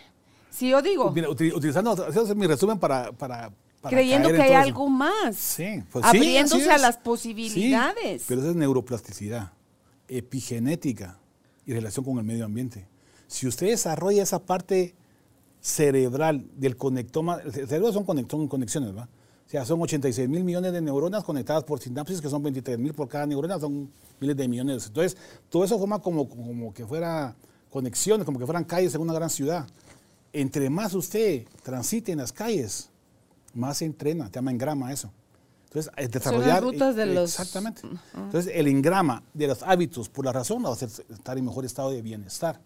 si 0.50 0.70
yo 0.70 0.82
digo, 0.82 1.10
Mira, 1.12 1.28
utilizando, 1.30 2.06
es 2.08 2.36
mi 2.36 2.46
resumen 2.46 2.78
para, 2.78 3.12
para, 3.12 3.50
para 3.80 3.96
creyendo 3.96 4.28
que 4.30 4.42
hay 4.42 4.52
algo 4.52 4.88
más, 4.88 5.36
Sí, 5.36 5.82
pues 5.90 6.04
abriéndose 6.04 6.70
a 6.70 6.78
las 6.78 6.96
Sí, 6.96 7.00
posibilidades. 7.04 8.24
pero 8.28 8.40
esa 8.40 8.50
es 8.50 8.56
neuroplasticidad, 8.56 9.52
epigenética 10.08 11.18
y 11.66 11.72
relación 11.72 12.04
con 12.04 12.18
el 12.18 12.24
medio 12.24 12.44
ambiente. 12.44 12.86
Si 13.28 13.46
usted 13.46 13.68
desarrolla 13.68 14.22
esa 14.22 14.40
parte 14.44 14.94
cerebral 15.60 16.44
del 16.56 16.76
conectoma, 16.76 17.38
el 17.44 17.52
cerebro 17.52 17.92
son, 17.92 18.04
conexiones, 18.04 18.96
¿va? 18.96 19.08
O 19.52 19.54
sea, 19.54 19.66
son 19.66 19.82
86 19.82 20.30
mil 20.30 20.44
millones 20.44 20.72
de 20.72 20.80
neuronas 20.80 21.22
conectadas 21.24 21.62
por 21.64 21.78
sinapsis, 21.78 22.22
que 22.22 22.30
son 22.30 22.42
23 22.42 22.78
mil 22.78 22.94
por 22.94 23.06
cada 23.06 23.26
neurona, 23.26 23.60
son 23.60 23.90
miles 24.18 24.34
de 24.34 24.48
millones. 24.48 24.86
Entonces, 24.86 25.14
todo 25.50 25.62
eso 25.62 25.78
forma 25.78 25.98
como, 26.00 26.26
como 26.26 26.72
que 26.72 26.86
fuera 26.86 27.36
conexiones, 27.68 28.24
como 28.24 28.38
que 28.38 28.46
fueran 28.46 28.64
calles 28.64 28.94
en 28.94 29.02
una 29.02 29.12
gran 29.12 29.28
ciudad. 29.28 29.66
Entre 30.32 30.70
más 30.70 30.94
usted 30.94 31.44
transite 31.62 32.12
en 32.12 32.18
las 32.18 32.32
calles, 32.32 32.88
más 33.52 33.76
se 33.76 33.84
entrena, 33.84 34.30
te 34.30 34.36
llama 34.38 34.52
engrama 34.52 34.90
eso. 34.90 35.10
Entonces, 35.66 35.92
es 35.98 36.10
desarrollar. 36.10 36.62
rutas 36.62 36.96
de 36.96 37.04
los- 37.06 37.30
Exactamente. 37.38 37.82
Entonces, 38.14 38.50
el 38.54 38.68
engrama 38.68 39.22
de 39.34 39.48
los 39.48 39.62
hábitos 39.64 40.08
por 40.08 40.24
la 40.24 40.32
razón 40.32 40.64
va 40.64 40.70
a 40.70 40.72
hacer 40.72 40.88
estar 41.10 41.36
en 41.36 41.44
mejor 41.44 41.66
estado 41.66 41.90
de 41.90 42.00
bienestar. 42.00 42.58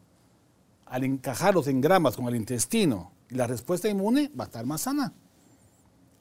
Al 0.84 1.02
encajar 1.02 1.52
los 1.52 1.66
engramas 1.66 2.14
con 2.14 2.26
el 2.28 2.36
intestino, 2.36 3.10
la 3.30 3.48
respuesta 3.48 3.88
inmune 3.88 4.30
va 4.38 4.44
a 4.44 4.46
estar 4.46 4.64
más 4.66 4.82
sana. 4.82 5.12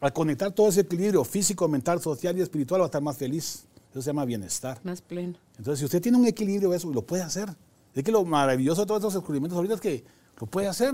Al 0.01 0.13
conectar 0.13 0.51
todo 0.51 0.69
ese 0.69 0.81
equilibrio 0.81 1.23
físico, 1.23 1.67
mental, 1.67 2.01
social 2.01 2.37
y 2.37 2.41
espiritual, 2.41 2.81
va 2.81 2.85
a 2.85 2.87
estar 2.87 3.01
más 3.01 3.17
feliz. 3.17 3.65
Eso 3.91 4.01
se 4.01 4.07
llama 4.07 4.25
bienestar. 4.25 4.79
Más 4.83 5.01
pleno. 5.01 5.37
Entonces, 5.57 5.79
si 5.79 5.85
usted 5.85 6.01
tiene 6.01 6.17
un 6.17 6.25
equilibrio 6.27 6.73
eso, 6.73 6.91
lo 6.91 7.01
puede 7.01 7.23
hacer. 7.23 7.49
Es 7.93 8.03
que 8.03 8.11
lo 8.11 8.25
maravilloso 8.25 8.81
de 8.81 8.87
todos 8.87 8.99
estos 8.99 9.13
descubrimientos 9.13 9.55
ahorita 9.55 9.75
es 9.75 9.81
que 9.81 10.03
lo 10.39 10.47
puede 10.47 10.67
hacer. 10.67 10.93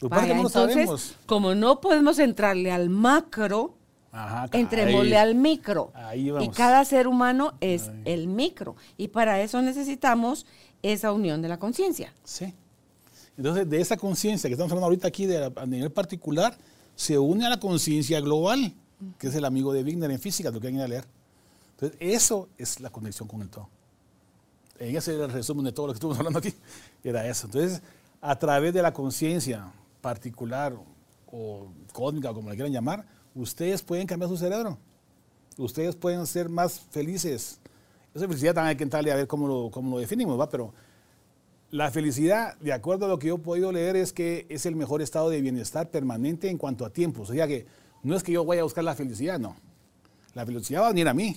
Lo 0.00 0.08
Vaya, 0.10 0.28
que 0.28 0.34
no 0.34 0.42
lo 0.42 0.48
entonces, 0.48 0.74
sabemos. 0.74 1.14
como 1.26 1.54
no 1.54 1.80
podemos 1.80 2.18
entrarle 2.18 2.70
al 2.70 2.90
macro, 2.90 3.74
Ajá, 4.12 4.46
entrémosle 4.52 5.16
ahí. 5.16 5.28
al 5.28 5.34
micro. 5.34 5.90
Ahí 5.94 6.28
y 6.28 6.30
vamos. 6.30 6.54
cada 6.56 6.84
ser 6.84 7.08
humano 7.08 7.54
es 7.60 7.90
el 8.04 8.28
micro. 8.28 8.76
Y 8.98 9.08
para 9.08 9.40
eso 9.40 9.60
necesitamos 9.62 10.46
esa 10.82 11.12
unión 11.12 11.40
de 11.42 11.48
la 11.48 11.58
conciencia. 11.58 12.12
Sí. 12.24 12.54
Entonces, 13.38 13.68
de 13.68 13.80
esa 13.80 13.96
conciencia 13.96 14.48
que 14.48 14.54
estamos 14.54 14.70
hablando 14.70 14.86
ahorita 14.86 15.08
aquí 15.08 15.24
de 15.26 15.50
a 15.56 15.66
nivel 15.66 15.90
particular, 15.90 16.56
se 16.98 17.16
une 17.16 17.46
a 17.46 17.48
la 17.48 17.60
conciencia 17.60 18.20
global, 18.20 18.74
que 19.20 19.28
es 19.28 19.34
el 19.36 19.44
amigo 19.44 19.72
de 19.72 19.84
Wigner 19.84 20.10
en 20.10 20.18
física, 20.18 20.50
lo 20.50 20.60
que 20.60 20.66
hay 20.66 20.74
que 20.74 20.88
leer. 20.88 21.04
Entonces, 21.76 21.96
eso 22.00 22.48
es 22.58 22.80
la 22.80 22.90
conexión 22.90 23.28
con 23.28 23.40
el 23.40 23.48
todo. 23.48 23.68
En 24.80 24.96
ese 24.96 25.14
es 25.14 25.20
el 25.20 25.30
resumen 25.30 25.64
de 25.64 25.70
todo 25.70 25.86
lo 25.86 25.92
que 25.92 25.98
estuvimos 25.98 26.18
hablando 26.18 26.40
aquí, 26.40 26.52
era 27.04 27.24
eso. 27.28 27.46
Entonces, 27.46 27.82
a 28.20 28.36
través 28.36 28.74
de 28.74 28.82
la 28.82 28.92
conciencia 28.92 29.72
particular 30.00 30.76
o 31.30 31.68
cósmica, 31.92 32.34
como 32.34 32.48
la 32.48 32.56
quieran 32.56 32.72
llamar, 32.72 33.06
ustedes 33.32 33.80
pueden 33.80 34.04
cambiar 34.04 34.28
su 34.28 34.36
cerebro. 34.36 34.76
Ustedes 35.56 35.94
pueden 35.94 36.26
ser 36.26 36.48
más 36.48 36.80
felices. 36.90 37.60
Esa 38.12 38.26
felicidad 38.26 38.54
también 38.54 38.70
hay 38.70 38.76
que 38.76 38.82
entrarle 38.82 39.12
a 39.12 39.14
ver 39.14 39.28
cómo 39.28 39.46
lo, 39.46 39.70
cómo 39.70 39.92
lo 39.92 39.98
definimos, 40.00 40.38
¿va? 40.38 40.50
Pero 40.50 40.74
la 41.70 41.90
felicidad, 41.90 42.56
de 42.58 42.72
acuerdo 42.72 43.06
a 43.06 43.08
lo 43.08 43.18
que 43.18 43.28
yo 43.28 43.36
he 43.36 43.38
podido 43.38 43.72
leer, 43.72 43.96
es 43.96 44.12
que 44.12 44.46
es 44.48 44.66
el 44.66 44.76
mejor 44.76 45.02
estado 45.02 45.28
de 45.30 45.40
bienestar 45.40 45.90
permanente 45.90 46.48
en 46.48 46.58
cuanto 46.58 46.84
a 46.84 46.90
tiempo. 46.90 47.22
O 47.22 47.26
sea 47.26 47.46
que 47.46 47.66
no 48.02 48.16
es 48.16 48.22
que 48.22 48.32
yo 48.32 48.44
vaya 48.44 48.62
a 48.62 48.64
buscar 48.64 48.84
la 48.84 48.94
felicidad, 48.94 49.38
no. 49.38 49.56
La 50.34 50.46
felicidad 50.46 50.82
va 50.82 50.86
a 50.86 50.90
venir 50.90 51.08
a 51.08 51.14
mí. 51.14 51.36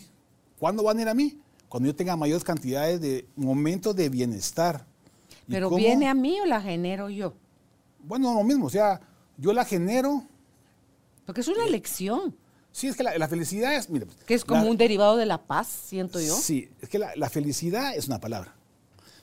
¿Cuándo 0.59 0.83
va 0.83 0.91
a 0.91 0.93
venir 0.93 1.09
a 1.09 1.13
mí? 1.13 1.39
Cuando 1.67 1.87
yo 1.87 1.95
tenga 1.95 2.15
mayores 2.15 2.43
cantidades 2.43 3.01
de 3.01 3.27
momentos 3.35 3.95
de 3.95 4.09
bienestar. 4.09 4.85
¿Pero 5.47 5.69
viene 5.71 6.07
a 6.07 6.13
mí 6.13 6.39
o 6.39 6.45
la 6.45 6.61
genero 6.61 7.09
yo? 7.09 7.33
Bueno, 7.99 8.33
lo 8.33 8.43
mismo, 8.43 8.67
o 8.67 8.69
sea, 8.69 9.01
yo 9.37 9.53
la 9.53 9.65
genero. 9.65 10.23
Porque 11.25 11.41
es 11.41 11.47
una 11.47 11.65
elección. 11.65 12.35
Sí, 12.71 12.87
es 12.87 12.95
que 12.95 13.03
la, 13.03 13.27
felicidad 13.27 13.75
es. 13.75 13.89
Mira, 13.89 14.05
que 14.25 14.33
es 14.33 14.45
como 14.45 14.65
un 14.65 14.77
derivado 14.77 15.17
de 15.17 15.25
la 15.25 15.39
paz, 15.45 15.67
siento 15.67 16.19
yo. 16.19 16.35
Sí, 16.35 16.69
es 16.79 16.87
que 16.87 16.99
la, 16.99 17.29
felicidad 17.29 17.95
es 17.95 18.07
una 18.07 18.19
palabra. 18.19 18.55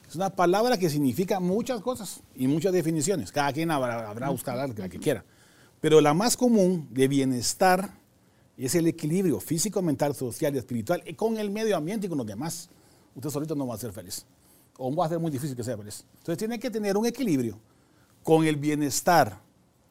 Es 0.09 0.17
una 0.17 0.31
palabra 0.31 0.79
que 0.79 0.89
significa 0.89 1.39
muchas 1.39 1.83
cosas 1.83 2.23
y 2.35 2.47
muchas 2.47 2.73
definiciones. 2.73 3.31
Cada 3.31 3.53
quien 3.53 3.71
habrá, 3.71 4.09
habrá 4.09 4.31
buscado 4.31 4.67
la 4.67 4.89
que 4.89 4.99
quiera. 4.99 5.23
Pero 5.83 6.01
la 6.01 6.15
más 6.15 6.35
común 6.35 6.89
de 6.91 7.09
bienestar 7.09 7.91
es 8.57 8.75
el 8.75 8.87
equilibrio 8.87 9.39
físico, 9.39 9.83
mental, 9.83 10.15
social 10.15 10.55
y 10.55 10.59
espiritual 10.59 11.03
y 11.07 11.13
con 11.13 11.37
el 11.37 11.51
medio 11.51 11.77
ambiente 11.77 12.07
y 12.07 12.09
con 12.09 12.17
los 12.17 12.27
demás. 12.27 12.71
Usted 13.15 13.29
solito 13.29 13.55
no 13.55 13.67
va 13.67 13.75
a 13.75 13.79
ser 13.79 13.93
feliz. 13.93 14.25
O 14.79 14.95
va 14.95 15.05
a 15.05 15.09
ser 15.11 15.19
muy 15.19 15.31
difícil 15.31 15.55
que 15.55 15.63
sea 15.63 15.77
feliz. 15.77 16.05
Entonces 16.19 16.39
tiene 16.39 16.59
que 16.59 16.71
tener 16.71 16.97
un 16.97 17.05
equilibrio 17.05 17.59
con 18.23 18.47
el 18.47 18.57
bienestar 18.57 19.41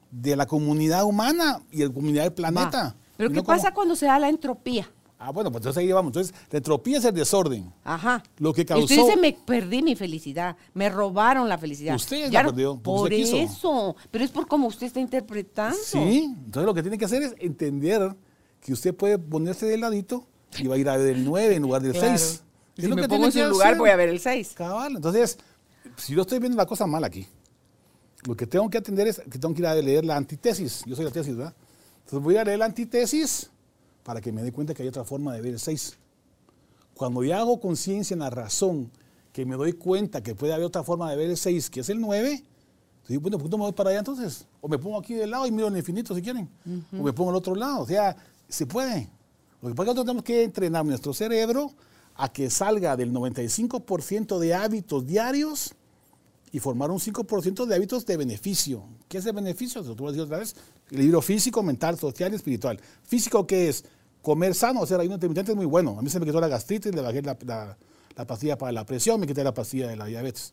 de 0.09 0.35
la 0.35 0.47
comunidad 0.47 1.03
humana 1.03 1.61
y 1.71 1.83
la 1.83 1.93
comunidad 1.93 2.23
del 2.23 2.33
planeta. 2.33 2.95
Pero 3.17 3.31
¿qué 3.31 3.43
pasa 3.43 3.71
cuando 3.71 3.95
se 3.95 4.07
da 4.07 4.17
la 4.17 4.29
entropía? 4.29 4.89
Ah, 5.19 5.31
bueno, 5.31 5.51
pues 5.51 5.61
entonces 5.61 5.81
ahí 5.81 5.91
vamos. 5.91 6.09
Entonces, 6.09 6.35
entropía 6.51 6.99
es 6.99 7.05
el 7.05 7.15
desorden. 7.15 7.73
Ajá. 7.83 8.23
Lo 8.37 8.53
que 8.53 8.65
causó... 8.65 8.83
usted 8.83 8.97
dice, 8.97 9.17
me 9.17 9.33
perdí 9.33 9.81
mi 9.81 9.95
felicidad, 9.95 10.55
me 10.75 10.89
robaron 10.89 11.49
la 11.49 11.57
felicidad. 11.57 11.95
Usted 11.95 12.29
ya 12.29 12.43
la 12.43 12.49
perdió. 12.49 12.77
Por 12.77 13.11
eso, 13.11 13.95
pero 14.11 14.23
es 14.23 14.31
por 14.31 14.47
cómo 14.47 14.67
usted 14.67 14.87
está 14.87 14.99
interpretando. 14.99 15.75
Sí, 15.83 16.35
entonces 16.45 16.65
lo 16.65 16.73
que 16.73 16.83
tiene 16.83 16.99
que 16.99 17.05
hacer 17.05 17.23
es 17.23 17.35
entender 17.39 18.15
que 18.61 18.73
usted 18.73 18.93
puede 18.93 19.17
ponerse 19.17 19.65
de 19.65 19.77
ladito 19.77 20.27
y 20.59 20.67
va 20.67 20.75
a 20.75 20.77
ir 20.77 20.87
a 20.87 20.97
ver 20.97 21.15
el 21.15 21.25
9 21.25 21.55
en 21.55 21.61
lugar 21.63 21.81
del 21.81 21.93
6. 21.99 22.43
Si 22.77 22.87
me 22.87 23.07
pongo 23.07 23.25
en 23.25 23.31
su 23.31 23.43
lugar, 23.43 23.75
voy 23.75 23.89
a 23.89 23.95
ver 23.95 24.09
el 24.09 24.19
6. 24.19 24.53
Cabal, 24.55 24.97
entonces, 24.97 25.39
si 25.95 26.13
yo 26.13 26.21
estoy 26.21 26.37
viendo 26.37 26.57
la 26.57 26.67
cosa 26.67 26.85
mal 26.85 27.03
aquí, 27.03 27.25
lo 28.27 28.35
que 28.35 28.45
tengo 28.45 28.69
que 28.69 28.77
atender 28.77 29.07
es 29.07 29.19
que 29.31 29.39
tengo 29.39 29.53
que 29.55 29.61
ir 29.61 29.67
a 29.67 29.73
leer 29.73 30.05
la 30.05 30.15
antitesis. 30.15 30.83
Yo 30.85 30.95
soy 30.95 31.05
la 31.05 31.11
tesis, 31.11 31.35
¿verdad? 31.35 31.55
Entonces 32.05 32.23
voy 32.23 32.37
a 32.37 32.43
leer 32.43 32.59
la 32.59 32.65
antítesis 32.65 33.49
para 34.07 34.21
que 34.21 34.31
me 34.31 34.41
dé 34.41 34.53
cuenta 34.53 34.73
que 34.73 34.83
hay 34.83 34.87
otra 34.87 35.03
forma 35.03 35.33
de 35.33 35.41
ver 35.41 35.51
el 35.51 35.59
6. 35.59 35.97
Cuando 36.93 37.25
ya 37.25 37.39
hago 37.39 37.59
conciencia 37.59 38.13
en 38.13 38.21
la 38.21 38.29
razón, 38.29 38.89
que 39.33 39.45
me 39.45 39.57
doy 39.57 39.73
cuenta 39.73 40.23
que 40.23 40.33
puede 40.33 40.53
haber 40.53 40.65
otra 40.65 40.81
forma 40.81 41.11
de 41.11 41.17
ver 41.17 41.29
el 41.29 41.35
6, 41.35 41.69
que 41.69 41.81
es 41.81 41.89
el 41.89 41.99
9, 41.99 42.41
entonces, 43.01 43.21
bueno, 43.21 43.37
¿por 43.37 43.49
qué 43.49 43.57
me 43.57 43.63
voy 43.63 43.73
para 43.73 43.89
allá 43.89 43.99
entonces? 43.99 44.45
O 44.61 44.69
me 44.69 44.79
pongo 44.79 44.97
aquí 44.97 45.13
del 45.13 45.29
lado 45.29 45.45
y 45.45 45.51
miro 45.51 45.67
el 45.67 45.75
infinito 45.75 46.15
si 46.15 46.21
quieren. 46.21 46.47
O 46.97 47.03
me 47.03 47.11
pongo 47.11 47.31
al 47.31 47.35
otro 47.35 47.53
lado. 47.53 47.81
O 47.81 47.85
sea, 47.85 48.15
se 48.47 48.65
puede. 48.65 49.09
Lo 49.61 49.67
que 49.67 49.75
pasa 49.75 49.91
es 49.91 49.95
que 49.95 50.03
nosotros 50.03 50.05
tenemos 50.05 50.23
que 50.23 50.43
entrenar 50.43 50.85
nuestro 50.85 51.13
cerebro 51.13 51.73
a 52.15 52.31
que 52.31 52.49
salga 52.49 52.95
del 52.95 53.11
95% 53.11 54.39
de 54.39 54.53
hábitos 54.53 55.05
diarios 55.05 55.75
y 56.53 56.59
formar 56.59 56.91
un 56.91 56.99
5% 56.99 57.65
de 57.65 57.75
hábitos 57.75 58.05
de 58.05 58.15
beneficio. 58.15 58.83
¿Qué 59.09 59.17
es 59.17 59.25
el 59.25 59.33
beneficio? 59.33 59.81
Lo 59.81 59.95
voy 59.95 60.07
a 60.07 60.11
decir 60.11 60.23
otra 60.23 60.37
vez. 60.37 60.55
Equilibrio 60.85 61.21
físico, 61.21 61.61
mental, 61.61 61.99
social 61.99 62.31
y 62.31 62.37
espiritual. 62.37 62.79
Físico, 63.03 63.45
¿qué 63.45 63.67
es? 63.67 63.83
Comer 64.27 64.53
sano, 64.53 64.81
o 64.81 64.85
sea, 64.85 64.97
ayuno 64.97 65.15
intermitente 65.15 65.53
es 65.53 65.55
muy 65.55 65.65
bueno. 65.65 65.95
A 65.97 66.01
mí 66.01 66.09
se 66.09 66.19
me 66.19 66.25
quitó 66.25 66.41
la 66.41 66.49
gastritis, 66.49 66.93
le 66.93 66.99
bajé 66.99 67.21
la, 67.21 67.37
la, 68.13 68.27
pastilla 68.27 68.57
para 68.57 68.73
la 68.73 68.85
presión, 68.85 69.21
me 69.21 69.25
quité 69.25 69.41
la 69.41 69.53
pastilla 69.53 69.87
de 69.87 69.95
la 69.95 70.03
diabetes. 70.03 70.51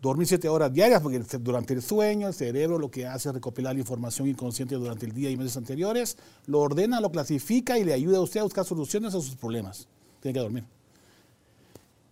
Dormir 0.00 0.28
siete 0.28 0.48
horas 0.48 0.72
diarias, 0.72 1.02
porque 1.02 1.18
durante 1.40 1.74
el 1.74 1.82
sueño 1.82 2.28
el 2.28 2.34
cerebro 2.34 2.78
lo 2.78 2.88
que 2.88 3.04
hace 3.04 3.30
es 3.30 3.34
recopilar 3.34 3.74
la 3.74 3.80
información 3.80 4.28
inconsciente 4.28 4.76
durante 4.76 5.04
el 5.04 5.12
día 5.12 5.28
y 5.30 5.36
meses 5.36 5.56
anteriores, 5.56 6.16
lo 6.46 6.60
ordena, 6.60 7.00
lo 7.00 7.10
clasifica 7.10 7.76
y 7.76 7.82
le 7.82 7.92
ayuda 7.92 8.18
a 8.18 8.20
usted 8.20 8.38
a 8.38 8.44
buscar 8.44 8.64
soluciones 8.64 9.16
a 9.16 9.20
sus 9.20 9.34
problemas. 9.34 9.88
Tiene 10.20 10.34
que 10.34 10.40
dormir. 10.40 10.64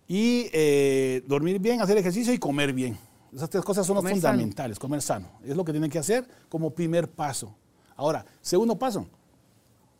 Y 0.09 0.49
eh, 0.51 1.23
dormir 1.25 1.59
bien, 1.59 1.79
hacer 1.79 1.97
ejercicio 1.97 2.33
y 2.33 2.37
comer 2.37 2.73
bien. 2.73 2.97
Esas 3.33 3.49
tres 3.49 3.63
cosas 3.63 3.87
son 3.87 3.95
las 4.03 4.11
fundamentales, 4.11 4.77
comer 4.77 5.01
sano. 5.01 5.39
Es 5.45 5.55
lo 5.55 5.63
que 5.63 5.71
tienen 5.71 5.89
que 5.89 5.99
hacer 5.99 6.27
como 6.49 6.71
primer 6.71 7.07
paso. 7.07 7.55
Ahora, 7.95 8.25
segundo 8.41 8.77
paso, 8.77 9.07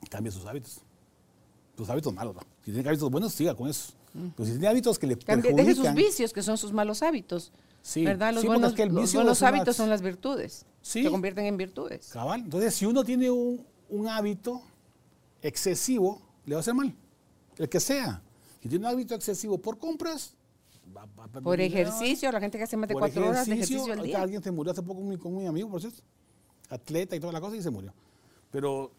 cambie 0.10 0.32
sus 0.32 0.46
hábitos. 0.46 0.82
Sus 1.78 1.90
hábitos 1.90 2.14
malos. 2.14 2.36
Si 2.64 2.72
tiene 2.72 2.88
hábitos 2.88 3.10
buenos, 3.12 3.34
siga 3.34 3.56
con 3.56 3.70
eso. 3.70 3.94
Pero 4.14 4.46
si 4.46 4.52
tiene 4.52 4.68
hábitos 4.68 4.98
que 4.98 5.08
le 5.08 5.18
perjudican... 5.18 5.56
Deje 5.56 5.76
sus 5.76 5.94
vicios, 5.94 6.32
que 6.32 6.42
son 6.42 6.58
sus 6.58 6.72
malos 6.72 7.04
hábitos. 7.04 7.52
Sí, 7.82 8.06
¿verdad? 8.06 8.34
Los 8.34 8.46
buenos, 8.46 8.74
los 8.78 9.44
hábitos 9.44 9.76
son 9.76 9.90
las 9.90 10.02
virtudes. 10.02 10.66
Sí. 10.82 11.04
Se 11.04 11.12
convierten 11.12 11.46
en 11.46 11.58
virtudes. 11.58 12.10
Cabal. 12.14 12.42
Entonces, 12.42 12.74
si 12.74 12.86
uno 12.86 13.04
tiene 13.04 13.30
un, 13.30 13.66
un 13.90 14.08
hábito 14.08 14.62
excesivo, 15.42 16.22
le 16.46 16.56
va 16.56 16.60
a 16.60 16.62
hacer 16.62 16.74
mal. 16.74 16.96
El 17.58 17.70
que 17.70 17.80
sea. 17.80 18.22
Si 18.62 18.70
tiene 18.70 18.88
un 18.88 18.94
hábito 18.94 19.14
excesivo 19.14 19.58
por 19.58 19.78
compras, 19.78 20.36
por 21.44 21.60
ejercicio, 21.60 22.32
la 22.32 22.40
gente 22.40 22.58
que 22.58 22.64
hace 22.64 22.78
más 22.78 22.88
de 22.88 22.96
cuatro 22.96 23.28
horas 23.28 23.46
de 23.46 23.54
ejercicio 23.54 23.94
al 23.94 24.02
día. 24.02 24.22
Alguien 24.22 24.42
se 24.42 24.52
murió 24.52 24.72
hace 24.72 24.82
poco 24.82 25.02
con 25.20 25.36
mi, 25.36 25.46
amigo, 25.46 25.70
por 25.70 25.82
cierto, 25.82 26.02
atleta 26.70 27.16
y 27.16 27.20
toda 27.20 27.34
la 27.34 27.42
cosa, 27.42 27.56
y 27.56 27.62
se 27.62 27.70
murió. 27.70 27.94
Pero 28.52 28.92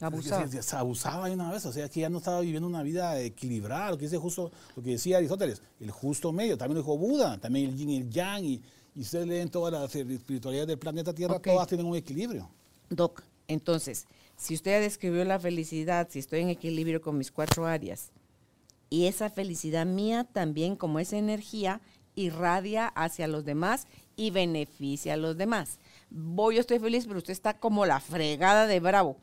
abusaba, 0.00 0.48
se 0.48 0.76
abusaba 0.76 1.28
de 1.28 1.34
una 1.34 1.50
vez, 1.50 1.64
o 1.66 1.72
sea, 1.72 1.88
que 1.88 2.00
ya 2.00 2.08
no 2.08 2.18
estaba 2.18 2.40
viviendo 2.40 2.68
una 2.68 2.82
vida 2.82 3.20
equilibrada, 3.20 3.90
lo 3.90 3.98
que 3.98 4.04
dice 4.04 4.18
justo, 4.18 4.50
lo 4.76 4.82
que 4.82 4.90
decía 4.90 5.18
Aristóteles, 5.18 5.62
el 5.80 5.90
justo 5.90 6.32
medio, 6.32 6.56
también 6.56 6.76
lo 6.76 6.82
dijo 6.82 6.96
Buda, 6.96 7.38
también 7.38 7.70
el 7.70 7.76
yin 7.76 7.90
y 7.90 7.96
el 7.98 8.10
yang, 8.10 8.44
y, 8.44 8.62
y 8.94 9.00
ustedes 9.00 9.26
leen 9.26 9.48
todas 9.48 9.72
las 9.72 9.94
espiritualidades 9.94 10.68
del 10.68 10.78
planeta 10.78 11.12
Tierra, 11.12 11.38
todas 11.38 11.68
tienen 11.68 11.86
un 11.86 11.96
equilibrio. 11.96 12.48
Doc, 12.90 13.22
entonces, 13.48 14.06
si 14.36 14.54
usted 14.54 14.80
describió 14.80 15.24
la 15.24 15.38
felicidad, 15.38 16.08
si 16.10 16.18
estoy 16.18 16.40
en 16.40 16.48
equilibrio 16.48 17.00
con 17.00 17.18
mis 17.18 17.30
cuatro 17.30 17.66
áreas, 17.66 18.10
y 18.90 19.06
esa 19.06 19.30
felicidad 19.30 19.86
mía 19.86 20.24
también 20.24 20.76
como 20.76 21.00
esa 21.00 21.16
energía 21.16 21.80
irradia 22.14 22.86
hacia 22.88 23.26
los 23.26 23.44
demás 23.44 23.86
y 24.16 24.30
beneficia 24.30 25.14
a 25.14 25.16
los 25.16 25.36
demás. 25.36 25.78
Voy, 26.10 26.54
yo 26.54 26.60
estoy 26.60 26.78
feliz, 26.78 27.06
pero 27.06 27.18
usted 27.18 27.32
está 27.32 27.58
como 27.58 27.86
la 27.86 28.00
fregada 28.00 28.66
de 28.66 28.80
bravo. 28.80 29.16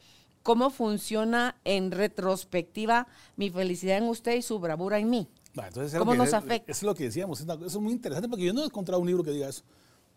¿Cómo 0.44 0.70
funciona 0.70 1.56
en 1.64 1.92
retrospectiva 1.92 3.08
mi 3.36 3.50
felicidad 3.50 3.98
en 3.98 4.06
usted 4.06 4.36
y 4.36 4.42
su 4.42 4.60
bravura 4.60 5.00
en 5.00 5.10
mí? 5.10 5.28
¿Cómo 5.98 6.16
nos 6.16 6.34
afecta? 6.34 6.72
Eso 6.72 6.80
es 6.80 6.84
lo 6.84 6.96
que 6.96 7.06
decíamos. 7.06 7.42
Eso 7.42 7.66
es 7.66 7.76
muy 7.76 7.94
interesante 7.94 8.28
porque 8.28 8.46
yo 8.46 8.54
no 8.54 8.64
he 8.64 8.66
encontrado 8.66 9.02
un 9.02 9.08
libro 9.08 9.24
que 9.24 9.32
diga 9.32 9.50
eso. 9.50 9.64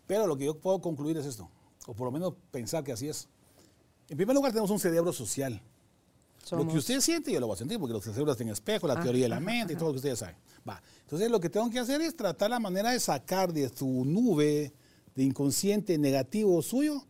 Pero 0.07 0.27
lo 0.27 0.37
que 0.37 0.45
yo 0.45 0.57
puedo 0.57 0.79
concluir 0.81 1.17
es 1.17 1.25
esto, 1.25 1.49
o 1.87 1.93
por 1.93 2.05
lo 2.05 2.11
menos 2.11 2.33
pensar 2.51 2.83
que 2.83 2.91
así 2.91 3.07
es. 3.07 3.27
En 4.07 4.17
primer 4.17 4.35
lugar, 4.35 4.51
tenemos 4.51 4.69
un 4.69 4.79
cerebro 4.79 5.11
social. 5.11 5.61
Lo 6.51 6.67
que 6.67 6.77
usted 6.77 7.01
siente, 7.01 7.31
yo 7.31 7.39
lo 7.39 7.47
voy 7.47 7.55
a 7.55 7.57
sentir, 7.57 7.79
porque 7.79 7.93
los 7.93 8.03
cerebros 8.03 8.37
tienen 8.37 8.53
espejo, 8.53 8.87
la 8.87 9.01
teoría 9.01 9.23
de 9.23 9.29
la 9.29 9.39
mente 9.39 9.73
y 9.73 9.75
todo 9.75 9.87
lo 9.87 9.93
que 9.93 9.97
ustedes 9.97 10.19
saben. 10.19 10.35
Va. 10.67 10.79
Entonces, 11.01 11.31
lo 11.31 11.39
que 11.39 11.49
tengo 11.49 11.69
que 11.71 11.79
hacer 11.79 12.01
es 12.01 12.15
tratar 12.15 12.51
la 12.51 12.59
manera 12.59 12.91
de 12.91 12.99
sacar 12.99 13.51
de 13.51 13.67
su 13.69 14.05
nube 14.05 14.71
de 15.15 15.23
inconsciente 15.23 15.97
negativo 15.97 16.61
suyo 16.61 17.03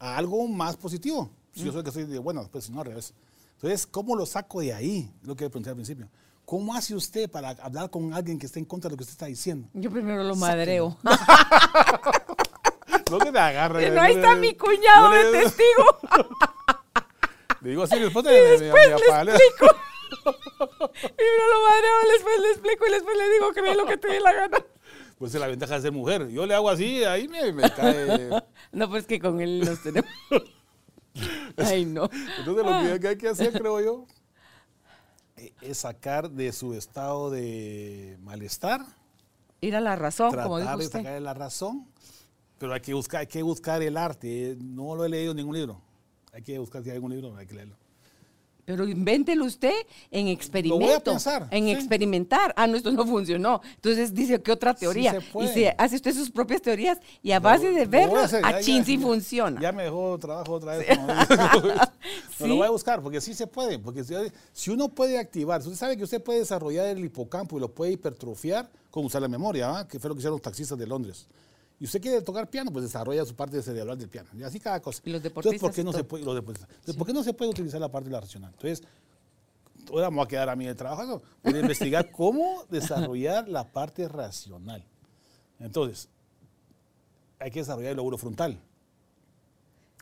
a 0.00 0.16
algo 0.16 0.48
más 0.48 0.76
positivo. 0.76 1.30
Si 1.58 1.64
yo 1.64 1.72
soy 1.72 1.82
que 1.82 1.90
soy 1.90 2.04
de 2.04 2.20
bueno, 2.20 2.48
pues 2.52 2.70
no 2.70 2.78
al 2.80 2.86
revés. 2.86 3.12
Entonces, 3.54 3.84
¿cómo 3.86 4.14
lo 4.14 4.24
saco 4.26 4.60
de 4.60 4.72
ahí? 4.72 5.12
Lo 5.22 5.34
que 5.34 5.50
pregunté 5.50 5.70
al 5.70 5.74
principio. 5.74 6.08
¿Cómo 6.44 6.72
hace 6.74 6.94
usted 6.94 7.28
para 7.28 7.50
hablar 7.50 7.90
con 7.90 8.14
alguien 8.14 8.38
que 8.38 8.46
esté 8.46 8.60
en 8.60 8.64
contra 8.64 8.88
de 8.88 8.92
lo 8.92 8.96
que 8.96 9.02
usted 9.02 9.14
está 9.14 9.26
diciendo? 9.26 9.68
Yo 9.74 9.90
primero 9.90 10.22
lo 10.22 10.36
madreo. 10.36 10.96
no 13.10 13.18
te 13.18 13.38
agarre. 13.38 13.90
No, 13.90 14.00
ahí 14.00 14.14
está 14.14 14.36
mi 14.36 14.54
cuñado 14.54 15.10
de 15.10 15.32
testigo. 15.32 15.98
Le 17.60 17.70
digo 17.70 17.82
así, 17.82 17.98
después, 17.98 18.24
y 18.24 18.28
después 18.28 19.24
le 19.24 19.32
explico. 19.32 19.66
y 20.14 21.26
lo 21.50 21.62
madreo, 21.68 21.94
después 22.12 22.40
le 22.40 22.48
explico 22.50 22.86
y 22.86 22.90
después 22.92 23.18
le 23.18 23.30
digo 23.30 23.52
que 23.52 23.62
ve 23.62 23.74
lo 23.74 23.84
que 23.84 23.96
te 23.96 24.06
dé 24.06 24.20
la 24.20 24.32
gana. 24.32 24.58
Pues 25.18 25.34
es 25.34 25.40
la 25.40 25.48
ventaja 25.48 25.74
de 25.74 25.80
ser 25.80 25.90
mujer. 25.90 26.28
Yo 26.28 26.46
le 26.46 26.54
hago 26.54 26.70
así, 26.70 27.02
ahí 27.02 27.26
me, 27.26 27.52
me 27.52 27.68
cae. 27.68 28.30
no, 28.70 28.88
pues 28.88 29.06
que 29.06 29.18
con 29.18 29.40
él 29.40 29.64
nos 29.64 29.82
tenemos. 29.82 30.08
Ay, 31.56 31.84
no. 31.84 32.08
Entonces 32.38 32.92
lo 32.92 33.00
que 33.00 33.08
hay 33.08 33.16
que 33.16 33.28
hacer, 33.28 33.52
creo 33.52 33.80
yo, 33.80 34.06
es 35.62 35.78
sacar 35.78 36.30
de 36.30 36.52
su 36.52 36.74
estado 36.74 37.30
de 37.30 38.16
malestar 38.22 38.84
Ir 39.60 39.74
a 39.76 39.80
la 39.80 39.96
razón, 39.96 40.32
como 40.34 40.58
dijo 40.58 40.76
de 40.76 40.84
usted. 40.84 40.98
sacarle 41.00 41.20
la 41.20 41.34
razón, 41.34 41.86
pero 42.58 42.72
hay 42.74 42.80
que 42.80 42.94
buscar, 42.94 43.20
hay 43.20 43.26
que 43.26 43.42
buscar 43.42 43.82
el 43.82 43.96
arte. 43.96 44.56
No 44.60 44.94
lo 44.94 45.04
he 45.04 45.08
leído 45.08 45.32
en 45.32 45.38
ningún 45.38 45.56
libro. 45.56 45.80
Hay 46.32 46.42
que 46.42 46.58
buscar 46.58 46.82
si 46.82 46.90
hay 46.90 46.96
algún 46.96 47.10
libro, 47.10 47.36
hay 47.36 47.46
que 47.46 47.54
leerlo. 47.54 47.76
Pero 48.68 48.86
invéntelo 48.86 49.46
usted 49.46 49.72
en 50.10 50.28
experimento. 50.28 50.84
voy 50.84 50.94
a 50.94 51.00
pensar, 51.00 51.48
En 51.50 51.64
sí. 51.64 51.70
experimentar. 51.70 52.52
Ah, 52.54 52.66
no, 52.66 52.76
esto 52.76 52.92
no 52.92 53.06
funcionó. 53.06 53.62
Entonces 53.76 54.12
dice, 54.12 54.42
¿qué 54.42 54.52
otra 54.52 54.74
teoría? 54.74 55.12
se 55.12 55.20
puede. 55.22 55.48
y 55.48 55.54
se 55.54 55.74
hace 55.78 55.96
usted 55.96 56.12
sus 56.12 56.30
propias 56.30 56.60
teorías 56.60 56.98
y 57.22 57.32
a 57.32 57.40
base 57.40 57.70
de 57.70 57.78
Lo 57.78 57.82
a 57.82 57.86
verlas, 57.86 58.34
a 58.34 58.40
ya- 58.42 58.60
chin 58.60 58.84
sí 58.84 58.98
funciona. 58.98 59.58
Ya 59.58 59.72
me 59.72 59.84
dejó 59.84 60.18
trabajo 60.18 60.52
otra 60.52 60.76
vez. 60.76 60.86
Sí. 60.86 60.96
No, 62.40 62.46
lo 62.48 62.56
voy 62.56 62.66
a 62.66 62.70
buscar, 62.70 63.00
porque 63.00 63.22
sí 63.22 63.32
se 63.32 63.46
puede. 63.46 63.78
Porque 63.78 64.04
si, 64.52 64.70
uno 64.70 64.90
puede 64.90 65.18
activar, 65.18 65.60
usted 65.62 65.72
sabe 65.72 65.96
que 65.96 66.04
usted 66.04 66.22
puede 66.22 66.40
desarrollar 66.40 66.88
el 66.88 67.02
hipocampo 67.02 67.56
y 67.56 67.60
lo 67.60 67.70
puede 67.72 67.92
hipertrofiar 67.92 68.68
con 68.90 69.02
usar 69.06 69.22
la 69.22 69.28
memoria, 69.28 69.68
¿va? 69.68 69.88
que 69.88 69.98
fue 69.98 70.08
lo 70.10 70.14
que 70.14 70.18
hicieron 70.18 70.34
los 70.34 70.42
taxistas 70.42 70.78
de 70.78 70.86
Londres. 70.86 71.26
Y 71.80 71.84
usted 71.84 72.00
quiere 72.00 72.20
tocar 72.22 72.48
piano, 72.50 72.72
pues 72.72 72.84
desarrolla 72.84 73.24
su 73.24 73.36
parte 73.36 73.62
cerebral 73.62 73.96
del 73.96 74.08
piano. 74.08 74.28
Y 74.36 74.42
así 74.42 74.58
cada 74.58 74.80
cosa. 74.80 75.00
Y 75.04 75.10
los 75.10 75.24
Entonces, 75.24 75.32
¿por 75.32 75.44
qué 75.44 75.50
deportistas 75.52 75.84
no 75.84 75.90
y 75.90 75.94
se 75.94 75.98
todo. 76.00 76.08
puede, 76.08 76.24
los 76.24 76.34
deportistas. 76.34 76.70
Entonces, 76.70 76.96
¿por 76.96 77.06
qué 77.06 77.12
no 77.12 77.22
se 77.22 77.32
puede 77.34 77.50
utilizar 77.52 77.80
la 77.80 77.88
parte 77.90 78.08
de 78.08 78.12
la 78.14 78.20
racional? 78.20 78.50
Entonces, 78.52 78.82
ahora 79.90 80.10
me 80.10 80.16
voy 80.16 80.24
a 80.24 80.28
quedar 80.28 80.48
a 80.48 80.56
mí 80.56 80.66
el 80.66 80.74
trabajo, 80.76 81.04
¿no? 81.04 81.22
Voy 81.44 81.54
a 81.54 81.60
investigar 81.60 82.10
cómo 82.12 82.64
desarrollar 82.68 83.48
la 83.48 83.64
parte 83.70 84.08
racional. 84.08 84.84
Entonces, 85.60 86.08
hay 87.38 87.50
que 87.52 87.60
desarrollar 87.60 87.92
el 87.92 87.96
lóbulo 87.96 88.18
frontal. 88.18 88.58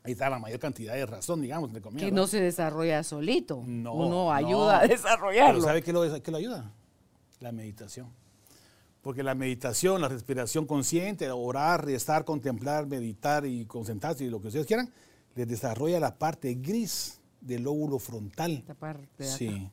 Ahí 0.03 0.13
está 0.13 0.31
la 0.31 0.39
mayor 0.39 0.61
cantidad 0.61 0.95
de 0.95 1.05
razón, 1.05 1.43
digamos, 1.43 1.69
entre 1.69 1.83
comillas. 1.83 2.09
que 2.09 2.15
¿no? 2.15 2.27
se 2.27 2.41
desarrolla 2.41 3.03
solito. 3.03 3.63
No, 3.67 3.93
Uno 3.93 4.09
no. 4.09 4.33
ayuda 4.33 4.79
a 4.79 4.81
Pero 4.83 4.95
desarrollarlo. 4.95 5.61
¿sabe 5.63 5.83
qué 5.83 5.93
lo, 5.93 6.23
qué 6.23 6.31
lo 6.31 6.37
ayuda? 6.39 6.71
La 7.41 7.53
meditación. 7.53 8.09
Porque 9.07 9.23
la 9.23 9.37
meditación, 9.37 10.01
la 10.01 10.09
respiración 10.09 10.67
consciente, 10.67 11.31
orar, 11.31 11.89
estar, 11.91 12.25
contemplar, 12.25 12.87
meditar 12.89 13.47
y 13.47 13.65
concentrarse 13.65 14.25
y 14.25 14.31
lo 14.31 14.41
que 14.41 14.49
ustedes 14.49 14.67
quieran, 14.67 14.93
les 15.37 15.47
desarrolla 15.47 16.01
la 16.01 16.19
parte 16.19 16.53
gris 16.55 17.21
del 17.41 17.63
lóbulo 17.63 18.01
frontal. 18.01 18.51
Esta 18.55 18.75
parte 18.75 19.07
de 19.17 19.29
acá. 19.29 19.37
Sí. 19.37 19.71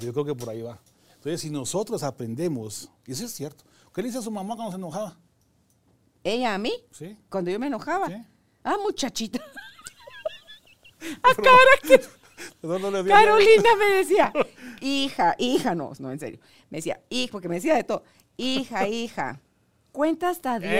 Yo 0.00 0.12
creo 0.12 0.24
que 0.24 0.34
por 0.34 0.50
ahí 0.50 0.62
va. 0.62 0.80
Entonces, 1.14 1.42
si 1.42 1.50
nosotros 1.50 2.02
aprendemos, 2.02 2.90
y 3.06 3.12
eso 3.12 3.24
es 3.24 3.30
cierto, 3.30 3.62
¿qué 3.94 4.02
le 4.02 4.08
dice 4.08 4.18
a 4.18 4.22
su 4.22 4.32
mamá 4.32 4.56
cuando 4.56 4.72
se 4.72 4.78
enojaba? 4.78 5.16
Ella 6.24 6.52
a 6.52 6.58
mí, 6.58 6.72
Sí. 6.90 7.16
cuando 7.28 7.52
yo 7.52 7.60
me 7.60 7.68
enojaba. 7.68 8.08
Sí. 8.08 8.14
Ah, 8.64 8.78
muchachita. 8.82 9.38
a 11.22 11.34
cara 11.36 11.76
que 11.86 12.00
No, 12.62 12.78
no 12.78 12.90
le 12.90 12.98
decía 12.98 13.14
nada. 13.14 13.26
Carolina 13.26 13.76
me 13.78 13.94
decía, 13.96 14.32
hija, 14.80 15.34
hija, 15.38 15.74
no, 15.74 15.92
no, 15.98 16.10
en 16.10 16.18
serio. 16.18 16.40
Me 16.68 16.78
decía, 16.78 17.00
hijo, 17.10 17.32
porque 17.32 17.48
me 17.48 17.56
decía 17.56 17.74
de 17.76 17.84
todo. 17.84 18.02
Hija, 18.40 18.88
hija, 18.88 19.40
cuenta 19.92 20.30
hasta 20.30 20.58
10. 20.58 20.72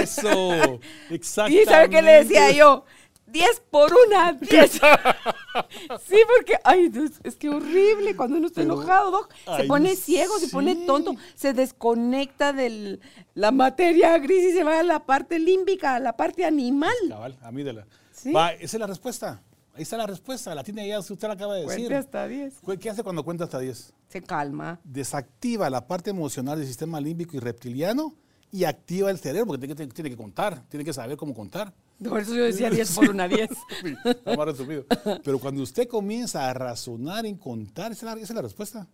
Eso, 0.00 0.80
exactamente. 1.10 1.62
¿Y 1.62 1.64
sabe 1.66 1.90
qué 1.90 2.02
le 2.02 2.12
decía 2.12 2.50
yo? 2.52 2.84
10 3.26 3.62
por 3.70 3.92
una, 4.06 4.32
10. 4.32 4.72
sí, 6.06 6.16
porque, 6.34 6.58
ay, 6.64 6.88
Dios, 6.88 7.12
es 7.24 7.36
que 7.36 7.50
horrible 7.50 8.16
cuando 8.16 8.38
uno 8.38 8.46
está 8.46 8.62
Pero, 8.62 8.74
enojado, 8.74 9.10
Doc. 9.10 9.34
Se 9.44 9.50
ay, 9.62 9.68
pone 9.68 9.96
ciego, 9.96 10.38
se 10.38 10.48
pone 10.48 10.74
tonto, 10.86 11.14
se 11.34 11.52
desconecta 11.52 12.52
de 12.52 13.00
la 13.34 13.50
materia 13.50 14.16
gris 14.18 14.44
y 14.44 14.52
se 14.52 14.64
va 14.64 14.80
a 14.80 14.82
la 14.82 15.04
parte 15.04 15.38
límbica, 15.38 15.96
a 15.96 16.00
la 16.00 16.16
parte 16.16 16.44
animal. 16.44 16.94
Cabal, 17.08 17.38
amígdala. 17.42 17.86
Sí. 18.12 18.32
Va, 18.32 18.52
esa 18.52 18.76
es 18.76 18.80
la 18.80 18.86
respuesta. 18.86 19.42
Ahí 19.78 19.82
está 19.82 19.96
la 19.96 20.08
respuesta. 20.08 20.54
La 20.56 20.64
tiene 20.64 20.88
ya, 20.88 20.98
usted 20.98 21.28
la 21.28 21.34
acaba 21.34 21.54
de 21.54 21.60
decir. 21.62 21.76
Cuente 21.76 21.94
hasta 21.94 22.26
10. 22.26 22.54
¿Qué- 22.66 22.78
¿Qué 22.78 22.90
hace 22.90 23.04
cuando 23.04 23.22
cuenta 23.24 23.44
hasta 23.44 23.60
10? 23.60 23.94
Se 24.08 24.22
calma. 24.22 24.80
Desactiva 24.82 25.70
la 25.70 25.86
parte 25.86 26.10
emocional 26.10 26.58
del 26.58 26.66
sistema 26.66 27.00
límbico 27.00 27.36
y 27.36 27.40
reptiliano 27.40 28.14
y 28.50 28.64
activa 28.64 29.10
el 29.10 29.18
cerebro, 29.18 29.46
porque 29.46 29.66
tiene 29.66 29.76
que, 29.76 29.94
tiene 29.94 30.10
que 30.10 30.16
contar, 30.16 30.62
tiene 30.68 30.84
que 30.84 30.92
saber 30.92 31.16
cómo 31.16 31.32
contar. 31.32 31.72
Por 32.02 32.20
eso 32.20 32.34
yo 32.34 32.44
decía 32.44 32.70
10 32.70 32.92
por 32.96 33.10
una 33.10 33.28
10. 33.28 33.50
Uy, 33.84 33.96
está 34.04 34.36
más 34.36 34.46
resumido. 34.46 34.84
Pero 35.22 35.38
cuando 35.38 35.62
usted 35.62 35.86
comienza 35.86 36.50
a 36.50 36.54
razonar 36.54 37.24
en 37.24 37.36
contar, 37.36 37.92
esa 37.92 38.06
es 38.10 38.14
la, 38.16 38.20
esa 38.20 38.32
es 38.32 38.36
la 38.36 38.42
respuesta. 38.42 38.88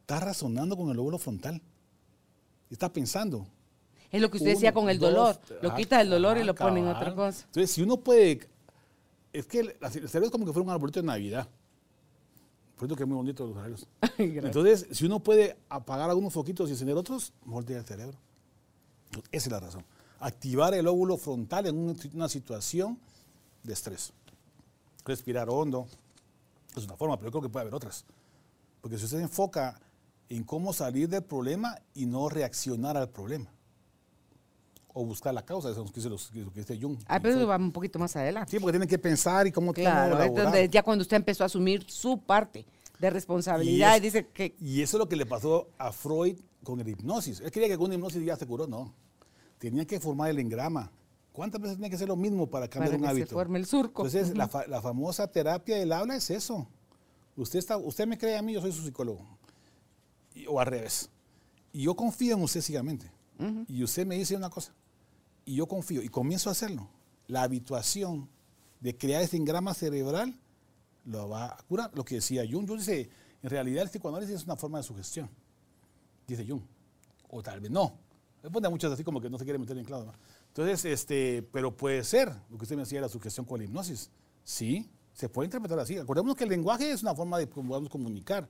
Está 0.00 0.20
razonando 0.20 0.76
con 0.76 0.90
el 0.90 0.96
lóbulo 0.96 1.18
frontal. 1.18 1.62
Está 2.70 2.92
pensando. 2.92 3.46
Es 4.10 4.20
lo 4.20 4.30
que 4.30 4.36
usted 4.38 4.50
decía 4.50 4.72
con 4.72 4.88
el 4.88 4.98
dos, 4.98 5.10
dolor. 5.10 5.38
Lo 5.62 5.72
ah, 5.72 5.74
quita 5.74 6.00
el 6.00 6.08
dolor 6.10 6.38
y 6.38 6.44
lo 6.44 6.54
pone 6.54 6.80
en 6.80 6.86
otra 6.86 7.14
cosa. 7.14 7.44
Entonces, 7.46 7.70
si 7.70 7.82
uno 7.82 7.98
puede. 7.98 8.48
Es 9.38 9.46
que 9.46 9.60
el, 9.60 9.76
el 9.80 9.90
cerebro 10.08 10.26
es 10.26 10.30
como 10.30 10.46
que 10.46 10.52
fuera 10.52 10.64
un 10.64 10.70
arbolito 10.72 11.00
de 11.00 11.06
Navidad. 11.06 11.48
Por 12.76 12.86
eso 12.86 12.96
que 12.96 13.02
es 13.04 13.08
muy 13.08 13.16
bonito 13.16 13.46
los. 13.46 13.86
Gracias. 14.18 14.44
Entonces, 14.44 14.86
si 14.92 15.06
uno 15.06 15.20
puede 15.20 15.56
apagar 15.68 16.08
algunos 16.10 16.32
foquitos 16.32 16.68
y 16.68 16.72
encender 16.72 16.96
otros, 16.96 17.32
moldea 17.44 17.78
el 17.78 17.84
cerebro. 17.84 18.18
Entonces, 19.06 19.28
esa 19.32 19.46
es 19.48 19.52
la 19.52 19.60
razón. 19.60 19.84
Activar 20.20 20.74
el 20.74 20.86
óvulo 20.86 21.16
frontal 21.16 21.66
en 21.66 21.76
un- 21.78 21.98
una 22.14 22.28
situación 22.28 22.98
de 23.62 23.72
estrés. 23.72 24.12
Respirar 25.04 25.48
hondo 25.48 25.86
es 26.76 26.84
una 26.84 26.96
forma, 26.96 27.16
pero 27.16 27.28
yo 27.28 27.32
creo 27.32 27.42
que 27.42 27.48
puede 27.48 27.62
haber 27.62 27.74
otras. 27.74 28.04
Porque 28.80 28.98
si 28.98 29.04
usted 29.04 29.18
se 29.18 29.22
enfoca 29.24 29.80
en 30.28 30.44
cómo 30.44 30.72
salir 30.72 31.08
del 31.08 31.22
problema 31.22 31.78
y 31.94 32.06
no 32.06 32.28
reaccionar 32.28 32.96
al 32.96 33.08
problema. 33.08 33.50
O 34.98 35.04
buscar 35.04 35.34
la 35.34 35.44
causa, 35.44 35.68
eso 35.70 35.84
es 35.94 36.04
lo 36.06 36.16
que 36.16 36.52
que 36.54 36.60
dice 36.60 36.78
Jung. 36.80 36.96
Ah, 37.06 37.20
pero 37.20 37.34
eso 37.36 37.46
va 37.46 37.56
un 37.58 37.70
poquito 37.70 37.98
más 37.98 38.16
adelante. 38.16 38.50
Sí, 38.50 38.58
porque 38.58 38.72
tiene 38.78 38.86
que 38.86 38.98
pensar 38.98 39.46
y 39.46 39.52
cómo 39.52 39.74
Claro, 39.74 40.12
cómo 40.12 40.22
es 40.22 40.26
elaborar. 40.30 40.44
donde 40.54 40.68
ya 40.70 40.82
cuando 40.82 41.02
usted 41.02 41.18
empezó 41.18 41.42
a 41.42 41.46
asumir 41.46 41.84
su 41.86 42.18
parte 42.22 42.64
de 42.98 43.10
responsabilidad 43.10 43.92
y, 43.92 43.96
es- 43.96 44.02
dice 44.02 44.26
que 44.28 44.56
y 44.58 44.80
eso 44.80 44.96
es 44.96 44.98
lo 45.00 45.06
que 45.06 45.16
le 45.16 45.26
pasó 45.26 45.68
a 45.76 45.92
Freud 45.92 46.38
con 46.64 46.80
el 46.80 46.88
hipnosis. 46.88 47.40
Él 47.40 47.50
quería 47.50 47.68
que 47.68 47.76
con 47.76 47.92
hipnosis 47.92 48.24
ya 48.24 48.36
se 48.36 48.46
curó, 48.46 48.66
no. 48.66 48.94
Tenía 49.58 49.84
que 49.86 50.00
formar 50.00 50.30
el 50.30 50.38
engrama. 50.38 50.90
¿Cuántas 51.30 51.60
veces 51.60 51.76
tenía 51.76 51.90
que 51.90 51.96
hacer 51.96 52.08
lo 52.08 52.16
mismo 52.16 52.46
para 52.48 52.66
cambiar 52.66 52.92
para 52.92 52.96
un 52.96 53.02
que 53.02 53.08
hábito? 53.10 53.26
se 53.28 53.34
forme 53.34 53.58
el 53.58 53.66
surco. 53.66 54.06
Entonces, 54.06 54.34
la, 54.34 54.48
fa- 54.48 54.66
la 54.66 54.80
famosa 54.80 55.26
terapia 55.30 55.76
del 55.76 55.92
habla 55.92 56.16
es 56.16 56.30
eso. 56.30 56.66
Usted, 57.36 57.58
está, 57.58 57.76
usted 57.76 58.06
me 58.06 58.16
cree 58.16 58.38
a 58.38 58.40
mí, 58.40 58.54
yo 58.54 58.62
soy 58.62 58.72
su 58.72 58.82
psicólogo. 58.82 59.20
Y- 60.34 60.46
o 60.46 60.58
al 60.58 60.66
revés. 60.68 61.10
Y 61.74 61.82
yo 61.82 61.94
confío 61.94 62.34
en 62.34 62.42
usted 62.42 62.62
ciegamente. 62.62 63.10
Y 63.68 63.82
usted 63.84 64.06
me 64.06 64.16
dice 64.16 64.34
una 64.34 64.48
cosa. 64.48 64.72
Y 65.46 65.54
yo 65.54 65.66
confío. 65.66 66.02
Y 66.02 66.08
comienzo 66.08 66.50
a 66.50 66.52
hacerlo. 66.52 66.90
La 67.28 67.42
habituación 67.42 68.28
de 68.80 68.96
crear 68.96 69.22
ese 69.22 69.38
engrama 69.38 69.72
cerebral 69.72 70.38
lo 71.06 71.30
va 71.30 71.46
a 71.46 71.62
curar. 71.68 71.90
Lo 71.94 72.04
que 72.04 72.16
decía 72.16 72.42
Jung. 72.42 72.68
Jung 72.68 72.78
dice, 72.78 73.08
en 73.42 73.48
realidad 73.48 73.84
el 73.84 73.88
psicoanálisis 73.88 74.34
es 74.34 74.44
una 74.44 74.56
forma 74.56 74.78
de 74.78 74.84
sugestión. 74.84 75.30
Dice 76.26 76.44
Jung. 76.46 76.62
O 77.30 77.42
tal 77.42 77.60
vez 77.60 77.70
no. 77.70 77.96
Le 78.42 78.50
pone 78.50 78.66
a 78.66 78.70
muchos 78.70 78.92
así 78.92 79.02
como 79.02 79.20
que 79.20 79.30
no 79.30 79.38
se 79.38 79.44
quiere 79.44 79.58
meter 79.58 79.78
en 79.78 79.84
clavo. 79.84 80.04
¿no? 80.04 80.12
Entonces, 80.48 80.84
este, 80.84 81.42
pero 81.52 81.76
puede 81.76 82.04
ser, 82.04 82.32
lo 82.50 82.58
que 82.58 82.64
usted 82.64 82.76
me 82.76 82.82
decía, 82.82 83.00
la 83.00 83.08
sugestión 83.08 83.46
con 83.46 83.58
la 83.58 83.64
hipnosis. 83.64 84.10
Sí, 84.44 84.88
se 85.12 85.28
puede 85.28 85.46
interpretar 85.46 85.78
así. 85.78 85.96
Acordémonos 85.96 86.36
que 86.36 86.44
el 86.44 86.50
lenguaje 86.50 86.90
es 86.90 87.02
una 87.02 87.14
forma 87.14 87.38
de 87.38 87.48
cómo 87.48 87.70
podemos 87.70 87.90
comunicar, 87.90 88.48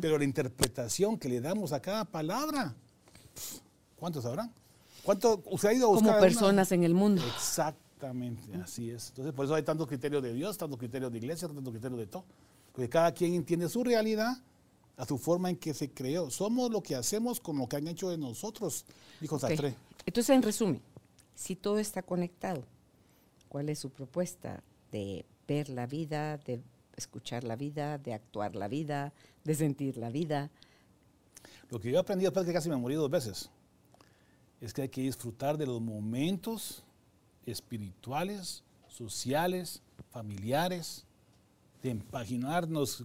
pero 0.00 0.16
la 0.16 0.24
interpretación 0.24 1.18
que 1.18 1.28
le 1.28 1.40
damos 1.40 1.72
a 1.72 1.80
cada 1.80 2.04
palabra, 2.04 2.74
¿cuántos 3.96 4.22
sabrán? 4.22 4.52
¿Cuánto 5.04 5.42
usted 5.50 5.68
ha 5.68 5.74
ido 5.74 5.86
a 5.86 5.90
buscar? 5.90 6.12
como 6.12 6.20
personas 6.20 6.72
en 6.72 6.82
el 6.82 6.94
mundo. 6.94 7.22
Exactamente, 7.36 8.56
así 8.56 8.90
es. 8.90 9.10
Entonces, 9.10 9.34
por 9.34 9.44
eso 9.44 9.54
hay 9.54 9.62
tantos 9.62 9.86
criterios 9.86 10.22
de 10.22 10.32
Dios, 10.32 10.56
tantos 10.56 10.78
criterios 10.78 11.12
de 11.12 11.18
iglesia, 11.18 11.46
tantos 11.46 11.70
criterios 11.70 12.00
de 12.00 12.06
todo. 12.06 12.24
Porque 12.72 12.88
cada 12.88 13.12
quien 13.12 13.34
entiende 13.34 13.68
su 13.68 13.84
realidad 13.84 14.36
a 14.96 15.04
su 15.04 15.18
forma 15.18 15.50
en 15.50 15.56
que 15.56 15.74
se 15.74 15.90
creó. 15.90 16.30
Somos 16.30 16.70
lo 16.70 16.82
que 16.82 16.94
hacemos 16.94 17.38
con 17.38 17.58
lo 17.58 17.68
que 17.68 17.76
han 17.76 17.86
hecho 17.86 18.08
de 18.08 18.16
nosotros, 18.16 18.86
dijo 19.20 19.36
Ok. 19.36 19.42
Sartre. 19.42 19.76
Entonces, 20.06 20.34
en 20.34 20.42
resumen, 20.42 20.80
si 21.34 21.54
todo 21.54 21.78
está 21.78 22.02
conectado, 22.02 22.64
¿cuál 23.48 23.68
es 23.68 23.78
su 23.78 23.90
propuesta 23.90 24.62
de 24.90 25.26
ver 25.46 25.68
la 25.68 25.86
vida, 25.86 26.38
de 26.38 26.62
escuchar 26.96 27.44
la 27.44 27.56
vida, 27.56 27.98
de 27.98 28.14
actuar 28.14 28.56
la 28.56 28.68
vida, 28.68 29.12
de 29.44 29.54
sentir 29.54 29.98
la 29.98 30.08
vida? 30.08 30.50
Lo 31.70 31.78
que 31.78 31.90
yo 31.90 32.00
aprendí 32.00 32.24
después 32.24 32.46
que 32.46 32.52
casi 32.52 32.70
me 32.70 32.76
morí 32.76 32.94
dos 32.94 33.10
veces 33.10 33.50
es 34.64 34.72
que 34.72 34.80
hay 34.80 34.88
que 34.88 35.02
disfrutar 35.02 35.58
de 35.58 35.66
los 35.66 35.78
momentos 35.78 36.82
espirituales, 37.44 38.64
sociales, 38.88 39.82
familiares, 40.10 41.04
de 41.82 41.90
empaginarnos 41.90 43.04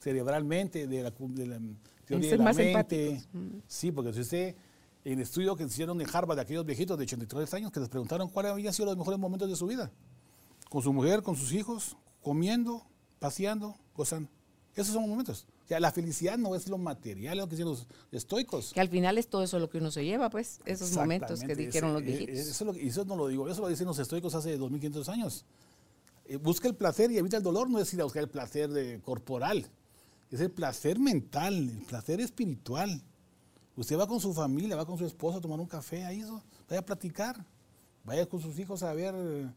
cerebralmente 0.00 0.88
de 0.88 1.04
la, 1.04 1.10
de 1.10 1.46
la 1.46 1.60
teoría 2.04 2.30
de 2.32 2.38
la 2.38 2.44
mente. 2.46 2.68
empáticos. 2.70 3.28
Sí, 3.68 3.92
porque 3.92 4.12
si 4.12 4.20
usted, 4.22 4.56
en 5.04 5.12
el 5.12 5.20
estudio 5.20 5.54
que 5.54 5.62
hicieron 5.62 6.00
en 6.00 6.08
Harvard 6.12 6.34
de 6.34 6.42
aquellos 6.42 6.66
viejitos 6.66 6.98
de 6.98 7.04
83 7.04 7.54
años 7.54 7.70
que 7.70 7.78
les 7.78 7.88
preguntaron 7.88 8.28
cuáles 8.28 8.50
habían 8.50 8.72
sido 8.72 8.86
los 8.86 8.96
mejores 8.96 9.20
momentos 9.20 9.48
de 9.48 9.54
su 9.54 9.68
vida, 9.68 9.92
con 10.68 10.82
su 10.82 10.92
mujer, 10.92 11.22
con 11.22 11.36
sus 11.36 11.52
hijos, 11.52 11.96
comiendo, 12.22 12.84
paseando, 13.20 13.76
gozando. 13.94 14.28
Esos 14.74 14.94
son 14.94 15.02
los 15.02 15.10
momentos. 15.10 15.46
O 15.68 15.70
sea, 15.70 15.80
la 15.80 15.92
felicidad 15.92 16.38
no 16.38 16.54
es 16.54 16.66
lo 16.66 16.78
material, 16.78 17.36
es 17.36 17.42
lo 17.44 17.46
que 17.46 17.56
dicen 17.56 17.66
los 17.68 17.86
estoicos. 18.10 18.72
Que 18.72 18.80
al 18.80 18.88
final 18.88 19.18
es 19.18 19.28
todo 19.28 19.42
eso 19.42 19.58
lo 19.58 19.68
que 19.68 19.76
uno 19.76 19.90
se 19.90 20.02
lleva, 20.02 20.30
pues, 20.30 20.60
esos 20.64 20.92
momentos 20.92 21.40
que 21.40 21.54
dijeron 21.54 21.92
los 21.92 22.00
eh, 22.00 22.06
viejitos. 22.06 22.38
Eso, 22.38 22.50
es 22.50 22.60
lo 22.62 22.72
eso 22.88 23.04
no 23.04 23.16
lo 23.16 23.28
digo, 23.28 23.46
eso 23.50 23.60
lo 23.60 23.68
dicen 23.68 23.86
los 23.86 23.98
estoicos 23.98 24.34
hace 24.34 24.56
2500 24.56 25.06
años. 25.10 25.44
Eh, 26.24 26.38
busca 26.38 26.68
el 26.68 26.74
placer 26.74 27.10
y 27.12 27.18
evita 27.18 27.36
el 27.36 27.42
dolor, 27.42 27.68
no 27.68 27.78
es 27.80 27.92
ir 27.92 28.00
a 28.00 28.04
buscar 28.04 28.22
el 28.22 28.30
placer 28.30 28.70
de- 28.70 28.98
corporal, 29.02 29.66
es 30.30 30.40
el 30.40 30.50
placer 30.50 30.98
mental, 30.98 31.54
el 31.54 31.84
placer 31.84 32.18
espiritual. 32.22 33.02
Usted 33.76 33.98
va 33.98 34.06
con 34.06 34.20
su 34.20 34.32
familia, 34.32 34.74
va 34.74 34.86
con 34.86 34.96
su 34.96 35.04
esposo 35.04 35.36
a 35.36 35.40
tomar 35.42 35.60
un 35.60 35.66
café 35.66 36.02
ahí, 36.06 36.20
eso, 36.20 36.42
vaya 36.66 36.80
a 36.80 36.84
platicar. 36.86 37.44
Vaya 38.04 38.24
con 38.24 38.40
sus 38.40 38.58
hijos 38.58 38.82
a 38.82 38.94
ver. 38.94 39.14
eh, 39.14 39.50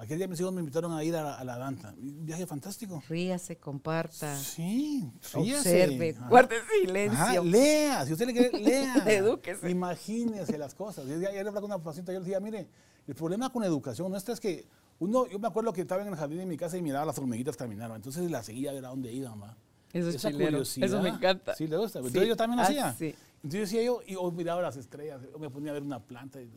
Aquel 0.00 0.16
día 0.18 0.26
mis 0.26 0.40
hijos 0.40 0.52
me 0.52 0.60
invitaron 0.60 0.92
a 0.92 1.04
ir 1.04 1.14
a, 1.14 1.22
la- 1.22 1.34
a 1.34 1.44
la 1.44 1.58
Danta. 1.58 1.94
Un 1.98 2.24
viaje 2.24 2.46
fantástico. 2.46 3.02
Ríase, 3.08 3.56
comparta, 3.58 4.34
Sí, 4.38 5.04
ríase. 5.34 5.84
observe, 5.84 6.14
Ajá. 6.18 6.28
guarde 6.28 6.56
Ajá, 6.56 6.66
silencio. 6.82 7.44
lea, 7.44 8.06
si 8.06 8.12
usted 8.14 8.26
le 8.26 8.32
quiere, 8.32 8.58
lea. 8.60 8.94
Edúquese. 9.06 9.70
Imagínese 9.70 10.56
las 10.56 10.74
cosas. 10.74 11.06
Yo 11.06 11.16
ayer 11.16 11.38
hablaba 11.40 11.60
con 11.60 11.70
una 11.70 11.78
paciente, 11.82 12.12
yo 12.14 12.18
le 12.20 12.24
decía, 12.24 12.40
mire, 12.40 12.66
el 13.06 13.14
problema 13.14 13.50
con 13.52 13.60
la 13.62 13.68
educación 13.68 14.10
nuestra 14.10 14.32
es 14.32 14.40
que 14.40 14.64
uno, 15.00 15.26
yo 15.26 15.38
me 15.38 15.48
acuerdo 15.48 15.72
que 15.72 15.82
estaba 15.82 16.00
en 16.02 16.08
el 16.08 16.16
jardín 16.16 16.38
de 16.38 16.46
mi 16.46 16.56
casa 16.56 16.76
y 16.78 16.82
miraba 16.82 17.04
las 17.04 17.18
hormiguitas 17.18 17.56
caminar, 17.56 17.90
entonces 17.94 18.30
la 18.30 18.42
seguía 18.42 18.70
a 18.70 18.74
ver 18.74 18.84
a 18.86 18.88
dónde 18.88 19.12
iban, 19.12 19.40
¿va? 19.40 19.56
Eso 19.92 20.08
es 20.08 20.22
curiosidad. 20.34 20.86
eso 20.86 21.02
me 21.02 21.08
encanta. 21.10 21.54
Sí, 21.54 21.66
le 21.66 21.76
gusta. 21.76 22.00
Sí, 22.00 22.06
Entonces 22.06 22.28
yo 22.28 22.36
también 22.36 22.56
lo 22.58 22.62
ah, 22.62 22.66
hacía. 22.66 22.92
sí. 22.94 23.14
Entonces 23.42 23.60
decía 23.70 23.82
yo, 23.82 24.00
y 24.06 24.14
o 24.16 24.30
miraba 24.30 24.62
las 24.62 24.76
estrellas, 24.76 25.20
o 25.34 25.38
me 25.38 25.50
ponía 25.50 25.70
a 25.70 25.74
ver 25.74 25.82
una 25.82 25.98
planta. 25.98 26.40
y- 26.40 26.48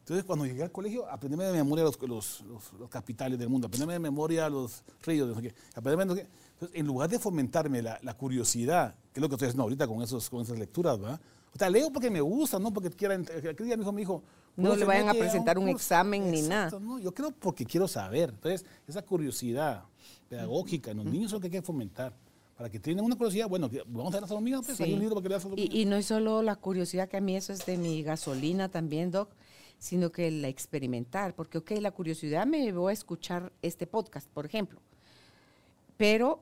Entonces 0.00 0.24
cuando 0.24 0.44
llegué 0.46 0.62
al 0.64 0.72
colegio, 0.72 1.08
aprendíme 1.08 1.44
de 1.44 1.52
memoria 1.52 1.84
los, 1.84 2.00
los, 2.02 2.40
los- 2.42 2.72
los 2.78 2.88
capitales 2.88 3.38
del 3.38 3.48
mundo, 3.48 3.68
aprendíme 3.68 3.92
de 3.92 3.98
memoria 4.00 4.48
los 4.48 4.82
ríos, 5.02 5.28
no 5.28 5.34
sé 5.36 5.42
qué, 5.42 5.54
aprendíme 5.74 6.04
de 6.04 6.06
no 6.06 6.14
sé 6.14 6.22
qué. 6.22 6.28
Entonces, 6.54 6.78
en 6.78 6.86
lugar 6.86 7.08
de 7.08 7.18
fomentarme 7.18 7.80
la, 7.82 7.98
la 8.02 8.14
curiosidad, 8.14 8.94
que 9.12 9.20
es 9.20 9.22
lo 9.22 9.28
que 9.28 9.36
estoy 9.36 9.46
haciendo 9.48 9.62
ahorita 9.64 9.86
con, 9.86 10.02
esos, 10.02 10.28
con 10.28 10.42
esas 10.42 10.58
lecturas, 10.58 11.00
¿va? 11.02 11.20
O 11.54 11.58
sea, 11.58 11.68
leo 11.70 11.92
porque 11.92 12.10
me 12.10 12.20
gusta, 12.20 12.58
no 12.58 12.72
porque 12.72 12.90
quiera. 12.90 13.14
Aquel 13.14 13.66
día 13.66 13.76
mi 13.76 13.82
hijo 13.82 13.92
me 13.92 14.00
dijo. 14.02 14.22
No 14.56 14.70
"Uno 14.70 14.76
le 14.76 14.84
vayan 14.84 15.08
a 15.08 15.14
presentar 15.14 15.58
un 15.58 15.64
curso". 15.64 15.76
examen 15.78 16.30
ni 16.30 16.42
nada. 16.42 16.78
No, 16.78 16.98
yo 16.98 17.12
creo 17.14 17.30
porque 17.32 17.64
quiero 17.64 17.88
saber. 17.88 18.30
Entonces, 18.30 18.64
esa 18.86 19.02
curiosidad 19.02 19.84
pedagógica 20.28 20.90
en 20.92 20.98
los 20.98 21.06
niños 21.06 21.26
es 21.26 21.32
lo 21.32 21.40
que 21.40 21.46
hay 21.46 21.50
que 21.52 21.62
fomentar. 21.62 22.12
Para 22.56 22.68
que 22.68 22.78
tengan 22.78 23.04
una 23.04 23.16
curiosidad, 23.16 23.48
bueno, 23.48 23.70
vamos 23.86 24.12
a 24.12 24.16
ver 24.16 24.22
las 24.22 24.30
hormigas, 24.30 24.62
pues, 24.66 24.76
Sí. 24.76 24.82
hay 24.84 24.92
un 24.92 25.00
libro 25.00 25.14
para 25.14 25.22
que 25.22 25.28
leas 25.30 25.44
las 25.44 25.52
hormigas. 25.52 25.74
Y, 25.74 25.80
y 25.80 25.84
no 25.86 25.96
es 25.96 26.06
solo 26.06 26.42
la 26.42 26.56
curiosidad, 26.56 27.08
que 27.08 27.16
a 27.16 27.20
mí 27.20 27.34
eso 27.34 27.52
es 27.54 27.64
de 27.64 27.78
mi 27.78 28.02
gasolina 28.02 28.68
también, 28.68 29.10
Doc, 29.10 29.30
sino 29.80 30.12
que 30.12 30.30
la 30.30 30.46
experimentar. 30.46 31.34
Porque, 31.34 31.58
ok, 31.58 31.72
la 31.80 31.90
curiosidad 31.90 32.46
me 32.46 32.62
llevó 32.62 32.86
a 32.86 32.92
escuchar 32.92 33.52
este 33.62 33.88
podcast, 33.88 34.28
por 34.30 34.46
ejemplo. 34.46 34.80
Pero, 35.96 36.40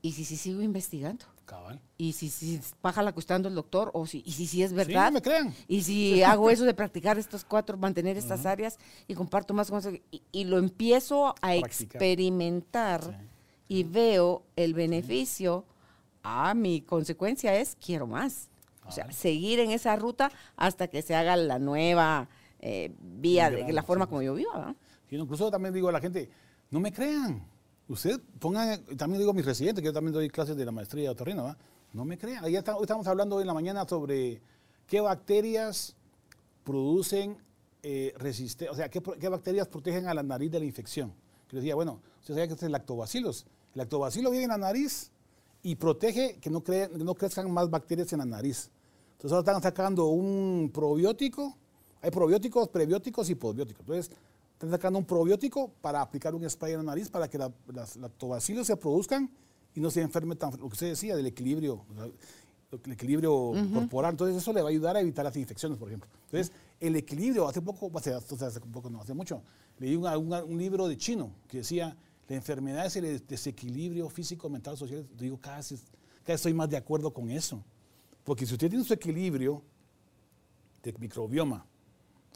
¿y 0.00 0.12
si, 0.12 0.24
si 0.24 0.36
sigo 0.36 0.62
investigando? 0.62 1.26
Cabal. 1.44 1.78
¿Y 1.98 2.12
si, 2.14 2.30
si 2.30 2.58
baja 2.82 3.02
la 3.02 3.12
costando 3.12 3.48
el 3.48 3.54
doctor? 3.54 3.90
¿O 3.92 4.06
si, 4.06 4.22
¿Y 4.24 4.32
si, 4.32 4.46
si 4.46 4.62
es 4.62 4.70
Sí, 4.70 4.76
verdad? 4.76 5.10
no 5.10 5.12
me 5.12 5.22
crean. 5.22 5.54
Y 5.68 5.82
si 5.82 6.22
hago 6.22 6.48
eso 6.50 6.64
de 6.64 6.72
practicar 6.72 7.18
estos 7.18 7.44
cuatro, 7.44 7.76
mantener 7.76 8.16
estas 8.16 8.46
áreas 8.46 8.78
y 9.06 9.14
comparto 9.14 9.52
más 9.52 9.70
cosas 9.70 9.94
y, 10.10 10.22
y 10.32 10.44
lo 10.44 10.56
empiezo 10.58 11.28
a 11.28 11.34
Practicar. 11.60 11.66
experimentar 11.96 13.28
y 13.68 13.84
veo 13.84 14.42
el 14.56 14.72
beneficio, 14.72 15.66
a 16.22 16.54
mi 16.54 16.80
consecuencia 16.80 17.54
es 17.60 17.76
quiero 17.78 18.06
más. 18.06 18.48
O 18.86 18.92
sea, 18.92 19.10
seguir 19.12 19.60
en 19.60 19.70
esa 19.70 19.96
ruta 19.96 20.30
hasta 20.56 20.88
que 20.88 21.02
se 21.02 21.14
haga 21.14 21.36
la 21.36 21.58
nueva 21.58 22.28
eh, 22.60 22.92
vía, 23.00 23.50
de 23.50 23.72
la 23.72 23.82
forma 23.82 24.06
como 24.06 24.22
yo 24.22 24.34
viva. 24.34 24.56
¿verdad? 24.58 24.76
Sí, 25.08 25.16
incluso 25.16 25.50
también 25.50 25.72
digo 25.74 25.88
a 25.88 25.92
la 25.92 26.00
gente, 26.00 26.28
no 26.70 26.80
me 26.80 26.92
crean. 26.92 27.46
Usted 27.88 28.20
pongan, 28.38 28.82
también 28.96 29.18
digo 29.20 29.30
a 29.32 29.34
mis 29.34 29.44
residentes, 29.44 29.82
que 29.82 29.86
yo 29.86 29.92
también 29.92 30.14
doy 30.14 30.28
clases 30.30 30.56
de 30.56 30.64
la 30.64 30.72
maestría 30.72 31.04
de 31.04 31.08
otorrino, 31.10 31.44
¿va? 31.44 31.56
no 31.92 32.04
me 32.04 32.16
crean. 32.18 32.44
Ahí 32.44 32.56
está- 32.56 32.76
hoy 32.76 32.82
estamos 32.84 33.06
hablando 33.06 33.36
hoy 33.36 33.42
en 33.42 33.46
la 33.48 33.54
mañana 33.54 33.86
sobre 33.86 34.40
qué 34.86 35.00
bacterias 35.00 35.94
producen 36.64 37.36
eh, 37.82 38.14
resistencia, 38.16 38.72
o 38.72 38.74
sea, 38.74 38.88
qué, 38.88 39.00
bacterias 39.28 39.68
protegen 39.68 40.08
a 40.08 40.14
la 40.14 40.22
nariz 40.22 40.50
de 40.50 40.58
la 40.58 40.64
infección. 40.64 41.12
Yo 41.50 41.58
decía, 41.58 41.74
bueno, 41.74 42.00
usted 42.20 42.32
sabía 42.34 42.48
que 42.48 42.54
es 42.54 42.62
el 42.62 42.72
lactobacilos. 42.72 43.44
El 43.74 43.80
lactobacilo 43.80 44.30
vive 44.30 44.44
en 44.44 44.48
la 44.48 44.56
nariz 44.58 45.10
y 45.62 45.74
protege 45.76 46.38
que 46.40 46.48
no, 46.48 46.62
cre- 46.64 46.90
que 46.90 47.04
no 47.04 47.14
crezcan 47.14 47.50
más 47.50 47.68
bacterias 47.68 48.10
en 48.14 48.20
la 48.20 48.24
nariz. 48.24 48.70
Entonces 49.24 49.36
ahora 49.36 49.56
están 49.58 49.62
sacando 49.62 50.04
un 50.08 50.70
probiótico, 50.70 51.56
hay 52.02 52.10
probióticos, 52.10 52.68
prebióticos 52.68 53.30
y 53.30 53.34
posbióticos. 53.34 53.80
Entonces 53.80 54.10
están 54.52 54.70
sacando 54.70 54.98
un 54.98 55.06
probiótico 55.06 55.70
para 55.80 56.02
aplicar 56.02 56.34
un 56.34 56.48
spray 56.50 56.72
en 56.74 56.80
la 56.80 56.84
nariz 56.84 57.08
para 57.08 57.26
que 57.26 57.38
la- 57.38 57.50
las 57.72 57.96
lactobacilos 57.96 58.66
se 58.66 58.76
produzcan 58.76 59.30
y 59.74 59.80
no 59.80 59.90
se 59.90 60.02
enferme 60.02 60.36
tan, 60.36 60.50
lo 60.50 60.58
que 60.68 60.74
usted 60.74 60.88
decía, 60.90 61.16
del 61.16 61.24
equilibrio, 61.24 61.86
el 62.84 62.92
equilibrio 62.92 63.52
corporal. 63.72 64.10
Entonces 64.12 64.36
eso 64.36 64.52
le 64.52 64.60
va 64.60 64.68
a 64.68 64.70
ayudar 64.70 64.94
a 64.98 65.00
evitar 65.00 65.24
las 65.24 65.34
infecciones, 65.38 65.78
por 65.78 65.88
ejemplo. 65.88 66.10
Entonces 66.26 66.52
el 66.78 66.94
equilibrio, 66.94 67.48
hace 67.48 67.62
poco, 67.62 67.90
hace 67.96 68.60
poco 68.70 68.90
no, 68.90 69.00
hace 69.00 69.14
mucho, 69.14 69.40
leí 69.78 69.96
un, 69.96 70.04
un- 70.06 70.34
un 70.34 70.58
libro 70.58 70.86
de 70.86 70.98
chino 70.98 71.30
que 71.48 71.58
decía, 71.58 71.96
la 72.28 72.36
enfermedad 72.36 72.84
es 72.84 72.96
el 72.96 73.04
des- 73.04 73.26
desequilibrio 73.26 74.10
físico, 74.10 74.50
mental, 74.50 74.76
social. 74.76 75.06
Digo, 75.18 75.38
cada 75.40 75.56
vez, 75.56 75.68
cada 75.68 76.34
vez 76.34 76.34
estoy 76.36 76.52
más 76.52 76.68
de 76.68 76.76
acuerdo 76.76 77.10
con 77.14 77.30
eso. 77.30 77.64
Porque 78.24 78.46
si 78.46 78.54
usted 78.54 78.68
tiene 78.70 78.84
su 78.84 78.92
equilibrio 78.94 79.62
de 80.82 80.92
microbioma, 80.98 81.66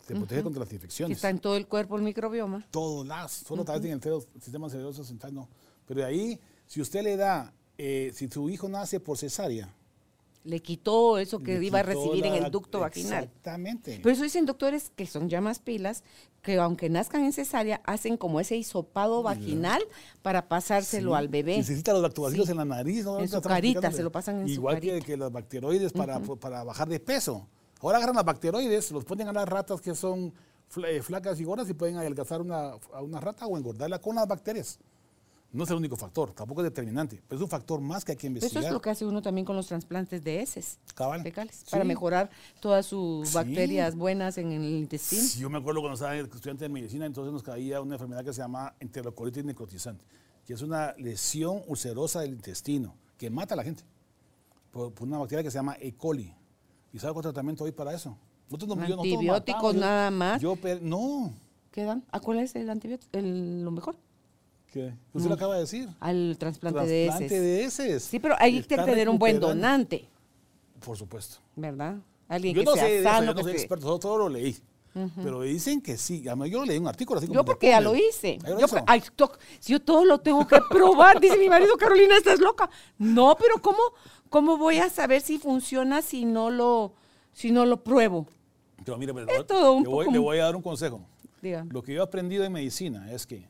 se 0.06 0.15
protege 0.15 0.43
contra 0.43 0.60
las 0.65 0.73
infecciones. 0.73 1.16
está 1.19 1.28
en 1.31 1.39
todo 1.39 1.56
el 1.56 1.66
cuerpo 1.66 1.97
el 1.97 2.02
microbioma. 2.02 2.66
Todos 2.70 3.06
las, 3.06 3.32
solo 3.32 3.65
tal 3.65 3.81
vez 3.81 3.86
en 3.90 3.93
el 3.97 4.01
cero- 4.02 4.24
sistema 4.40 4.69
nervioso 4.69 5.05
central 5.05 5.35
no. 5.35 5.48
Pero 5.86 6.01
de 6.01 6.06
ahí, 6.06 6.40
si 6.66 6.81
usted 6.81 7.02
le 7.02 7.16
da, 7.16 7.52
eh, 7.77 8.10
si 8.15 8.28
su 8.28 8.48
hijo 8.48 8.69
nace 8.69 9.01
por 9.01 9.19
cesárea, 9.19 9.74
Le 10.44 10.60
quitó 10.62 11.19
eso 11.19 11.40
que 11.40 11.62
iba 11.62 11.81
a 11.81 11.82
recibir 11.82 12.24
en 12.24 12.35
el 12.44 12.51
ducto 12.51 12.81
vaginal. 12.81 13.24
Exactamente. 13.24 13.98
Por 14.01 14.12
eso 14.12 14.23
dicen 14.23 14.47
doctores 14.47 14.90
que 14.97 15.05
son 15.06 15.28
ya 15.28 15.40
más 15.43 15.59
pilas, 15.59 16.05
que 16.57 16.59
aunque 16.61 16.89
nazcan 16.89 17.25
en 17.25 17.33
cesárea, 17.33 17.81
hacen 17.85 18.16
como 18.16 18.41
ese 18.41 18.57
hisopado 18.57 19.23
vaginal 19.23 19.83
para 20.23 20.49
pasárselo 20.49 21.11
Sí. 21.12 21.16
al 21.19 21.29
bebé. 21.29 21.59
Necesita 21.59 21.93
los 21.93 22.01
lactobacilos 22.03 22.47
Sí. 22.47 22.53
en 22.53 22.59
la 22.59 22.65
nariz. 22.65 23.05
¿no? 23.05 23.20
En 23.20 23.29
su 23.29 23.41
carita, 23.43 23.93
se 23.93 24.03
lo 24.03 24.11
pasan 24.11 24.41
en 24.41 24.47
su 24.49 24.55
Igual 24.55 24.81
que, 24.81 24.89
carita. 24.89 25.07
que 25.07 25.16
los 25.16 25.31
bacteroides 25.33 25.93
para, 25.93 26.19
para 26.20 26.65
bajar 26.65 26.89
de 26.89 27.01
peso. 27.01 27.47
Ahora 27.81 27.99
agarran 27.99 28.16
los 28.16 28.25
bacteroides, 28.25 28.91
los 28.93 29.05
ponen 29.05 29.29
a 29.29 29.33
las 29.33 29.47
ratas 29.49 29.81
que 29.81 29.95
son 29.95 30.33
eh, 30.87 31.01
flacas 31.03 31.39
y 31.41 31.45
gordas 31.45 31.69
y 31.70 31.75
pueden 31.75 31.97
adelgazar 31.97 32.41
una, 32.41 32.73
a 32.93 33.03
una 33.03 33.20
rata 33.20 33.47
o 33.47 33.57
engordarla 33.57 33.99
con 34.01 34.16
las 34.16 34.27
bacterias. 34.27 34.79
No 35.51 35.65
es 35.65 35.70
el 35.70 35.77
único 35.77 35.97
factor, 35.97 36.33
tampoco 36.33 36.61
es 36.61 36.66
determinante, 36.66 37.23
pero 37.27 37.39
es 37.39 37.43
un 37.43 37.49
factor 37.49 37.81
más 37.81 38.05
que 38.05 38.12
hay 38.12 38.16
que 38.19 38.27
Eso 38.27 38.35
investigar. 38.35 38.65
es 38.65 38.70
lo 38.70 38.83
que 38.83 38.91
hace 38.91 39.07
uno 39.07 39.23
también 39.23 39.47
con 39.47 39.57
los 39.57 39.66
trasplantes 39.66 40.23
de 40.23 40.43
heces 40.43 40.79
Cabal. 40.95 41.23
fecales, 41.23 41.57
Sí. 41.65 41.70
para 41.70 41.85
mejorar 41.85 42.29
todas 42.61 42.85
sus 42.85 43.31
Sí. 43.31 43.35
bacterias 43.35 43.97
buenas 43.97 44.37
en 44.37 44.53
el 44.53 44.62
intestino. 44.65 45.23
Sí, 45.23 45.41
yo 45.41 45.49
me 45.49 45.57
acuerdo 45.57 45.81
cuando 45.81 45.95
estaba 45.95 46.15
estudiante 46.16 46.65
de 46.65 46.69
medicina, 46.69 47.07
entonces 47.07 47.33
nos 47.33 47.43
caía 47.43 47.81
una 47.81 47.95
enfermedad 47.95 48.23
que 48.25 48.33
se 48.35 48.43
llama 48.43 48.75
enterocolitis 48.79 49.43
necrotizante, 49.43 50.05
que 50.45 50.53
es 50.53 50.61
una 50.61 50.93
lesión 50.99 51.62
ulcerosa 51.66 52.20
del 52.20 52.35
intestino 52.35 52.95
que 53.16 53.31
mata 53.31 53.55
a 53.55 53.57
la 53.57 53.65
gente 53.65 53.85
por, 54.70 54.93
por 54.93 55.09
una 55.09 55.16
bacteria 55.16 55.43
que 55.43 55.51
se 55.51 55.57
llama 55.57 55.77
E. 55.81 55.95
coli. 55.95 56.31
¿Y 56.93 56.99
sabe 56.99 57.15
cuál 57.15 57.23
tratamiento 57.23 57.65
hay 57.65 57.73
para 57.73 57.95
eso? 57.95 58.19
Nosotros 58.51 58.77
no- 58.77 58.85
Antibióticos 58.85 59.75
yo- 59.75 59.81
nada 59.81 60.11
más. 60.11 60.43
Yo, 60.43 60.59
no. 60.83 61.33
¿Qué 61.70 61.85
dan? 61.85 62.05
¿A 62.11 62.20
cuál 62.20 62.39
es 62.41 62.55
el 62.55 62.69
antibiótico? 62.69 63.16
El, 63.19 63.62
lo 63.65 63.70
mejor. 63.70 63.97
¿Qué? 64.73 64.93
Usted 65.15 65.28
lo 65.28 65.35
acaba 65.35 65.55
de 65.55 65.61
decir. 65.61 65.89
Al 66.01 66.36
trasplante, 66.39 66.81
de 66.86 67.05
Trasplante 67.07 67.24
heces. 67.36 67.43
de 67.43 67.65
heces. 67.65 68.03
Sí, 68.05 68.19
pero 68.19 68.35
hay 68.39 68.62
que 68.62 68.77
tener 68.77 69.09
un 69.09 69.19
buen 69.19 69.40
donante, 69.40 70.09
Por 70.85 70.97
supuesto. 70.97 71.39
¿verdad? 71.57 71.97
Alguien 72.28 72.55
Yo 72.55 72.61
que 72.61 72.65
no 72.66 72.74
sea 72.74 72.85
sé, 72.85 72.99
eso, 73.01 73.24
yo 73.24 73.35
no 73.35 73.43
soy 73.43 73.53
experto, 73.53 73.86
solo 73.86 73.99
todo 73.99 74.19
lo 74.19 74.28
leí. 74.28 74.57
Pero 75.23 75.43
dicen 75.43 75.81
que 75.81 75.97
sí. 75.97 76.24
Además, 76.27 76.51
yo 76.51 76.65
leí 76.65 76.77
un 76.77 76.89
artículo 76.89 77.19
así 77.19 77.28
como 77.28 77.39
Yo 77.39 77.45
porque 77.45 77.69
ya 77.69 77.81
lo 77.81 77.95
hice. 77.95 78.39
Yo, 78.59 78.66
ay, 78.86 79.01
si 79.61 79.73
yo 79.73 79.81
todo 79.81 80.05
lo 80.05 80.19
tengo 80.19 80.45
que 80.47 80.59
probar, 80.70 81.20
dice 81.20 81.39
mi 81.39 81.49
marido, 81.49 81.77
Carolina, 81.77 82.16
estás 82.16 82.40
loca. 82.40 82.69
No, 82.99 83.36
pero 83.39 83.62
¿cómo, 83.62 83.78
cómo 84.28 84.57
voy 84.59 84.78
a 84.78 84.90
saber 84.90 85.20
si 85.23 85.39
funciona 85.39 86.03
si 86.03 86.24
no 86.24 86.51
lo, 86.51 86.95
si 87.32 87.53
no 87.53 87.65
lo 87.65 87.82
pruebo? 87.85 88.27
Pero 88.85 88.99
mire, 88.99 89.12
Es 89.28 89.47
todo 89.47 89.73
un 89.74 89.85
le, 89.85 89.89
voy, 89.89 90.05
poco- 90.07 90.12
le 90.15 90.19
voy 90.19 90.39
a 90.39 90.45
dar 90.45 90.57
un 90.57 90.62
consejo. 90.62 91.01
Diga. 91.40 91.65
Lo 91.70 91.82
que 91.82 91.95
yo 91.95 92.01
he 92.01 92.05
aprendido 92.05 92.43
en 92.45 92.53
medicina 92.53 93.12
es 93.12 93.24
que 93.27 93.49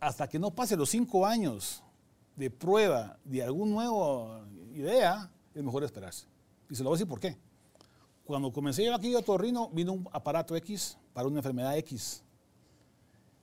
hasta 0.00 0.28
que 0.28 0.38
no 0.38 0.50
pase 0.50 0.76
los 0.76 0.88
cinco 0.90 1.26
años 1.26 1.82
de 2.36 2.50
prueba 2.50 3.18
de 3.24 3.42
algún 3.42 3.70
nuevo 3.70 4.40
idea, 4.72 5.30
es 5.54 5.62
mejor 5.62 5.84
esperarse. 5.84 6.26
Y 6.70 6.74
se 6.74 6.82
lo 6.82 6.88
voy 6.90 6.96
a 6.96 6.98
decir 6.98 7.08
por 7.08 7.20
qué. 7.20 7.36
Cuando 8.24 8.52
comencé 8.52 8.84
yo 8.84 8.94
aquí 8.94 9.14
a 9.14 9.22
Torrino, 9.22 9.68
vino 9.70 9.92
un 9.92 10.08
aparato 10.12 10.56
X 10.56 10.96
para 11.12 11.26
una 11.28 11.38
enfermedad 11.38 11.76
X. 11.78 12.22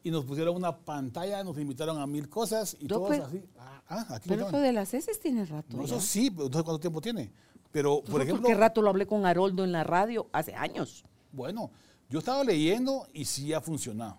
Y 0.03 0.09
nos 0.11 0.23
pusieron 0.25 0.55
una 0.55 0.75
pantalla, 0.75 1.43
nos 1.43 1.57
invitaron 1.57 1.99
a 1.99 2.07
mil 2.07 2.29
cosas 2.29 2.77
y 2.79 2.85
No, 2.85 2.95
todos 2.95 3.09
pero- 3.09 3.25
así. 3.25 3.43
Ah, 3.57 3.81
ah, 3.89 4.05
aquí 4.11 4.29
Pero 4.29 4.47
eso 4.47 4.59
de 4.59 4.71
las 4.71 4.93
heces 4.93 5.19
tiene 5.19 5.45
rato. 5.45 5.75
No, 5.75 5.83
eso 5.83 5.99
sí, 5.99 6.31
pero 6.31 6.45
entonces 6.45 6.63
¿cuánto 6.63 6.79
tiempo 6.79 7.01
tiene? 7.01 7.31
Pero, 7.71 7.99
por 8.01 8.11
¿Por 8.11 8.21
ejemplo, 8.21 8.47
qué 8.47 8.55
rato 8.55 8.81
lo 8.81 8.89
hablé 8.89 9.05
con 9.05 9.25
Haroldo 9.25 9.63
en 9.65 9.73
la 9.73 9.83
radio? 9.83 10.29
Hace 10.31 10.55
años. 10.55 11.03
Bueno, 11.33 11.69
yo 12.09 12.19
estaba 12.19 12.43
leyendo 12.45 13.07
y 13.13 13.25
sí 13.25 13.51
ha 13.53 13.59
funcionado, 13.59 14.17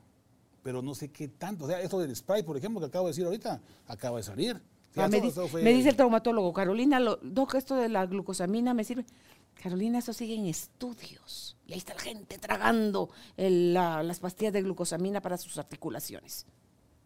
pero 0.69 0.83
no 0.83 0.95
sé 0.95 1.09
qué 1.11 1.29
tanto. 1.29 1.65
O 1.65 1.67
sea, 1.67 1.81
esto 1.81 1.99
del 1.99 2.15
spray, 2.15 2.43
por 2.43 2.55
ejemplo, 2.55 2.79
que 2.79 2.85
acabo 2.89 3.07
de 3.07 3.13
decir 3.13 3.25
ahorita, 3.25 3.59
acaba 3.87 4.19
de 4.19 4.23
salir. 4.23 4.61
Ah, 4.97 5.09
me, 5.09 5.19
di- 5.19 5.31
fue- 5.31 5.63
me 5.63 5.73
dice 5.73 5.89
el 5.89 5.97
traumatólogo, 5.97 6.53
Carolina, 6.53 7.01
lo, 7.01 7.17
doc, 7.23 7.55
esto 7.55 7.75
de 7.75 7.89
la 7.89 8.05
glucosamina 8.05 8.75
me 8.75 8.85
sirve. 8.85 9.07
Carolina, 9.63 9.99
eso 10.01 10.13
sigue 10.13 10.35
en 10.35 10.45
estudios. 10.45 11.57
Y 11.67 11.73
ahí 11.73 11.79
está 11.79 11.95
la 11.95 12.01
gente 12.01 12.37
tragando 12.37 13.09
el- 13.39 13.73
la- 13.73 14.03
las 14.03 14.21
pastillas 14.21 14.53
de 14.53 14.61
glucosamina 14.61 15.23
para 15.23 15.39
sus 15.39 15.57
articulaciones. 15.57 16.45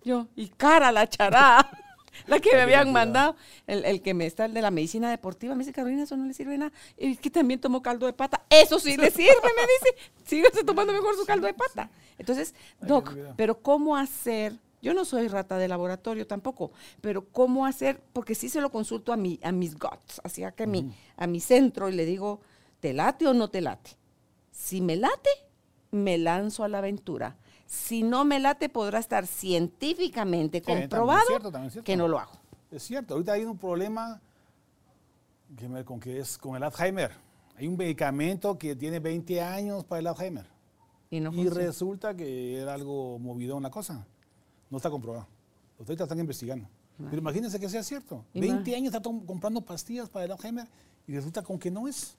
Yo, 0.03 0.27
y 0.35 0.49
cara 0.49 0.91
la 0.91 1.09
chará. 1.09 1.71
la 2.27 2.41
que 2.41 2.55
me 2.55 2.63
habían 2.63 2.93
mandado, 2.93 3.37
el, 3.67 3.85
el, 3.85 4.03
que 4.03 4.15
me 4.15 4.27
está 4.27 4.45
el 4.45 4.55
de 4.55 4.63
la 4.63 4.71
medicina 4.71 5.11
deportiva, 5.11 5.55
me 5.55 5.61
dice, 5.61 5.73
Carolina, 5.73 6.03
eso 6.03 6.17
no 6.17 6.27
le 6.27 6.35
sirve 6.35 6.59
nada. 6.59 6.73
Y 6.99 7.13
es 7.13 7.21
que 7.21 7.31
también 7.31 7.61
tomo 7.61 7.83
caldo 7.83 8.07
de 8.07 8.13
pata. 8.13 8.43
Eso 8.51 8.79
sí 8.79 8.97
le 8.97 9.11
sirve, 9.11 9.33
me 9.43 9.63
dice. 9.63 10.13
Síguese 10.25 10.65
tomando 10.67 10.93
mejor 10.93 11.17
su 11.17 11.25
caldo 11.25 11.47
de 11.47 11.55
pata. 11.55 11.91
Entonces, 12.19 12.55
Doc, 12.81 13.15
pero 13.37 13.61
¿cómo 13.61 13.97
hacer? 13.97 14.59
Yo 14.81 14.95
no 14.95 15.05
soy 15.05 15.29
rata 15.29 15.59
de 15.59 15.69
laboratorio 15.69 16.27
tampoco, 16.27 16.73
pero 17.01 17.25
¿cómo 17.25 17.67
hacer? 17.67 18.01
Porque 18.13 18.35
sí 18.35 18.49
se 18.49 18.61
lo 18.61 18.71
consulto 18.71 19.13
a, 19.13 19.17
mi, 19.17 19.39
a 19.43 19.53
mis 19.53 19.77
guts, 19.77 20.21
así 20.25 20.43
que 20.57 20.65
a, 20.65 20.67
mi, 20.67 20.93
a 21.17 21.29
mi 21.29 21.39
centro 21.39 21.89
y 21.89 21.93
le 21.93 22.05
digo, 22.05 22.41
¿te 22.81 22.93
late 22.93 23.29
o 23.29 23.35
no 23.35 23.49
te 23.49 23.61
late? 23.61 23.93
Si 24.51 24.81
me 24.81 24.97
late, 24.97 25.31
me 25.93 26.19
lanzo 26.19 26.65
a 26.65 26.69
la 26.69 26.79
aventura. 26.79 27.37
Si 27.73 28.03
no 28.03 28.27
me 28.27 28.39
late, 28.39 28.69
podrá 28.69 28.99
estar 28.99 29.27
científicamente 29.27 30.61
comprobado 30.61 31.25
que 31.83 31.97
no 31.97 32.07
lo 32.07 32.19
hago. 32.19 32.33
Es 32.71 32.83
cierto, 32.83 33.15
ahorita 33.15 33.33
hay 33.33 33.47
un 33.47 33.57
problema 33.57 34.21
con, 35.87 35.99
que 35.99 36.21
es 36.21 36.37
con 36.37 36.55
el 36.55 36.65
Alzheimer. 36.65 37.13
Hay 37.57 37.67
un 37.67 37.79
medicamento 37.79 38.59
que 38.59 38.77
tiene 38.77 39.01
20 39.01 39.41
años 39.41 39.85
para 39.85 40.01
el 40.01 40.07
Alzheimer. 40.07 40.45
Y, 41.09 41.49
resulta 41.49 42.15
que 42.15 42.61
era 42.61 42.75
algo 42.75 43.19
movido 43.19 43.57
una 43.57 43.71
cosa. 43.71 44.07
No 44.69 44.77
está 44.77 44.91
comprobado. 44.91 45.27
Los 45.79 45.89
ahorita 45.89 46.05
están 46.05 46.19
investigando. 46.19 46.69
Pero 46.99 47.17
imagínense 47.17 47.59
que 47.59 47.71
sea 47.71 47.83
cierto. 47.83 48.27
20 48.35 48.77
años 48.77 48.95
está 48.95 49.01
comprando 49.01 49.63
pastillas 49.63 50.11
para 50.11 50.27
el 50.27 50.33
Alzheimer 50.33 50.69
y 51.07 51.15
resulta 51.15 51.43
con 51.43 51.59
que 51.59 51.71
no 51.71 51.89
es. 51.89 52.19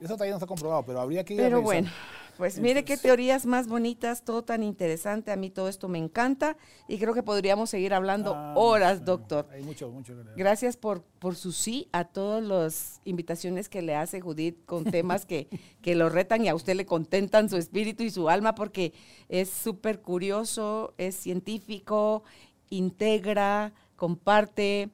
Eso 0.00 0.14
todavía 0.14 0.32
no 0.32 0.36
está 0.36 0.46
comprobado, 0.46 0.84
pero 0.84 1.00
habría 1.00 1.24
que 1.24 1.34
ir 1.34 1.40
Pero 1.40 1.60
bueno, 1.60 1.90
pues 2.36 2.60
mire 2.60 2.84
qué 2.84 2.96
teorías 2.96 3.46
más 3.46 3.66
bonitas, 3.66 4.22
todo 4.22 4.44
tan 4.44 4.62
interesante. 4.62 5.32
A 5.32 5.36
mí 5.36 5.50
todo 5.50 5.68
esto 5.68 5.88
me 5.88 5.98
encanta 5.98 6.56
y 6.86 6.98
creo 6.98 7.12
que 7.12 7.24
podríamos 7.24 7.68
seguir 7.68 7.92
hablando 7.92 8.32
ah, 8.36 8.54
horas, 8.56 9.04
doctor. 9.04 9.48
Hay 9.52 9.62
mucho, 9.62 9.90
mucho 9.90 10.14
Gracias 10.36 10.76
por, 10.76 11.02
por 11.02 11.34
su 11.34 11.50
sí 11.50 11.88
a 11.90 12.04
todas 12.04 12.44
las 12.44 13.00
invitaciones 13.04 13.68
que 13.68 13.82
le 13.82 13.96
hace 13.96 14.20
Judith 14.20 14.64
con 14.66 14.84
temas 14.90 15.26
que, 15.26 15.48
que 15.82 15.96
lo 15.96 16.08
retan 16.08 16.44
y 16.44 16.48
a 16.48 16.54
usted 16.54 16.76
le 16.76 16.86
contentan 16.86 17.48
su 17.48 17.56
espíritu 17.56 18.04
y 18.04 18.10
su 18.10 18.28
alma 18.28 18.54
porque 18.54 18.92
es 19.28 19.50
súper 19.50 20.00
curioso, 20.00 20.94
es 20.96 21.16
científico, 21.16 22.22
integra, 22.70 23.72
comparte, 23.96 24.90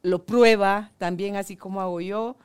lo 0.00 0.24
prueba 0.24 0.92
también 0.96 1.36
así 1.36 1.56
como 1.56 1.82
hago 1.82 2.00
yo. 2.00 2.36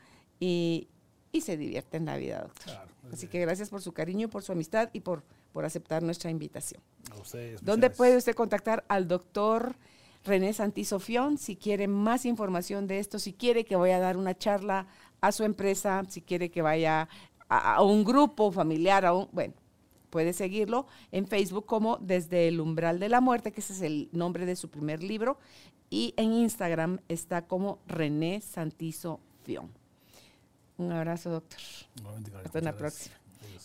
Y, 0.41 0.89
y 1.31 1.41
se 1.41 1.57
divierte 1.57 1.97
en 1.97 2.05
la 2.05 2.17
vida, 2.17 2.41
doctor. 2.41 2.73
Así 3.11 3.27
que 3.27 3.39
gracias 3.39 3.69
por 3.69 3.81
su 3.81 3.93
cariño, 3.93 4.29
por 4.29 4.43
su 4.43 4.51
amistad 4.51 4.89
y 4.93 5.01
por, 5.01 5.23
por 5.51 5.65
aceptar 5.65 6.03
nuestra 6.03 6.29
invitación. 6.29 6.81
A 7.11 7.15
ustedes, 7.17 7.63
¿Dónde 7.63 7.89
puede 7.89 8.17
usted 8.17 8.35
contactar 8.35 8.83
al 8.87 9.07
doctor 9.07 9.75
René 10.23 10.53
Santisofión 10.53 11.37
si 11.37 11.55
quiere 11.55 11.87
más 11.87 12.25
información 12.25 12.87
de 12.87 12.99
esto, 12.99 13.17
si 13.19 13.33
quiere 13.33 13.65
que 13.65 13.75
vaya 13.75 13.97
a 13.97 13.99
dar 13.99 14.17
una 14.17 14.37
charla 14.37 14.87
a 15.19 15.31
su 15.31 15.43
empresa, 15.43 16.03
si 16.09 16.21
quiere 16.21 16.51
que 16.51 16.61
vaya 16.61 17.09
a, 17.49 17.81
un 17.83 18.03
grupo 18.03 18.51
familiar, 18.51 19.05
a 19.05 19.13
un, 19.13 19.27
bueno, 19.31 19.53
puede 20.09 20.33
seguirlo 20.33 20.87
en 21.11 21.25
Facebook 21.27 21.65
como 21.65 21.97
Desde 21.97 22.47
el 22.47 22.59
umbral 22.59 22.99
de 22.99 23.09
la 23.09 23.21
muerte, 23.21 23.51
que 23.51 23.61
ese 23.61 23.73
es 23.73 23.81
el 23.81 24.09
nombre 24.11 24.45
de 24.45 24.55
su 24.55 24.69
primer 24.69 25.01
libro, 25.01 25.37
y 25.89 26.13
en 26.17 26.33
Instagram 26.33 26.99
está 27.09 27.47
como 27.47 27.79
René 27.87 28.41
Santizo 28.41 29.19
un 30.81 30.91
abrazo, 30.91 31.29
doctor. 31.29 31.59
Hasta 32.43 32.61
la 32.61 32.75
próxima. 32.75 33.15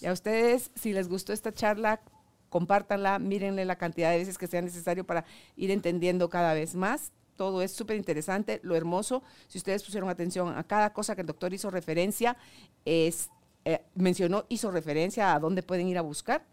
Y 0.01 0.07
a 0.07 0.13
ustedes, 0.13 0.71
si 0.75 0.93
les 0.93 1.09
gustó 1.09 1.33
esta 1.33 1.53
charla, 1.53 2.01
compártanla, 2.49 3.19
mírenle 3.19 3.65
la 3.65 3.77
cantidad 3.77 4.11
de 4.11 4.19
veces 4.19 4.39
que 4.39 4.47
sea 4.47 4.63
necesario 4.63 5.05
para 5.05 5.25
ir 5.57 5.71
entendiendo 5.71 6.29
cada 6.29 6.55
vez 6.55 6.75
más. 6.75 7.13
Todo 7.37 7.61
es 7.61 7.73
súper 7.73 7.97
interesante, 7.97 8.61
lo 8.63 8.77
hermoso. 8.77 9.23
Si 9.49 9.59
ustedes 9.59 9.83
pusieron 9.83 10.09
atención 10.09 10.57
a 10.57 10.65
cada 10.65 10.93
cosa 10.93 11.15
que 11.15 11.21
el 11.21 11.27
doctor 11.27 11.53
hizo 11.53 11.71
referencia, 11.71 12.37
es, 12.85 13.31
eh, 13.65 13.83
mencionó, 13.95 14.47
hizo 14.49 14.71
referencia 14.71 15.35
a 15.35 15.41
dónde 15.41 15.63
pueden 15.63 15.89
ir 15.89 15.99
a 15.99 16.03
buscar. 16.03 16.47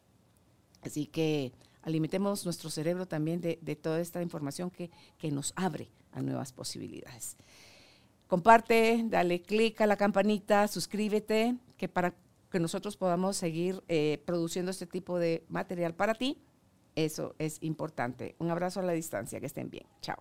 Así 0.81 1.05
que 1.05 1.53
alimentemos 1.83 2.43
nuestro 2.43 2.69
cerebro 2.69 3.07
también 3.07 3.39
de, 3.39 3.75
toda 3.75 4.01
esta 4.01 4.21
información 4.21 4.69
que, 4.69 4.91
que 5.17 5.31
nos 5.31 5.53
abre 5.55 5.89
a 6.11 6.21
nuevas 6.21 6.51
posibilidades. 6.51 7.37
Comparte, 8.33 8.99
dale 9.09 9.43
clic 9.43 9.79
a 9.81 9.85
la 9.85 9.95
campanita, 9.95 10.67
suscríbete, 10.67 11.55
que 11.77 11.87
para 11.87 12.15
que 12.49 12.59
nosotros 12.59 12.97
podamos 12.97 13.37
seguir 13.37 13.83
eh, 13.87 14.23
produciendo 14.25 14.71
este 14.71 14.87
tipo 14.87 15.19
de 15.19 15.43
material 15.49 15.93
para 15.93 16.15
ti, 16.15 16.41
eso 16.95 17.35
es 17.37 17.61
importante. 17.61 18.35
Un 18.39 18.49
abrazo 18.49 18.79
a 18.79 18.83
la 18.83 18.93
distancia, 18.93 19.39
que 19.39 19.45
estén 19.45 19.69
bien. 19.69 19.85
Chao. 20.01 20.17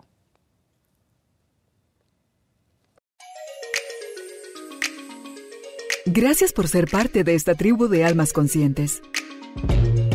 Gracias 6.05 6.53
por 6.53 6.67
ser 6.67 6.87
parte 6.91 7.23
de 7.23 7.33
esta 7.33 7.55
tribu 7.55 7.87
de 7.87 8.05
almas 8.05 8.31
conscientes. 8.31 9.01